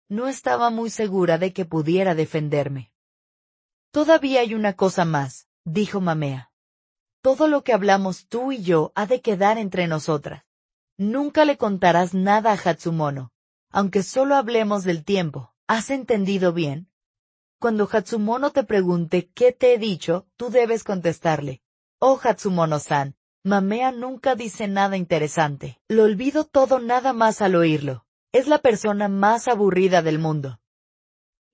no 0.08 0.28
estaba 0.28 0.70
muy 0.70 0.90
segura 0.90 1.38
de 1.38 1.52
que 1.52 1.64
pudiera 1.64 2.14
defenderme. 2.14 2.92
Todavía 3.90 4.42
hay 4.42 4.54
una 4.54 4.74
cosa 4.74 5.04
más, 5.04 5.48
dijo 5.64 6.00
Mamea. 6.00 6.52
Todo 7.20 7.48
lo 7.48 7.64
que 7.64 7.72
hablamos 7.72 8.28
tú 8.28 8.52
y 8.52 8.62
yo 8.62 8.92
ha 8.94 9.06
de 9.06 9.20
quedar 9.20 9.58
entre 9.58 9.88
nosotras. 9.88 10.44
Nunca 10.96 11.44
le 11.44 11.56
contarás 11.56 12.14
nada 12.14 12.52
a 12.52 12.70
Hatsumono, 12.70 13.32
aunque 13.70 14.04
solo 14.04 14.36
hablemos 14.36 14.84
del 14.84 15.02
tiempo. 15.02 15.52
¿Has 15.66 15.90
entendido 15.90 16.52
bien? 16.52 16.88
Cuando 17.60 17.88
Hatsumono 17.90 18.52
te 18.52 18.62
pregunte 18.62 19.30
qué 19.34 19.52
te 19.52 19.74
he 19.74 19.78
dicho, 19.78 20.26
tú 20.36 20.50
debes 20.50 20.84
contestarle. 20.84 21.60
Oh 21.98 22.18
Hatsumono-san, 22.22 23.16
Mamea 23.42 23.90
nunca 23.90 24.36
dice 24.36 24.68
nada 24.68 24.96
interesante. 24.96 25.80
Lo 25.88 26.04
olvido 26.04 26.44
todo 26.44 26.78
nada 26.78 27.12
más 27.12 27.42
al 27.42 27.56
oírlo. 27.56 28.04
Es 28.30 28.46
la 28.46 28.58
persona 28.58 29.08
más 29.08 29.48
aburrida 29.48 30.02
del 30.02 30.18
mundo. 30.18 30.60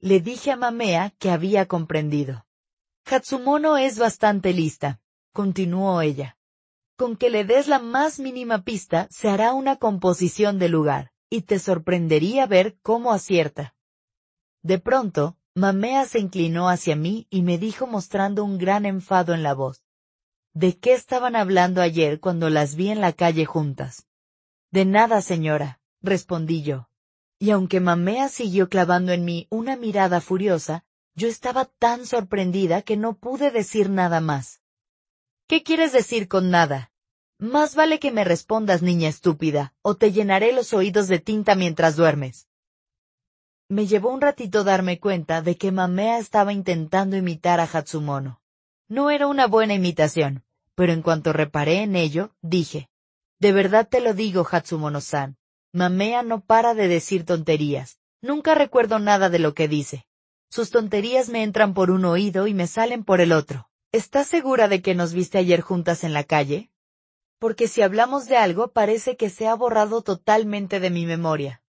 Le 0.01 0.21
dije 0.21 0.51
a 0.51 0.57
Mamea 0.57 1.15
que 1.19 1.31
había 1.31 1.67
comprendido. 1.67 2.45
Hatsumono 3.07 3.79
es 3.79 3.99
bastante 3.99 4.53
lista, 4.53 5.01
continuó 5.33 6.03
ella. 6.03 6.37
Con 6.97 7.17
que 7.17 7.31
le 7.31 7.45
des 7.45 7.67
la 7.67 7.79
más 7.79 8.19
mínima 8.19 8.63
pista 8.65 9.09
se 9.11 9.29
hará 9.29 9.53
una 9.55 9.77
composición 9.77 10.59
de 10.59 10.69
lugar, 10.69 11.13
y 11.31 11.43
te 11.43 11.59
sorprendería 11.59 12.47
ver 12.47 12.77
cómo 12.83 13.13
acierta. 13.13 13.75
De 14.63 14.79
pronto, 14.79 15.37
Mamea 15.57 16.05
se 16.07 16.19
inclinó 16.19 16.69
hacia 16.69 16.97
mí 16.97 17.29
y 17.31 17.43
me 17.43 17.59
dijo 17.59 17.87
mostrando 17.87 18.43
un 18.43 18.59
gran 18.59 18.87
enfado 18.87 19.35
en 19.35 19.45
la 19.45 19.55
voz. 19.55 19.85
¿De 20.53 20.77
qué 20.77 20.95
estaban 20.95 21.37
hablando 21.37 21.81
ayer 21.81 22.19
cuando 22.19 22.51
las 22.51 22.75
vi 22.75 22.91
en 22.91 23.01
la 23.01 23.13
calle 23.13 23.45
juntas? 23.45 24.09
De 24.73 24.85
nada, 24.85 25.23
señora, 25.23 25.81
respondí 26.03 26.65
yo. 26.65 26.89
Y 27.39 27.51
aunque 27.51 27.79
Mamea 27.79 28.29
siguió 28.31 28.69
clavando 28.69 29.13
en 29.13 29.25
mí 29.25 29.47
una 29.49 29.77
mirada 29.77 30.21
furiosa, 30.21 30.85
yo 31.15 31.29
estaba 31.29 31.67
tan 31.67 32.05
sorprendida 32.05 32.83
que 32.83 32.97
no 32.97 33.17
pude 33.17 33.53
decir 33.53 33.91
nada 33.91 34.21
más. 34.21 34.61
¿Qué 35.47 35.63
quieres 35.63 35.93
decir 35.93 36.27
con 36.27 36.51
nada? 36.51 36.91
Más 37.39 37.77
vale 37.77 38.01
que 38.01 38.11
me 38.11 38.25
respondas, 38.25 38.83
niña 38.83 39.09
estúpida, 39.09 39.73
o 39.83 39.95
te 39.95 40.11
llenaré 40.11 40.53
los 40.53 40.73
oídos 40.73 41.07
de 41.07 41.21
tinta 41.21 41.55
mientras 41.55 41.95
duermes. 41.95 42.49
Me 43.75 43.89
llevó 43.89 44.11
un 44.11 44.21
ratito 44.21 44.63
darme 44.63 45.01
cuenta 45.01 45.43
de 45.43 45.57
que 45.57 45.73
Mamea 45.73 46.21
estaba 46.21 46.53
intentando 46.53 47.17
imitar 47.17 47.59
a 47.59 47.65
Hatsumono. 47.65 48.41
No 48.87 49.11
era 49.11 49.27
una 49.27 49.49
buena 49.49 49.75
imitación, 49.75 50.45
pero 50.77 50.93
en 50.93 51.03
cuanto 51.03 51.33
reparé 51.33 51.83
en 51.83 51.97
ello, 51.97 52.31
dije, 52.41 52.89
de 53.41 53.51
verdad 53.51 53.89
te 53.89 54.01
lo 54.01 54.15
digo, 54.15 54.47
Hatsumono-san, 54.49 55.39
Mamea 55.73 56.23
no 56.23 56.41
para 56.41 56.75
de 56.75 56.87
decir 56.87 57.25
tonterías, 57.27 57.99
nunca 58.23 58.55
recuerdo 58.55 59.01
nada 59.01 59.29
de 59.29 59.41
lo 59.41 59.55
que 59.55 59.67
dice. 59.67 60.07
Sus 60.49 60.71
tonterías 60.71 61.29
me 61.29 61.43
entran 61.43 61.75
por 61.75 61.91
un 61.91 62.05
oído 62.05 62.47
y 62.47 62.55
me 62.55 62.69
salen 62.69 63.03
por 63.03 63.21
el 63.21 63.33
otro. 63.33 63.69
¿Estás 63.91 64.29
segura 64.29 64.69
de 64.69 64.83
que 64.83 64.95
nos 64.95 65.13
viste 65.13 65.39
ayer 65.39 65.63
juntas 65.63 66.05
en 66.05 66.13
la 66.13 66.23
calle? 66.23 66.71
Porque 67.41 67.67
si 67.67 67.83
hablamos 67.83 68.27
de 68.27 68.37
algo 68.37 68.69
parece 68.69 69.17
que 69.17 69.31
se 69.31 69.49
ha 69.49 69.55
borrado 69.57 70.03
totalmente 70.03 70.79
de 70.79 70.91
mi 70.91 71.07
memoria. 71.07 71.64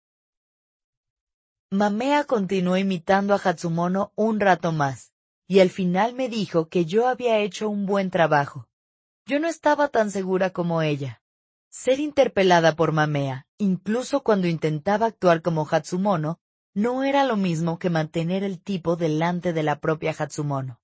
Mamea 1.76 2.23
continuó 2.23 2.77
imitando 2.77 3.34
a 3.34 3.38
Hatsumono 3.43 4.14
un 4.15 4.39
rato 4.39 4.72
más, 4.72 5.11
y 5.45 5.60
al 5.60 5.69
final 5.69 6.14
me 6.14 6.30
dijo 6.30 6.69
que 6.69 6.85
yo 6.85 7.07
había 7.07 7.39
hecho 7.39 7.69
un 7.69 7.85
buen 7.85 8.10
trabajo. 8.10 8.69
Yo 9.26 9.39
no 9.39 9.47
estaba 9.47 9.89
tan 9.89 10.10
segura 10.10 10.52
como 10.52 10.81
ella. 10.81 11.22
Ser 11.69 11.99
interpelada 11.99 12.76
por 12.76 12.93
Mamea, 12.93 13.45
incluso 13.57 14.23
cuando 14.23 14.47
intentaba 14.47 15.07
actuar 15.07 15.41
como 15.41 15.68
Hatsumono, 15.69 16.39
no 16.73 17.03
era 17.03 17.26
lo 17.26 17.35
mismo 17.35 17.77
que 17.77 17.89
mantener 17.89 18.43
el 18.43 18.61
tipo 18.61 18.95
delante 18.95 19.52
de 19.52 19.64
la 19.64 19.80
propia 19.81 20.15
Hatsumono. 20.18 20.80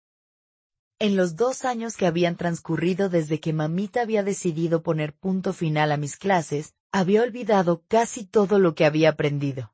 En 0.99 1.15
los 1.15 1.37
dos 1.37 1.63
años 1.63 1.95
que 1.95 2.05
habían 2.05 2.35
transcurrido 2.35 3.07
desde 3.07 3.39
que 3.39 3.53
mamita 3.53 4.01
había 4.01 4.23
decidido 4.23 4.83
poner 4.83 5.15
punto 5.15 5.53
final 5.53 5.91
a 5.91 5.97
mis 5.97 6.17
clases, 6.17 6.75
había 6.91 7.23
olvidado 7.23 7.83
casi 7.87 8.25
todo 8.25 8.59
lo 8.59 8.75
que 8.75 8.85
había 8.85 9.09
aprendido. 9.09 9.73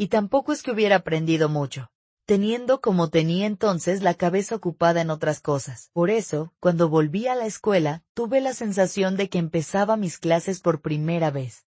Y 0.00 0.08
tampoco 0.08 0.54
es 0.54 0.62
que 0.62 0.70
hubiera 0.70 0.96
aprendido 0.96 1.50
mucho, 1.50 1.90
teniendo 2.24 2.80
como 2.80 3.10
tenía 3.10 3.44
entonces 3.44 4.00
la 4.02 4.14
cabeza 4.14 4.54
ocupada 4.54 5.02
en 5.02 5.10
otras 5.10 5.42
cosas. 5.42 5.90
Por 5.92 6.08
eso, 6.08 6.54
cuando 6.58 6.88
volví 6.88 7.26
a 7.26 7.34
la 7.34 7.44
escuela, 7.44 8.02
tuve 8.14 8.40
la 8.40 8.54
sensación 8.54 9.18
de 9.18 9.28
que 9.28 9.36
empezaba 9.36 9.98
mis 9.98 10.16
clases 10.16 10.60
por 10.60 10.80
primera 10.80 11.30
vez. 11.30 11.66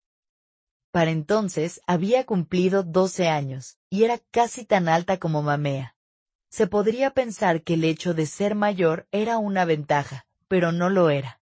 Para 0.90 1.12
entonces 1.12 1.80
había 1.86 2.26
cumplido 2.26 2.82
doce 2.82 3.28
años, 3.28 3.78
y 3.90 4.02
era 4.02 4.18
casi 4.32 4.64
tan 4.64 4.88
alta 4.88 5.18
como 5.18 5.42
Mamea. 5.42 5.94
Se 6.50 6.66
podría 6.66 7.12
pensar 7.12 7.62
que 7.62 7.74
el 7.74 7.84
hecho 7.84 8.12
de 8.12 8.26
ser 8.26 8.56
mayor 8.56 9.06
era 9.12 9.38
una 9.38 9.64
ventaja, 9.64 10.26
pero 10.48 10.72
no 10.72 10.90
lo 10.90 11.10
era. 11.10 11.40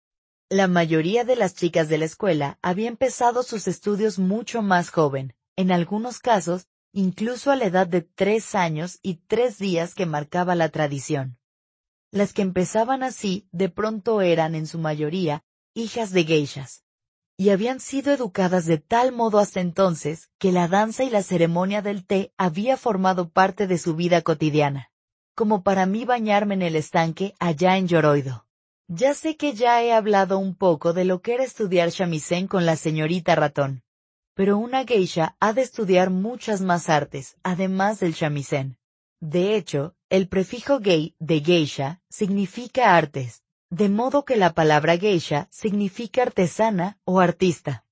La 0.48 0.68
mayoría 0.68 1.24
de 1.24 1.34
las 1.34 1.56
chicas 1.56 1.88
de 1.88 1.98
la 1.98 2.04
escuela 2.04 2.56
había 2.62 2.86
empezado 2.86 3.42
sus 3.42 3.66
estudios 3.66 4.20
mucho 4.20 4.62
más 4.62 4.90
joven, 4.90 5.34
en 5.58 5.72
algunos 5.72 6.20
casos, 6.20 6.68
incluso 6.92 7.50
a 7.50 7.56
la 7.56 7.64
edad 7.64 7.88
de 7.88 8.02
tres 8.02 8.54
años 8.54 9.00
y 9.02 9.14
tres 9.26 9.58
días 9.58 9.92
que 9.92 10.06
marcaba 10.06 10.54
la 10.54 10.68
tradición. 10.68 11.36
Las 12.12 12.32
que 12.32 12.42
empezaban 12.42 13.02
así, 13.02 13.48
de 13.50 13.68
pronto 13.68 14.20
eran, 14.20 14.54
en 14.54 14.68
su 14.68 14.78
mayoría, 14.78 15.42
hijas 15.74 16.12
de 16.12 16.22
geishas, 16.22 16.84
y 17.36 17.50
habían 17.50 17.80
sido 17.80 18.12
educadas 18.12 18.66
de 18.66 18.78
tal 18.78 19.10
modo 19.10 19.40
hasta 19.40 19.58
entonces 19.58 20.30
que 20.38 20.52
la 20.52 20.68
danza 20.68 21.02
y 21.02 21.10
la 21.10 21.24
ceremonia 21.24 21.82
del 21.82 22.06
té 22.06 22.32
había 22.36 22.76
formado 22.76 23.28
parte 23.28 23.66
de 23.66 23.78
su 23.78 23.96
vida 23.96 24.22
cotidiana, 24.22 24.92
como 25.34 25.64
para 25.64 25.86
mí 25.86 26.04
bañarme 26.04 26.54
en 26.54 26.62
el 26.62 26.76
estanque 26.76 27.34
allá 27.40 27.76
en 27.78 27.88
Yoroido. 27.88 28.46
Ya 28.86 29.12
sé 29.12 29.36
que 29.36 29.54
ya 29.54 29.82
he 29.82 29.92
hablado 29.92 30.38
un 30.38 30.54
poco 30.54 30.92
de 30.92 31.04
lo 31.04 31.20
que 31.20 31.34
era 31.34 31.42
estudiar 31.42 31.90
shamisen 31.90 32.46
con 32.46 32.64
la 32.64 32.76
señorita 32.76 33.34
ratón, 33.34 33.82
pero 34.38 34.56
una 34.56 34.84
geisha 34.84 35.36
ha 35.40 35.52
de 35.52 35.62
estudiar 35.62 36.10
muchas 36.10 36.60
más 36.60 36.88
artes, 36.88 37.36
además 37.42 37.98
del 37.98 38.12
shamisen. 38.12 38.78
De 39.18 39.56
hecho, 39.56 39.96
el 40.10 40.28
prefijo 40.28 40.78
gei 40.78 41.16
de 41.18 41.40
geisha 41.40 42.02
significa 42.08 42.96
artes, 42.96 43.42
de 43.68 43.88
modo 43.88 44.24
que 44.24 44.36
la 44.36 44.54
palabra 44.54 44.96
geisha 44.96 45.48
significa 45.50 46.22
artesana 46.22 47.00
o 47.04 47.18
artista. 47.18 47.84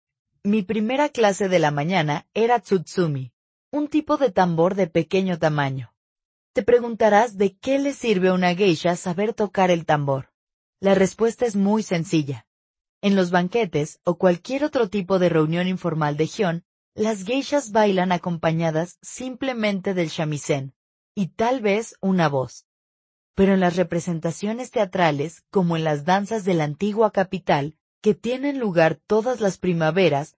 Mi 0.44 0.62
primera 0.62 1.08
clase 1.08 1.48
de 1.48 1.58
la 1.58 1.72
mañana 1.72 2.28
era 2.32 2.60
tsutsumi, 2.60 3.32
un 3.72 3.88
tipo 3.88 4.16
de 4.16 4.30
tambor 4.30 4.76
de 4.76 4.86
pequeño 4.86 5.40
tamaño. 5.40 5.92
Te 6.52 6.62
preguntarás 6.62 7.36
de 7.36 7.56
qué 7.56 7.80
le 7.80 7.92
sirve 7.92 8.28
a 8.28 8.34
una 8.34 8.54
geisha 8.54 8.94
saber 8.94 9.34
tocar 9.34 9.72
el 9.72 9.84
tambor. 9.84 10.30
La 10.78 10.94
respuesta 10.94 11.44
es 11.44 11.56
muy 11.56 11.82
sencilla. 11.82 12.45
En 13.06 13.14
los 13.14 13.30
banquetes 13.30 14.00
o 14.02 14.18
cualquier 14.18 14.64
otro 14.64 14.90
tipo 14.90 15.20
de 15.20 15.28
reunión 15.28 15.68
informal 15.68 16.16
de 16.16 16.26
Gion, 16.26 16.64
las 16.92 17.22
geishas 17.22 17.70
bailan 17.70 18.10
acompañadas 18.10 18.98
simplemente 19.00 19.94
del 19.94 20.08
shamisen, 20.08 20.74
y 21.14 21.28
tal 21.28 21.60
vez 21.60 21.94
una 22.00 22.28
voz 22.28 22.66
pero 23.36 23.54
en 23.54 23.60
las 23.60 23.76
representaciones 23.76 24.72
teatrales, 24.72 25.44
como 25.50 25.76
en 25.76 25.84
las 25.84 26.04
danzas 26.04 26.44
de 26.44 26.54
la 26.54 26.64
antigua 26.64 27.12
capital, 27.12 27.76
que 28.00 28.14
tienen 28.14 28.58
lugar 28.58 28.98
todas 29.06 29.40
las 29.40 29.56
primaveras, 29.58 30.36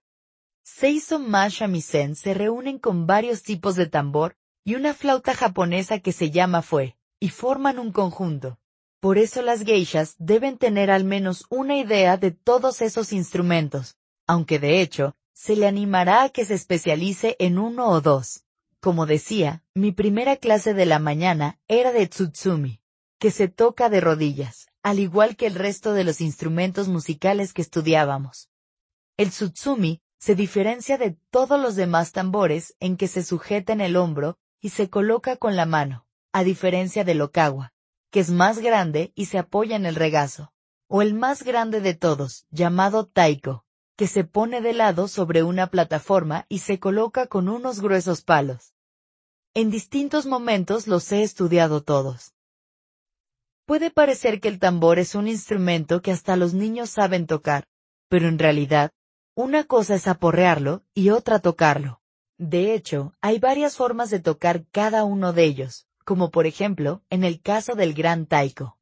seis 0.61 1.11
o 1.11 1.17
más 1.17 1.53
shamisen 1.53 2.15
se 2.15 2.35
reúnen 2.35 2.77
con 2.77 3.07
varios 3.07 3.41
tipos 3.41 3.75
de 3.77 3.87
tambor 3.87 4.35
y 4.63 4.75
una 4.75 4.93
flauta 4.93 5.33
japonesa 5.33 5.99
que 5.99 6.11
se 6.11 6.29
llama 6.29 6.61
fue, 6.61 6.97
y 7.19 7.29
forman 7.29 7.79
un 7.79 7.91
conjunto. 7.91 8.59
Por 8.99 9.17
eso 9.17 9.41
las 9.41 9.61
geishas 9.61 10.15
deben 10.17 10.57
tener 10.57 10.91
al 10.91 11.03
menos 11.03 11.45
una 11.49 11.77
idea 11.77 12.17
de 12.17 12.31
todos 12.31 12.81
esos 12.81 13.13
instrumentos, 13.13 13.97
aunque 14.27 14.59
de 14.59 14.81
hecho, 14.81 15.15
se 15.33 15.55
le 15.55 15.67
animará 15.67 16.23
a 16.23 16.29
que 16.29 16.45
se 16.45 16.53
especialice 16.53 17.35
en 17.39 17.59
uno 17.59 17.87
o 17.87 18.01
dos. 18.01 18.43
Como 18.81 19.05
decía, 19.05 19.63
mi 19.73 19.91
primera 19.91 20.37
clase 20.37 20.73
de 20.73 20.85
la 20.85 20.99
mañana 20.99 21.59
era 21.67 21.91
de 21.91 22.07
Tsutsumi 22.07 22.79
que 23.19 23.31
se 23.31 23.49
toca 23.49 23.89
de 23.89 23.99
rodillas, 23.99 24.67
al 24.81 24.97
igual 24.97 25.35
que 25.35 25.45
el 25.45 25.55
resto 25.55 25.93
de 25.93 26.05
los 26.05 26.21
instrumentos 26.21 26.87
musicales 26.87 27.53
que 27.53 27.61
estudiábamos. 27.61 28.49
El 29.17 29.29
tsutsumi 29.29 30.01
se 30.17 30.35
diferencia 30.35 30.97
de 30.97 31.17
todos 31.29 31.59
los 31.59 31.75
demás 31.75 32.13
tambores 32.13 32.75
en 32.79 32.95
que 32.95 33.09
se 33.09 33.23
sujeta 33.23 33.73
en 33.73 33.81
el 33.81 33.97
hombro 33.97 34.37
y 34.61 34.69
se 34.69 34.89
coloca 34.89 35.35
con 35.35 35.57
la 35.57 35.65
mano, 35.65 36.05
a 36.31 36.45
diferencia 36.45 37.03
del 37.03 37.21
okawa, 37.21 37.73
que 38.11 38.19
es 38.19 38.29
más 38.29 38.59
grande 38.59 39.11
y 39.15 39.25
se 39.25 39.37
apoya 39.37 39.75
en 39.75 39.85
el 39.85 39.95
regazo, 39.95 40.51
o 40.87 41.01
el 41.01 41.13
más 41.13 41.43
grande 41.43 41.81
de 41.81 41.93
todos, 41.93 42.45
llamado 42.49 43.05
taiko, 43.05 43.65
que 43.95 44.07
se 44.07 44.23
pone 44.23 44.61
de 44.61 44.73
lado 44.73 45.07
sobre 45.07 45.43
una 45.43 45.67
plataforma 45.67 46.45
y 46.47 46.59
se 46.59 46.79
coloca 46.79 47.27
con 47.27 47.49
unos 47.49 47.81
gruesos 47.81 48.21
palos. 48.21 48.73
En 49.53 49.69
distintos 49.69 50.25
momentos 50.25 50.87
los 50.87 51.11
he 51.11 51.21
estudiado 51.21 51.83
todos. 51.83 52.33
Puede 53.65 53.91
parecer 53.91 54.39
que 54.39 54.47
el 54.47 54.57
tambor 54.57 54.99
es 54.99 55.15
un 55.15 55.27
instrumento 55.27 56.01
que 56.01 56.11
hasta 56.11 56.35
los 56.35 56.53
niños 56.53 56.91
saben 56.91 57.27
tocar, 57.27 57.65
pero 58.07 58.27
en 58.27 58.39
realidad, 58.39 58.91
una 59.35 59.65
cosa 59.65 59.95
es 59.95 60.07
aporrearlo 60.07 60.83
y 60.93 61.09
otra 61.09 61.39
tocarlo. 61.39 62.01
De 62.37 62.73
hecho, 62.73 63.13
hay 63.19 63.37
varias 63.37 63.75
formas 63.75 64.09
de 64.09 64.21
tocar 64.21 64.65
cada 64.71 65.03
uno 65.03 65.33
de 65.33 65.43
ellos, 65.43 65.88
como 66.09 66.31
por 66.31 66.47
ejemplo, 66.47 67.03
en 67.11 67.23
el 67.23 67.39
caso 67.39 67.75
del 67.75 67.93
gran 67.93 68.25
taiko. 68.25 68.79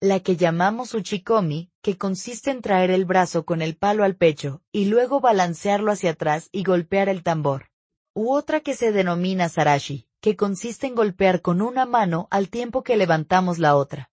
La 0.00 0.18
que 0.18 0.34
llamamos 0.34 0.92
uchikomi, 0.92 1.70
que 1.82 1.96
consiste 1.96 2.50
en 2.50 2.62
traer 2.62 2.90
el 2.90 3.04
brazo 3.04 3.44
con 3.44 3.62
el 3.62 3.76
palo 3.76 4.02
al 4.02 4.16
pecho, 4.16 4.60
y 4.72 4.86
luego 4.86 5.20
balancearlo 5.20 5.92
hacia 5.92 6.10
atrás 6.10 6.48
y 6.50 6.64
golpear 6.64 7.08
el 7.08 7.22
tambor. 7.22 7.70
U 8.12 8.32
otra 8.32 8.58
que 8.58 8.74
se 8.74 8.90
denomina 8.90 9.48
sarashi, 9.48 10.08
que 10.20 10.34
consiste 10.34 10.88
en 10.88 10.96
golpear 10.96 11.42
con 11.42 11.62
una 11.62 11.86
mano 11.86 12.26
al 12.32 12.48
tiempo 12.48 12.82
que 12.82 12.96
levantamos 12.96 13.60
la 13.60 13.76
otra. 13.76 14.10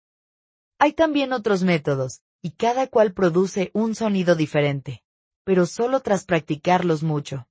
Hay 0.78 0.94
también 0.94 1.34
otros 1.34 1.64
métodos, 1.64 2.22
y 2.44 2.52
cada 2.52 2.86
cual 2.86 3.14
produce 3.14 3.72
un 3.74 3.96
sonido 3.96 4.36
diferente, 4.36 5.02
pero 5.46 5.66
solo 5.66 6.02
tras 6.02 6.26
practicarlos 6.26 7.02
mucho. 7.02 7.48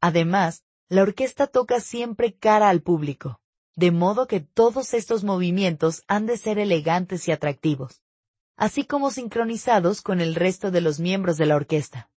Además, 0.00 0.64
la 0.88 1.02
orquesta 1.02 1.48
toca 1.48 1.80
siempre 1.80 2.32
cara 2.32 2.70
al 2.70 2.80
público, 2.80 3.42
de 3.78 3.92
modo 3.92 4.26
que 4.26 4.40
todos 4.40 4.92
estos 4.92 5.22
movimientos 5.22 6.02
han 6.08 6.26
de 6.26 6.36
ser 6.36 6.58
elegantes 6.58 7.28
y 7.28 7.30
atractivos, 7.30 8.02
así 8.56 8.84
como 8.84 9.12
sincronizados 9.12 10.02
con 10.02 10.20
el 10.20 10.34
resto 10.34 10.72
de 10.72 10.80
los 10.80 10.98
miembros 10.98 11.36
de 11.36 11.46
la 11.46 11.54
orquesta. 11.54 12.10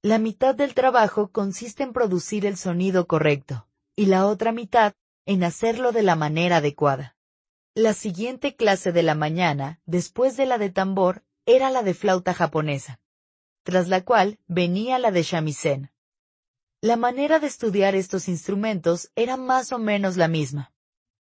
La 0.00 0.16
mitad 0.16 0.54
del 0.54 0.72
trabajo 0.72 1.28
consiste 1.32 1.82
en 1.82 1.92
producir 1.92 2.46
el 2.46 2.56
sonido 2.56 3.06
correcto, 3.06 3.68
y 3.94 4.06
la 4.06 4.26
otra 4.26 4.52
mitad 4.52 4.94
en 5.26 5.44
hacerlo 5.44 5.92
de 5.92 6.02
la 6.02 6.16
manera 6.16 6.56
adecuada. 6.56 7.14
La 7.74 7.92
siguiente 7.92 8.56
clase 8.56 8.90
de 8.90 9.02
la 9.02 9.14
mañana, 9.14 9.82
después 9.84 10.38
de 10.38 10.46
la 10.46 10.56
de 10.56 10.70
tambor, 10.70 11.24
era 11.44 11.68
la 11.68 11.82
de 11.82 11.92
flauta 11.92 12.32
japonesa, 12.32 13.00
tras 13.64 13.88
la 13.88 14.02
cual 14.02 14.38
venía 14.46 14.98
la 14.98 15.10
de 15.10 15.24
shamisen. 15.24 15.90
La 16.80 16.96
manera 16.96 17.40
de 17.40 17.48
estudiar 17.48 17.96
estos 17.96 18.28
instrumentos 18.28 19.10
era 19.16 19.36
más 19.36 19.72
o 19.72 19.80
menos 19.80 20.16
la 20.16 20.28
misma. 20.28 20.72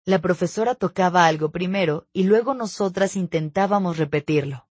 La 0.03 0.19
profesora 0.19 0.73
tocaba 0.73 1.27
algo 1.27 1.51
primero 1.51 2.07
y 2.11 2.23
luego 2.23 2.55
nosotras 2.55 3.15
intentábamos 3.15 3.99
repetirlo. 3.99 4.67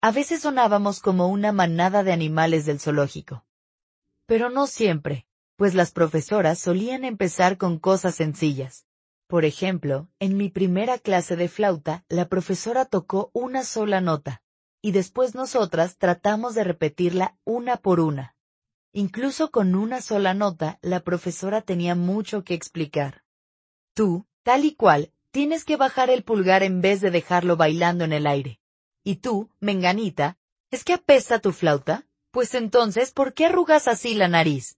A 0.00 0.10
veces 0.10 0.40
sonábamos 0.40 1.00
como 1.00 1.28
una 1.28 1.52
manada 1.52 2.02
de 2.02 2.12
animales 2.12 2.64
del 2.64 2.80
zoológico. 2.80 3.44
Pero 4.24 4.48
no 4.48 4.66
siempre, 4.66 5.26
pues 5.56 5.74
las 5.74 5.92
profesoras 5.92 6.58
solían 6.58 7.04
empezar 7.04 7.58
con 7.58 7.78
cosas 7.78 8.14
sencillas. 8.14 8.86
Por 9.26 9.44
ejemplo, 9.44 10.08
en 10.18 10.38
mi 10.38 10.48
primera 10.48 10.96
clase 10.96 11.36
de 11.36 11.48
flauta, 11.48 12.06
la 12.08 12.26
profesora 12.26 12.86
tocó 12.86 13.30
una 13.34 13.64
sola 13.64 14.00
nota, 14.00 14.40
y 14.80 14.92
después 14.92 15.34
nosotras 15.34 15.98
tratamos 15.98 16.54
de 16.54 16.64
repetirla 16.64 17.36
una 17.44 17.76
por 17.76 18.00
una. 18.00 18.34
Incluso 18.92 19.50
con 19.52 19.76
una 19.76 20.02
sola 20.02 20.34
nota, 20.34 20.78
la 20.82 21.00
profesora 21.00 21.62
tenía 21.62 21.94
mucho 21.94 22.42
que 22.42 22.54
explicar. 22.54 23.22
Tú, 23.94 24.26
tal 24.42 24.64
y 24.64 24.74
cual, 24.74 25.12
tienes 25.30 25.64
que 25.64 25.76
bajar 25.76 26.10
el 26.10 26.24
pulgar 26.24 26.64
en 26.64 26.80
vez 26.80 27.00
de 27.00 27.12
dejarlo 27.12 27.56
bailando 27.56 28.04
en 28.04 28.12
el 28.12 28.26
aire. 28.26 28.60
Y 29.04 29.16
tú, 29.16 29.48
menganita, 29.60 30.38
¿es 30.70 30.82
que 30.82 30.94
apesta 30.94 31.38
tu 31.38 31.52
flauta? 31.52 32.06
Pues 32.32 32.54
entonces, 32.54 33.12
¿por 33.12 33.32
qué 33.32 33.46
arrugas 33.46 33.86
así 33.86 34.14
la 34.14 34.28
nariz? 34.28 34.76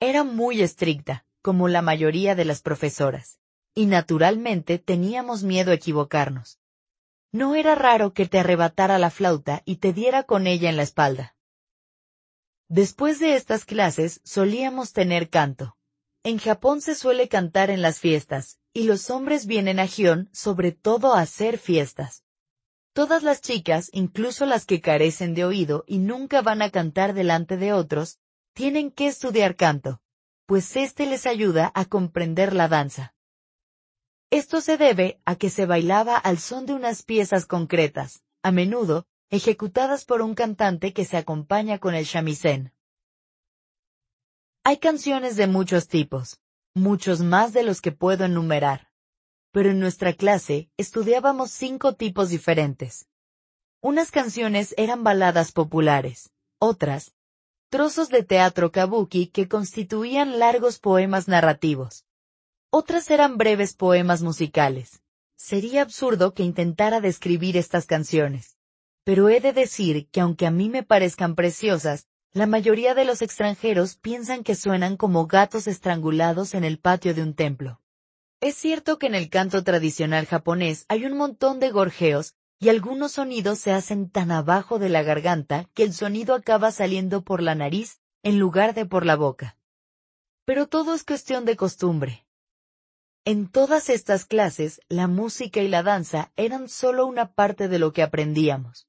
Era 0.00 0.22
muy 0.22 0.60
estricta, 0.60 1.24
como 1.40 1.68
la 1.68 1.82
mayoría 1.82 2.34
de 2.34 2.44
las 2.44 2.60
profesoras. 2.60 3.38
Y 3.74 3.86
naturalmente 3.86 4.78
teníamos 4.78 5.42
miedo 5.42 5.70
a 5.70 5.74
equivocarnos. 5.74 6.58
No 7.32 7.54
era 7.54 7.74
raro 7.74 8.12
que 8.12 8.26
te 8.26 8.38
arrebatara 8.38 8.98
la 8.98 9.10
flauta 9.10 9.62
y 9.64 9.76
te 9.76 9.92
diera 9.92 10.22
con 10.22 10.46
ella 10.46 10.68
en 10.68 10.76
la 10.76 10.84
espalda. 10.84 11.33
Después 12.68 13.18
de 13.18 13.36
estas 13.36 13.64
clases 13.64 14.20
solíamos 14.24 14.92
tener 14.92 15.28
canto. 15.28 15.76
En 16.22 16.38
Japón 16.38 16.80
se 16.80 16.94
suele 16.94 17.28
cantar 17.28 17.70
en 17.70 17.82
las 17.82 18.00
fiestas, 18.00 18.58
y 18.72 18.84
los 18.84 19.10
hombres 19.10 19.46
vienen 19.46 19.78
a 19.78 19.86
Gion 19.86 20.30
sobre 20.32 20.72
todo 20.72 21.14
a 21.14 21.20
hacer 21.20 21.58
fiestas. 21.58 22.24
Todas 22.94 23.22
las 23.22 23.40
chicas, 23.40 23.90
incluso 23.92 24.46
las 24.46 24.64
que 24.64 24.80
carecen 24.80 25.34
de 25.34 25.44
oído 25.44 25.84
y 25.86 25.98
nunca 25.98 26.42
van 26.42 26.62
a 26.62 26.70
cantar 26.70 27.12
delante 27.12 27.56
de 27.56 27.72
otros, 27.72 28.18
tienen 28.54 28.90
que 28.90 29.08
estudiar 29.08 29.56
canto, 29.56 30.00
pues 30.46 30.76
éste 30.76 31.04
les 31.06 31.26
ayuda 31.26 31.72
a 31.74 31.84
comprender 31.84 32.54
la 32.54 32.68
danza. 32.68 33.14
Esto 34.30 34.60
se 34.60 34.78
debe 34.78 35.20
a 35.24 35.36
que 35.36 35.50
se 35.50 35.66
bailaba 35.66 36.16
al 36.16 36.38
son 36.38 36.66
de 36.66 36.72
unas 36.72 37.02
piezas 37.02 37.46
concretas, 37.46 38.22
a 38.42 38.52
menudo, 38.52 39.06
ejecutadas 39.34 40.04
por 40.04 40.22
un 40.22 40.34
cantante 40.34 40.92
que 40.92 41.04
se 41.04 41.16
acompaña 41.16 41.78
con 41.80 41.94
el 41.94 42.04
shamisen. 42.04 42.72
Hay 44.62 44.78
canciones 44.78 45.36
de 45.36 45.48
muchos 45.48 45.88
tipos, 45.88 46.40
muchos 46.72 47.20
más 47.20 47.52
de 47.52 47.64
los 47.64 47.80
que 47.80 47.90
puedo 47.90 48.24
enumerar. 48.24 48.90
Pero 49.50 49.70
en 49.70 49.80
nuestra 49.80 50.12
clase 50.12 50.70
estudiábamos 50.76 51.50
cinco 51.50 51.94
tipos 51.94 52.30
diferentes. 52.30 53.08
Unas 53.80 54.10
canciones 54.10 54.72
eran 54.78 55.02
baladas 55.02 55.52
populares, 55.52 56.30
otras, 56.58 57.12
trozos 57.68 58.08
de 58.08 58.22
teatro 58.22 58.70
kabuki 58.70 59.26
que 59.26 59.48
constituían 59.48 60.38
largos 60.38 60.78
poemas 60.78 61.26
narrativos. 61.28 62.04
Otras 62.70 63.10
eran 63.10 63.36
breves 63.36 63.74
poemas 63.74 64.22
musicales. 64.22 65.02
Sería 65.36 65.82
absurdo 65.82 66.34
que 66.34 66.44
intentara 66.44 67.00
describir 67.00 67.56
estas 67.56 67.86
canciones 67.86 68.53
pero 69.04 69.28
he 69.28 69.40
de 69.40 69.52
decir 69.52 70.08
que 70.08 70.20
aunque 70.20 70.46
a 70.46 70.50
mí 70.50 70.70
me 70.70 70.82
parezcan 70.82 71.34
preciosas, 71.34 72.08
la 72.32 72.46
mayoría 72.46 72.94
de 72.94 73.04
los 73.04 73.20
extranjeros 73.22 73.96
piensan 73.96 74.42
que 74.42 74.56
suenan 74.56 74.96
como 74.96 75.26
gatos 75.26 75.68
estrangulados 75.68 76.54
en 76.54 76.64
el 76.64 76.78
patio 76.78 77.14
de 77.14 77.22
un 77.22 77.34
templo. 77.34 77.80
Es 78.40 78.56
cierto 78.56 78.98
que 78.98 79.06
en 79.06 79.14
el 79.14 79.28
canto 79.28 79.62
tradicional 79.62 80.26
japonés 80.26 80.86
hay 80.88 81.04
un 81.04 81.16
montón 81.16 81.60
de 81.60 81.70
gorjeos, 81.70 82.34
y 82.58 82.70
algunos 82.70 83.12
sonidos 83.12 83.58
se 83.58 83.72
hacen 83.72 84.08
tan 84.08 84.32
abajo 84.32 84.78
de 84.78 84.88
la 84.88 85.02
garganta 85.02 85.68
que 85.74 85.82
el 85.82 85.92
sonido 85.92 86.34
acaba 86.34 86.72
saliendo 86.72 87.22
por 87.22 87.42
la 87.42 87.54
nariz 87.54 88.00
en 88.22 88.38
lugar 88.38 88.74
de 88.74 88.86
por 88.86 89.04
la 89.04 89.16
boca. 89.16 89.58
Pero 90.46 90.66
todo 90.66 90.94
es 90.94 91.04
cuestión 91.04 91.44
de 91.44 91.56
costumbre. 91.56 92.26
En 93.26 93.48
todas 93.48 93.90
estas 93.90 94.24
clases, 94.24 94.80
la 94.88 95.08
música 95.08 95.60
y 95.60 95.68
la 95.68 95.82
danza 95.82 96.32
eran 96.36 96.68
solo 96.68 97.06
una 97.06 97.32
parte 97.32 97.68
de 97.68 97.78
lo 97.78 97.92
que 97.92 98.02
aprendíamos 98.02 98.88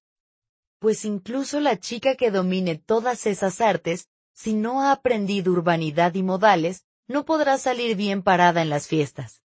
pues 0.79 1.05
incluso 1.05 1.59
la 1.59 1.79
chica 1.79 2.15
que 2.15 2.31
domine 2.31 2.75
todas 2.75 3.25
esas 3.25 3.61
artes, 3.61 4.09
si 4.33 4.53
no 4.53 4.81
ha 4.81 4.91
aprendido 4.91 5.51
urbanidad 5.51 6.13
y 6.15 6.23
modales, 6.23 6.85
no 7.07 7.25
podrá 7.25 7.57
salir 7.57 7.95
bien 7.95 8.23
parada 8.23 8.61
en 8.61 8.69
las 8.69 8.87
fiestas. 8.87 9.41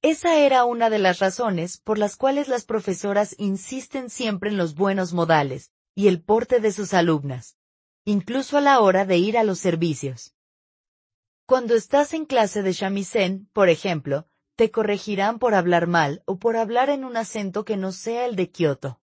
Esa 0.00 0.38
era 0.38 0.64
una 0.64 0.90
de 0.90 0.98
las 0.98 1.18
razones 1.18 1.78
por 1.78 1.98
las 1.98 2.16
cuales 2.16 2.48
las 2.48 2.64
profesoras 2.64 3.34
insisten 3.38 4.10
siempre 4.10 4.50
en 4.50 4.56
los 4.56 4.74
buenos 4.74 5.12
modales 5.12 5.72
y 5.94 6.06
el 6.06 6.22
porte 6.22 6.60
de 6.60 6.72
sus 6.72 6.94
alumnas, 6.94 7.56
incluso 8.04 8.56
a 8.56 8.60
la 8.60 8.80
hora 8.80 9.04
de 9.04 9.18
ir 9.18 9.36
a 9.36 9.42
los 9.42 9.58
servicios. 9.58 10.34
Cuando 11.46 11.74
estás 11.74 12.14
en 12.14 12.26
clase 12.26 12.62
de 12.62 12.72
shamisen, 12.72 13.48
por 13.52 13.68
ejemplo, 13.68 14.28
te 14.54 14.70
corregirán 14.70 15.38
por 15.38 15.54
hablar 15.54 15.86
mal 15.88 16.22
o 16.26 16.38
por 16.38 16.56
hablar 16.56 16.90
en 16.90 17.04
un 17.04 17.16
acento 17.16 17.64
que 17.64 17.76
no 17.76 17.90
sea 17.90 18.26
el 18.26 18.36
de 18.36 18.50
Kioto 18.50 19.00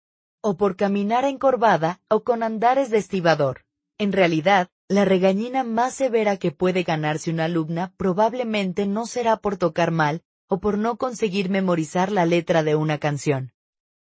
o 0.42 0.56
por 0.56 0.76
caminar 0.76 1.24
encorvada 1.24 2.00
o 2.08 2.24
con 2.24 2.42
andares 2.42 2.90
de 2.90 2.98
estibador. 2.98 3.64
En 3.98 4.12
realidad, 4.12 4.68
la 4.88 5.04
regañina 5.04 5.62
más 5.62 5.94
severa 5.94 6.36
que 6.36 6.50
puede 6.50 6.82
ganarse 6.82 7.30
una 7.30 7.44
alumna 7.44 7.92
probablemente 7.96 8.86
no 8.86 9.06
será 9.06 9.36
por 9.36 9.56
tocar 9.56 9.90
mal 9.90 10.22
o 10.48 10.58
por 10.58 10.78
no 10.78 10.96
conseguir 10.96 11.48
memorizar 11.48 12.10
la 12.10 12.26
letra 12.26 12.62
de 12.62 12.74
una 12.74 12.98
canción, 12.98 13.52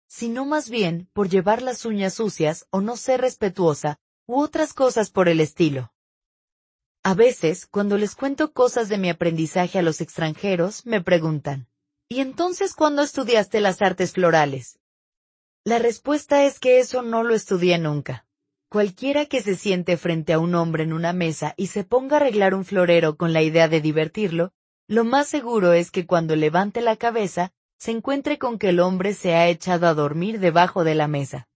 sino 0.08 0.46
más 0.46 0.70
bien 0.70 1.10
por 1.14 1.30
llevar 1.30 1.62
las 1.62 1.86
uñas 1.86 2.16
sucias 2.16 2.68
o 2.70 2.82
no 2.82 2.98
ser 2.98 3.22
respetuosa 3.22 4.00
u 4.28 4.42
otras 4.42 4.74
cosas 4.74 5.10
por 5.10 5.30
el 5.30 5.40
estilo. 5.40 5.94
A 7.02 7.14
veces, 7.14 7.66
cuando 7.66 7.98
les 7.98 8.16
cuento 8.16 8.54
cosas 8.54 8.90
de 8.90 8.98
mi 8.98 9.10
aprendizaje 9.10 9.80
a 9.80 9.82
los 9.82 10.02
extranjeros, 10.02 10.86
me 10.86 11.02
preguntan, 11.02 11.68
¿y 12.10 12.20
entonces 12.20 12.74
cuándo 12.74 13.02
estudiaste 13.02 13.62
las 13.62 13.82
artes 13.82 14.14
florales? 14.14 14.80
La 15.66 15.80
respuesta 15.80 16.44
es 16.44 16.60
que 16.60 16.80
eso 16.80 17.02
no 17.04 17.24
lo 17.24 17.34
estudié 17.34 17.78
nunca. 17.78 18.26
Cualquiera 18.70 19.28
que 19.28 19.42
se 19.42 19.56
siente 19.56 19.96
frente 19.96 20.34
a 20.34 20.40
un 20.40 20.56
hombre 20.56 20.84
en 20.84 20.92
una 20.92 21.14
mesa 21.14 21.54
y 21.56 21.68
se 21.68 21.86
ponga 21.86 22.18
a 22.18 22.20
arreglar 22.20 22.54
un 22.54 22.66
florero 22.66 23.16
con 23.16 23.32
la 23.32 23.42
idea 23.42 23.70
de 23.70 23.80
divertirlo, 23.80 24.52
lo 24.90 25.06
más 25.06 25.30
seguro 25.30 25.72
es 25.72 25.90
que 25.90 26.06
cuando 26.06 26.36
levante 26.36 26.82
la 26.82 26.98
cabeza, 26.98 27.54
se 27.78 27.92
encuentre 27.92 28.38
con 28.38 28.60
que 28.60 28.70
el 28.70 28.82
hombre 28.82 29.14
se 29.14 29.36
ha 29.36 29.48
echado 29.48 29.88
a 29.88 29.94
dormir 29.94 30.42
debajo 30.42 30.84
de 30.84 30.96
la 30.96 31.08
mesa. 31.08 31.48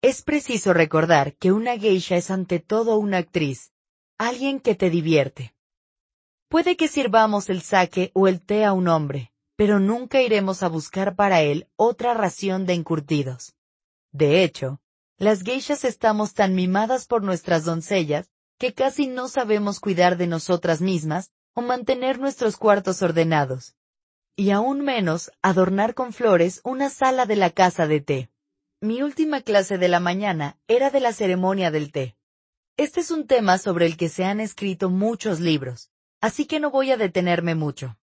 Es 0.00 0.22
preciso 0.22 0.72
recordar 0.72 1.34
que 1.36 1.52
una 1.52 1.76
geisha 1.76 2.16
es 2.16 2.30
ante 2.30 2.58
todo 2.58 2.96
una 2.96 3.18
actriz, 3.18 3.70
alguien 4.16 4.60
que 4.60 4.74
te 4.74 4.88
divierte. 4.88 5.54
Puede 6.48 6.78
que 6.78 6.88
sirvamos 6.88 7.50
el 7.50 7.60
sake 7.60 8.12
o 8.14 8.28
el 8.28 8.40
té 8.40 8.64
a 8.64 8.72
un 8.72 8.88
hombre, 8.88 9.32
pero 9.58 9.80
nunca 9.80 10.22
iremos 10.22 10.62
a 10.62 10.68
buscar 10.68 11.16
para 11.16 11.42
él 11.42 11.66
otra 11.74 12.14
ración 12.14 12.64
de 12.64 12.74
encurtidos. 12.74 13.56
De 14.12 14.44
hecho, 14.44 14.80
las 15.16 15.42
geishas 15.42 15.84
estamos 15.84 16.32
tan 16.32 16.54
mimadas 16.54 17.08
por 17.08 17.24
nuestras 17.24 17.64
doncellas 17.64 18.30
que 18.56 18.72
casi 18.72 19.08
no 19.08 19.26
sabemos 19.26 19.80
cuidar 19.80 20.16
de 20.16 20.28
nosotras 20.28 20.80
mismas 20.80 21.32
o 21.54 21.62
mantener 21.62 22.20
nuestros 22.20 22.56
cuartos 22.56 23.02
ordenados. 23.02 23.74
Y 24.36 24.52
aún 24.52 24.82
menos 24.82 25.32
adornar 25.42 25.94
con 25.94 26.12
flores 26.12 26.60
una 26.62 26.88
sala 26.88 27.26
de 27.26 27.34
la 27.34 27.50
casa 27.50 27.88
de 27.88 28.00
té. 28.00 28.30
Mi 28.80 29.02
última 29.02 29.40
clase 29.40 29.76
de 29.76 29.88
la 29.88 29.98
mañana 29.98 30.56
era 30.68 30.90
de 30.90 31.00
la 31.00 31.12
ceremonia 31.12 31.72
del 31.72 31.90
té. 31.90 32.16
Este 32.76 33.00
es 33.00 33.10
un 33.10 33.26
tema 33.26 33.58
sobre 33.58 33.86
el 33.86 33.96
que 33.96 34.08
se 34.08 34.24
han 34.24 34.38
escrito 34.38 34.88
muchos 34.88 35.40
libros, 35.40 35.90
así 36.20 36.46
que 36.46 36.60
no 36.60 36.70
voy 36.70 36.92
a 36.92 36.96
detenerme 36.96 37.56
mucho. 37.56 37.97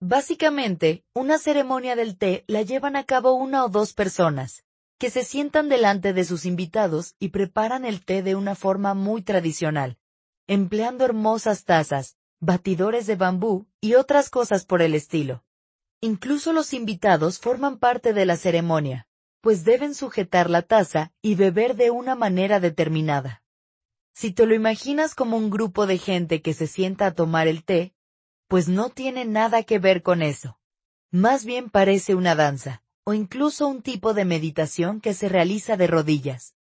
Básicamente, 0.00 1.04
una 1.14 1.38
ceremonia 1.38 1.96
del 1.96 2.18
té 2.18 2.44
la 2.46 2.62
llevan 2.62 2.96
a 2.96 3.04
cabo 3.04 3.34
una 3.34 3.64
o 3.64 3.68
dos 3.68 3.94
personas, 3.94 4.64
que 4.98 5.10
se 5.10 5.24
sientan 5.24 5.68
delante 5.68 6.12
de 6.12 6.24
sus 6.24 6.44
invitados 6.44 7.14
y 7.18 7.28
preparan 7.28 7.84
el 7.84 8.04
té 8.04 8.22
de 8.22 8.34
una 8.34 8.54
forma 8.54 8.94
muy 8.94 9.22
tradicional, 9.22 9.98
empleando 10.46 11.04
hermosas 11.04 11.64
tazas, 11.64 12.16
batidores 12.40 13.06
de 13.06 13.16
bambú 13.16 13.66
y 13.80 13.94
otras 13.94 14.30
cosas 14.30 14.66
por 14.66 14.82
el 14.82 14.94
estilo. 14.94 15.44
Incluso 16.00 16.52
los 16.52 16.74
invitados 16.74 17.38
forman 17.38 17.78
parte 17.78 18.12
de 18.12 18.26
la 18.26 18.36
ceremonia, 18.36 19.08
pues 19.40 19.64
deben 19.64 19.94
sujetar 19.94 20.50
la 20.50 20.62
taza 20.62 21.12
y 21.22 21.34
beber 21.34 21.76
de 21.76 21.90
una 21.90 22.14
manera 22.14 22.60
determinada. 22.60 23.42
Si 24.12 24.30
te 24.30 24.46
lo 24.46 24.54
imaginas 24.54 25.14
como 25.14 25.36
un 25.36 25.50
grupo 25.50 25.86
de 25.86 25.98
gente 25.98 26.42
que 26.42 26.54
se 26.54 26.66
sienta 26.66 27.06
a 27.06 27.14
tomar 27.14 27.48
el 27.48 27.64
té, 27.64 27.93
pues 28.54 28.68
no 28.68 28.88
tiene 28.88 29.24
nada 29.24 29.64
que 29.64 29.80
ver 29.80 30.04
con 30.04 30.22
eso. 30.22 30.60
Más 31.10 31.44
bien 31.44 31.70
parece 31.70 32.14
una 32.14 32.36
danza, 32.36 32.84
o 33.02 33.12
incluso 33.12 33.66
un 33.66 33.82
tipo 33.82 34.14
de 34.14 34.24
meditación 34.24 35.00
que 35.00 35.12
se 35.12 35.28
realiza 35.28 35.76
de 35.76 35.88
rodillas. 35.88 36.54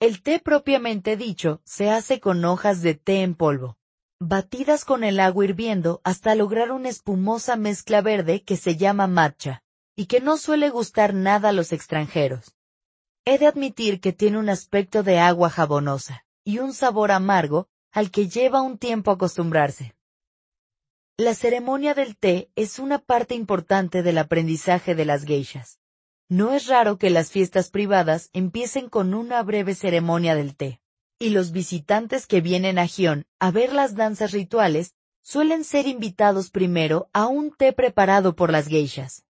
El 0.00 0.22
té 0.22 0.40
propiamente 0.40 1.16
dicho 1.16 1.62
se 1.64 1.88
hace 1.88 2.18
con 2.18 2.44
hojas 2.44 2.82
de 2.82 2.96
té 2.96 3.22
en 3.22 3.36
polvo, 3.36 3.78
batidas 4.18 4.84
con 4.84 5.04
el 5.04 5.20
agua 5.20 5.44
hirviendo 5.44 6.00
hasta 6.02 6.34
lograr 6.34 6.72
una 6.72 6.88
espumosa 6.88 7.54
mezcla 7.54 8.00
verde 8.00 8.42
que 8.42 8.56
se 8.56 8.76
llama 8.76 9.06
matcha, 9.06 9.62
y 9.94 10.06
que 10.06 10.20
no 10.20 10.36
suele 10.36 10.68
gustar 10.68 11.14
nada 11.14 11.50
a 11.50 11.52
los 11.52 11.70
extranjeros. 11.70 12.56
He 13.24 13.38
de 13.38 13.46
admitir 13.46 14.00
que 14.00 14.12
tiene 14.12 14.36
un 14.36 14.48
aspecto 14.48 15.04
de 15.04 15.20
agua 15.20 15.48
jabonosa, 15.48 16.26
y 16.42 16.58
un 16.58 16.74
sabor 16.74 17.12
amargo, 17.12 17.68
al 17.92 18.10
que 18.10 18.28
lleva 18.28 18.62
un 18.62 18.78
tiempo 18.78 19.12
acostumbrarse. 19.12 19.94
La 21.24 21.36
ceremonia 21.36 21.94
del 21.94 22.16
té 22.16 22.50
es 22.56 22.80
una 22.80 22.98
parte 22.98 23.36
importante 23.36 24.02
del 24.02 24.18
aprendizaje 24.18 24.96
de 24.96 25.04
las 25.04 25.24
geishas. 25.24 25.78
No 26.28 26.52
es 26.52 26.66
raro 26.66 26.98
que 26.98 27.10
las 27.10 27.30
fiestas 27.30 27.70
privadas 27.70 28.28
empiecen 28.32 28.88
con 28.88 29.14
una 29.14 29.40
breve 29.44 29.76
ceremonia 29.76 30.34
del 30.34 30.56
té 30.56 30.80
y 31.20 31.28
los 31.28 31.52
visitantes 31.52 32.26
que 32.26 32.40
vienen 32.40 32.76
a 32.76 32.88
Gion 32.88 33.24
a 33.38 33.52
ver 33.52 33.72
las 33.72 33.94
danzas 33.94 34.32
rituales 34.32 34.96
suelen 35.22 35.62
ser 35.62 35.86
invitados 35.86 36.50
primero 36.50 37.08
a 37.12 37.28
un 37.28 37.52
té 37.52 37.72
preparado 37.72 38.34
por 38.34 38.50
las 38.50 38.66
geishas. 38.66 39.24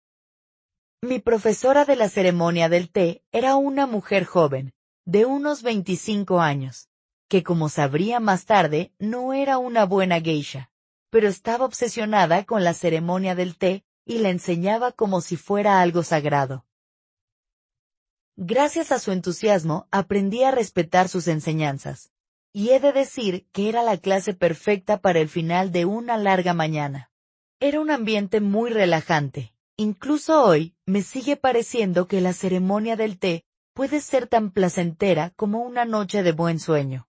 Mi 1.03 1.19
profesora 1.19 1.85
de 1.85 1.95
la 1.95 2.09
ceremonia 2.09 2.69
del 2.69 2.89
té 2.89 3.21
era 3.31 3.55
una 3.55 3.85
mujer 3.85 4.25
joven, 4.25 4.73
de 5.05 5.25
unos 5.25 5.61
25 5.61 6.41
años, 6.41 6.89
que 7.27 7.43
como 7.43 7.69
sabría 7.69 8.19
más 8.19 8.45
tarde 8.45 8.91
no 8.97 9.33
era 9.33 9.59
una 9.59 9.85
buena 9.85 10.19
geisha, 10.19 10.71
pero 11.13 11.27
estaba 11.27 11.65
obsesionada 11.65 12.43
con 12.43 12.63
la 12.63 12.73
ceremonia 12.73 13.35
del 13.35 13.55
té 13.55 13.85
y 14.03 14.17
la 14.17 14.31
enseñaba 14.31 14.91
como 14.91 15.21
si 15.21 15.37
fuera 15.37 15.79
algo 15.79 16.01
sagrado. 16.01 16.65
Gracias 18.35 18.91
a 18.91 18.97
su 18.97 19.11
entusiasmo 19.11 19.87
aprendí 19.91 20.41
a 20.41 20.49
respetar 20.49 21.09
sus 21.09 21.27
enseñanzas. 21.27 22.11
Y 22.51 22.71
he 22.71 22.79
de 22.79 22.93
decir 22.93 23.45
que 23.51 23.69
era 23.69 23.83
la 23.83 23.97
clase 23.97 24.33
perfecta 24.33 25.01
para 25.01 25.19
el 25.19 25.29
final 25.29 25.71
de 25.71 25.85
una 25.85 26.17
larga 26.17 26.55
mañana. 26.55 27.11
Era 27.59 27.79
un 27.79 27.91
ambiente 27.91 28.41
muy 28.41 28.71
relajante. 28.71 29.53
Incluso 29.77 30.43
hoy, 30.43 30.75
me 30.87 31.03
sigue 31.03 31.37
pareciendo 31.37 32.07
que 32.07 32.21
la 32.21 32.33
ceremonia 32.33 32.95
del 32.95 33.19
té 33.19 33.45
puede 33.75 34.01
ser 34.01 34.25
tan 34.25 34.49
placentera 34.49 35.29
como 35.35 35.61
una 35.61 35.85
noche 35.85 36.23
de 36.23 36.31
buen 36.31 36.59
sueño. 36.59 37.07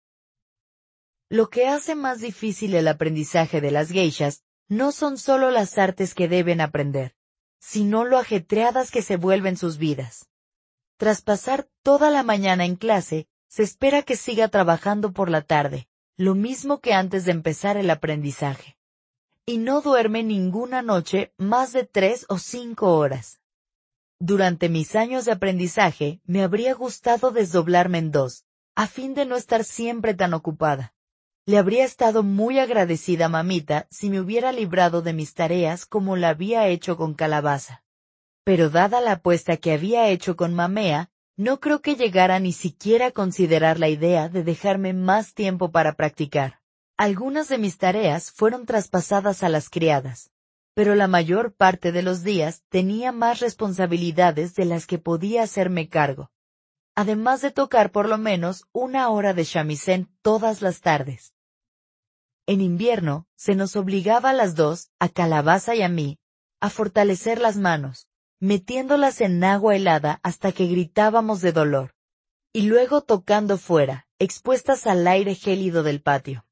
Lo 1.28 1.48
que 1.48 1.66
hace 1.66 1.94
más 1.94 2.20
difícil 2.20 2.74
el 2.74 2.86
aprendizaje 2.86 3.60
de 3.60 3.70
las 3.70 3.90
geishas 3.90 4.44
no 4.68 4.92
son 4.92 5.18
solo 5.18 5.50
las 5.50 5.78
artes 5.78 6.14
que 6.14 6.28
deben 6.28 6.60
aprender, 6.60 7.14
sino 7.58 8.04
lo 8.04 8.18
ajetreadas 8.18 8.90
que 8.90 9.02
se 9.02 9.16
vuelven 9.16 9.56
sus 9.56 9.78
vidas. 9.78 10.28
Tras 10.96 11.22
pasar 11.22 11.68
toda 11.82 12.10
la 12.10 12.22
mañana 12.22 12.64
en 12.64 12.76
clase, 12.76 13.26
se 13.48 13.62
espera 13.62 14.02
que 14.02 14.16
siga 14.16 14.48
trabajando 14.48 15.12
por 15.12 15.30
la 15.30 15.42
tarde, 15.42 15.88
lo 16.16 16.34
mismo 16.34 16.80
que 16.80 16.92
antes 16.92 17.24
de 17.24 17.32
empezar 17.32 17.76
el 17.76 17.90
aprendizaje. 17.90 18.76
Y 19.46 19.58
no 19.58 19.80
duerme 19.80 20.22
ninguna 20.22 20.82
noche 20.82 21.32
más 21.36 21.72
de 21.72 21.84
tres 21.84 22.24
o 22.28 22.38
cinco 22.38 22.96
horas. 22.96 23.40
Durante 24.18 24.68
mis 24.68 24.94
años 24.94 25.24
de 25.24 25.32
aprendizaje 25.32 26.20
me 26.24 26.42
habría 26.42 26.74
gustado 26.74 27.30
desdoblarme 27.30 27.98
en 27.98 28.10
dos, 28.10 28.44
a 28.74 28.86
fin 28.86 29.14
de 29.14 29.26
no 29.26 29.36
estar 29.36 29.64
siempre 29.64 30.14
tan 30.14 30.34
ocupada. 30.34 30.93
Le 31.46 31.58
habría 31.58 31.84
estado 31.84 32.22
muy 32.22 32.58
agradecida 32.58 33.28
mamita 33.28 33.86
si 33.90 34.10
me 34.10 34.20
hubiera 34.20 34.52
librado 34.52 35.02
de 35.02 35.12
mis 35.12 35.34
tareas 35.34 35.86
como 35.86 36.16
la 36.16 36.30
había 36.30 36.68
hecho 36.68 36.96
con 36.96 37.14
calabaza 37.14 37.84
pero 38.44 38.68
dada 38.68 39.00
la 39.00 39.12
apuesta 39.12 39.56
que 39.56 39.72
había 39.72 40.08
hecho 40.08 40.36
con 40.36 40.54
Mamea, 40.54 41.10
no 41.36 41.60
creo 41.60 41.80
que 41.80 41.96
llegara 41.96 42.38
ni 42.38 42.52
siquiera 42.52 43.06
a 43.06 43.10
considerar 43.10 43.80
la 43.80 43.88
idea 43.88 44.28
de 44.28 44.44
dejarme 44.44 44.92
más 44.92 45.34
tiempo 45.34 45.72
para 45.72 45.94
practicar. 45.94 46.60
Algunas 46.96 47.48
de 47.48 47.58
mis 47.58 47.78
tareas 47.78 48.30
fueron 48.30 48.66
traspasadas 48.66 49.42
a 49.42 49.48
las 49.48 49.68
criadas, 49.68 50.30
pero 50.74 50.94
la 50.94 51.08
mayor 51.08 51.54
parte 51.54 51.90
de 51.90 52.02
los 52.02 52.22
días 52.22 52.62
tenía 52.68 53.10
más 53.10 53.40
responsabilidades 53.40 54.54
de 54.54 54.66
las 54.66 54.86
que 54.86 54.98
podía 54.98 55.42
hacerme 55.42 55.88
cargo. 55.88 56.30
Además 56.94 57.40
de 57.40 57.50
tocar 57.50 57.90
por 57.90 58.08
lo 58.08 58.18
menos 58.18 58.66
una 58.70 59.08
hora 59.08 59.34
de 59.34 59.42
shamisen 59.42 60.08
todas 60.22 60.62
las 60.62 60.80
tardes. 60.80 61.33
En 62.46 62.60
invierno, 62.60 63.26
se 63.36 63.54
nos 63.54 63.74
obligaba 63.74 64.30
a 64.30 64.34
las 64.34 64.54
dos, 64.54 64.90
a 64.98 65.08
Calabaza 65.08 65.74
y 65.74 65.82
a 65.82 65.88
mí, 65.88 66.18
a 66.60 66.68
fortalecer 66.68 67.40
las 67.40 67.56
manos, 67.56 68.08
metiéndolas 68.38 69.22
en 69.22 69.42
agua 69.42 69.76
helada 69.76 70.20
hasta 70.22 70.52
que 70.52 70.66
gritábamos 70.66 71.40
de 71.40 71.52
dolor. 71.52 71.94
Y 72.52 72.62
luego 72.62 73.00
tocando 73.00 73.56
fuera, 73.56 74.06
expuestas 74.18 74.86
al 74.86 75.06
aire 75.06 75.34
gélido 75.34 75.82
del 75.82 76.02
patio. 76.02 76.44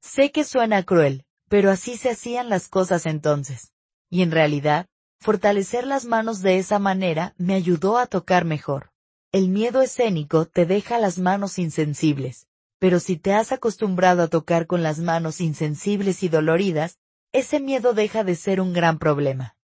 Sé 0.00 0.30
que 0.30 0.44
suena 0.44 0.84
cruel, 0.84 1.24
pero 1.48 1.70
así 1.70 1.96
se 1.96 2.10
hacían 2.10 2.48
las 2.48 2.68
cosas 2.68 3.04
entonces. 3.04 3.72
Y 4.10 4.22
en 4.22 4.30
realidad, 4.30 4.86
fortalecer 5.18 5.86
las 5.86 6.04
manos 6.04 6.42
de 6.42 6.58
esa 6.58 6.78
manera 6.78 7.34
me 7.38 7.54
ayudó 7.54 7.98
a 7.98 8.06
tocar 8.06 8.44
mejor. 8.44 8.92
El 9.32 9.48
miedo 9.48 9.82
escénico 9.82 10.46
te 10.46 10.64
deja 10.64 10.98
las 10.98 11.18
manos 11.18 11.58
insensibles, 11.58 12.46
pero 12.78 13.00
si 13.00 13.16
te 13.16 13.32
has 13.32 13.52
acostumbrado 13.52 14.22
a 14.22 14.28
tocar 14.28 14.66
con 14.66 14.82
las 14.82 14.98
manos 14.98 15.40
insensibles 15.40 16.22
y 16.22 16.28
doloridas, 16.28 16.98
ese 17.32 17.60
miedo 17.60 17.94
deja 17.94 18.24
de 18.24 18.34
ser 18.34 18.60
un 18.60 18.72
gran 18.72 18.98
problema. 18.98 19.56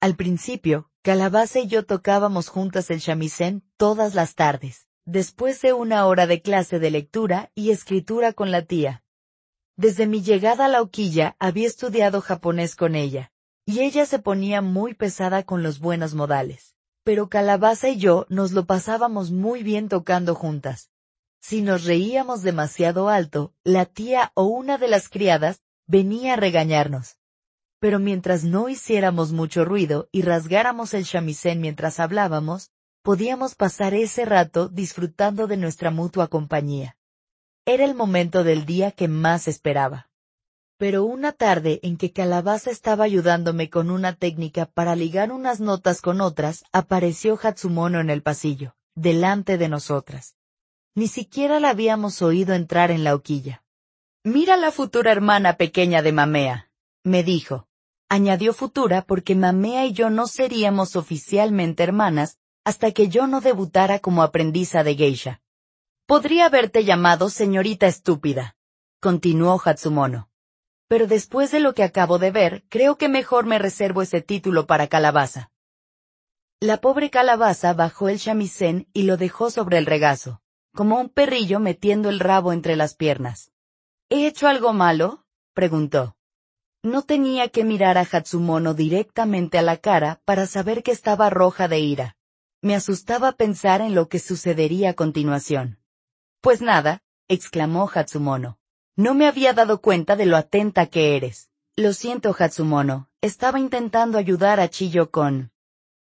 Al 0.00 0.14
principio, 0.14 0.90
Calabaza 1.02 1.60
y 1.60 1.68
yo 1.68 1.86
tocábamos 1.86 2.48
juntas 2.48 2.90
el 2.90 2.98
shamisen 2.98 3.64
todas 3.76 4.14
las 4.14 4.34
tardes, 4.34 4.88
después 5.06 5.60
de 5.62 5.72
una 5.72 6.06
hora 6.06 6.26
de 6.26 6.42
clase 6.42 6.78
de 6.78 6.90
lectura 6.90 7.50
y 7.54 7.70
escritura 7.70 8.32
con 8.32 8.50
la 8.50 8.62
tía. 8.62 9.02
Desde 9.76 10.06
mi 10.06 10.22
llegada 10.22 10.66
a 10.66 10.68
la 10.68 10.82
hoquilla 10.82 11.36
había 11.38 11.66
estudiado 11.66 12.20
japonés 12.20 12.76
con 12.76 12.94
ella, 12.94 13.32
y 13.64 13.80
ella 13.80 14.06
se 14.06 14.18
ponía 14.18 14.60
muy 14.60 14.94
pesada 14.94 15.44
con 15.44 15.62
los 15.62 15.78
buenos 15.78 16.14
modales. 16.14 16.74
Pero 17.04 17.28
Calabaza 17.28 17.88
y 17.88 17.96
yo 17.96 18.26
nos 18.28 18.52
lo 18.52 18.66
pasábamos 18.66 19.30
muy 19.30 19.62
bien 19.62 19.88
tocando 19.88 20.34
juntas. 20.34 20.90
Si 21.40 21.62
nos 21.62 21.84
reíamos 21.84 22.42
demasiado 22.42 23.08
alto, 23.08 23.54
la 23.64 23.86
tía 23.86 24.32
o 24.34 24.44
una 24.44 24.78
de 24.78 24.88
las 24.88 25.08
criadas 25.08 25.62
venía 25.86 26.34
a 26.34 26.36
regañarnos 26.36 27.18
pero 27.80 27.98
mientras 27.98 28.44
no 28.44 28.68
hiciéramos 28.68 29.32
mucho 29.32 29.64
ruido 29.64 30.08
y 30.10 30.22
rasgáramos 30.22 30.94
el 30.94 31.04
chamisén 31.04 31.60
mientras 31.60 32.00
hablábamos, 32.00 32.70
podíamos 33.02 33.54
pasar 33.54 33.94
ese 33.94 34.24
rato 34.24 34.68
disfrutando 34.68 35.46
de 35.46 35.56
nuestra 35.56 35.90
mutua 35.90 36.28
compañía. 36.28 36.96
Era 37.64 37.84
el 37.84 37.94
momento 37.94 38.44
del 38.44 38.66
día 38.66 38.90
que 38.90 39.08
más 39.08 39.46
esperaba. 39.46 40.10
Pero 40.78 41.04
una 41.04 41.32
tarde 41.32 41.80
en 41.82 41.96
que 41.96 42.12
Calabaza 42.12 42.70
estaba 42.70 43.04
ayudándome 43.04 43.68
con 43.68 43.90
una 43.90 44.14
técnica 44.14 44.66
para 44.66 44.94
ligar 44.94 45.32
unas 45.32 45.60
notas 45.60 46.00
con 46.00 46.20
otras, 46.20 46.64
apareció 46.72 47.38
Hatsumono 47.40 48.00
en 48.00 48.10
el 48.10 48.22
pasillo, 48.22 48.76
delante 48.94 49.58
de 49.58 49.68
nosotras. 49.68 50.37
Ni 50.94 51.08
siquiera 51.08 51.60
la 51.60 51.70
habíamos 51.70 52.22
oído 52.22 52.54
entrar 52.54 52.90
en 52.90 53.04
la 53.04 53.14
hoquilla. 53.14 53.62
Mira 54.24 54.56
la 54.56 54.72
futura 54.72 55.12
hermana 55.12 55.56
pequeña 55.56 56.02
de 56.02 56.12
Mamea, 56.12 56.70
me 57.04 57.22
dijo 57.22 57.68
añadió 58.08 58.54
Futura 58.54 59.02
porque 59.02 59.34
Mamea 59.34 59.86
y 59.86 59.92
yo 59.92 60.10
no 60.10 60.26
seríamos 60.26 60.96
oficialmente 60.96 61.82
hermanas 61.82 62.38
hasta 62.64 62.92
que 62.92 63.08
yo 63.08 63.26
no 63.26 63.40
debutara 63.40 63.98
como 63.98 64.22
aprendiza 64.22 64.82
de 64.82 64.94
geisha. 64.94 65.40
Podría 66.06 66.46
haberte 66.46 66.84
llamado 66.84 67.28
señorita 67.28 67.86
estúpida, 67.86 68.56
continuó 69.00 69.60
Hatsumono. 69.62 70.30
Pero 70.88 71.06
después 71.06 71.50
de 71.50 71.60
lo 71.60 71.74
que 71.74 71.82
acabo 71.82 72.18
de 72.18 72.30
ver, 72.30 72.64
creo 72.70 72.96
que 72.96 73.10
mejor 73.10 73.44
me 73.44 73.58
reservo 73.58 74.00
ese 74.00 74.22
título 74.22 74.66
para 74.66 74.86
Calabaza. 74.86 75.50
La 76.60 76.78
pobre 76.78 77.10
Calabaza 77.10 77.74
bajó 77.74 78.08
el 78.08 78.18
chamisén 78.18 78.88
y 78.94 79.02
lo 79.02 79.18
dejó 79.18 79.50
sobre 79.50 79.76
el 79.76 79.84
regazo, 79.84 80.40
como 80.78 81.00
un 81.00 81.08
perrillo 81.08 81.58
metiendo 81.58 82.08
el 82.08 82.20
rabo 82.20 82.52
entre 82.52 82.76
las 82.76 82.94
piernas. 82.94 83.50
¿He 84.10 84.28
hecho 84.28 84.46
algo 84.46 84.72
malo? 84.72 85.24
preguntó. 85.52 86.14
No 86.84 87.02
tenía 87.02 87.48
que 87.48 87.64
mirar 87.64 87.98
a 87.98 88.06
Hatsumono 88.08 88.74
directamente 88.74 89.58
a 89.58 89.62
la 89.62 89.78
cara 89.78 90.20
para 90.24 90.46
saber 90.46 90.84
que 90.84 90.92
estaba 90.92 91.30
roja 91.30 91.66
de 91.66 91.80
ira. 91.80 92.16
Me 92.62 92.76
asustaba 92.76 93.32
pensar 93.32 93.80
en 93.80 93.96
lo 93.96 94.08
que 94.08 94.20
sucedería 94.20 94.90
a 94.90 94.94
continuación. 94.94 95.80
Pues 96.40 96.60
nada, 96.60 97.02
exclamó 97.26 97.90
Hatsumono. 97.92 98.60
No 98.94 99.14
me 99.14 99.26
había 99.26 99.54
dado 99.54 99.80
cuenta 99.80 100.14
de 100.14 100.26
lo 100.26 100.36
atenta 100.36 100.86
que 100.86 101.16
eres. 101.16 101.50
Lo 101.74 101.92
siento, 101.92 102.36
Hatsumono. 102.38 103.08
Estaba 103.20 103.58
intentando 103.58 104.16
ayudar 104.16 104.60
a 104.60 104.68
Chiyo 104.70 105.10
con... 105.10 105.50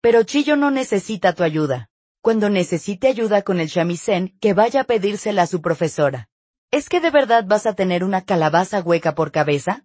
Pero 0.03 0.23
Chiyo 0.25 0.55
no 0.55 0.71
necesita 0.71 1.33
tu 1.33 1.45
ayuda. 1.45 1.89
Cuando 2.27 2.51
necesite 2.51 3.07
ayuda 3.07 3.43
con 3.43 3.61
el 3.61 3.69
shamisen, 3.69 4.37
que 4.41 4.53
vaya 4.53 4.81
a 4.81 4.85
pedírsela 4.85 5.43
a 5.43 5.47
su 5.47 5.63
profesora. 5.63 6.29
¿Es 6.73 6.89
que 6.89 7.01
de 7.01 7.13
verdad 7.13 7.45
vas 7.47 7.67
a 7.67 7.75
tener 7.75 8.03
una 8.03 8.23
calabaza 8.23 8.81
hueca 8.81 9.15
por 9.15 9.31
cabeza? 9.31 9.85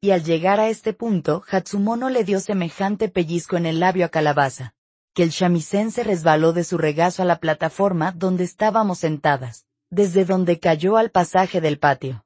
Y 0.00 0.12
al 0.12 0.24
llegar 0.24 0.58
a 0.58 0.70
este 0.70 0.94
punto, 0.94 1.44
Hatsumono 1.50 2.08
le 2.08 2.24
dio 2.24 2.40
semejante 2.40 3.10
pellizco 3.10 3.58
en 3.58 3.66
el 3.66 3.78
labio 3.78 4.06
a 4.06 4.08
Calabaza, 4.08 4.72
que 5.12 5.22
el 5.22 5.28
shamisen 5.28 5.90
se 5.90 6.02
resbaló 6.02 6.54
de 6.54 6.64
su 6.64 6.78
regazo 6.78 7.24
a 7.24 7.26
la 7.26 7.40
plataforma 7.40 8.12
donde 8.12 8.44
estábamos 8.44 9.00
sentadas, 9.00 9.66
desde 9.90 10.24
donde 10.24 10.58
cayó 10.58 10.96
al 10.96 11.10
pasaje 11.10 11.60
del 11.60 11.78
patio. 11.78 12.24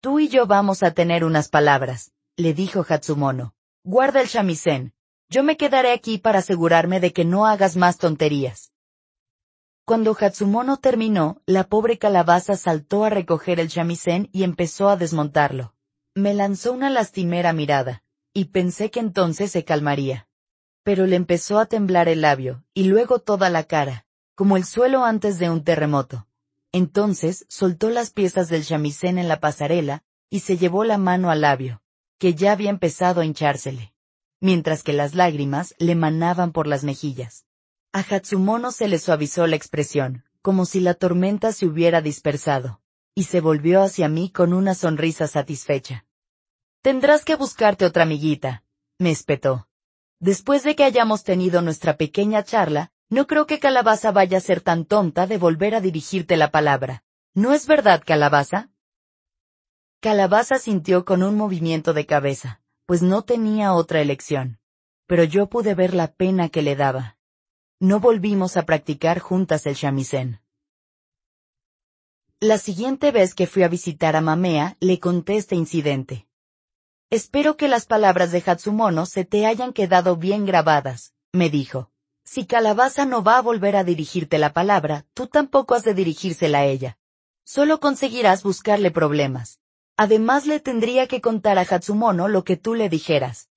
Tú 0.00 0.20
y 0.20 0.28
yo 0.28 0.46
vamos 0.46 0.82
a 0.82 0.92
tener 0.92 1.22
unas 1.22 1.50
palabras, 1.50 2.12
le 2.38 2.54
dijo 2.54 2.82
Hatsumono. 2.88 3.52
Guarda 3.84 4.22
el 4.22 4.28
shamisen. 4.28 4.94
Yo 5.28 5.42
me 5.42 5.58
quedaré 5.58 5.92
aquí 5.92 6.16
para 6.16 6.38
asegurarme 6.38 6.98
de 6.98 7.12
que 7.12 7.26
no 7.26 7.44
hagas 7.46 7.76
más 7.76 7.98
tonterías. 7.98 8.71
Cuando 9.84 10.16
Hatsumono 10.18 10.76
terminó, 10.76 11.42
la 11.44 11.64
pobre 11.64 11.98
calabaza 11.98 12.56
saltó 12.56 13.04
a 13.04 13.10
recoger 13.10 13.58
el 13.58 13.66
shamisen 13.66 14.28
y 14.32 14.44
empezó 14.44 14.88
a 14.88 14.96
desmontarlo. 14.96 15.74
Me 16.14 16.34
lanzó 16.34 16.72
una 16.72 16.88
lastimera 16.88 17.52
mirada, 17.52 18.04
y 18.32 18.46
pensé 18.46 18.92
que 18.92 19.00
entonces 19.00 19.50
se 19.50 19.64
calmaría. 19.64 20.28
Pero 20.84 21.06
le 21.06 21.16
empezó 21.16 21.58
a 21.58 21.66
temblar 21.66 22.08
el 22.08 22.20
labio, 22.20 22.62
y 22.74 22.84
luego 22.84 23.18
toda 23.18 23.50
la 23.50 23.64
cara, 23.64 24.06
como 24.36 24.56
el 24.56 24.64
suelo 24.64 25.04
antes 25.04 25.40
de 25.40 25.50
un 25.50 25.64
terremoto. 25.64 26.28
Entonces 26.70 27.44
soltó 27.48 27.90
las 27.90 28.10
piezas 28.10 28.48
del 28.48 28.64
chamisén 28.64 29.18
en 29.18 29.26
la 29.26 29.40
pasarela, 29.40 30.04
y 30.30 30.40
se 30.40 30.58
llevó 30.58 30.84
la 30.84 30.96
mano 30.96 31.28
al 31.30 31.40
labio, 31.40 31.82
que 32.18 32.34
ya 32.34 32.52
había 32.52 32.70
empezado 32.70 33.20
a 33.20 33.24
hinchársele, 33.24 33.92
mientras 34.40 34.84
que 34.84 34.92
las 34.92 35.14
lágrimas 35.14 35.74
le 35.78 35.96
manaban 35.96 36.52
por 36.52 36.68
las 36.68 36.84
mejillas. 36.84 37.46
A 37.94 38.00
Hatsumono 38.00 38.72
se 38.72 38.88
le 38.88 38.98
suavizó 38.98 39.46
la 39.46 39.56
expresión, 39.56 40.24
como 40.40 40.64
si 40.64 40.80
la 40.80 40.94
tormenta 40.94 41.52
se 41.52 41.66
hubiera 41.66 42.00
dispersado, 42.00 42.80
y 43.14 43.24
se 43.24 43.42
volvió 43.42 43.82
hacia 43.82 44.08
mí 44.08 44.30
con 44.30 44.54
una 44.54 44.74
sonrisa 44.74 45.26
satisfecha. 45.26 46.06
Tendrás 46.80 47.22
que 47.22 47.36
buscarte 47.36 47.84
otra 47.84 48.04
amiguita, 48.04 48.64
me 48.98 49.10
espetó. 49.10 49.68
Después 50.20 50.62
de 50.62 50.74
que 50.74 50.84
hayamos 50.84 51.22
tenido 51.22 51.60
nuestra 51.60 51.98
pequeña 51.98 52.42
charla, 52.44 52.92
no 53.10 53.26
creo 53.26 53.46
que 53.46 53.58
Calabaza 53.58 54.10
vaya 54.10 54.38
a 54.38 54.40
ser 54.40 54.62
tan 54.62 54.86
tonta 54.86 55.26
de 55.26 55.36
volver 55.36 55.74
a 55.74 55.82
dirigirte 55.82 56.38
la 56.38 56.50
palabra. 56.50 57.04
¿No 57.34 57.52
es 57.52 57.66
verdad, 57.66 58.02
Calabaza? 58.06 58.70
Calabaza 60.00 60.58
sintió 60.58 61.04
con 61.04 61.22
un 61.22 61.36
movimiento 61.36 61.92
de 61.92 62.06
cabeza, 62.06 62.62
pues 62.86 63.02
no 63.02 63.22
tenía 63.22 63.74
otra 63.74 64.00
elección. 64.00 64.60
Pero 65.06 65.24
yo 65.24 65.50
pude 65.50 65.74
ver 65.74 65.92
la 65.92 66.14
pena 66.14 66.48
que 66.48 66.62
le 66.62 66.74
daba. 66.74 67.18
No 67.84 67.98
volvimos 67.98 68.56
a 68.56 68.62
practicar 68.62 69.18
juntas 69.18 69.66
el 69.66 69.74
shamisen. 69.74 70.40
La 72.38 72.58
siguiente 72.58 73.10
vez 73.10 73.34
que 73.34 73.48
fui 73.48 73.64
a 73.64 73.68
visitar 73.68 74.14
a 74.14 74.20
Mamea, 74.20 74.76
le 74.78 75.00
conté 75.00 75.34
este 75.34 75.56
incidente. 75.56 76.28
Espero 77.10 77.56
que 77.56 77.66
las 77.66 77.86
palabras 77.86 78.30
de 78.30 78.40
Hatsumono 78.46 79.04
se 79.04 79.24
te 79.24 79.46
hayan 79.46 79.72
quedado 79.72 80.16
bien 80.16 80.46
grabadas, 80.46 81.12
me 81.32 81.50
dijo. 81.50 81.90
Si 82.24 82.46
Calabaza 82.46 83.04
no 83.04 83.24
va 83.24 83.38
a 83.38 83.42
volver 83.42 83.74
a 83.74 83.82
dirigirte 83.82 84.38
la 84.38 84.52
palabra, 84.52 85.04
tú 85.12 85.26
tampoco 85.26 85.74
has 85.74 85.82
de 85.82 85.94
dirigírsela 85.94 86.58
a 86.58 86.66
ella. 86.66 86.98
Solo 87.42 87.80
conseguirás 87.80 88.44
buscarle 88.44 88.92
problemas. 88.92 89.58
Además 89.96 90.46
le 90.46 90.60
tendría 90.60 91.08
que 91.08 91.20
contar 91.20 91.58
a 91.58 91.62
Hatsumono 91.62 92.28
lo 92.28 92.44
que 92.44 92.56
tú 92.56 92.76
le 92.76 92.88
dijeras. 92.88 93.48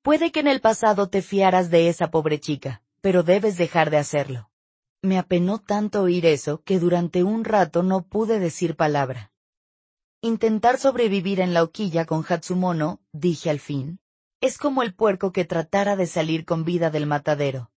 Puede 0.00 0.32
que 0.32 0.40
en 0.40 0.48
el 0.48 0.62
pasado 0.62 1.10
te 1.10 1.20
fiaras 1.20 1.68
de 1.68 1.90
esa 1.90 2.10
pobre 2.10 2.40
chica, 2.40 2.80
pero 3.04 3.22
debes 3.22 3.58
dejar 3.58 3.90
de 3.90 3.98
hacerlo. 3.98 4.48
Me 5.02 5.18
apenó 5.18 5.58
tanto 5.58 6.00
oír 6.00 6.24
eso 6.24 6.62
que 6.62 6.78
durante 6.78 7.22
un 7.22 7.44
rato 7.44 7.82
no 7.82 8.06
pude 8.06 8.38
decir 8.38 8.76
palabra. 8.76 9.30
Intentar 10.22 10.78
sobrevivir 10.78 11.40
en 11.40 11.52
la 11.52 11.64
hoquilla 11.64 12.06
con 12.06 12.24
Hatsumono, 12.26 13.02
dije 13.12 13.50
al 13.50 13.60
fin, 13.60 14.00
es 14.40 14.56
como 14.56 14.82
el 14.82 14.94
puerco 14.94 15.32
que 15.32 15.44
tratara 15.44 15.96
de 15.96 16.06
salir 16.06 16.46
con 16.46 16.64
vida 16.64 16.88
del 16.88 17.04
matadero. 17.04 17.70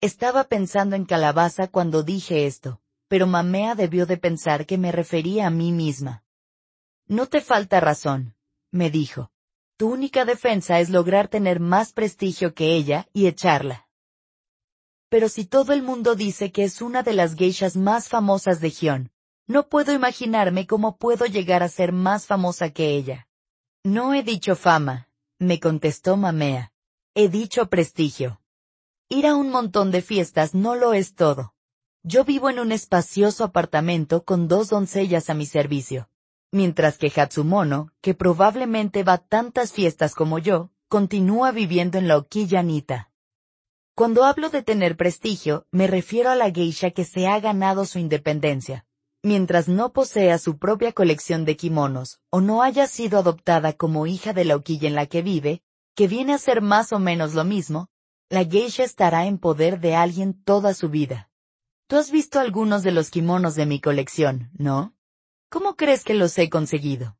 Estaba 0.00 0.42
pensando 0.48 0.96
en 0.96 1.04
calabaza 1.04 1.68
cuando 1.68 2.02
dije 2.02 2.46
esto, 2.46 2.80
pero 3.06 3.28
Mamea 3.28 3.76
debió 3.76 4.04
de 4.04 4.16
pensar 4.16 4.66
que 4.66 4.78
me 4.78 4.90
refería 4.90 5.46
a 5.46 5.50
mí 5.50 5.70
misma. 5.70 6.24
No 7.06 7.26
te 7.26 7.40
falta 7.40 7.78
razón, 7.78 8.34
me 8.72 8.90
dijo. 8.90 9.30
Tu 9.76 9.88
única 9.92 10.24
defensa 10.24 10.80
es 10.80 10.90
lograr 10.90 11.28
tener 11.28 11.60
más 11.60 11.92
prestigio 11.92 12.52
que 12.52 12.74
ella 12.74 13.06
y 13.12 13.28
echarla. 13.28 13.83
Pero 15.14 15.28
si 15.28 15.44
todo 15.44 15.72
el 15.72 15.84
mundo 15.84 16.16
dice 16.16 16.50
que 16.50 16.64
es 16.64 16.82
una 16.82 17.04
de 17.04 17.12
las 17.12 17.36
geishas 17.36 17.76
más 17.76 18.08
famosas 18.08 18.60
de 18.60 18.70
Gion, 18.72 19.12
no 19.46 19.68
puedo 19.68 19.92
imaginarme 19.92 20.66
cómo 20.66 20.96
puedo 20.96 21.24
llegar 21.24 21.62
a 21.62 21.68
ser 21.68 21.92
más 21.92 22.26
famosa 22.26 22.70
que 22.70 22.96
ella. 22.96 23.28
No 23.84 24.12
he 24.12 24.24
dicho 24.24 24.56
fama, 24.56 25.08
me 25.38 25.60
contestó 25.60 26.16
Mamea. 26.16 26.72
He 27.14 27.28
dicho 27.28 27.70
prestigio. 27.70 28.40
Ir 29.08 29.28
a 29.28 29.36
un 29.36 29.50
montón 29.50 29.92
de 29.92 30.02
fiestas 30.02 30.52
no 30.52 30.74
lo 30.74 30.94
es 30.94 31.14
todo. 31.14 31.54
Yo 32.02 32.24
vivo 32.24 32.50
en 32.50 32.58
un 32.58 32.72
espacioso 32.72 33.44
apartamento 33.44 34.24
con 34.24 34.48
dos 34.48 34.68
doncellas 34.70 35.30
a 35.30 35.34
mi 35.34 35.46
servicio, 35.46 36.08
mientras 36.50 36.98
que 36.98 37.12
Hatsumono, 37.14 37.92
que 38.00 38.14
probablemente 38.14 39.04
va 39.04 39.12
a 39.12 39.18
tantas 39.18 39.72
fiestas 39.72 40.12
como 40.16 40.40
yo, 40.40 40.72
continúa 40.88 41.52
viviendo 41.52 41.98
en 41.98 42.08
la 42.08 42.16
Oquilla 42.16 42.64
Nita. 42.64 43.12
Cuando 43.96 44.24
hablo 44.24 44.50
de 44.50 44.64
tener 44.64 44.96
prestigio, 44.96 45.66
me 45.70 45.86
refiero 45.86 46.30
a 46.30 46.34
la 46.34 46.50
geisha 46.50 46.90
que 46.90 47.04
se 47.04 47.28
ha 47.28 47.38
ganado 47.38 47.86
su 47.86 48.00
independencia, 48.00 48.86
mientras 49.22 49.68
no 49.68 49.92
posea 49.92 50.38
su 50.38 50.58
propia 50.58 50.90
colección 50.90 51.44
de 51.44 51.56
kimonos, 51.56 52.18
o 52.28 52.40
no 52.40 52.62
haya 52.62 52.88
sido 52.88 53.20
adoptada 53.20 53.72
como 53.72 54.08
hija 54.08 54.32
de 54.32 54.44
la 54.44 54.56
Oquilla 54.56 54.88
en 54.88 54.96
la 54.96 55.06
que 55.06 55.22
vive, 55.22 55.62
que 55.94 56.08
viene 56.08 56.34
a 56.34 56.38
ser 56.38 56.60
más 56.60 56.92
o 56.92 56.98
menos 56.98 57.34
lo 57.34 57.44
mismo, 57.44 57.86
la 58.28 58.44
geisha 58.44 58.82
estará 58.82 59.26
en 59.26 59.38
poder 59.38 59.78
de 59.78 59.94
alguien 59.94 60.42
toda 60.42 60.74
su 60.74 60.88
vida. 60.88 61.30
Tú 61.86 61.94
has 61.94 62.10
visto 62.10 62.40
algunos 62.40 62.82
de 62.82 62.90
los 62.90 63.10
kimonos 63.10 63.54
de 63.54 63.66
mi 63.66 63.80
colección, 63.80 64.50
¿no? 64.58 64.92
¿Cómo 65.50 65.76
crees 65.76 66.02
que 66.02 66.14
los 66.14 66.36
he 66.36 66.50
conseguido? 66.50 67.16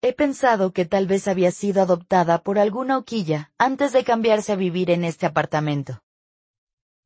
He 0.00 0.14
pensado 0.14 0.72
que 0.72 0.86
tal 0.86 1.06
vez 1.06 1.28
había 1.28 1.50
sido 1.50 1.82
adoptada 1.82 2.42
por 2.42 2.58
alguna 2.58 2.96
hoquilla 2.96 3.52
antes 3.58 3.92
de 3.92 4.02
cambiarse 4.02 4.52
a 4.52 4.56
vivir 4.56 4.90
en 4.90 5.04
este 5.04 5.26
apartamento. 5.26 6.00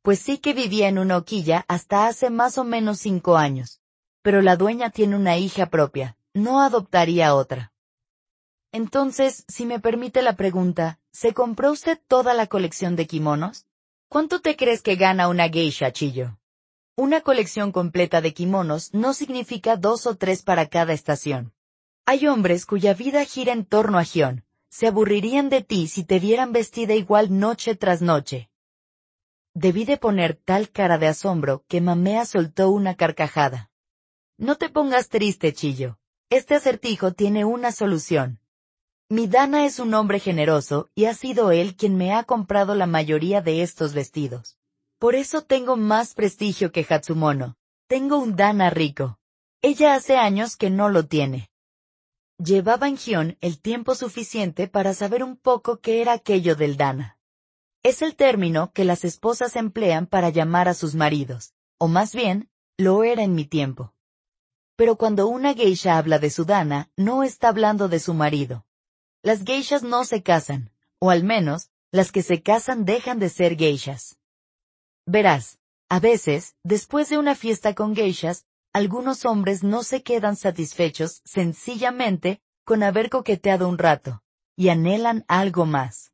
Pues 0.01 0.19
sí 0.19 0.39
que 0.39 0.53
vivía 0.53 0.87
en 0.87 0.97
una 0.97 1.17
hoquilla 1.17 1.63
hasta 1.67 2.07
hace 2.07 2.31
más 2.31 2.57
o 2.57 2.63
menos 2.63 2.99
cinco 2.99 3.37
años. 3.37 3.81
Pero 4.23 4.41
la 4.41 4.55
dueña 4.55 4.89
tiene 4.89 5.15
una 5.15 5.37
hija 5.37 5.67
propia, 5.67 6.17
no 6.33 6.61
adoptaría 6.61 7.35
otra. 7.35 7.71
Entonces, 8.71 9.45
si 9.47 9.65
me 9.65 9.79
permite 9.79 10.21
la 10.21 10.35
pregunta, 10.35 10.99
¿se 11.11 11.33
compró 11.33 11.71
usted 11.71 11.99
toda 12.07 12.33
la 12.33 12.47
colección 12.47 12.95
de 12.95 13.05
kimonos? 13.05 13.65
¿Cuánto 14.07 14.41
te 14.41 14.55
crees 14.55 14.81
que 14.81 14.95
gana 14.95 15.27
una 15.27 15.49
geisha, 15.49 15.91
Chillo? 15.91 16.37
Una 16.95 17.21
colección 17.21 17.71
completa 17.71 18.21
de 18.21 18.33
kimonos 18.33 18.93
no 18.93 19.13
significa 19.13 19.77
dos 19.77 20.05
o 20.07 20.15
tres 20.15 20.43
para 20.43 20.67
cada 20.67 20.93
estación. 20.93 21.53
Hay 22.05 22.27
hombres 22.27 22.65
cuya 22.65 22.93
vida 22.93 23.23
gira 23.25 23.53
en 23.53 23.65
torno 23.65 23.97
a 23.97 24.03
Gion. 24.03 24.45
Se 24.69 24.87
aburrirían 24.87 25.49
de 25.49 25.61
ti 25.61 25.87
si 25.87 26.03
te 26.03 26.19
vieran 26.19 26.53
vestida 26.53 26.93
igual 26.93 27.39
noche 27.39 27.75
tras 27.75 28.01
noche. 28.01 28.50
Debí 29.53 29.83
de 29.83 29.97
poner 29.97 30.35
tal 30.35 30.69
cara 30.69 30.97
de 30.97 31.07
asombro 31.07 31.65
que 31.67 31.81
Mamea 31.81 32.25
soltó 32.25 32.69
una 32.71 32.95
carcajada. 32.95 33.69
No 34.37 34.55
te 34.55 34.69
pongas 34.69 35.09
triste, 35.09 35.53
Chillo. 35.53 35.97
Este 36.29 36.55
acertijo 36.55 37.11
tiene 37.11 37.43
una 37.43 37.73
solución. 37.73 38.39
Mi 39.09 39.27
Dana 39.27 39.65
es 39.65 39.79
un 39.79 39.93
hombre 39.93 40.19
generoso 40.19 40.89
y 40.95 41.05
ha 41.05 41.13
sido 41.13 41.51
él 41.51 41.75
quien 41.75 41.97
me 41.97 42.13
ha 42.13 42.23
comprado 42.23 42.75
la 42.75 42.87
mayoría 42.87 43.41
de 43.41 43.61
estos 43.61 43.93
vestidos. 43.93 44.57
Por 44.97 45.15
eso 45.15 45.41
tengo 45.41 45.75
más 45.75 46.13
prestigio 46.13 46.71
que 46.71 46.85
Hatsumono. 46.89 47.57
Tengo 47.87 48.19
un 48.19 48.37
Dana 48.37 48.69
rico. 48.69 49.19
Ella 49.61 49.95
hace 49.95 50.15
años 50.15 50.55
que 50.55 50.69
no 50.69 50.87
lo 50.87 51.07
tiene. 51.07 51.49
Llevaba 52.37 52.87
en 52.87 52.95
Gion 52.95 53.37
el 53.41 53.59
tiempo 53.59 53.95
suficiente 53.95 54.69
para 54.69 54.93
saber 54.93 55.23
un 55.25 55.35
poco 55.35 55.81
qué 55.81 56.01
era 56.01 56.13
aquello 56.13 56.55
del 56.55 56.77
Dana. 56.77 57.17
Es 57.83 58.03
el 58.03 58.15
término 58.15 58.71
que 58.73 58.85
las 58.85 59.03
esposas 59.03 59.55
emplean 59.55 60.05
para 60.05 60.29
llamar 60.29 60.67
a 60.67 60.75
sus 60.75 60.93
maridos, 60.93 61.55
o 61.79 61.87
más 61.87 62.13
bien, 62.13 62.47
lo 62.77 63.03
era 63.03 63.23
en 63.23 63.33
mi 63.33 63.45
tiempo. 63.45 63.95
Pero 64.75 64.97
cuando 64.97 65.27
una 65.27 65.55
geisha 65.55 65.97
habla 65.97 66.19
de 66.19 66.29
su 66.29 66.45
Dana, 66.45 66.91
no 66.95 67.23
está 67.23 67.49
hablando 67.49 67.87
de 67.87 67.99
su 67.99 68.13
marido. 68.13 68.67
Las 69.23 69.43
geishas 69.43 69.81
no 69.81 70.05
se 70.05 70.21
casan, 70.21 70.71
o 70.99 71.09
al 71.09 71.23
menos, 71.23 71.71
las 71.91 72.11
que 72.11 72.21
se 72.21 72.43
casan 72.43 72.85
dejan 72.85 73.17
de 73.17 73.29
ser 73.29 73.57
geishas. 73.57 74.19
Verás, 75.07 75.59
a 75.89 75.99
veces, 75.99 76.55
después 76.63 77.09
de 77.09 77.17
una 77.17 77.33
fiesta 77.33 77.73
con 77.73 77.95
geishas, 77.95 78.45
algunos 78.73 79.25
hombres 79.25 79.63
no 79.63 79.81
se 79.81 80.03
quedan 80.03 80.35
satisfechos 80.35 81.21
sencillamente 81.25 82.41
con 82.63 82.83
haber 82.83 83.09
coqueteado 83.09 83.67
un 83.67 83.79
rato, 83.79 84.23
y 84.55 84.69
anhelan 84.69 85.25
algo 85.27 85.65
más. 85.65 86.10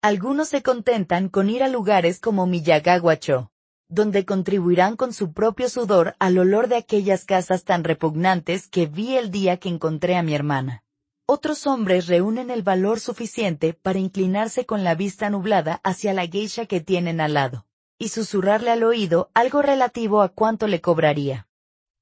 Algunos 0.00 0.48
se 0.50 0.62
contentan 0.62 1.28
con 1.28 1.50
ir 1.50 1.64
a 1.64 1.68
lugares 1.68 2.20
como 2.20 2.46
Miyagawa-cho, 2.46 3.50
donde 3.88 4.24
contribuirán 4.24 4.94
con 4.94 5.12
su 5.12 5.32
propio 5.32 5.68
sudor 5.68 6.14
al 6.20 6.38
olor 6.38 6.68
de 6.68 6.76
aquellas 6.76 7.24
casas 7.24 7.64
tan 7.64 7.82
repugnantes 7.82 8.68
que 8.68 8.86
vi 8.86 9.16
el 9.16 9.32
día 9.32 9.56
que 9.56 9.68
encontré 9.68 10.14
a 10.14 10.22
mi 10.22 10.36
hermana. 10.36 10.84
Otros 11.26 11.66
hombres 11.66 12.06
reúnen 12.06 12.50
el 12.50 12.62
valor 12.62 13.00
suficiente 13.00 13.74
para 13.74 13.98
inclinarse 13.98 14.66
con 14.66 14.84
la 14.84 14.94
vista 14.94 15.30
nublada 15.30 15.80
hacia 15.82 16.14
la 16.14 16.28
geisha 16.28 16.66
que 16.66 16.80
tienen 16.80 17.20
al 17.20 17.34
lado, 17.34 17.66
y 17.98 18.10
susurrarle 18.10 18.70
al 18.70 18.84
oído 18.84 19.32
algo 19.34 19.62
relativo 19.62 20.22
a 20.22 20.28
cuánto 20.28 20.68
le 20.68 20.80
cobraría. 20.80 21.48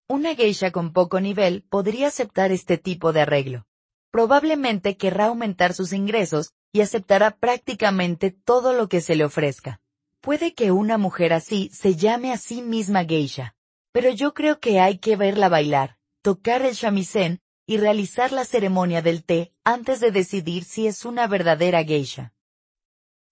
Una 0.07 0.35
geisha 0.35 0.71
con 0.71 0.93
poco 0.93 1.19
nivel 1.19 1.63
podría 1.63 2.09
aceptar 2.09 2.53
este 2.53 2.77
tipo 2.77 3.15
de 3.15 3.23
arreglo. 3.23 3.65
Probablemente 4.11 4.99
querrá 4.99 5.27
aumentar 5.27 5.73
sus 5.73 5.95
ingresos 5.95 6.53
y 6.77 6.83
aceptará 6.83 7.31
prácticamente 7.31 8.31
todo 8.31 8.75
lo 8.75 8.87
que 8.91 9.01
se 9.01 9.17
le 9.17 9.25
ofrezca. 9.25 9.81
Puede 10.21 10.53
que 10.53 10.73
una 10.73 10.99
mujer 10.99 11.33
así 11.33 11.71
se 11.73 11.97
llame 11.97 12.35
a 12.35 12.37
sí 12.37 12.61
misma 12.61 13.07
geisha, 13.07 13.55
pero 13.93 14.11
yo 14.11 14.35
creo 14.35 14.61
que 14.61 14.79
hay 14.79 14.99
que 14.99 15.17
verla 15.17 15.49
bailar, 15.49 15.97
tocar 16.21 16.61
el 16.61 16.75
shamisen 16.75 17.41
y 17.67 17.79
realizar 17.79 18.31
la 18.31 18.45
ceremonia 18.45 19.01
del 19.01 19.25
té 19.25 19.55
antes 19.65 20.01
de 20.01 20.11
decidir 20.11 20.65
si 20.65 20.87
es 20.87 21.07
una 21.07 21.27
verdadera 21.27 21.83
geisha. 21.83 22.35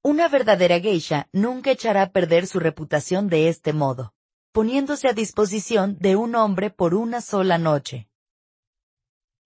Una 0.02 0.28
verdadera 0.28 0.80
geisha 0.80 1.28
nunca 1.30 1.70
echará 1.70 2.00
a 2.00 2.12
perder 2.12 2.46
su 2.46 2.60
reputación 2.60 3.28
de 3.28 3.50
este 3.50 3.74
modo, 3.74 4.14
poniéndose 4.52 5.06
a 5.06 5.12
disposición 5.12 5.98
de 6.00 6.16
un 6.16 6.34
hombre 6.34 6.70
por 6.70 6.94
una 6.94 7.20
sola 7.20 7.58
noche. 7.58 8.08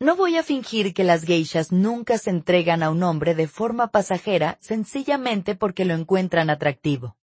No 0.01 0.15
voy 0.15 0.37
a 0.37 0.45
fingir 0.45 0.95
que 0.95 1.03
las 1.03 1.25
geishas 1.25 1.73
nunca 1.73 2.19
se 2.19 2.31
entregan 2.31 2.85
a 2.85 2.91
un 2.91 3.03
hombre 3.03 3.35
de 3.35 3.49
forma 3.49 3.89
pasajera 3.89 4.57
sencillamente 4.61 5.57
porque 5.57 5.85
lo 5.85 5.95
encuentran 5.95 6.51
atractivo. 6.51 7.17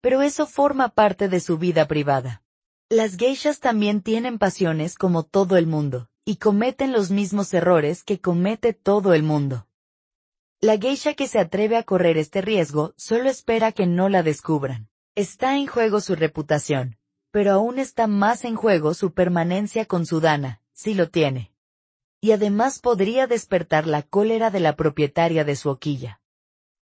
Pero 0.00 0.22
eso 0.22 0.46
forma 0.46 0.90
parte 0.90 1.28
de 1.28 1.40
su 1.40 1.58
vida 1.58 1.88
privada. 1.88 2.44
Las 2.88 3.16
geishas 3.16 3.58
también 3.58 4.02
tienen 4.02 4.38
pasiones 4.38 4.94
como 4.94 5.24
todo 5.24 5.56
el 5.56 5.66
mundo, 5.66 6.10
y 6.24 6.36
cometen 6.36 6.92
los 6.92 7.10
mismos 7.10 7.52
errores 7.54 8.04
que 8.04 8.20
comete 8.20 8.72
todo 8.72 9.14
el 9.14 9.24
mundo. 9.24 9.66
La 10.60 10.78
geisha 10.78 11.14
que 11.14 11.26
se 11.26 11.40
atreve 11.40 11.76
a 11.76 11.82
correr 11.82 12.18
este 12.18 12.40
riesgo 12.40 12.94
solo 12.96 13.28
espera 13.28 13.72
que 13.72 13.88
no 13.88 14.08
la 14.08 14.22
descubran. 14.22 14.88
Está 15.16 15.56
en 15.56 15.66
juego 15.66 16.00
su 16.00 16.14
reputación, 16.14 16.98
pero 17.32 17.50
aún 17.50 17.80
está 17.80 18.06
más 18.06 18.44
en 18.44 18.54
juego 18.54 18.94
su 18.94 19.12
permanencia 19.12 19.86
con 19.86 20.06
su 20.06 20.20
dana, 20.20 20.60
si 20.72 20.94
lo 20.94 21.10
tiene 21.10 21.51
y 22.22 22.30
además 22.30 22.78
podría 22.78 23.26
despertar 23.26 23.88
la 23.88 24.02
cólera 24.02 24.50
de 24.50 24.60
la 24.60 24.76
propietaria 24.76 25.44
de 25.44 25.56
su 25.56 25.68
hoquilla. 25.68 26.20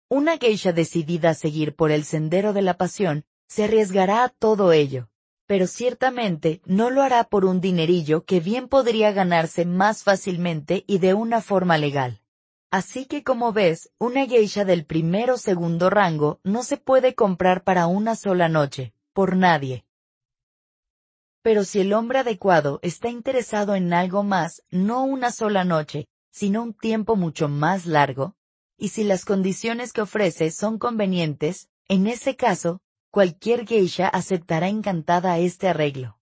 Una 0.09 0.37
geisha 0.37 0.73
decidida 0.73 1.31
a 1.31 1.35
seguir 1.35 1.77
por 1.77 1.93
el 1.93 2.05
sendero 2.05 2.53
de 2.53 2.61
la 2.61 2.77
pasión, 2.77 3.25
se 3.47 3.65
arriesgará 3.65 4.25
a 4.25 4.29
todo 4.31 4.73
ello, 4.73 5.09
pero 5.47 5.69
ciertamente 5.69 6.61
no 6.65 6.91
lo 6.91 7.03
hará 7.03 7.23
por 7.23 7.45
un 7.45 7.61
dinerillo 7.61 8.25
que 8.25 8.41
bien 8.41 8.67
podría 8.67 9.13
ganarse 9.13 9.65
más 9.65 10.03
fácilmente 10.03 10.83
y 10.89 10.99
de 10.99 11.15
una 11.15 11.41
forma 11.41 11.79
legal. 11.79 12.21
Así 12.73 13.07
que 13.07 13.23
como 13.23 13.53
ves, 13.53 13.93
una 13.99 14.27
geisha 14.27 14.65
del 14.65 14.85
primero 14.85 15.35
o 15.35 15.39
segundo 15.39 15.89
rango 15.89 16.41
no 16.43 16.65
se 16.65 16.79
puede 16.79 17.15
comprar 17.15 17.63
para 17.63 17.87
una 17.87 18.17
sola 18.17 18.49
noche, 18.49 18.93
por 19.13 19.37
nadie, 19.37 19.85
pero 21.43 21.65
si 21.65 21.81
el 21.81 21.93
hombre 21.93 22.21
adecuado 22.21 22.79
está 22.83 23.09
interesado 23.09 23.75
en 23.75 23.93
algo 23.93 24.23
más, 24.23 24.63
no 24.71 25.05
una 25.05 25.31
sola 25.31 25.65
noche, 25.65 26.07
sino 26.31 26.63
un 26.63 26.73
tiempo 26.73 27.17
mucho 27.17 27.49
más 27.49 27.87
largo, 27.87 28.35
y 28.79 28.89
si 28.89 29.05
las 29.05 29.25
condiciones 29.25 29.93
que 29.93 30.03
ofrece 30.03 30.51
son 30.51 30.79
convenientes, 30.79 31.69
en 31.89 32.07
ese 32.07 32.37
caso, 32.37 32.81
cualquier 33.11 33.67
geisha 33.67 34.09
aceptará 34.09 34.69
encantada 34.69 35.39
este 35.39 35.69
arreglo. 35.69 36.19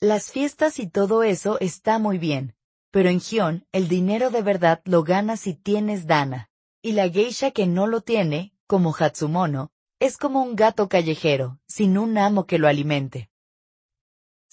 Las 0.00 0.32
fiestas 0.32 0.78
y 0.78 0.88
todo 0.88 1.22
eso 1.22 1.60
está 1.60 1.98
muy 1.98 2.18
bien, 2.18 2.54
pero 2.90 3.08
en 3.08 3.20
Gion 3.20 3.66
el 3.72 3.88
dinero 3.88 4.30
de 4.30 4.42
verdad 4.42 4.82
lo 4.84 5.04
gana 5.04 5.36
si 5.36 5.54
tienes 5.54 6.06
dana, 6.06 6.50
y 6.82 6.92
la 6.92 7.08
geisha 7.08 7.52
que 7.52 7.66
no 7.66 7.86
lo 7.86 8.00
tiene, 8.00 8.52
como 8.66 8.94
Hatsumono, 8.98 9.70
es 10.00 10.16
como 10.16 10.42
un 10.42 10.56
gato 10.56 10.88
callejero, 10.88 11.60
sin 11.68 11.96
un 11.96 12.18
amo 12.18 12.46
que 12.46 12.58
lo 12.58 12.66
alimente. 12.66 13.30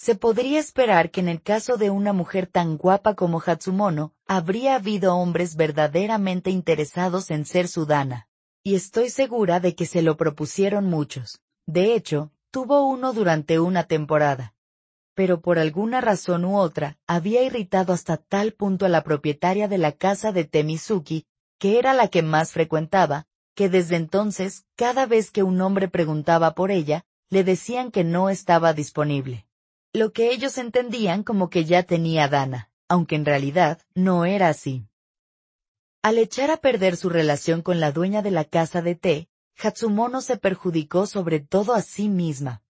Se 0.01 0.15
podría 0.15 0.61
esperar 0.61 1.11
que 1.11 1.19
en 1.19 1.27
el 1.27 1.41
caso 1.41 1.75
de 1.75 1.89
una 1.89 2.13
mujer 2.13 2.47
tan 2.47 2.77
guapa 2.77 3.15
como 3.15 3.43
Hatsumono, 3.45 4.13
habría 4.27 4.75
habido 4.75 5.17
hombres 5.17 5.57
verdaderamente 5.57 6.51
interesados 6.51 7.29
en 7.31 7.43
ser 7.43 7.67
su 7.67 7.85
dana. 7.85 8.29
Y 8.63 8.75
estoy 8.75 9.09
segura 9.09 9.59
de 9.59 9.75
que 9.75 9.85
se 9.85 10.01
lo 10.01 10.15
propusieron 10.15 10.85
muchos. 10.85 11.41
De 11.65 11.95
hecho, 11.95 12.31
tuvo 12.49 12.87
uno 12.87 13.11
durante 13.11 13.59
una 13.59 13.83
temporada. 13.83 14.55
Pero 15.15 15.41
por 15.41 15.59
alguna 15.59 15.99
razón 15.99 16.45
u 16.45 16.57
otra, 16.57 16.97
había 17.05 17.43
irritado 17.43 17.91
hasta 17.91 18.15
tal 18.15 18.53
punto 18.53 18.85
a 18.85 18.89
la 18.89 19.03
propietaria 19.03 19.67
de 19.67 19.79
la 19.79 19.91
casa 19.91 20.31
de 20.31 20.45
Temizuki, 20.45 21.25
que 21.57 21.77
era 21.77 21.93
la 21.93 22.07
que 22.07 22.21
más 22.21 22.53
frecuentaba, 22.53 23.27
que 23.53 23.67
desde 23.67 23.97
entonces, 23.97 24.65
cada 24.77 25.05
vez 25.05 25.29
que 25.29 25.43
un 25.43 25.59
hombre 25.59 25.89
preguntaba 25.89 26.55
por 26.55 26.71
ella, 26.71 27.03
le 27.29 27.43
decían 27.43 27.91
que 27.91 28.05
no 28.05 28.29
estaba 28.29 28.71
disponible 28.71 29.48
lo 29.91 30.13
que 30.13 30.31
ellos 30.31 30.59
entendían 30.59 31.23
como 31.23 31.49
que 31.49 31.65
ya 31.65 31.81
tenía 31.83 32.27
Dana, 32.27 32.69
aunque 32.87 33.15
en 33.15 33.25
realidad 33.25 33.81
no 33.95 34.25
era 34.25 34.49
así. 34.49 34.85
Al 36.03 36.19
echar 36.19 36.51
a 36.51 36.57
perder 36.57 36.95
su 36.95 37.09
relación 37.09 37.61
con 37.63 37.79
la 37.79 37.91
dueña 37.91 38.21
de 38.21 38.31
la 38.31 38.45
casa 38.45 38.81
de 38.81 38.95
té, 38.95 39.29
Hatsumono 39.57 40.21
se 40.21 40.37
perjudicó 40.37 41.07
sobre 41.07 41.39
todo 41.39 41.73
a 41.73 41.81
sí 41.81 42.07
misma. 42.07 42.61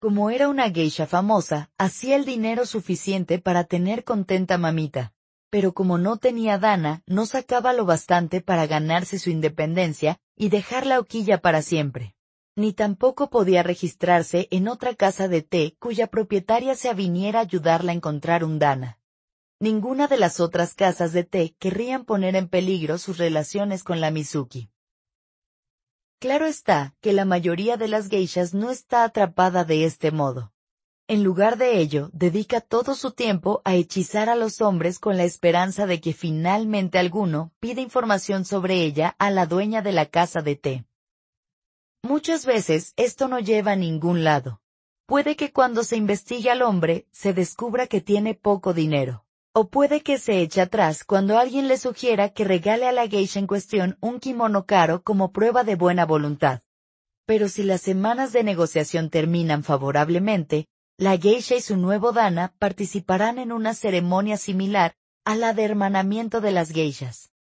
Como 0.00 0.30
era 0.30 0.48
una 0.48 0.70
geisha 0.70 1.06
famosa, 1.06 1.70
hacía 1.76 2.14
el 2.14 2.24
dinero 2.24 2.64
suficiente 2.64 3.40
para 3.40 3.64
tener 3.64 4.04
contenta 4.04 4.56
mamita. 4.56 5.12
Pero 5.50 5.74
como 5.74 5.98
no 5.98 6.16
tenía 6.16 6.58
dana, 6.58 7.02
no 7.06 7.26
sacaba 7.26 7.72
lo 7.72 7.84
bastante 7.84 8.40
para 8.40 8.66
ganarse 8.66 9.18
su 9.18 9.30
independencia 9.30 10.20
y 10.36 10.48
dejar 10.50 10.86
la 10.86 11.00
hoquilla 11.00 11.40
para 11.40 11.62
siempre 11.62 12.14
ni 12.58 12.72
tampoco 12.72 13.30
podía 13.30 13.62
registrarse 13.62 14.48
en 14.50 14.66
otra 14.66 14.94
casa 14.94 15.28
de 15.28 15.42
té 15.42 15.76
cuya 15.78 16.08
propietaria 16.08 16.74
se 16.74 16.88
aviniera 16.88 17.38
a 17.38 17.42
ayudarla 17.42 17.92
a 17.92 17.94
encontrar 17.94 18.42
un 18.42 18.58
dana. 18.58 18.98
Ninguna 19.60 20.08
de 20.08 20.18
las 20.18 20.40
otras 20.40 20.74
casas 20.74 21.12
de 21.12 21.22
té 21.22 21.54
querrían 21.60 22.04
poner 22.04 22.34
en 22.34 22.48
peligro 22.48 22.98
sus 22.98 23.16
relaciones 23.16 23.84
con 23.84 24.00
la 24.00 24.10
Mizuki. 24.10 24.70
Claro 26.18 26.46
está 26.46 26.96
que 27.00 27.12
la 27.12 27.24
mayoría 27.24 27.76
de 27.76 27.86
las 27.86 28.08
geishas 28.08 28.54
no 28.54 28.72
está 28.72 29.04
atrapada 29.04 29.64
de 29.64 29.84
este 29.84 30.10
modo. 30.10 30.52
En 31.06 31.22
lugar 31.22 31.58
de 31.58 31.78
ello, 31.78 32.10
dedica 32.12 32.60
todo 32.60 32.96
su 32.96 33.12
tiempo 33.12 33.62
a 33.64 33.76
hechizar 33.76 34.28
a 34.28 34.34
los 34.34 34.60
hombres 34.60 34.98
con 34.98 35.16
la 35.16 35.22
esperanza 35.22 35.86
de 35.86 36.00
que 36.00 36.12
finalmente 36.12 36.98
alguno 36.98 37.52
pida 37.60 37.80
información 37.80 38.44
sobre 38.44 38.82
ella 38.82 39.14
a 39.20 39.30
la 39.30 39.46
dueña 39.46 39.80
de 39.80 39.92
la 39.92 40.06
casa 40.06 40.40
de 40.40 40.56
té. 40.56 40.87
Muchas 42.02 42.46
veces 42.46 42.92
esto 42.96 43.26
no 43.26 43.40
lleva 43.40 43.72
a 43.72 43.76
ningún 43.76 44.22
lado. 44.22 44.60
Puede 45.06 45.34
que 45.34 45.52
cuando 45.52 45.82
se 45.82 45.96
investigue 45.96 46.50
al 46.50 46.62
hombre 46.62 47.06
se 47.10 47.32
descubra 47.32 47.86
que 47.88 48.00
tiene 48.00 48.34
poco 48.34 48.72
dinero. 48.72 49.24
O 49.52 49.68
puede 49.68 50.02
que 50.02 50.18
se 50.18 50.40
eche 50.40 50.60
atrás 50.60 51.02
cuando 51.02 51.38
alguien 51.38 51.66
le 51.66 51.76
sugiera 51.76 52.28
que 52.28 52.44
regale 52.44 52.86
a 52.86 52.92
la 52.92 53.08
geisha 53.08 53.40
en 53.40 53.48
cuestión 53.48 53.98
un 54.00 54.20
kimono 54.20 54.64
caro 54.64 55.02
como 55.02 55.32
prueba 55.32 55.64
de 55.64 55.74
buena 55.74 56.06
voluntad. 56.06 56.60
Pero 57.26 57.48
si 57.48 57.64
las 57.64 57.80
semanas 57.80 58.32
de 58.32 58.44
negociación 58.44 59.10
terminan 59.10 59.64
favorablemente, 59.64 60.68
la 60.98 61.16
geisha 61.16 61.56
y 61.56 61.60
su 61.60 61.76
nuevo 61.76 62.12
dana 62.12 62.54
participarán 62.58 63.38
en 63.38 63.50
una 63.50 63.74
ceremonia 63.74 64.36
similar 64.36 64.94
a 65.24 65.34
la 65.34 65.52
de 65.52 65.64
hermanamiento 65.64 66.40
de 66.40 66.52
las 66.52 66.70
geishas. 66.70 67.32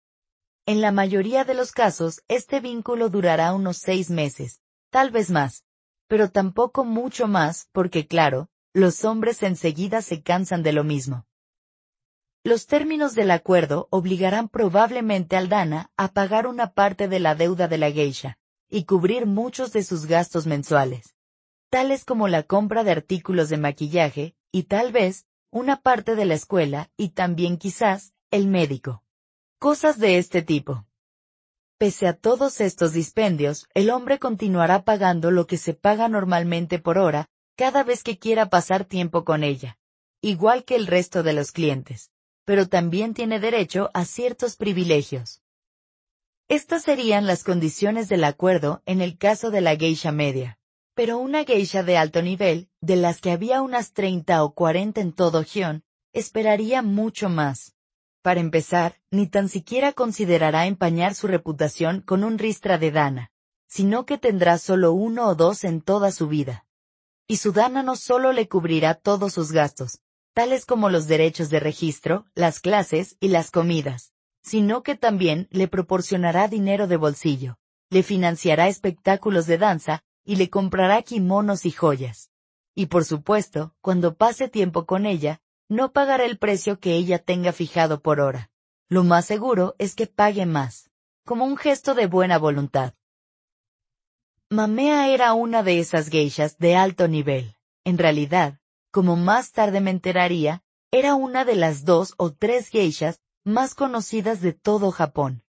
En 0.70 0.82
la 0.82 0.92
mayoría 0.92 1.46
de 1.46 1.54
los 1.54 1.72
casos, 1.72 2.24
este 2.28 2.60
vínculo 2.60 3.08
durará 3.08 3.54
unos 3.54 3.78
seis 3.78 4.10
meses, 4.10 4.60
tal 4.90 5.12
vez 5.12 5.30
más, 5.30 5.64
pero 6.10 6.30
tampoco 6.30 6.84
mucho 6.84 7.30
más 7.30 7.70
porque 7.72 8.06
claro, 8.06 8.50
los 8.74 9.06
hombres 9.06 9.44
enseguida 9.44 10.02
se 10.02 10.22
cansan 10.22 10.64
de 10.64 10.74
lo 10.74 10.84
mismo. 10.84 11.26
Los 12.44 12.68
términos 12.68 13.16
del 13.16 13.32
acuerdo 13.32 13.88
obligarán 13.92 14.50
probablemente 14.50 15.38
al 15.38 15.48
Dana 15.48 15.90
a 15.96 16.10
pagar 16.12 16.48
una 16.48 16.74
parte 16.74 17.08
de 17.08 17.22
la 17.22 17.34
deuda 17.34 17.70
de 17.70 17.78
la 17.78 17.90
geisha 17.90 18.38
y 18.70 18.84
cubrir 18.84 19.26
muchos 19.26 19.72
de 19.72 19.84
sus 19.84 20.06
gastos 20.06 20.48
mensuales, 20.48 21.16
tales 21.70 22.04
como 22.04 22.28
la 22.28 22.44
compra 22.44 22.84
de 22.84 22.92
artículos 22.92 23.48
de 23.48 23.56
maquillaje 23.56 24.36
y 24.52 24.64
tal 24.64 24.92
vez 24.92 25.28
una 25.50 25.82
parte 25.82 26.18
de 26.18 26.26
la 26.26 26.34
escuela 26.34 26.92
y 26.98 27.12
también 27.12 27.56
quizás 27.56 28.12
el 28.32 28.48
médico. 28.48 29.02
Cosas 29.60 29.98
de 29.98 30.20
este 30.20 30.44
tipo. 30.44 30.86
Pese 31.80 32.08
a 32.08 32.14
todos 32.14 32.62
estos 32.62 32.94
dispendios, 32.94 33.68
el 33.74 33.90
hombre 33.90 34.20
continuará 34.20 34.84
pagando 34.84 35.32
lo 35.32 35.48
que 35.48 35.58
se 35.58 35.74
paga 35.74 36.08
normalmente 36.08 36.78
por 36.78 37.00
hora, 37.00 37.28
cada 37.56 37.84
vez 37.84 38.04
que 38.04 38.20
quiera 38.20 38.52
pasar 38.52 38.86
tiempo 38.86 39.26
con 39.26 39.44
ella. 39.44 39.80
igual 40.22 40.64
que 40.64 40.76
el 40.76 40.86
resto 40.86 41.24
de 41.24 41.34
los 41.34 41.52
clientes, 41.52 42.12
pero 42.46 42.68
también 42.68 43.16
tiene 43.16 43.40
derecho 43.40 43.90
a 43.96 44.06
ciertos 44.06 44.58
privilegios. 44.58 45.42
Estas 46.48 46.84
serían 46.84 47.26
las 47.26 47.44
condiciones 47.44 48.10
del 48.10 48.26
acuerdo 48.26 48.84
en 48.86 49.02
el 49.02 49.18
caso 49.18 49.50
de 49.50 49.62
la 49.62 49.76
geisha 49.76 50.12
media. 50.12 50.60
Pero 50.94 51.18
una 51.18 51.46
geisha 51.46 51.82
de 51.82 51.98
alto 51.98 52.22
nivel, 52.22 52.70
de 52.82 52.96
las 52.96 53.22
que 53.22 53.32
había 53.32 53.64
unas 53.64 53.94
30 53.94 54.44
o 54.44 54.54
40 54.54 55.02
en 55.02 55.14
todo 55.14 55.44
Gion, 55.44 55.84
esperaría 56.14 56.84
mucho 56.84 57.30
más. 57.30 57.77
Para 58.28 58.42
empezar, 58.42 59.00
ni 59.10 59.28
tan 59.28 59.48
siquiera 59.48 59.94
considerará 59.94 60.66
empañar 60.66 61.16
su 61.16 61.28
reputación 61.28 62.02
con 62.02 62.26
un 62.26 62.38
ristra 62.38 62.78
de 62.78 62.92
dana, 62.92 63.32
sino 63.70 64.06
que 64.06 64.18
tendrá 64.18 64.58
solo 64.58 64.92
uno 64.92 65.30
o 65.30 65.36
dos 65.36 65.64
en 65.64 65.80
toda 65.80 66.12
su 66.12 66.28
vida. 66.28 66.66
Y 67.26 67.38
su 67.38 67.54
dana 67.54 67.84
no 67.84 67.96
solo 67.96 68.34
le 68.34 68.50
cubrirá 68.50 68.96
todos 68.96 69.32
sus 69.32 69.54
gastos, 69.54 70.02
tales 70.34 70.66
como 70.66 70.90
los 70.90 71.08
derechos 71.08 71.50
de 71.50 71.62
registro, 71.62 72.26
las 72.36 72.60
clases 72.60 73.16
y 73.22 73.30
las 73.30 73.50
comidas, 73.50 74.12
sino 74.44 74.84
que 74.84 74.96
también 74.98 75.48
le 75.50 75.70
proporcionará 75.70 76.50
dinero 76.50 76.88
de 76.88 76.98
bolsillo, 76.98 77.58
le 77.90 78.04
financiará 78.04 78.68
espectáculos 78.68 79.46
de 79.46 79.58
danza 79.58 80.04
y 80.26 80.36
le 80.36 80.50
comprará 80.50 81.02
kimonos 81.02 81.66
y 81.66 81.72
joyas. 81.72 82.30
Y 82.76 82.88
por 82.88 83.06
supuesto, 83.06 83.74
cuando 83.80 84.16
pase 84.16 84.50
tiempo 84.50 84.86
con 84.86 85.06
ella, 85.06 85.40
no 85.70 85.92
pagará 85.92 86.26
el 86.26 86.38
precio 86.38 86.80
que 86.80 86.96
ella 86.96 87.20
tenga 87.20 87.52
fijado 87.52 88.02
por 88.02 88.20
hora. 88.20 88.50
Lo 88.90 89.04
más 89.04 89.26
seguro 89.26 89.76
es 89.80 89.96
que 89.96 90.08
pague 90.08 90.46
más, 90.46 90.90
como 91.26 91.46
un 91.46 91.58
gesto 91.58 91.94
de 91.94 92.08
buena 92.08 92.38
voluntad. 92.38 92.94
Mamea 94.50 95.10
era 95.10 95.34
una 95.34 95.62
de 95.62 95.80
esas 95.80 96.08
geishas 96.10 96.58
de 96.58 96.78
alto 96.78 97.10
nivel. 97.10 97.56
En 97.84 97.98
realidad, 97.98 98.60
como 98.92 99.18
más 99.18 99.52
tarde 99.52 99.82
me 99.82 99.92
enteraría, 99.92 100.64
era 100.90 101.16
una 101.16 101.44
de 101.44 101.56
las 101.56 101.84
dos 101.84 102.14
o 102.18 102.32
tres 102.32 102.70
geishas 102.70 103.20
más 103.44 103.76
conocidas 103.76 104.40
de 104.40 104.54
todo 104.54 104.92
Japón. 104.92 105.44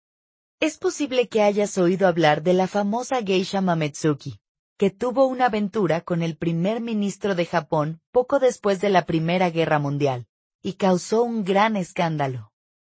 Es 0.61 0.77
posible 0.77 1.27
que 1.27 1.41
hayas 1.41 1.77
oído 1.77 2.07
hablar 2.07 2.41
de 2.41 2.53
la 2.53 2.67
famosa 2.67 3.21
geisha 3.21 3.59
Mametsuki, 3.59 4.39
que 4.77 4.89
tuvo 4.89 5.25
una 5.25 5.45
aventura 5.45 6.01
con 6.01 6.21
el 6.21 6.37
primer 6.37 6.81
ministro 6.81 7.35
de 7.35 7.45
Japón 7.45 8.01
poco 8.11 8.39
después 8.39 8.81
de 8.81 8.89
la 8.89 9.05
Primera 9.05 9.49
Guerra 9.49 9.79
Mundial, 9.79 10.27
y 10.61 10.73
causó 10.73 11.23
un 11.23 11.43
gran 11.43 11.77
escándalo. 11.77 12.51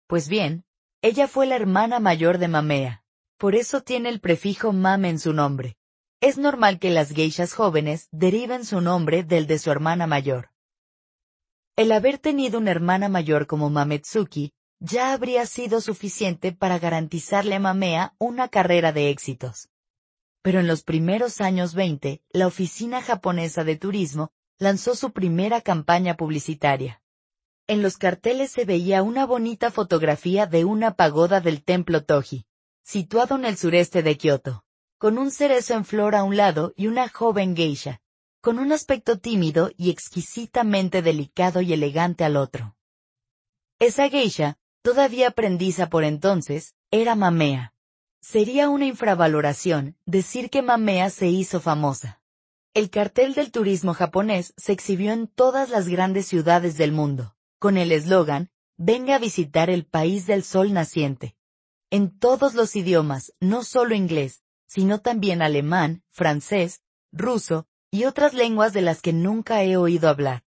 Pues 0.07 0.27
bien, 0.27 0.65
ella 1.01 1.27
fue 1.27 1.45
la 1.45 1.55
hermana 1.55 1.99
mayor 1.99 2.39
de 2.39 2.47
Mamea, 2.47 3.03
por 3.37 3.53
eso 3.53 3.81
tiene 3.81 4.09
el 4.09 4.19
prefijo 4.19 4.73
Mame 4.73 5.09
en 5.09 5.19
su 5.19 5.33
nombre. 5.33 5.77
Es 6.19 6.39
normal 6.39 6.79
que 6.79 6.89
las 6.89 7.11
geishas 7.11 7.53
jóvenes 7.53 8.07
deriven 8.11 8.65
su 8.65 8.81
nombre 8.81 9.23
del 9.23 9.45
de 9.45 9.59
su 9.59 9.69
hermana 9.69 10.07
mayor. 10.07 10.49
El 11.75 11.91
haber 11.91 12.17
tenido 12.17 12.57
una 12.57 12.71
hermana 12.71 13.07
mayor 13.07 13.45
como 13.45 13.69
Mametsuki 13.69 14.51
ya 14.79 15.13
habría 15.13 15.45
sido 15.45 15.79
suficiente 15.79 16.51
para 16.51 16.79
garantizarle 16.79 17.55
a 17.55 17.59
Mamea 17.59 18.15
una 18.17 18.47
carrera 18.47 18.91
de 18.91 19.11
éxitos. 19.11 19.69
Pero 20.47 20.61
en 20.61 20.67
los 20.67 20.83
primeros 20.83 21.41
años 21.41 21.73
20, 21.73 22.21
la 22.31 22.47
Oficina 22.47 23.01
Japonesa 23.01 23.65
de 23.65 23.75
Turismo 23.75 24.31
lanzó 24.59 24.95
su 24.95 25.11
primera 25.11 25.59
campaña 25.59 26.15
publicitaria. 26.15 27.01
En 27.67 27.81
los 27.81 27.97
carteles 27.97 28.51
se 28.51 28.63
veía 28.63 29.03
una 29.03 29.25
bonita 29.25 29.71
fotografía 29.71 30.45
de 30.45 30.63
una 30.63 30.93
pagoda 30.93 31.41
del 31.41 31.65
templo 31.65 32.05
Toji, 32.05 32.45
situado 32.81 33.35
en 33.35 33.43
el 33.43 33.57
sureste 33.57 34.03
de 34.03 34.15
Kioto, 34.15 34.63
con 34.97 35.17
un 35.17 35.31
cerezo 35.31 35.73
en 35.73 35.83
flor 35.83 36.15
a 36.15 36.23
un 36.23 36.37
lado 36.37 36.71
y 36.77 36.87
una 36.87 37.09
joven 37.09 37.53
geisha, 37.53 37.99
con 38.39 38.57
un 38.57 38.71
aspecto 38.71 39.19
tímido 39.19 39.71
y 39.75 39.89
exquisitamente 39.89 41.01
delicado 41.01 41.59
y 41.59 41.73
elegante 41.73 42.23
al 42.23 42.37
otro. 42.37 42.77
Esa 43.79 44.07
geisha 44.07 44.57
todavía 44.81 45.27
aprendiza 45.27 45.89
por 45.89 46.05
entonces, 46.05 46.73
era 46.89 47.15
Mamea. 47.15 47.73
Sería 48.21 48.69
una 48.69 48.85
infravaloración 48.85 49.95
decir 50.05 50.49
que 50.49 50.61
Mamea 50.61 51.09
se 51.09 51.27
hizo 51.27 51.61
famosa. 51.61 52.21
El 52.73 52.89
cartel 52.89 53.33
del 53.33 53.51
turismo 53.51 53.93
japonés 53.93 54.53
se 54.57 54.71
exhibió 54.71 55.11
en 55.11 55.27
todas 55.27 55.69
las 55.69 55.87
grandes 55.87 56.27
ciudades 56.27 56.77
del 56.77 56.91
mundo, 56.91 57.35
con 57.59 57.77
el 57.77 57.91
eslogan, 57.91 58.49
venga 58.75 59.15
a 59.15 59.19
visitar 59.19 59.69
el 59.69 59.85
país 59.85 60.27
del 60.27 60.43
sol 60.43 60.73
naciente. 60.73 61.35
En 61.89 62.19
todos 62.19 62.53
los 62.53 62.75
idiomas, 62.75 63.33
no 63.39 63.63
solo 63.63 63.95
inglés, 63.95 64.43
sino 64.65 64.99
también 64.99 65.41
alemán, 65.41 66.03
francés, 66.09 66.81
ruso, 67.11 67.67
y 67.89 68.03
otras 68.03 68.33
lenguas 68.33 68.73
de 68.73 68.81
las 68.81 69.01
que 69.01 69.13
nunca 69.13 69.63
he 69.63 69.77
oído 69.77 70.09
hablar. 70.09 70.43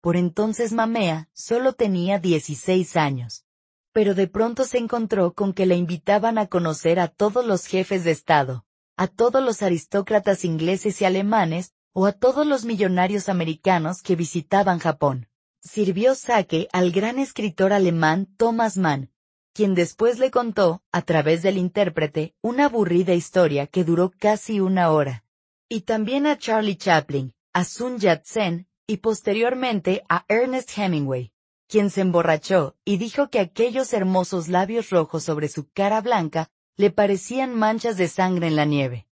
Por 0.00 0.16
entonces 0.16 0.72
Mamea 0.72 1.28
solo 1.32 1.72
tenía 1.72 2.18
16 2.18 2.96
años 2.96 3.44
pero 3.94 4.16
de 4.16 4.26
pronto 4.26 4.64
se 4.64 4.78
encontró 4.78 5.34
con 5.34 5.54
que 5.54 5.66
le 5.66 5.76
invitaban 5.76 6.36
a 6.36 6.48
conocer 6.48 6.98
a 6.98 7.06
todos 7.06 7.46
los 7.46 7.64
jefes 7.66 8.02
de 8.02 8.10
Estado, 8.10 8.66
a 8.96 9.06
todos 9.06 9.40
los 9.40 9.62
aristócratas 9.62 10.44
ingleses 10.44 11.00
y 11.00 11.04
alemanes, 11.04 11.74
o 11.92 12.06
a 12.06 12.12
todos 12.12 12.44
los 12.44 12.64
millonarios 12.64 13.28
americanos 13.28 14.02
que 14.02 14.16
visitaban 14.16 14.80
Japón. 14.80 15.28
Sirvió 15.62 16.16
saque 16.16 16.66
al 16.72 16.90
gran 16.90 17.20
escritor 17.20 17.72
alemán 17.72 18.26
Thomas 18.36 18.76
Mann, 18.76 19.12
quien 19.52 19.76
después 19.76 20.18
le 20.18 20.32
contó, 20.32 20.82
a 20.90 21.02
través 21.02 21.42
del 21.42 21.56
intérprete, 21.56 22.34
una 22.42 22.64
aburrida 22.64 23.14
historia 23.14 23.68
que 23.68 23.84
duró 23.84 24.10
casi 24.18 24.58
una 24.58 24.90
hora. 24.90 25.24
Y 25.68 25.82
también 25.82 26.26
a 26.26 26.36
Charlie 26.36 26.76
Chaplin, 26.76 27.32
a 27.52 27.62
Sun 27.62 27.98
Yat-sen, 27.98 28.66
y 28.88 28.96
posteriormente 28.96 30.02
a 30.08 30.24
Ernest 30.28 30.76
Hemingway 30.76 31.30
quien 31.68 31.90
se 31.90 32.00
emborrachó 32.00 32.76
y 32.84 32.98
dijo 32.98 33.28
que 33.30 33.40
aquellos 33.40 33.92
hermosos 33.92 34.48
labios 34.48 34.90
rojos 34.90 35.24
sobre 35.24 35.48
su 35.48 35.68
cara 35.70 36.00
blanca 36.00 36.50
le 36.76 36.90
parecían 36.90 37.54
manchas 37.54 37.96
de 37.96 38.08
sangre 38.08 38.48
en 38.48 38.56
la 38.56 38.64
nieve. 38.64 39.06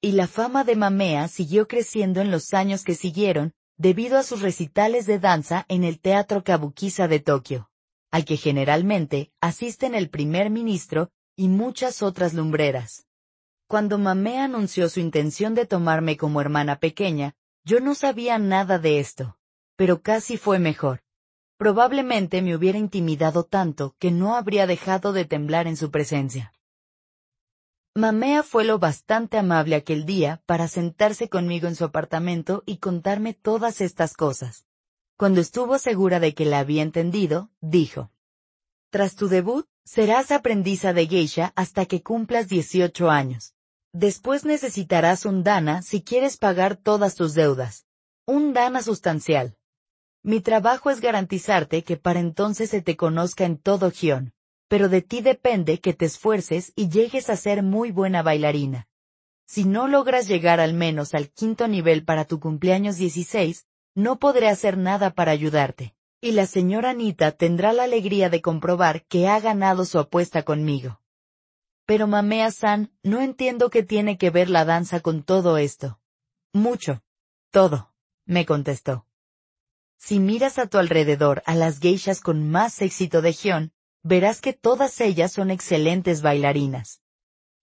Y 0.00 0.12
la 0.12 0.26
fama 0.26 0.64
de 0.64 0.76
Mamea 0.76 1.28
siguió 1.28 1.66
creciendo 1.66 2.20
en 2.20 2.30
los 2.30 2.54
años 2.54 2.84
que 2.84 2.94
siguieron, 2.94 3.52
debido 3.76 4.18
a 4.18 4.22
sus 4.22 4.42
recitales 4.42 5.06
de 5.06 5.18
danza 5.18 5.64
en 5.68 5.84
el 5.84 6.00
Teatro 6.00 6.44
Kabukiza 6.44 7.08
de 7.08 7.20
Tokio, 7.20 7.70
al 8.10 8.24
que 8.24 8.36
generalmente 8.36 9.32
asisten 9.40 9.94
el 9.94 10.10
primer 10.10 10.50
ministro 10.50 11.10
y 11.36 11.48
muchas 11.48 12.02
otras 12.02 12.34
lumbreras. 12.34 13.06
Cuando 13.68 13.98
Mamea 13.98 14.44
anunció 14.44 14.88
su 14.88 15.00
intención 15.00 15.54
de 15.54 15.66
tomarme 15.66 16.16
como 16.16 16.40
hermana 16.40 16.78
pequeña, 16.78 17.36
yo 17.64 17.80
no 17.80 17.94
sabía 17.94 18.38
nada 18.38 18.78
de 18.78 18.98
esto. 18.98 19.36
Pero 19.76 20.02
casi 20.02 20.38
fue 20.38 20.58
mejor. 20.58 21.02
Probablemente 21.58 22.40
me 22.40 22.54
hubiera 22.54 22.78
intimidado 22.78 23.42
tanto 23.42 23.96
que 23.98 24.12
no 24.12 24.36
habría 24.36 24.68
dejado 24.68 25.12
de 25.12 25.24
temblar 25.24 25.66
en 25.66 25.76
su 25.76 25.90
presencia. 25.90 26.54
Mamea 27.96 28.44
fue 28.44 28.62
lo 28.64 28.78
bastante 28.78 29.38
amable 29.38 29.74
aquel 29.74 30.06
día 30.06 30.40
para 30.46 30.68
sentarse 30.68 31.28
conmigo 31.28 31.66
en 31.66 31.74
su 31.74 31.84
apartamento 31.84 32.62
y 32.64 32.76
contarme 32.76 33.34
todas 33.34 33.80
estas 33.80 34.14
cosas. 34.14 34.66
Cuando 35.16 35.40
estuvo 35.40 35.80
segura 35.80 36.20
de 36.20 36.32
que 36.32 36.44
la 36.44 36.60
había 36.60 36.82
entendido, 36.82 37.50
dijo, 37.60 38.12
Tras 38.90 39.16
tu 39.16 39.26
debut, 39.26 39.66
serás 39.84 40.30
aprendiza 40.30 40.92
de 40.92 41.08
geisha 41.08 41.52
hasta 41.56 41.86
que 41.86 42.04
cumplas 42.04 42.46
18 42.48 43.10
años. 43.10 43.54
Después 43.92 44.44
necesitarás 44.44 45.24
un 45.24 45.42
dana 45.42 45.82
si 45.82 46.02
quieres 46.02 46.36
pagar 46.36 46.76
todas 46.76 47.16
tus 47.16 47.34
deudas. 47.34 47.84
Un 48.26 48.52
dana 48.52 48.80
sustancial. 48.80 49.57
Mi 50.28 50.42
trabajo 50.42 50.90
es 50.90 51.00
garantizarte 51.00 51.84
que 51.84 51.96
para 51.96 52.20
entonces 52.20 52.68
se 52.68 52.82
te 52.82 52.98
conozca 52.98 53.46
en 53.46 53.56
todo 53.56 53.90
Gion, 53.90 54.34
pero 54.68 54.90
de 54.90 55.00
ti 55.00 55.22
depende 55.22 55.80
que 55.80 55.94
te 55.94 56.04
esfuerces 56.04 56.74
y 56.76 56.90
llegues 56.90 57.30
a 57.30 57.36
ser 57.36 57.62
muy 57.62 57.92
buena 57.92 58.22
bailarina. 58.22 58.88
Si 59.46 59.64
no 59.64 59.88
logras 59.88 60.28
llegar 60.28 60.60
al 60.60 60.74
menos 60.74 61.14
al 61.14 61.30
quinto 61.30 61.66
nivel 61.66 62.04
para 62.04 62.26
tu 62.26 62.40
cumpleaños 62.40 62.98
16, 62.98 63.66
no 63.94 64.18
podré 64.18 64.50
hacer 64.50 64.76
nada 64.76 65.14
para 65.14 65.32
ayudarte. 65.32 65.94
Y 66.20 66.32
la 66.32 66.44
señora 66.44 66.90
Anita 66.90 67.32
tendrá 67.32 67.72
la 67.72 67.84
alegría 67.84 68.28
de 68.28 68.42
comprobar 68.42 69.06
que 69.06 69.28
ha 69.28 69.40
ganado 69.40 69.86
su 69.86 69.98
apuesta 69.98 70.42
conmigo. 70.42 71.00
Pero 71.86 72.06
Mamea-san, 72.06 72.92
no 73.02 73.22
entiendo 73.22 73.70
qué 73.70 73.82
tiene 73.82 74.18
que 74.18 74.28
ver 74.28 74.50
la 74.50 74.66
danza 74.66 75.00
con 75.00 75.22
todo 75.22 75.56
esto. 75.56 76.00
Mucho. 76.52 77.02
Todo, 77.50 77.94
me 78.26 78.44
contestó. 78.44 79.07
Si 79.98 80.20
miras 80.20 80.58
a 80.58 80.66
tu 80.66 80.78
alrededor 80.78 81.42
a 81.44 81.54
las 81.54 81.80
geishas 81.80 82.20
con 82.20 82.48
más 82.48 82.80
éxito 82.80 83.20
de 83.20 83.32
Gion, 83.32 83.72
verás 84.02 84.40
que 84.40 84.52
todas 84.52 85.00
ellas 85.00 85.32
son 85.32 85.50
excelentes 85.50 86.22
bailarinas. 86.22 87.02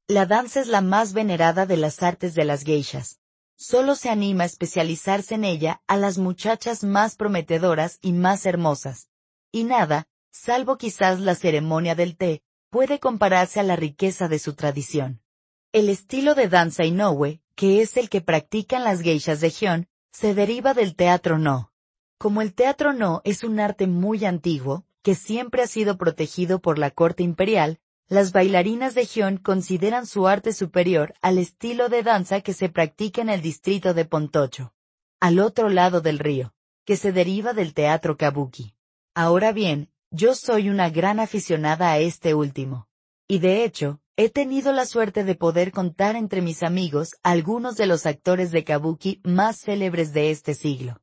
La 0.07 0.25
danza 0.25 0.59
es 0.59 0.67
la 0.67 0.81
más 0.81 1.13
venerada 1.13 1.65
de 1.65 1.77
las 1.77 2.03
artes 2.03 2.35
de 2.35 2.43
las 2.43 2.63
geishas. 2.63 3.19
Solo 3.57 3.95
se 3.95 4.09
anima 4.09 4.43
a 4.43 4.47
especializarse 4.47 5.35
en 5.35 5.45
ella 5.45 5.81
a 5.87 5.95
las 5.95 6.17
muchachas 6.17 6.83
más 6.83 7.15
prometedoras 7.15 7.99
y 8.01 8.11
más 8.11 8.45
hermosas. 8.45 9.07
Y 9.51 9.63
nada, 9.63 10.07
salvo 10.29 10.77
quizás 10.77 11.21
la 11.21 11.35
ceremonia 11.35 11.95
del 11.95 12.17
té, 12.17 12.43
puede 12.69 12.99
compararse 12.99 13.61
a 13.61 13.63
la 13.63 13.77
riqueza 13.77 14.27
de 14.27 14.39
su 14.39 14.53
tradición. 14.53 15.21
El 15.71 15.87
estilo 15.87 16.35
de 16.35 16.49
danza 16.49 16.83
Inoue, 16.83 17.41
que 17.55 17.81
es 17.81 17.95
el 17.95 18.09
que 18.09 18.19
practican 18.19 18.83
las 18.83 18.99
geishas 18.99 19.39
de 19.39 19.49
Gion, 19.49 19.87
se 20.11 20.35
deriva 20.35 20.73
del 20.73 20.95
teatro 20.95 21.39
no. 21.39 21.71
Como 22.17 22.41
el 22.41 22.53
teatro 22.53 22.93
no 22.93 23.21
es 23.25 23.43
un 23.43 23.59
arte 23.59 23.87
muy 23.87 24.23
antiguo, 24.25 24.85
que 25.03 25.15
siempre 25.15 25.61
ha 25.61 25.67
sido 25.67 25.97
protegido 25.97 26.59
por 26.59 26.79
la 26.79 26.91
corte 26.91 27.23
imperial, 27.23 27.79
las 28.07 28.31
bailarinas 28.31 28.95
de 28.95 29.05
Gion 29.05 29.37
consideran 29.37 30.05
su 30.05 30.27
arte 30.27 30.53
superior 30.53 31.13
al 31.21 31.37
estilo 31.37 31.89
de 31.89 32.03
danza 32.03 32.41
que 32.41 32.53
se 32.53 32.69
practica 32.69 33.21
en 33.21 33.29
el 33.29 33.41
distrito 33.41 33.93
de 33.93 34.05
Pontocho, 34.05 34.73
al 35.19 35.39
otro 35.39 35.69
lado 35.69 36.01
del 36.01 36.19
río, 36.19 36.53
que 36.85 36.97
se 36.97 37.11
deriva 37.11 37.53
del 37.53 37.73
teatro 37.73 38.15
kabuki. 38.15 38.75
Ahora 39.13 39.51
bien, 39.51 39.89
yo 40.11 40.35
soy 40.35 40.69
una 40.69 40.89
gran 40.89 41.19
aficionada 41.19 41.91
a 41.91 41.99
este 41.99 42.33
último. 42.33 42.87
Y 43.27 43.39
de 43.39 43.63
hecho, 43.63 43.99
he 44.15 44.29
tenido 44.29 44.71
la 44.71 44.85
suerte 44.85 45.23
de 45.23 45.35
poder 45.35 45.71
contar 45.71 46.15
entre 46.15 46.41
mis 46.41 46.63
amigos 46.63 47.15
algunos 47.23 47.75
de 47.75 47.87
los 47.87 48.05
actores 48.05 48.51
de 48.51 48.63
kabuki 48.63 49.19
más 49.23 49.59
célebres 49.61 50.13
de 50.13 50.31
este 50.31 50.53
siglo. 50.53 51.01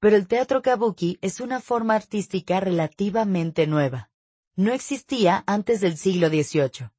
Pero 0.00 0.16
el 0.16 0.26
teatro 0.26 0.62
kabuki 0.62 1.18
es 1.22 1.40
una 1.40 1.60
forma 1.60 1.94
artística 1.94 2.60
relativamente 2.60 3.66
nueva 3.66 4.10
no 4.56 4.72
existía 4.72 5.44
antes 5.46 5.82
del 5.82 5.98
siglo 5.98 6.28
XVIII, 6.28 6.90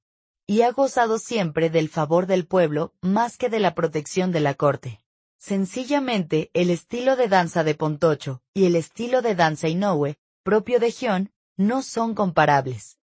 y 0.46 0.62
ha 0.62 0.72
gozado 0.72 1.18
siempre 1.18 1.72
del 1.72 1.90
favor 1.90 2.28
del 2.28 2.46
pueblo 2.46 2.94
más 3.02 3.38
que 3.38 3.50
de 3.50 3.60
la 3.60 3.74
protección 3.74 4.32
de 4.32 4.40
la 4.40 4.54
corte. 4.54 5.00
Sencillamente, 5.40 6.52
el 6.54 6.70
estilo 6.70 7.16
de 7.16 7.28
danza 7.28 7.64
de 7.64 7.76
Pontocho 7.76 8.42
y 8.54 8.66
el 8.66 8.76
estilo 8.76 9.22
de 9.22 9.36
danza 9.36 9.68
Inoue, 9.68 10.18
propio 10.44 10.80
de 10.80 10.92
Gion, 10.92 11.32
no 11.58 11.82
son 11.82 12.14
comparables. 12.14 13.00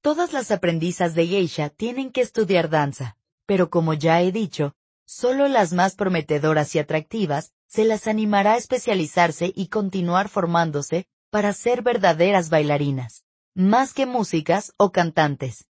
Todas 0.00 0.32
las 0.32 0.50
aprendizas 0.50 1.14
de 1.14 1.26
geisha 1.26 1.68
tienen 1.68 2.10
que 2.10 2.22
estudiar 2.22 2.70
danza, 2.70 3.16
pero 3.44 3.68
como 3.68 3.92
ya 3.92 4.22
he 4.22 4.32
dicho, 4.32 4.74
solo 5.04 5.46
las 5.48 5.72
más 5.72 5.94
prometedoras 5.94 6.74
y 6.74 6.78
atractivas 6.78 7.52
se 7.68 7.84
las 7.84 8.08
animará 8.08 8.54
a 8.54 8.56
especializarse 8.56 9.52
y 9.54 9.68
continuar 9.68 10.28
formándose 10.28 11.06
para 11.30 11.52
ser 11.52 11.82
verdaderas 11.82 12.50
bailarinas 12.50 13.24
más 13.58 13.92
que 13.92 14.06
músicas 14.06 14.72
o 14.76 14.92
cantantes. 14.92 15.66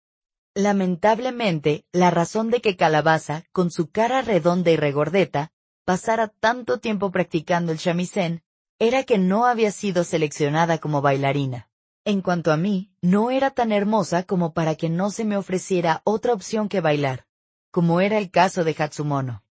Lamentablemente, 0.55 1.85
la 1.91 2.09
razón 2.09 2.49
de 2.49 2.59
que 2.59 2.75
Calabaza, 2.75 3.43
con 3.51 3.69
su 3.69 3.91
cara 3.91 4.23
redonda 4.23 4.71
y 4.71 4.75
regordeta, 4.75 5.51
pasara 5.85 6.29
tanto 6.29 6.79
tiempo 6.79 7.11
practicando 7.11 7.71
el 7.71 7.77
shamisen, 7.77 8.41
era 8.79 9.03
que 9.03 9.19
no 9.19 9.45
había 9.45 9.71
sido 9.71 10.03
seleccionada 10.03 10.79
como 10.79 11.03
bailarina. 11.03 11.69
En 12.05 12.23
cuanto 12.23 12.51
a 12.51 12.57
mí, 12.57 12.91
no 13.01 13.29
era 13.29 13.51
tan 13.51 13.71
hermosa 13.71 14.23
como 14.23 14.51
para 14.53 14.73
que 14.73 14.89
no 14.89 15.11
se 15.11 15.23
me 15.23 15.37
ofreciera 15.37 16.01
otra 16.05 16.33
opción 16.33 16.69
que 16.69 16.81
bailar, 16.81 17.27
como 17.69 18.01
era 18.01 18.17
el 18.17 18.31
caso 18.31 18.63
de 18.63 18.75
Hatsumono. 18.75 19.44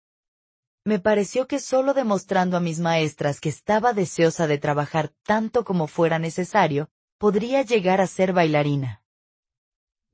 Me 0.86 1.00
pareció 1.00 1.48
que 1.48 1.60
solo 1.60 1.94
demostrando 1.94 2.58
a 2.58 2.60
mis 2.60 2.80
maestras 2.80 3.40
que 3.40 3.48
estaba 3.48 3.94
deseosa 3.94 4.48
de 4.48 4.58
trabajar 4.58 5.14
tanto 5.24 5.64
como 5.64 5.88
fuera 5.88 6.20
necesario, 6.20 6.90
podría 7.18 7.62
llegar 7.62 8.02
a 8.02 8.08
ser 8.08 8.34
bailarina. 8.34 9.02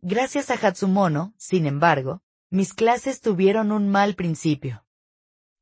Gracias 0.01 0.51
a 0.51 0.53
Hatsumono, 0.53 1.33
sin 1.37 1.65
embargo, 1.65 2.21
mis 2.51 2.73
clases 2.73 3.19
tuvieron 3.19 3.71
un 3.71 3.89
mal 3.89 4.13
principio. 4.13 4.85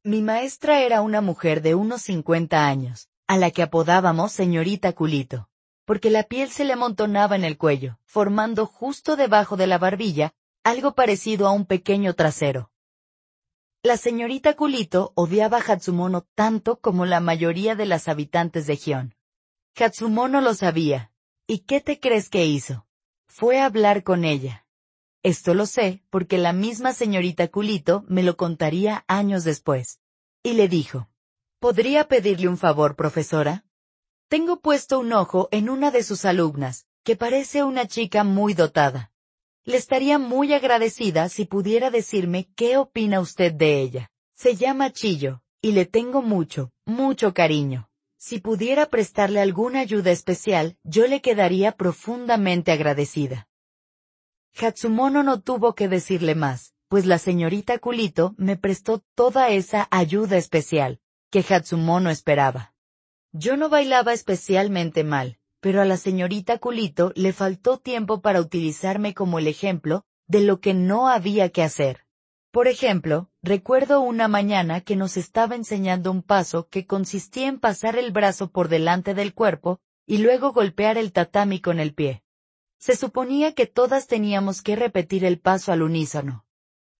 Mi 0.03 0.21
maestra 0.21 0.81
era 0.81 1.01
una 1.01 1.21
mujer 1.21 1.61
de 1.61 1.73
unos 1.73 2.01
50 2.01 2.67
años, 2.67 3.09
a 3.27 3.37
la 3.37 3.51
que 3.51 3.63
apodábamos 3.63 4.33
señorita 4.33 4.91
culito, 4.91 5.49
porque 5.85 6.09
la 6.09 6.23
piel 6.23 6.49
se 6.49 6.65
le 6.65 6.73
amontonaba 6.73 7.37
en 7.37 7.45
el 7.45 7.57
cuello, 7.57 7.97
formando 8.03 8.65
justo 8.65 9.15
debajo 9.15 9.55
de 9.55 9.67
la 9.67 9.77
barbilla 9.77 10.33
algo 10.63 10.95
parecido 10.95 11.47
a 11.47 11.51
un 11.51 11.65
pequeño 11.65 12.13
trasero. 12.13 12.71
La 13.87 13.95
señorita 13.95 14.57
culito 14.57 15.13
odiaba 15.15 15.59
a 15.59 15.61
Hatsumono 15.61 16.27
tanto 16.35 16.81
como 16.81 17.05
la 17.05 17.21
mayoría 17.21 17.73
de 17.73 17.85
las 17.85 18.09
habitantes 18.09 18.67
de 18.67 18.75
Gion. 18.75 19.15
Hatsumono 19.77 20.41
lo 20.41 20.55
sabía, 20.55 21.13
¿Y 21.47 21.59
qué 21.59 21.79
te 21.79 21.97
crees 21.97 22.27
que 22.27 22.45
hizo? 22.45 22.85
Fue 23.29 23.61
a 23.61 23.65
hablar 23.65 24.03
con 24.03 24.25
ella. 24.25 24.65
Esto 25.23 25.53
lo 25.53 25.65
sé 25.65 26.03
porque 26.09 26.37
la 26.37 26.51
misma 26.51 26.91
señorita 26.91 27.47
Culito 27.47 28.03
me 28.09 28.23
lo 28.23 28.35
contaría 28.35 29.05
años 29.07 29.45
después. 29.45 30.01
Y 30.43 30.55
le 30.55 30.67
dijo, 30.67 31.07
¿podría 31.59 32.09
pedirle 32.09 32.49
un 32.49 32.57
favor, 32.57 32.97
profesora? 32.97 33.63
Tengo 34.27 34.59
puesto 34.59 34.99
un 34.99 35.13
ojo 35.13 35.47
en 35.49 35.69
una 35.69 35.91
de 35.91 36.03
sus 36.03 36.25
alumnas, 36.25 36.87
que 37.05 37.15
parece 37.15 37.63
una 37.63 37.87
chica 37.87 38.25
muy 38.25 38.53
dotada. 38.53 39.13
Le 39.67 39.75
estaría 39.75 40.17
muy 40.17 40.53
agradecida 40.53 41.27
si 41.27 41.43
pudiera 41.43 41.91
decirme 41.91 42.47
qué 42.55 42.77
opina 42.77 43.19
usted 43.19 43.51
de 43.51 43.81
ella. 43.81 44.09
Se 44.33 44.55
llama 44.55 44.93
Chillo, 44.93 45.41
y 45.61 45.73
le 45.73 45.85
tengo 45.85 46.21
mucho, 46.21 46.71
mucho 46.85 47.33
cariño. 47.33 47.89
Si 48.17 48.39
pudiera 48.39 48.85
prestarle 48.85 49.41
alguna 49.41 49.81
ayuda 49.81 50.11
especial, 50.11 50.77
yo 50.83 51.05
le 51.05 51.19
quedaría 51.19 51.73
profundamente 51.73 52.71
agradecida. 52.71 53.49
Hatsumono 54.57 55.21
no 55.21 55.41
tuvo 55.41 55.75
que 55.75 55.89
decirle 55.89 56.33
más, 56.33 56.73
pues 56.87 57.05
la 57.05 57.17
señorita 57.17 57.77
Kulito 57.77 58.35
me 58.37 58.55
prestó 58.55 59.03
toda 59.15 59.49
esa 59.49 59.89
ayuda 59.91 60.37
especial, 60.37 61.01
que 61.29 61.43
Hatsumono 61.47 62.09
esperaba. 62.09 62.73
Yo 63.33 63.57
no 63.57 63.67
bailaba 63.67 64.13
especialmente 64.13 65.03
mal, 65.03 65.36
pero 65.59 65.81
a 65.81 65.85
la 65.85 65.97
señorita 65.97 66.59
Kulito 66.59 67.11
le 67.15 67.33
faltó 67.33 67.77
tiempo 67.77 68.21
para 68.21 68.41
utilizarme 68.41 69.13
como 69.13 69.39
el 69.39 69.47
ejemplo 69.47 70.05
de 70.27 70.41
lo 70.41 70.59
que 70.59 70.73
no 70.73 71.07
había 71.07 71.49
que 71.49 71.63
hacer. 71.63 72.05
Por 72.51 72.67
ejemplo, 72.67 73.29
recuerdo 73.41 74.01
una 74.01 74.27
mañana 74.27 74.81
que 74.81 74.95
nos 74.95 75.17
estaba 75.17 75.55
enseñando 75.55 76.11
un 76.11 76.23
paso 76.23 76.67
que 76.69 76.85
consistía 76.85 77.47
en 77.47 77.59
pasar 77.59 77.97
el 77.97 78.11
brazo 78.11 78.51
por 78.51 78.67
delante 78.67 79.13
del 79.13 79.33
cuerpo 79.33 79.79
y 80.05 80.19
luego 80.19 80.53
golpear 80.53 80.97
el 80.97 81.11
tatami 81.11 81.59
con 81.59 81.79
el 81.79 81.93
pie. 81.93 82.23
Se 82.79 82.95
suponía 82.95 83.53
que 83.53 83.65
todas 83.65 84.07
teníamos 84.07 84.61
que 84.61 84.75
repetir 84.75 85.25
el 85.25 85.39
paso 85.39 85.71
al 85.71 85.81
unísono. 85.81 86.45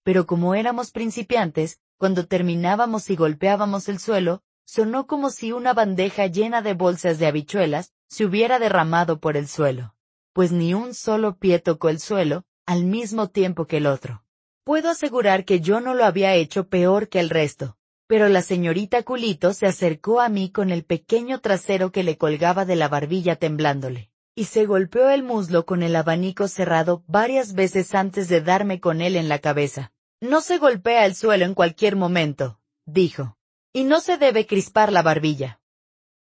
Pero 0.03 0.25
como 0.25 0.55
éramos 0.55 0.91
principiantes, 0.91 1.79
cuando 1.97 2.27
terminábamos 2.27 3.09
y 3.09 3.15
golpeábamos 3.15 3.89
el 3.89 3.99
suelo, 3.99 4.43
sonó 4.65 5.07
como 5.07 5.29
si 5.29 5.51
una 5.51 5.73
bandeja 5.73 6.27
llena 6.27 6.61
de 6.61 6.73
bolsas 6.73 7.19
de 7.19 7.27
habichuelas 7.27 7.93
se 8.07 8.25
hubiera 8.25 8.59
derramado 8.59 9.19
por 9.19 9.37
el 9.37 9.47
suelo, 9.47 9.93
pues 10.33 10.51
ni 10.51 10.73
un 10.73 10.93
solo 10.93 11.37
pie 11.37 11.59
tocó 11.59 11.89
el 11.89 11.99
suelo, 11.99 12.45
al 12.65 12.83
mismo 12.83 13.29
tiempo 13.29 13.65
que 13.65 13.77
el 13.77 13.87
otro. 13.87 14.23
Puedo 14.63 14.89
asegurar 14.89 15.45
que 15.45 15.61
yo 15.61 15.79
no 15.79 15.93
lo 15.93 16.05
había 16.05 16.35
hecho 16.35 16.67
peor 16.67 17.07
que 17.07 17.19
el 17.19 17.29
resto, 17.29 17.77
pero 18.07 18.29
la 18.29 18.41
señorita 18.41 19.03
Culito 19.03 19.53
se 19.53 19.65
acercó 19.65 20.21
a 20.21 20.29
mí 20.29 20.49
con 20.49 20.71
el 20.71 20.83
pequeño 20.83 21.39
trasero 21.39 21.91
que 21.91 22.03
le 22.03 22.17
colgaba 22.17 22.65
de 22.65 22.75
la 22.75 22.87
barbilla 22.87 23.35
temblándole, 23.35 24.11
y 24.35 24.45
se 24.45 24.65
golpeó 24.65 25.09
el 25.09 25.23
muslo 25.23 25.65
con 25.65 25.83
el 25.83 25.95
abanico 25.95 26.47
cerrado 26.47 27.03
varias 27.07 27.53
veces 27.53 27.95
antes 27.95 28.29
de 28.29 28.41
darme 28.41 28.79
con 28.79 29.01
él 29.01 29.15
en 29.15 29.29
la 29.29 29.39
cabeza. 29.39 29.91
No 30.21 30.41
se 30.41 30.57
golpea 30.57 31.05
el 31.05 31.15
suelo 31.15 31.45
en 31.45 31.53
cualquier 31.53 31.95
momento, 31.95 32.59
dijo, 32.85 33.37
y 33.73 33.83
no 33.83 33.99
se 33.99 34.17
debe 34.17 34.47
crispar 34.47 34.91
la 34.91 35.01
barbilla. 35.01 35.59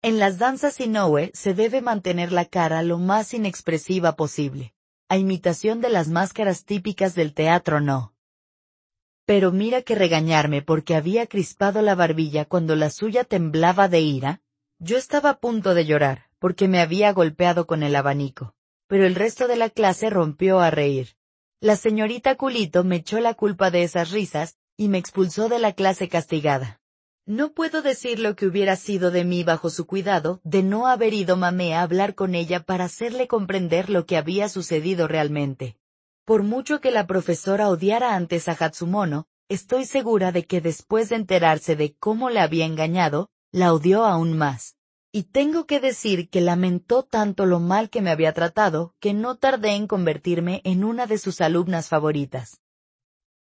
En 0.05 0.19
las 0.19 0.37
danzas 0.37 0.81
Inoue 0.81 1.31
se 1.33 1.55
debe 1.55 1.81
mantener 1.81 2.33
la 2.33 2.45
cara 2.45 2.83
lo 2.83 2.99
más 2.99 3.35
inexpresiva 3.35 4.17
posible, 4.17 4.75
a 5.09 5.17
imitación 5.17 5.81
de 5.81 5.91
las 5.91 6.09
máscaras 6.09 6.65
típicas 6.65 7.15
del 7.15 7.35
teatro 7.35 7.81
no. 7.81 8.13
Pero 9.27 9.53
mira 9.53 9.83
que 9.83 9.95
regañarme 9.95 10.61
porque 10.61 10.97
había 10.97 11.29
crispado 11.29 11.83
la 11.83 11.95
barbilla 11.95 12.45
cuando 12.47 12.75
la 12.75 12.91
suya 12.91 13.23
temblaba 13.23 13.87
de 13.87 14.01
ira. 14.01 14.43
Yo 14.81 14.99
estaba 14.99 15.31
a 15.31 15.39
punto 15.39 15.73
de 15.73 15.87
llorar, 15.87 16.27
porque 16.41 16.67
me 16.67 16.81
había 16.81 17.13
golpeado 17.13 17.69
con 17.69 17.85
el 17.85 17.95
abanico. 17.95 18.57
Pero 18.89 19.07
el 19.07 19.15
resto 19.15 19.47
de 19.47 19.55
la 19.55 19.71
clase 19.71 20.11
rompió 20.11 20.59
a 20.59 20.73
reír. 20.73 21.15
La 21.61 21.77
señorita 21.77 22.35
Culito 22.35 22.83
me 22.83 22.97
echó 22.97 23.21
la 23.21 23.35
culpa 23.35 23.71
de 23.71 23.85
esas 23.85 24.11
risas, 24.11 24.59
y 24.77 24.89
me 24.89 24.99
expulsó 24.99 25.49
de 25.49 25.61
la 25.61 25.75
clase 25.75 26.09
castigada. 26.09 26.82
No 27.27 27.53
puedo 27.53 27.83
decir 27.83 28.19
lo 28.19 28.35
que 28.35 28.47
hubiera 28.47 28.75
sido 28.75 29.13
de 29.13 29.25
mí 29.25 29.45
bajo 29.45 29.71
su 29.71 29.87
cuidado 29.87 30.41
de 30.43 30.65
no 30.65 30.89
haber 30.89 31.15
ido 31.15 31.37
mamé 31.37 31.73
a 31.73 31.83
hablar 31.83 32.17
con 32.17 32.35
ella 32.35 32.65
para 32.65 32.87
hacerle 32.87 33.29
comprender 33.29 33.91
lo 33.91 34.07
que 34.07 34.17
había 34.17 34.49
sucedido 34.49 35.07
realmente. 35.07 35.77
Por 36.25 36.43
mucho 36.43 36.81
que 36.81 36.91
la 36.91 37.07
profesora 37.07 37.69
odiara 37.69 38.17
antes 38.17 38.49
a 38.49 38.57
Hatsumono, 38.59 39.27
estoy 39.49 39.85
segura 39.85 40.33
de 40.33 40.47
que 40.47 40.61
después 40.61 41.11
de 41.11 41.17
enterarse 41.17 41.77
de 41.77 41.95
cómo 41.95 42.29
le 42.29 42.41
había 42.41 42.67
engañado, 42.67 43.31
la 43.53 43.73
odió 43.73 44.05
aún 44.05 44.37
más. 44.37 44.75
Y 45.13 45.25
tengo 45.25 45.67
que 45.67 45.79
decir 45.79 46.29
que 46.29 46.41
lamentó 46.41 47.05
tanto 47.05 47.47
lo 47.47 47.61
mal 47.61 47.89
que 47.89 48.03
me 48.03 48.11
había 48.11 48.33
tratado, 48.33 48.95
que 48.99 49.15
no 49.15 49.37
tardé 49.37 49.77
en 49.77 49.87
convertirme 49.87 50.61
en 50.65 50.83
una 50.83 51.07
de 51.07 51.19
sus 51.19 51.41
alumnas 51.41 51.89
favoritas. 51.89 52.62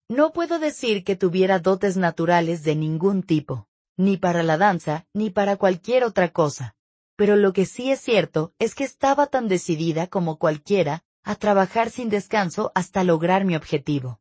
No 0.08 0.32
puedo 0.32 0.60
decir 0.60 1.02
que 1.02 1.16
tuviera 1.16 1.58
dotes 1.58 1.96
naturales 1.96 2.62
de 2.62 2.76
ningún 2.76 3.24
tipo, 3.24 3.66
ni 3.96 4.16
para 4.16 4.44
la 4.44 4.56
danza, 4.56 5.04
ni 5.12 5.30
para 5.30 5.56
cualquier 5.56 6.04
otra 6.04 6.28
cosa. 6.28 6.76
Pero 7.16 7.34
lo 7.34 7.52
que 7.52 7.66
sí 7.66 7.90
es 7.90 8.00
cierto 8.00 8.52
es 8.60 8.76
que 8.76 8.84
estaba 8.84 9.26
tan 9.26 9.48
decidida 9.48 10.06
como 10.06 10.38
cualquiera 10.38 11.02
a 11.24 11.34
trabajar 11.34 11.90
sin 11.90 12.08
descanso 12.08 12.70
hasta 12.76 13.02
lograr 13.02 13.44
mi 13.44 13.56
objetivo. 13.56 14.20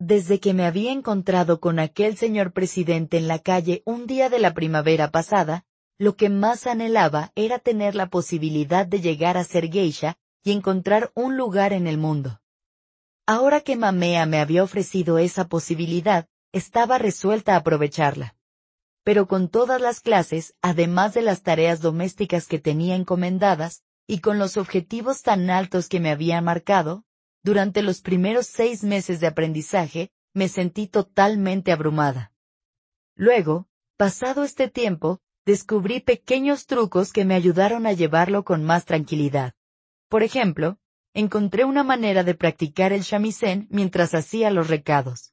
Desde 0.00 0.40
que 0.40 0.52
me 0.52 0.66
había 0.66 0.90
encontrado 0.90 1.60
con 1.60 1.78
aquel 1.78 2.16
señor 2.16 2.52
presidente 2.52 3.16
en 3.16 3.28
la 3.28 3.38
calle 3.38 3.82
un 3.86 4.08
día 4.08 4.28
de 4.28 4.40
la 4.40 4.52
primavera 4.52 5.12
pasada, 5.12 5.64
lo 5.96 6.16
que 6.16 6.28
más 6.28 6.66
anhelaba 6.66 7.30
era 7.36 7.60
tener 7.60 7.94
la 7.94 8.08
posibilidad 8.08 8.84
de 8.84 9.00
llegar 9.00 9.36
a 9.36 9.44
ser 9.44 9.70
geisha 9.70 10.18
y 10.42 10.50
encontrar 10.50 11.12
un 11.14 11.36
lugar 11.36 11.72
en 11.72 11.86
el 11.86 11.98
mundo. 11.98 12.40
Ahora 13.26 13.62
que 13.62 13.76
Mamea 13.76 14.26
me 14.26 14.38
había 14.38 14.62
ofrecido 14.62 15.18
esa 15.18 15.48
posibilidad, 15.48 16.28
estaba 16.52 16.98
resuelta 16.98 17.54
a 17.54 17.58
aprovecharla. 17.58 18.36
Pero 19.02 19.26
con 19.28 19.48
todas 19.48 19.80
las 19.80 20.00
clases, 20.00 20.54
además 20.60 21.14
de 21.14 21.22
las 21.22 21.42
tareas 21.42 21.80
domésticas 21.80 22.46
que 22.46 22.58
tenía 22.58 22.96
encomendadas, 22.96 23.82
y 24.06 24.18
con 24.20 24.38
los 24.38 24.58
objetivos 24.58 25.22
tan 25.22 25.48
altos 25.48 25.88
que 25.88 26.00
me 26.00 26.10
había 26.10 26.40
marcado, 26.42 27.04
durante 27.42 27.82
los 27.82 28.02
primeros 28.02 28.46
seis 28.46 28.84
meses 28.84 29.20
de 29.20 29.26
aprendizaje, 29.26 30.10
me 30.34 30.48
sentí 30.48 30.86
totalmente 30.86 31.72
abrumada. 31.72 32.32
Luego, 33.14 33.68
pasado 33.96 34.44
este 34.44 34.68
tiempo, 34.68 35.20
descubrí 35.46 36.00
pequeños 36.00 36.66
trucos 36.66 37.12
que 37.12 37.24
me 37.24 37.34
ayudaron 37.34 37.86
a 37.86 37.92
llevarlo 37.92 38.44
con 38.44 38.64
más 38.64 38.84
tranquilidad. 38.84 39.54
Por 40.08 40.22
ejemplo, 40.22 40.78
encontré 41.14 41.64
una 41.64 41.84
manera 41.84 42.24
de 42.24 42.34
practicar 42.34 42.92
el 42.92 43.02
shamisen 43.02 43.68
mientras 43.70 44.14
hacía 44.14 44.50
los 44.50 44.68
recados. 44.68 45.32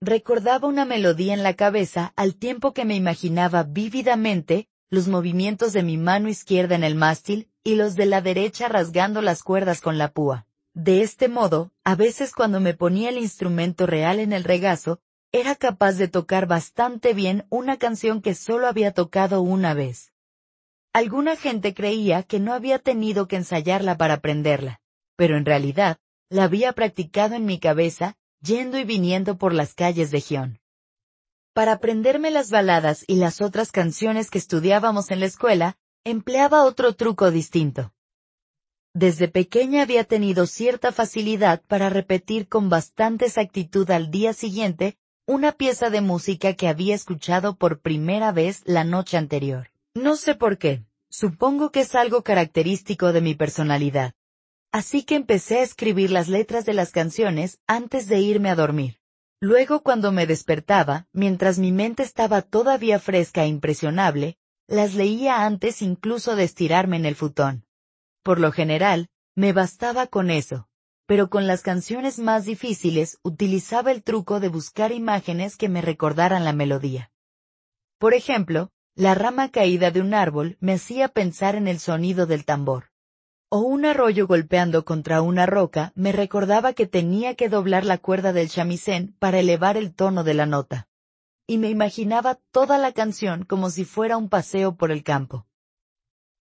Recordaba 0.00 0.66
una 0.66 0.84
melodía 0.84 1.34
en 1.34 1.42
la 1.42 1.54
cabeza 1.54 2.12
al 2.16 2.34
tiempo 2.34 2.72
que 2.74 2.84
me 2.84 2.96
imaginaba 2.96 3.62
vívidamente 3.62 4.68
los 4.90 5.06
movimientos 5.06 5.72
de 5.72 5.84
mi 5.84 5.96
mano 5.96 6.28
izquierda 6.28 6.74
en 6.74 6.82
el 6.82 6.96
mástil 6.96 7.48
y 7.62 7.76
los 7.76 7.94
de 7.94 8.06
la 8.06 8.20
derecha 8.20 8.68
rasgando 8.68 9.22
las 9.22 9.42
cuerdas 9.44 9.80
con 9.80 9.98
la 9.98 10.12
púa. 10.12 10.46
De 10.74 11.02
este 11.02 11.28
modo, 11.28 11.72
a 11.84 11.94
veces 11.94 12.32
cuando 12.32 12.60
me 12.60 12.74
ponía 12.74 13.10
el 13.10 13.18
instrumento 13.18 13.86
real 13.86 14.18
en 14.18 14.32
el 14.32 14.42
regazo, 14.42 15.00
era 15.32 15.54
capaz 15.54 15.92
de 15.92 16.08
tocar 16.08 16.46
bastante 16.46 17.14
bien 17.14 17.46
una 17.50 17.76
canción 17.76 18.20
que 18.20 18.34
solo 18.34 18.66
había 18.66 18.92
tocado 18.92 19.42
una 19.42 19.74
vez. 19.74 20.12
Alguna 20.92 21.36
gente 21.36 21.72
creía 21.72 22.24
que 22.24 22.40
no 22.40 22.52
había 22.52 22.80
tenido 22.80 23.28
que 23.28 23.36
ensayarla 23.36 23.96
para 23.96 24.14
aprenderla, 24.14 24.80
pero 25.20 25.36
en 25.36 25.44
realidad, 25.44 25.98
la 26.30 26.44
había 26.44 26.72
practicado 26.72 27.34
en 27.34 27.44
mi 27.44 27.58
cabeza, 27.58 28.16
yendo 28.40 28.78
y 28.78 28.84
viniendo 28.84 29.36
por 29.36 29.52
las 29.52 29.74
calles 29.74 30.10
de 30.10 30.22
Gion. 30.22 30.60
Para 31.52 31.72
aprenderme 31.72 32.30
las 32.30 32.48
baladas 32.50 33.04
y 33.06 33.16
las 33.16 33.42
otras 33.42 33.70
canciones 33.70 34.30
que 34.30 34.38
estudiábamos 34.38 35.10
en 35.10 35.20
la 35.20 35.26
escuela, 35.26 35.76
empleaba 36.04 36.64
otro 36.64 36.94
truco 36.94 37.30
distinto. 37.30 37.92
Desde 38.94 39.28
pequeña 39.28 39.82
había 39.82 40.04
tenido 40.04 40.46
cierta 40.46 40.90
facilidad 40.90 41.60
para 41.66 41.90
repetir 41.90 42.48
con 42.48 42.70
bastante 42.70 43.26
exactitud 43.26 43.90
al 43.90 44.10
día 44.10 44.32
siguiente 44.32 44.96
una 45.26 45.52
pieza 45.52 45.90
de 45.90 46.00
música 46.00 46.54
que 46.54 46.66
había 46.66 46.94
escuchado 46.94 47.56
por 47.56 47.82
primera 47.82 48.32
vez 48.32 48.62
la 48.64 48.84
noche 48.84 49.18
anterior. 49.18 49.70
No 49.92 50.16
sé 50.16 50.34
por 50.34 50.56
qué, 50.56 50.86
supongo 51.10 51.70
que 51.72 51.80
es 51.80 51.94
algo 51.94 52.22
característico 52.22 53.12
de 53.12 53.20
mi 53.20 53.34
personalidad. 53.34 54.14
Así 54.72 55.02
que 55.02 55.16
empecé 55.16 55.58
a 55.58 55.62
escribir 55.62 56.10
las 56.10 56.28
letras 56.28 56.64
de 56.64 56.74
las 56.74 56.92
canciones 56.92 57.58
antes 57.66 58.06
de 58.06 58.20
irme 58.20 58.50
a 58.50 58.54
dormir. 58.54 59.00
Luego 59.40 59.82
cuando 59.82 60.12
me 60.12 60.26
despertaba, 60.26 61.08
mientras 61.12 61.58
mi 61.58 61.72
mente 61.72 62.02
estaba 62.02 62.42
todavía 62.42 63.00
fresca 63.00 63.42
e 63.44 63.48
impresionable, 63.48 64.36
las 64.68 64.94
leía 64.94 65.44
antes 65.44 65.82
incluso 65.82 66.36
de 66.36 66.44
estirarme 66.44 66.96
en 66.96 67.06
el 67.06 67.16
futón. 67.16 67.64
Por 68.22 68.38
lo 68.38 68.52
general, 68.52 69.08
me 69.34 69.52
bastaba 69.52 70.06
con 70.06 70.30
eso, 70.30 70.68
pero 71.06 71.30
con 71.30 71.48
las 71.48 71.62
canciones 71.62 72.20
más 72.20 72.44
difíciles 72.44 73.18
utilizaba 73.24 73.90
el 73.90 74.04
truco 74.04 74.38
de 74.38 74.48
buscar 74.48 74.92
imágenes 74.92 75.56
que 75.56 75.68
me 75.68 75.80
recordaran 75.80 76.44
la 76.44 76.52
melodía. 76.52 77.10
Por 77.98 78.14
ejemplo, 78.14 78.70
la 78.94 79.16
rama 79.16 79.50
caída 79.50 79.90
de 79.90 80.00
un 80.00 80.14
árbol 80.14 80.56
me 80.60 80.74
hacía 80.74 81.08
pensar 81.08 81.56
en 81.56 81.66
el 81.66 81.80
sonido 81.80 82.26
del 82.26 82.44
tambor. 82.44 82.89
O 83.52 83.58
un 83.58 83.84
arroyo 83.84 84.28
golpeando 84.28 84.84
contra 84.84 85.22
una 85.22 85.44
roca 85.44 85.92
me 85.96 86.12
recordaba 86.12 86.72
que 86.72 86.86
tenía 86.86 87.34
que 87.34 87.48
doblar 87.48 87.84
la 87.84 87.98
cuerda 87.98 88.32
del 88.32 88.48
chamisén 88.48 89.16
para 89.18 89.40
elevar 89.40 89.76
el 89.76 89.92
tono 89.92 90.22
de 90.22 90.34
la 90.34 90.46
nota. 90.46 90.86
Y 91.48 91.58
me 91.58 91.68
imaginaba 91.68 92.36
toda 92.52 92.78
la 92.78 92.92
canción 92.92 93.44
como 93.44 93.70
si 93.70 93.84
fuera 93.84 94.16
un 94.16 94.28
paseo 94.28 94.76
por 94.76 94.92
el 94.92 95.02
campo. 95.02 95.48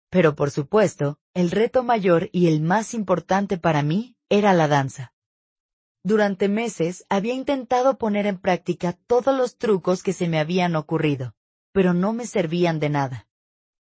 Pero 0.09 0.35
por 0.35 0.51
supuesto, 0.51 1.18
el 1.34 1.49
reto 1.51 1.84
mayor 1.85 2.30
y 2.34 2.47
el 2.47 2.59
más 2.59 2.93
importante 2.93 3.57
para 3.57 3.84
mí 3.84 4.18
era 4.27 4.51
la 4.51 4.68
danza. 4.68 5.13
Durante 6.03 6.49
meses 6.49 7.05
había 7.07 7.34
intentado 7.34 7.97
poner 7.97 8.26
en 8.26 8.38
práctica 8.38 8.99
todos 9.07 9.34
los 9.34 9.57
trucos 9.57 10.03
que 10.03 10.11
se 10.11 10.27
me 10.27 10.39
habían 10.39 10.76
ocurrido, 10.76 11.35
pero 11.72 11.93
no 11.93 12.11
me 12.11 12.26
servían 12.26 12.81
de 12.81 12.89
nada. 12.89 13.30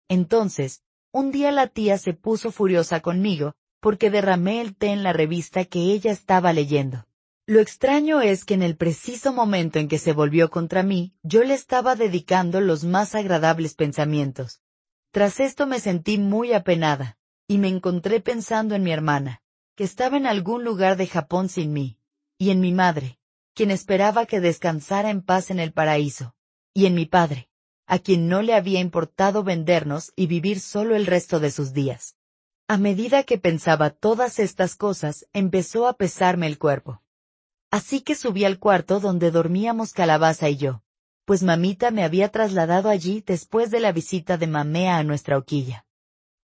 Entonces, 0.07 0.83
un 1.13 1.31
día 1.31 1.51
la 1.51 1.67
tía 1.67 1.97
se 1.99 2.13
puso 2.13 2.51
furiosa 2.51 2.99
conmigo, 2.99 3.53
porque 3.79 4.09
derramé 4.09 4.61
el 4.61 4.75
té 4.75 4.87
en 4.87 5.03
la 5.03 5.13
revista 5.13 5.63
que 5.63 5.79
ella 5.79 6.11
estaba 6.11 6.53
leyendo. 6.53 7.05
Lo 7.45 7.59
extraño 7.59 8.21
es 8.21 8.45
que 8.45 8.55
en 8.55 8.63
el 8.63 8.75
preciso 8.75 9.31
momento 9.31 9.77
en 9.77 9.87
que 9.87 9.99
se 9.99 10.11
volvió 10.11 10.49
contra 10.49 10.81
mí, 10.81 11.13
yo 11.21 11.43
le 11.43 11.53
estaba 11.53 11.95
dedicando 11.95 12.61
los 12.61 12.83
más 12.83 13.13
agradables 13.13 13.75
pensamientos. 13.75 14.61
Tras 15.11 15.39
esto 15.39 15.67
me 15.67 15.79
sentí 15.79 16.17
muy 16.17 16.51
apenada, 16.53 17.17
y 17.47 17.59
me 17.59 17.67
encontré 17.67 18.19
pensando 18.19 18.73
en 18.73 18.83
mi 18.83 18.91
hermana 18.91 19.41
que 19.75 19.83
estaba 19.83 20.17
en 20.17 20.25
algún 20.25 20.63
lugar 20.63 20.97
de 20.97 21.07
Japón 21.07 21.49
sin 21.49 21.73
mí, 21.73 21.97
y 22.37 22.49
en 22.49 22.59
mi 22.59 22.71
madre, 22.71 23.19
quien 23.53 23.71
esperaba 23.71 24.25
que 24.25 24.39
descansara 24.39 25.09
en 25.09 25.21
paz 25.21 25.51
en 25.51 25.59
el 25.59 25.73
paraíso, 25.73 26.35
y 26.73 26.85
en 26.85 26.95
mi 26.95 27.05
padre, 27.05 27.49
a 27.85 27.99
quien 27.99 28.27
no 28.27 28.41
le 28.41 28.53
había 28.53 28.79
importado 28.79 29.43
vendernos 29.43 30.13
y 30.15 30.27
vivir 30.27 30.59
solo 30.59 30.95
el 30.95 31.05
resto 31.05 31.39
de 31.39 31.51
sus 31.51 31.73
días. 31.73 32.15
A 32.67 32.77
medida 32.77 33.23
que 33.23 33.37
pensaba 33.37 33.89
todas 33.89 34.39
estas 34.39 34.75
cosas, 34.75 35.27
empezó 35.33 35.87
a 35.87 35.93
pesarme 35.93 36.47
el 36.47 36.57
cuerpo. 36.57 37.01
Así 37.71 38.01
que 38.01 38.15
subí 38.15 38.45
al 38.45 38.59
cuarto 38.59 38.99
donde 38.99 39.31
dormíamos 39.31 39.93
Calabaza 39.93 40.49
y 40.49 40.57
yo, 40.57 40.81
pues 41.25 41.43
mamita 41.43 41.91
me 41.91 42.03
había 42.03 42.29
trasladado 42.29 42.89
allí 42.89 43.23
después 43.25 43.71
de 43.71 43.79
la 43.79 43.91
visita 43.91 44.37
de 44.37 44.47
mamea 44.47 44.97
a 44.97 45.03
nuestra 45.03 45.37
hoquilla. 45.37 45.85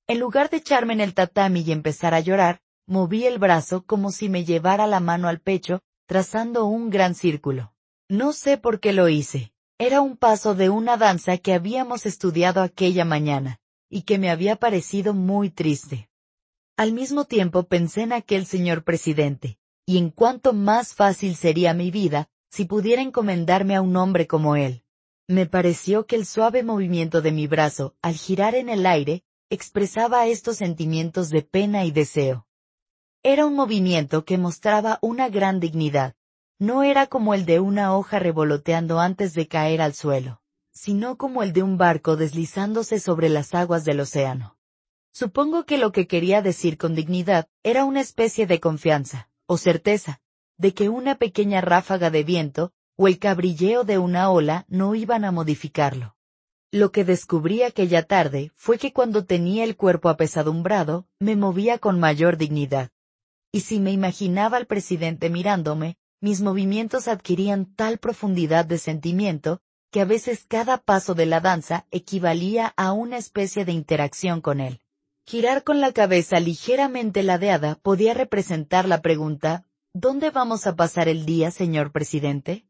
En 0.07 0.19
lugar 0.19 0.51
de 0.51 0.59
echarme 0.59 0.95
en 0.95 1.01
el 1.01 1.15
tatami 1.15 1.61
y 1.61 1.73
empezar 1.73 2.15
a 2.15 2.21
llorar, 2.21 2.61
moví 2.87 3.25
el 3.25 3.39
brazo 3.39 3.85
como 3.87 4.11
si 4.11 4.29
me 4.29 4.45
llevara 4.45 4.87
la 4.87 5.01
mano 5.01 5.29
al 5.29 5.41
pecho, 5.41 5.81
trazando 6.07 6.67
un 6.67 6.91
gran 6.91 7.15
círculo. 7.15 7.73
No 8.09 8.33
sé 8.33 8.59
por 8.59 8.81
qué 8.81 8.93
lo 8.93 9.09
hice. 9.09 9.53
Era 9.85 10.01
un 10.01 10.17
paso 10.17 10.55
de 10.55 10.71
una 10.71 10.97
danza 10.97 11.39
que 11.39 11.55
habíamos 11.55 12.07
estudiado 12.07 12.63
aquella 12.63 13.05
mañana, 13.05 13.59
y 13.91 14.03
que 14.03 14.17
me 14.17 14.31
había 14.31 14.55
parecido 14.55 15.13
muy 15.13 15.51
triste. 15.51 16.09
Al 16.77 16.93
mismo 16.93 17.25
tiempo 17.25 17.65
pensé 17.65 18.03
en 18.03 18.13
aquel 18.13 18.47
señor 18.47 18.85
presidente, 18.85 19.59
y 19.85 19.99
en 19.99 20.11
cuánto 20.11 20.53
más 20.53 20.95
fácil 20.95 21.35
sería 21.35 21.75
mi 21.75 21.91
vida 21.91 22.29
si 22.49 22.65
pudiera 22.65 23.03
encomendarme 23.03 23.75
a 23.75 23.81
un 23.81 23.97
hombre 23.97 24.29
como 24.29 24.55
él. 24.55 24.85
Me 25.27 25.47
pareció 25.47 26.07
que 26.07 26.15
el 26.15 26.27
suave 26.27 26.63
movimiento 26.63 27.21
de 27.21 27.33
mi 27.33 27.49
brazo, 27.49 27.97
al 28.03 28.15
girar 28.15 28.55
en 28.55 28.69
el 28.69 28.87
aire, 28.87 29.25
expresaba 29.51 30.29
estos 30.29 30.59
sentimientos 30.59 31.29
de 31.29 31.43
pena 31.43 31.85
y 31.85 31.91
deseo. 31.91 32.47
Era 33.25 33.47
un 33.47 33.57
movimiento 33.57 34.25
que 34.25 34.39
mostraba 34.39 35.01
una 35.03 35.29
gran 35.29 35.59
dignidad. 35.59 36.15
No 36.63 36.85
era 36.85 37.09
como 37.09 37.35
el 37.35 37.45
de 37.45 37.59
una 37.59 37.93
hoja 37.97 38.21
revoloteando 38.21 39.01
antes 39.01 39.35
de 39.35 39.49
caer 39.49 39.83
al 39.83 39.95
suelo, 39.95 40.43
sino 40.71 41.19
como 41.19 41.43
el 41.43 41.53
de 41.53 41.65
un 41.65 41.77
barco 41.77 42.15
deslizándose 42.15 43.01
sobre 43.01 43.29
las 43.29 43.53
aguas 43.53 43.85
del 43.85 43.99
océano. 43.99 44.57
Supongo 45.11 45.65
que 45.65 45.77
lo 45.77 45.91
que 45.91 46.07
quería 46.07 46.41
decir 46.41 46.79
con 46.79 46.95
dignidad 46.95 47.49
era 47.65 47.85
una 47.85 48.01
especie 48.01 48.47
de 48.47 48.61
confianza, 48.61 49.29
o 49.47 49.59
certeza, 49.59 50.21
de 50.57 50.73
que 50.73 50.89
una 50.89 51.17
pequeña 51.17 51.63
ráfaga 51.63 52.11
de 52.11 52.23
viento, 52.23 52.73
o 52.95 53.09
el 53.09 53.19
cabrilleo 53.19 53.83
de 53.83 53.99
una 53.99 54.31
ola 54.31 54.65
no 54.69 54.95
iban 54.95 55.25
a 55.25 55.33
modificarlo. 55.33 56.15
Lo 56.71 56.93
que 56.93 57.03
descubrí 57.03 57.65
aquella 57.65 58.05
tarde 58.05 58.53
fue 58.55 58.79
que 58.79 58.93
cuando 58.93 59.25
tenía 59.25 59.65
el 59.65 59.77
cuerpo 59.77 60.09
apesadumbrado, 60.09 61.09
me 61.19 61.35
movía 61.35 61.79
con 61.79 61.99
mayor 61.99 62.37
dignidad 62.37 62.93
y 63.53 63.61
si 63.61 63.81
me 63.81 63.93
imaginaba 63.93 64.57
al 64.57 64.67
presidente 64.67 65.29
mirándome, 65.29 65.99
mis 66.23 66.41
movimientos 66.41 67.09
adquirían 67.09 67.67
tal 67.67 67.99
profundidad 67.99 68.65
de 68.65 68.79
sentimiento, 68.79 69.61
que 69.91 70.01
a 70.01 70.07
veces 70.07 70.47
cada 70.49 70.79
paso 70.79 71.15
de 71.15 71.27
la 71.27 71.41
danza 71.41 71.87
equivalía 71.91 72.73
a 72.79 72.93
una 72.93 73.19
especie 73.19 73.67
de 73.67 73.73
interacción 73.73 74.41
con 74.41 74.61
él. 74.61 74.81
Girar 75.27 75.65
con 75.65 75.83
la 75.83 75.93
cabeza 75.93 76.41
ligeramente 76.41 77.23
ladeada 77.23 77.75
podía 77.83 78.15
representar 78.15 78.89
la 78.89 79.03
pregunta, 79.03 79.67
¿Dónde 79.95 80.31
vamos 80.31 80.67
a 80.67 80.75
pasar 80.75 81.09
el 81.09 81.27
día, 81.27 81.51
señor 81.51 81.93
presidente? 81.93 82.65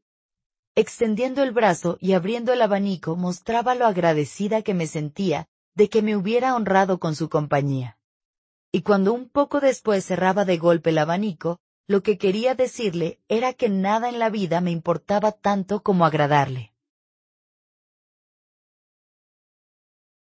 Extendiendo 0.74 1.44
el 1.44 1.52
brazo 1.52 1.96
y 2.00 2.14
abriendo 2.14 2.52
el 2.52 2.60
abanico 2.62 3.14
mostraba 3.14 3.76
lo 3.76 3.86
agradecida 3.86 4.62
que 4.62 4.74
me 4.74 4.88
sentía 4.88 5.46
de 5.76 5.88
que 5.88 6.02
me 6.02 6.16
hubiera 6.16 6.56
honrado 6.56 6.98
con 6.98 7.14
su 7.14 7.28
compañía 7.28 7.96
y 8.72 8.80
cuando 8.80 9.12
un 9.12 9.28
poco 9.28 9.60
después 9.60 10.04
cerraba 10.04 10.46
de 10.46 10.56
golpe 10.56 10.90
el 10.90 10.98
abanico, 10.98 11.60
lo 11.92 12.02
que 12.02 12.16
quería 12.16 12.54
decirle 12.54 13.18
era 13.28 13.52
que 13.52 13.68
nada 13.68 14.08
en 14.08 14.18
la 14.18 14.30
vida 14.30 14.62
me 14.62 14.70
importaba 14.70 15.30
tanto 15.30 15.82
como 15.82 16.06
agradarle. 16.06 16.71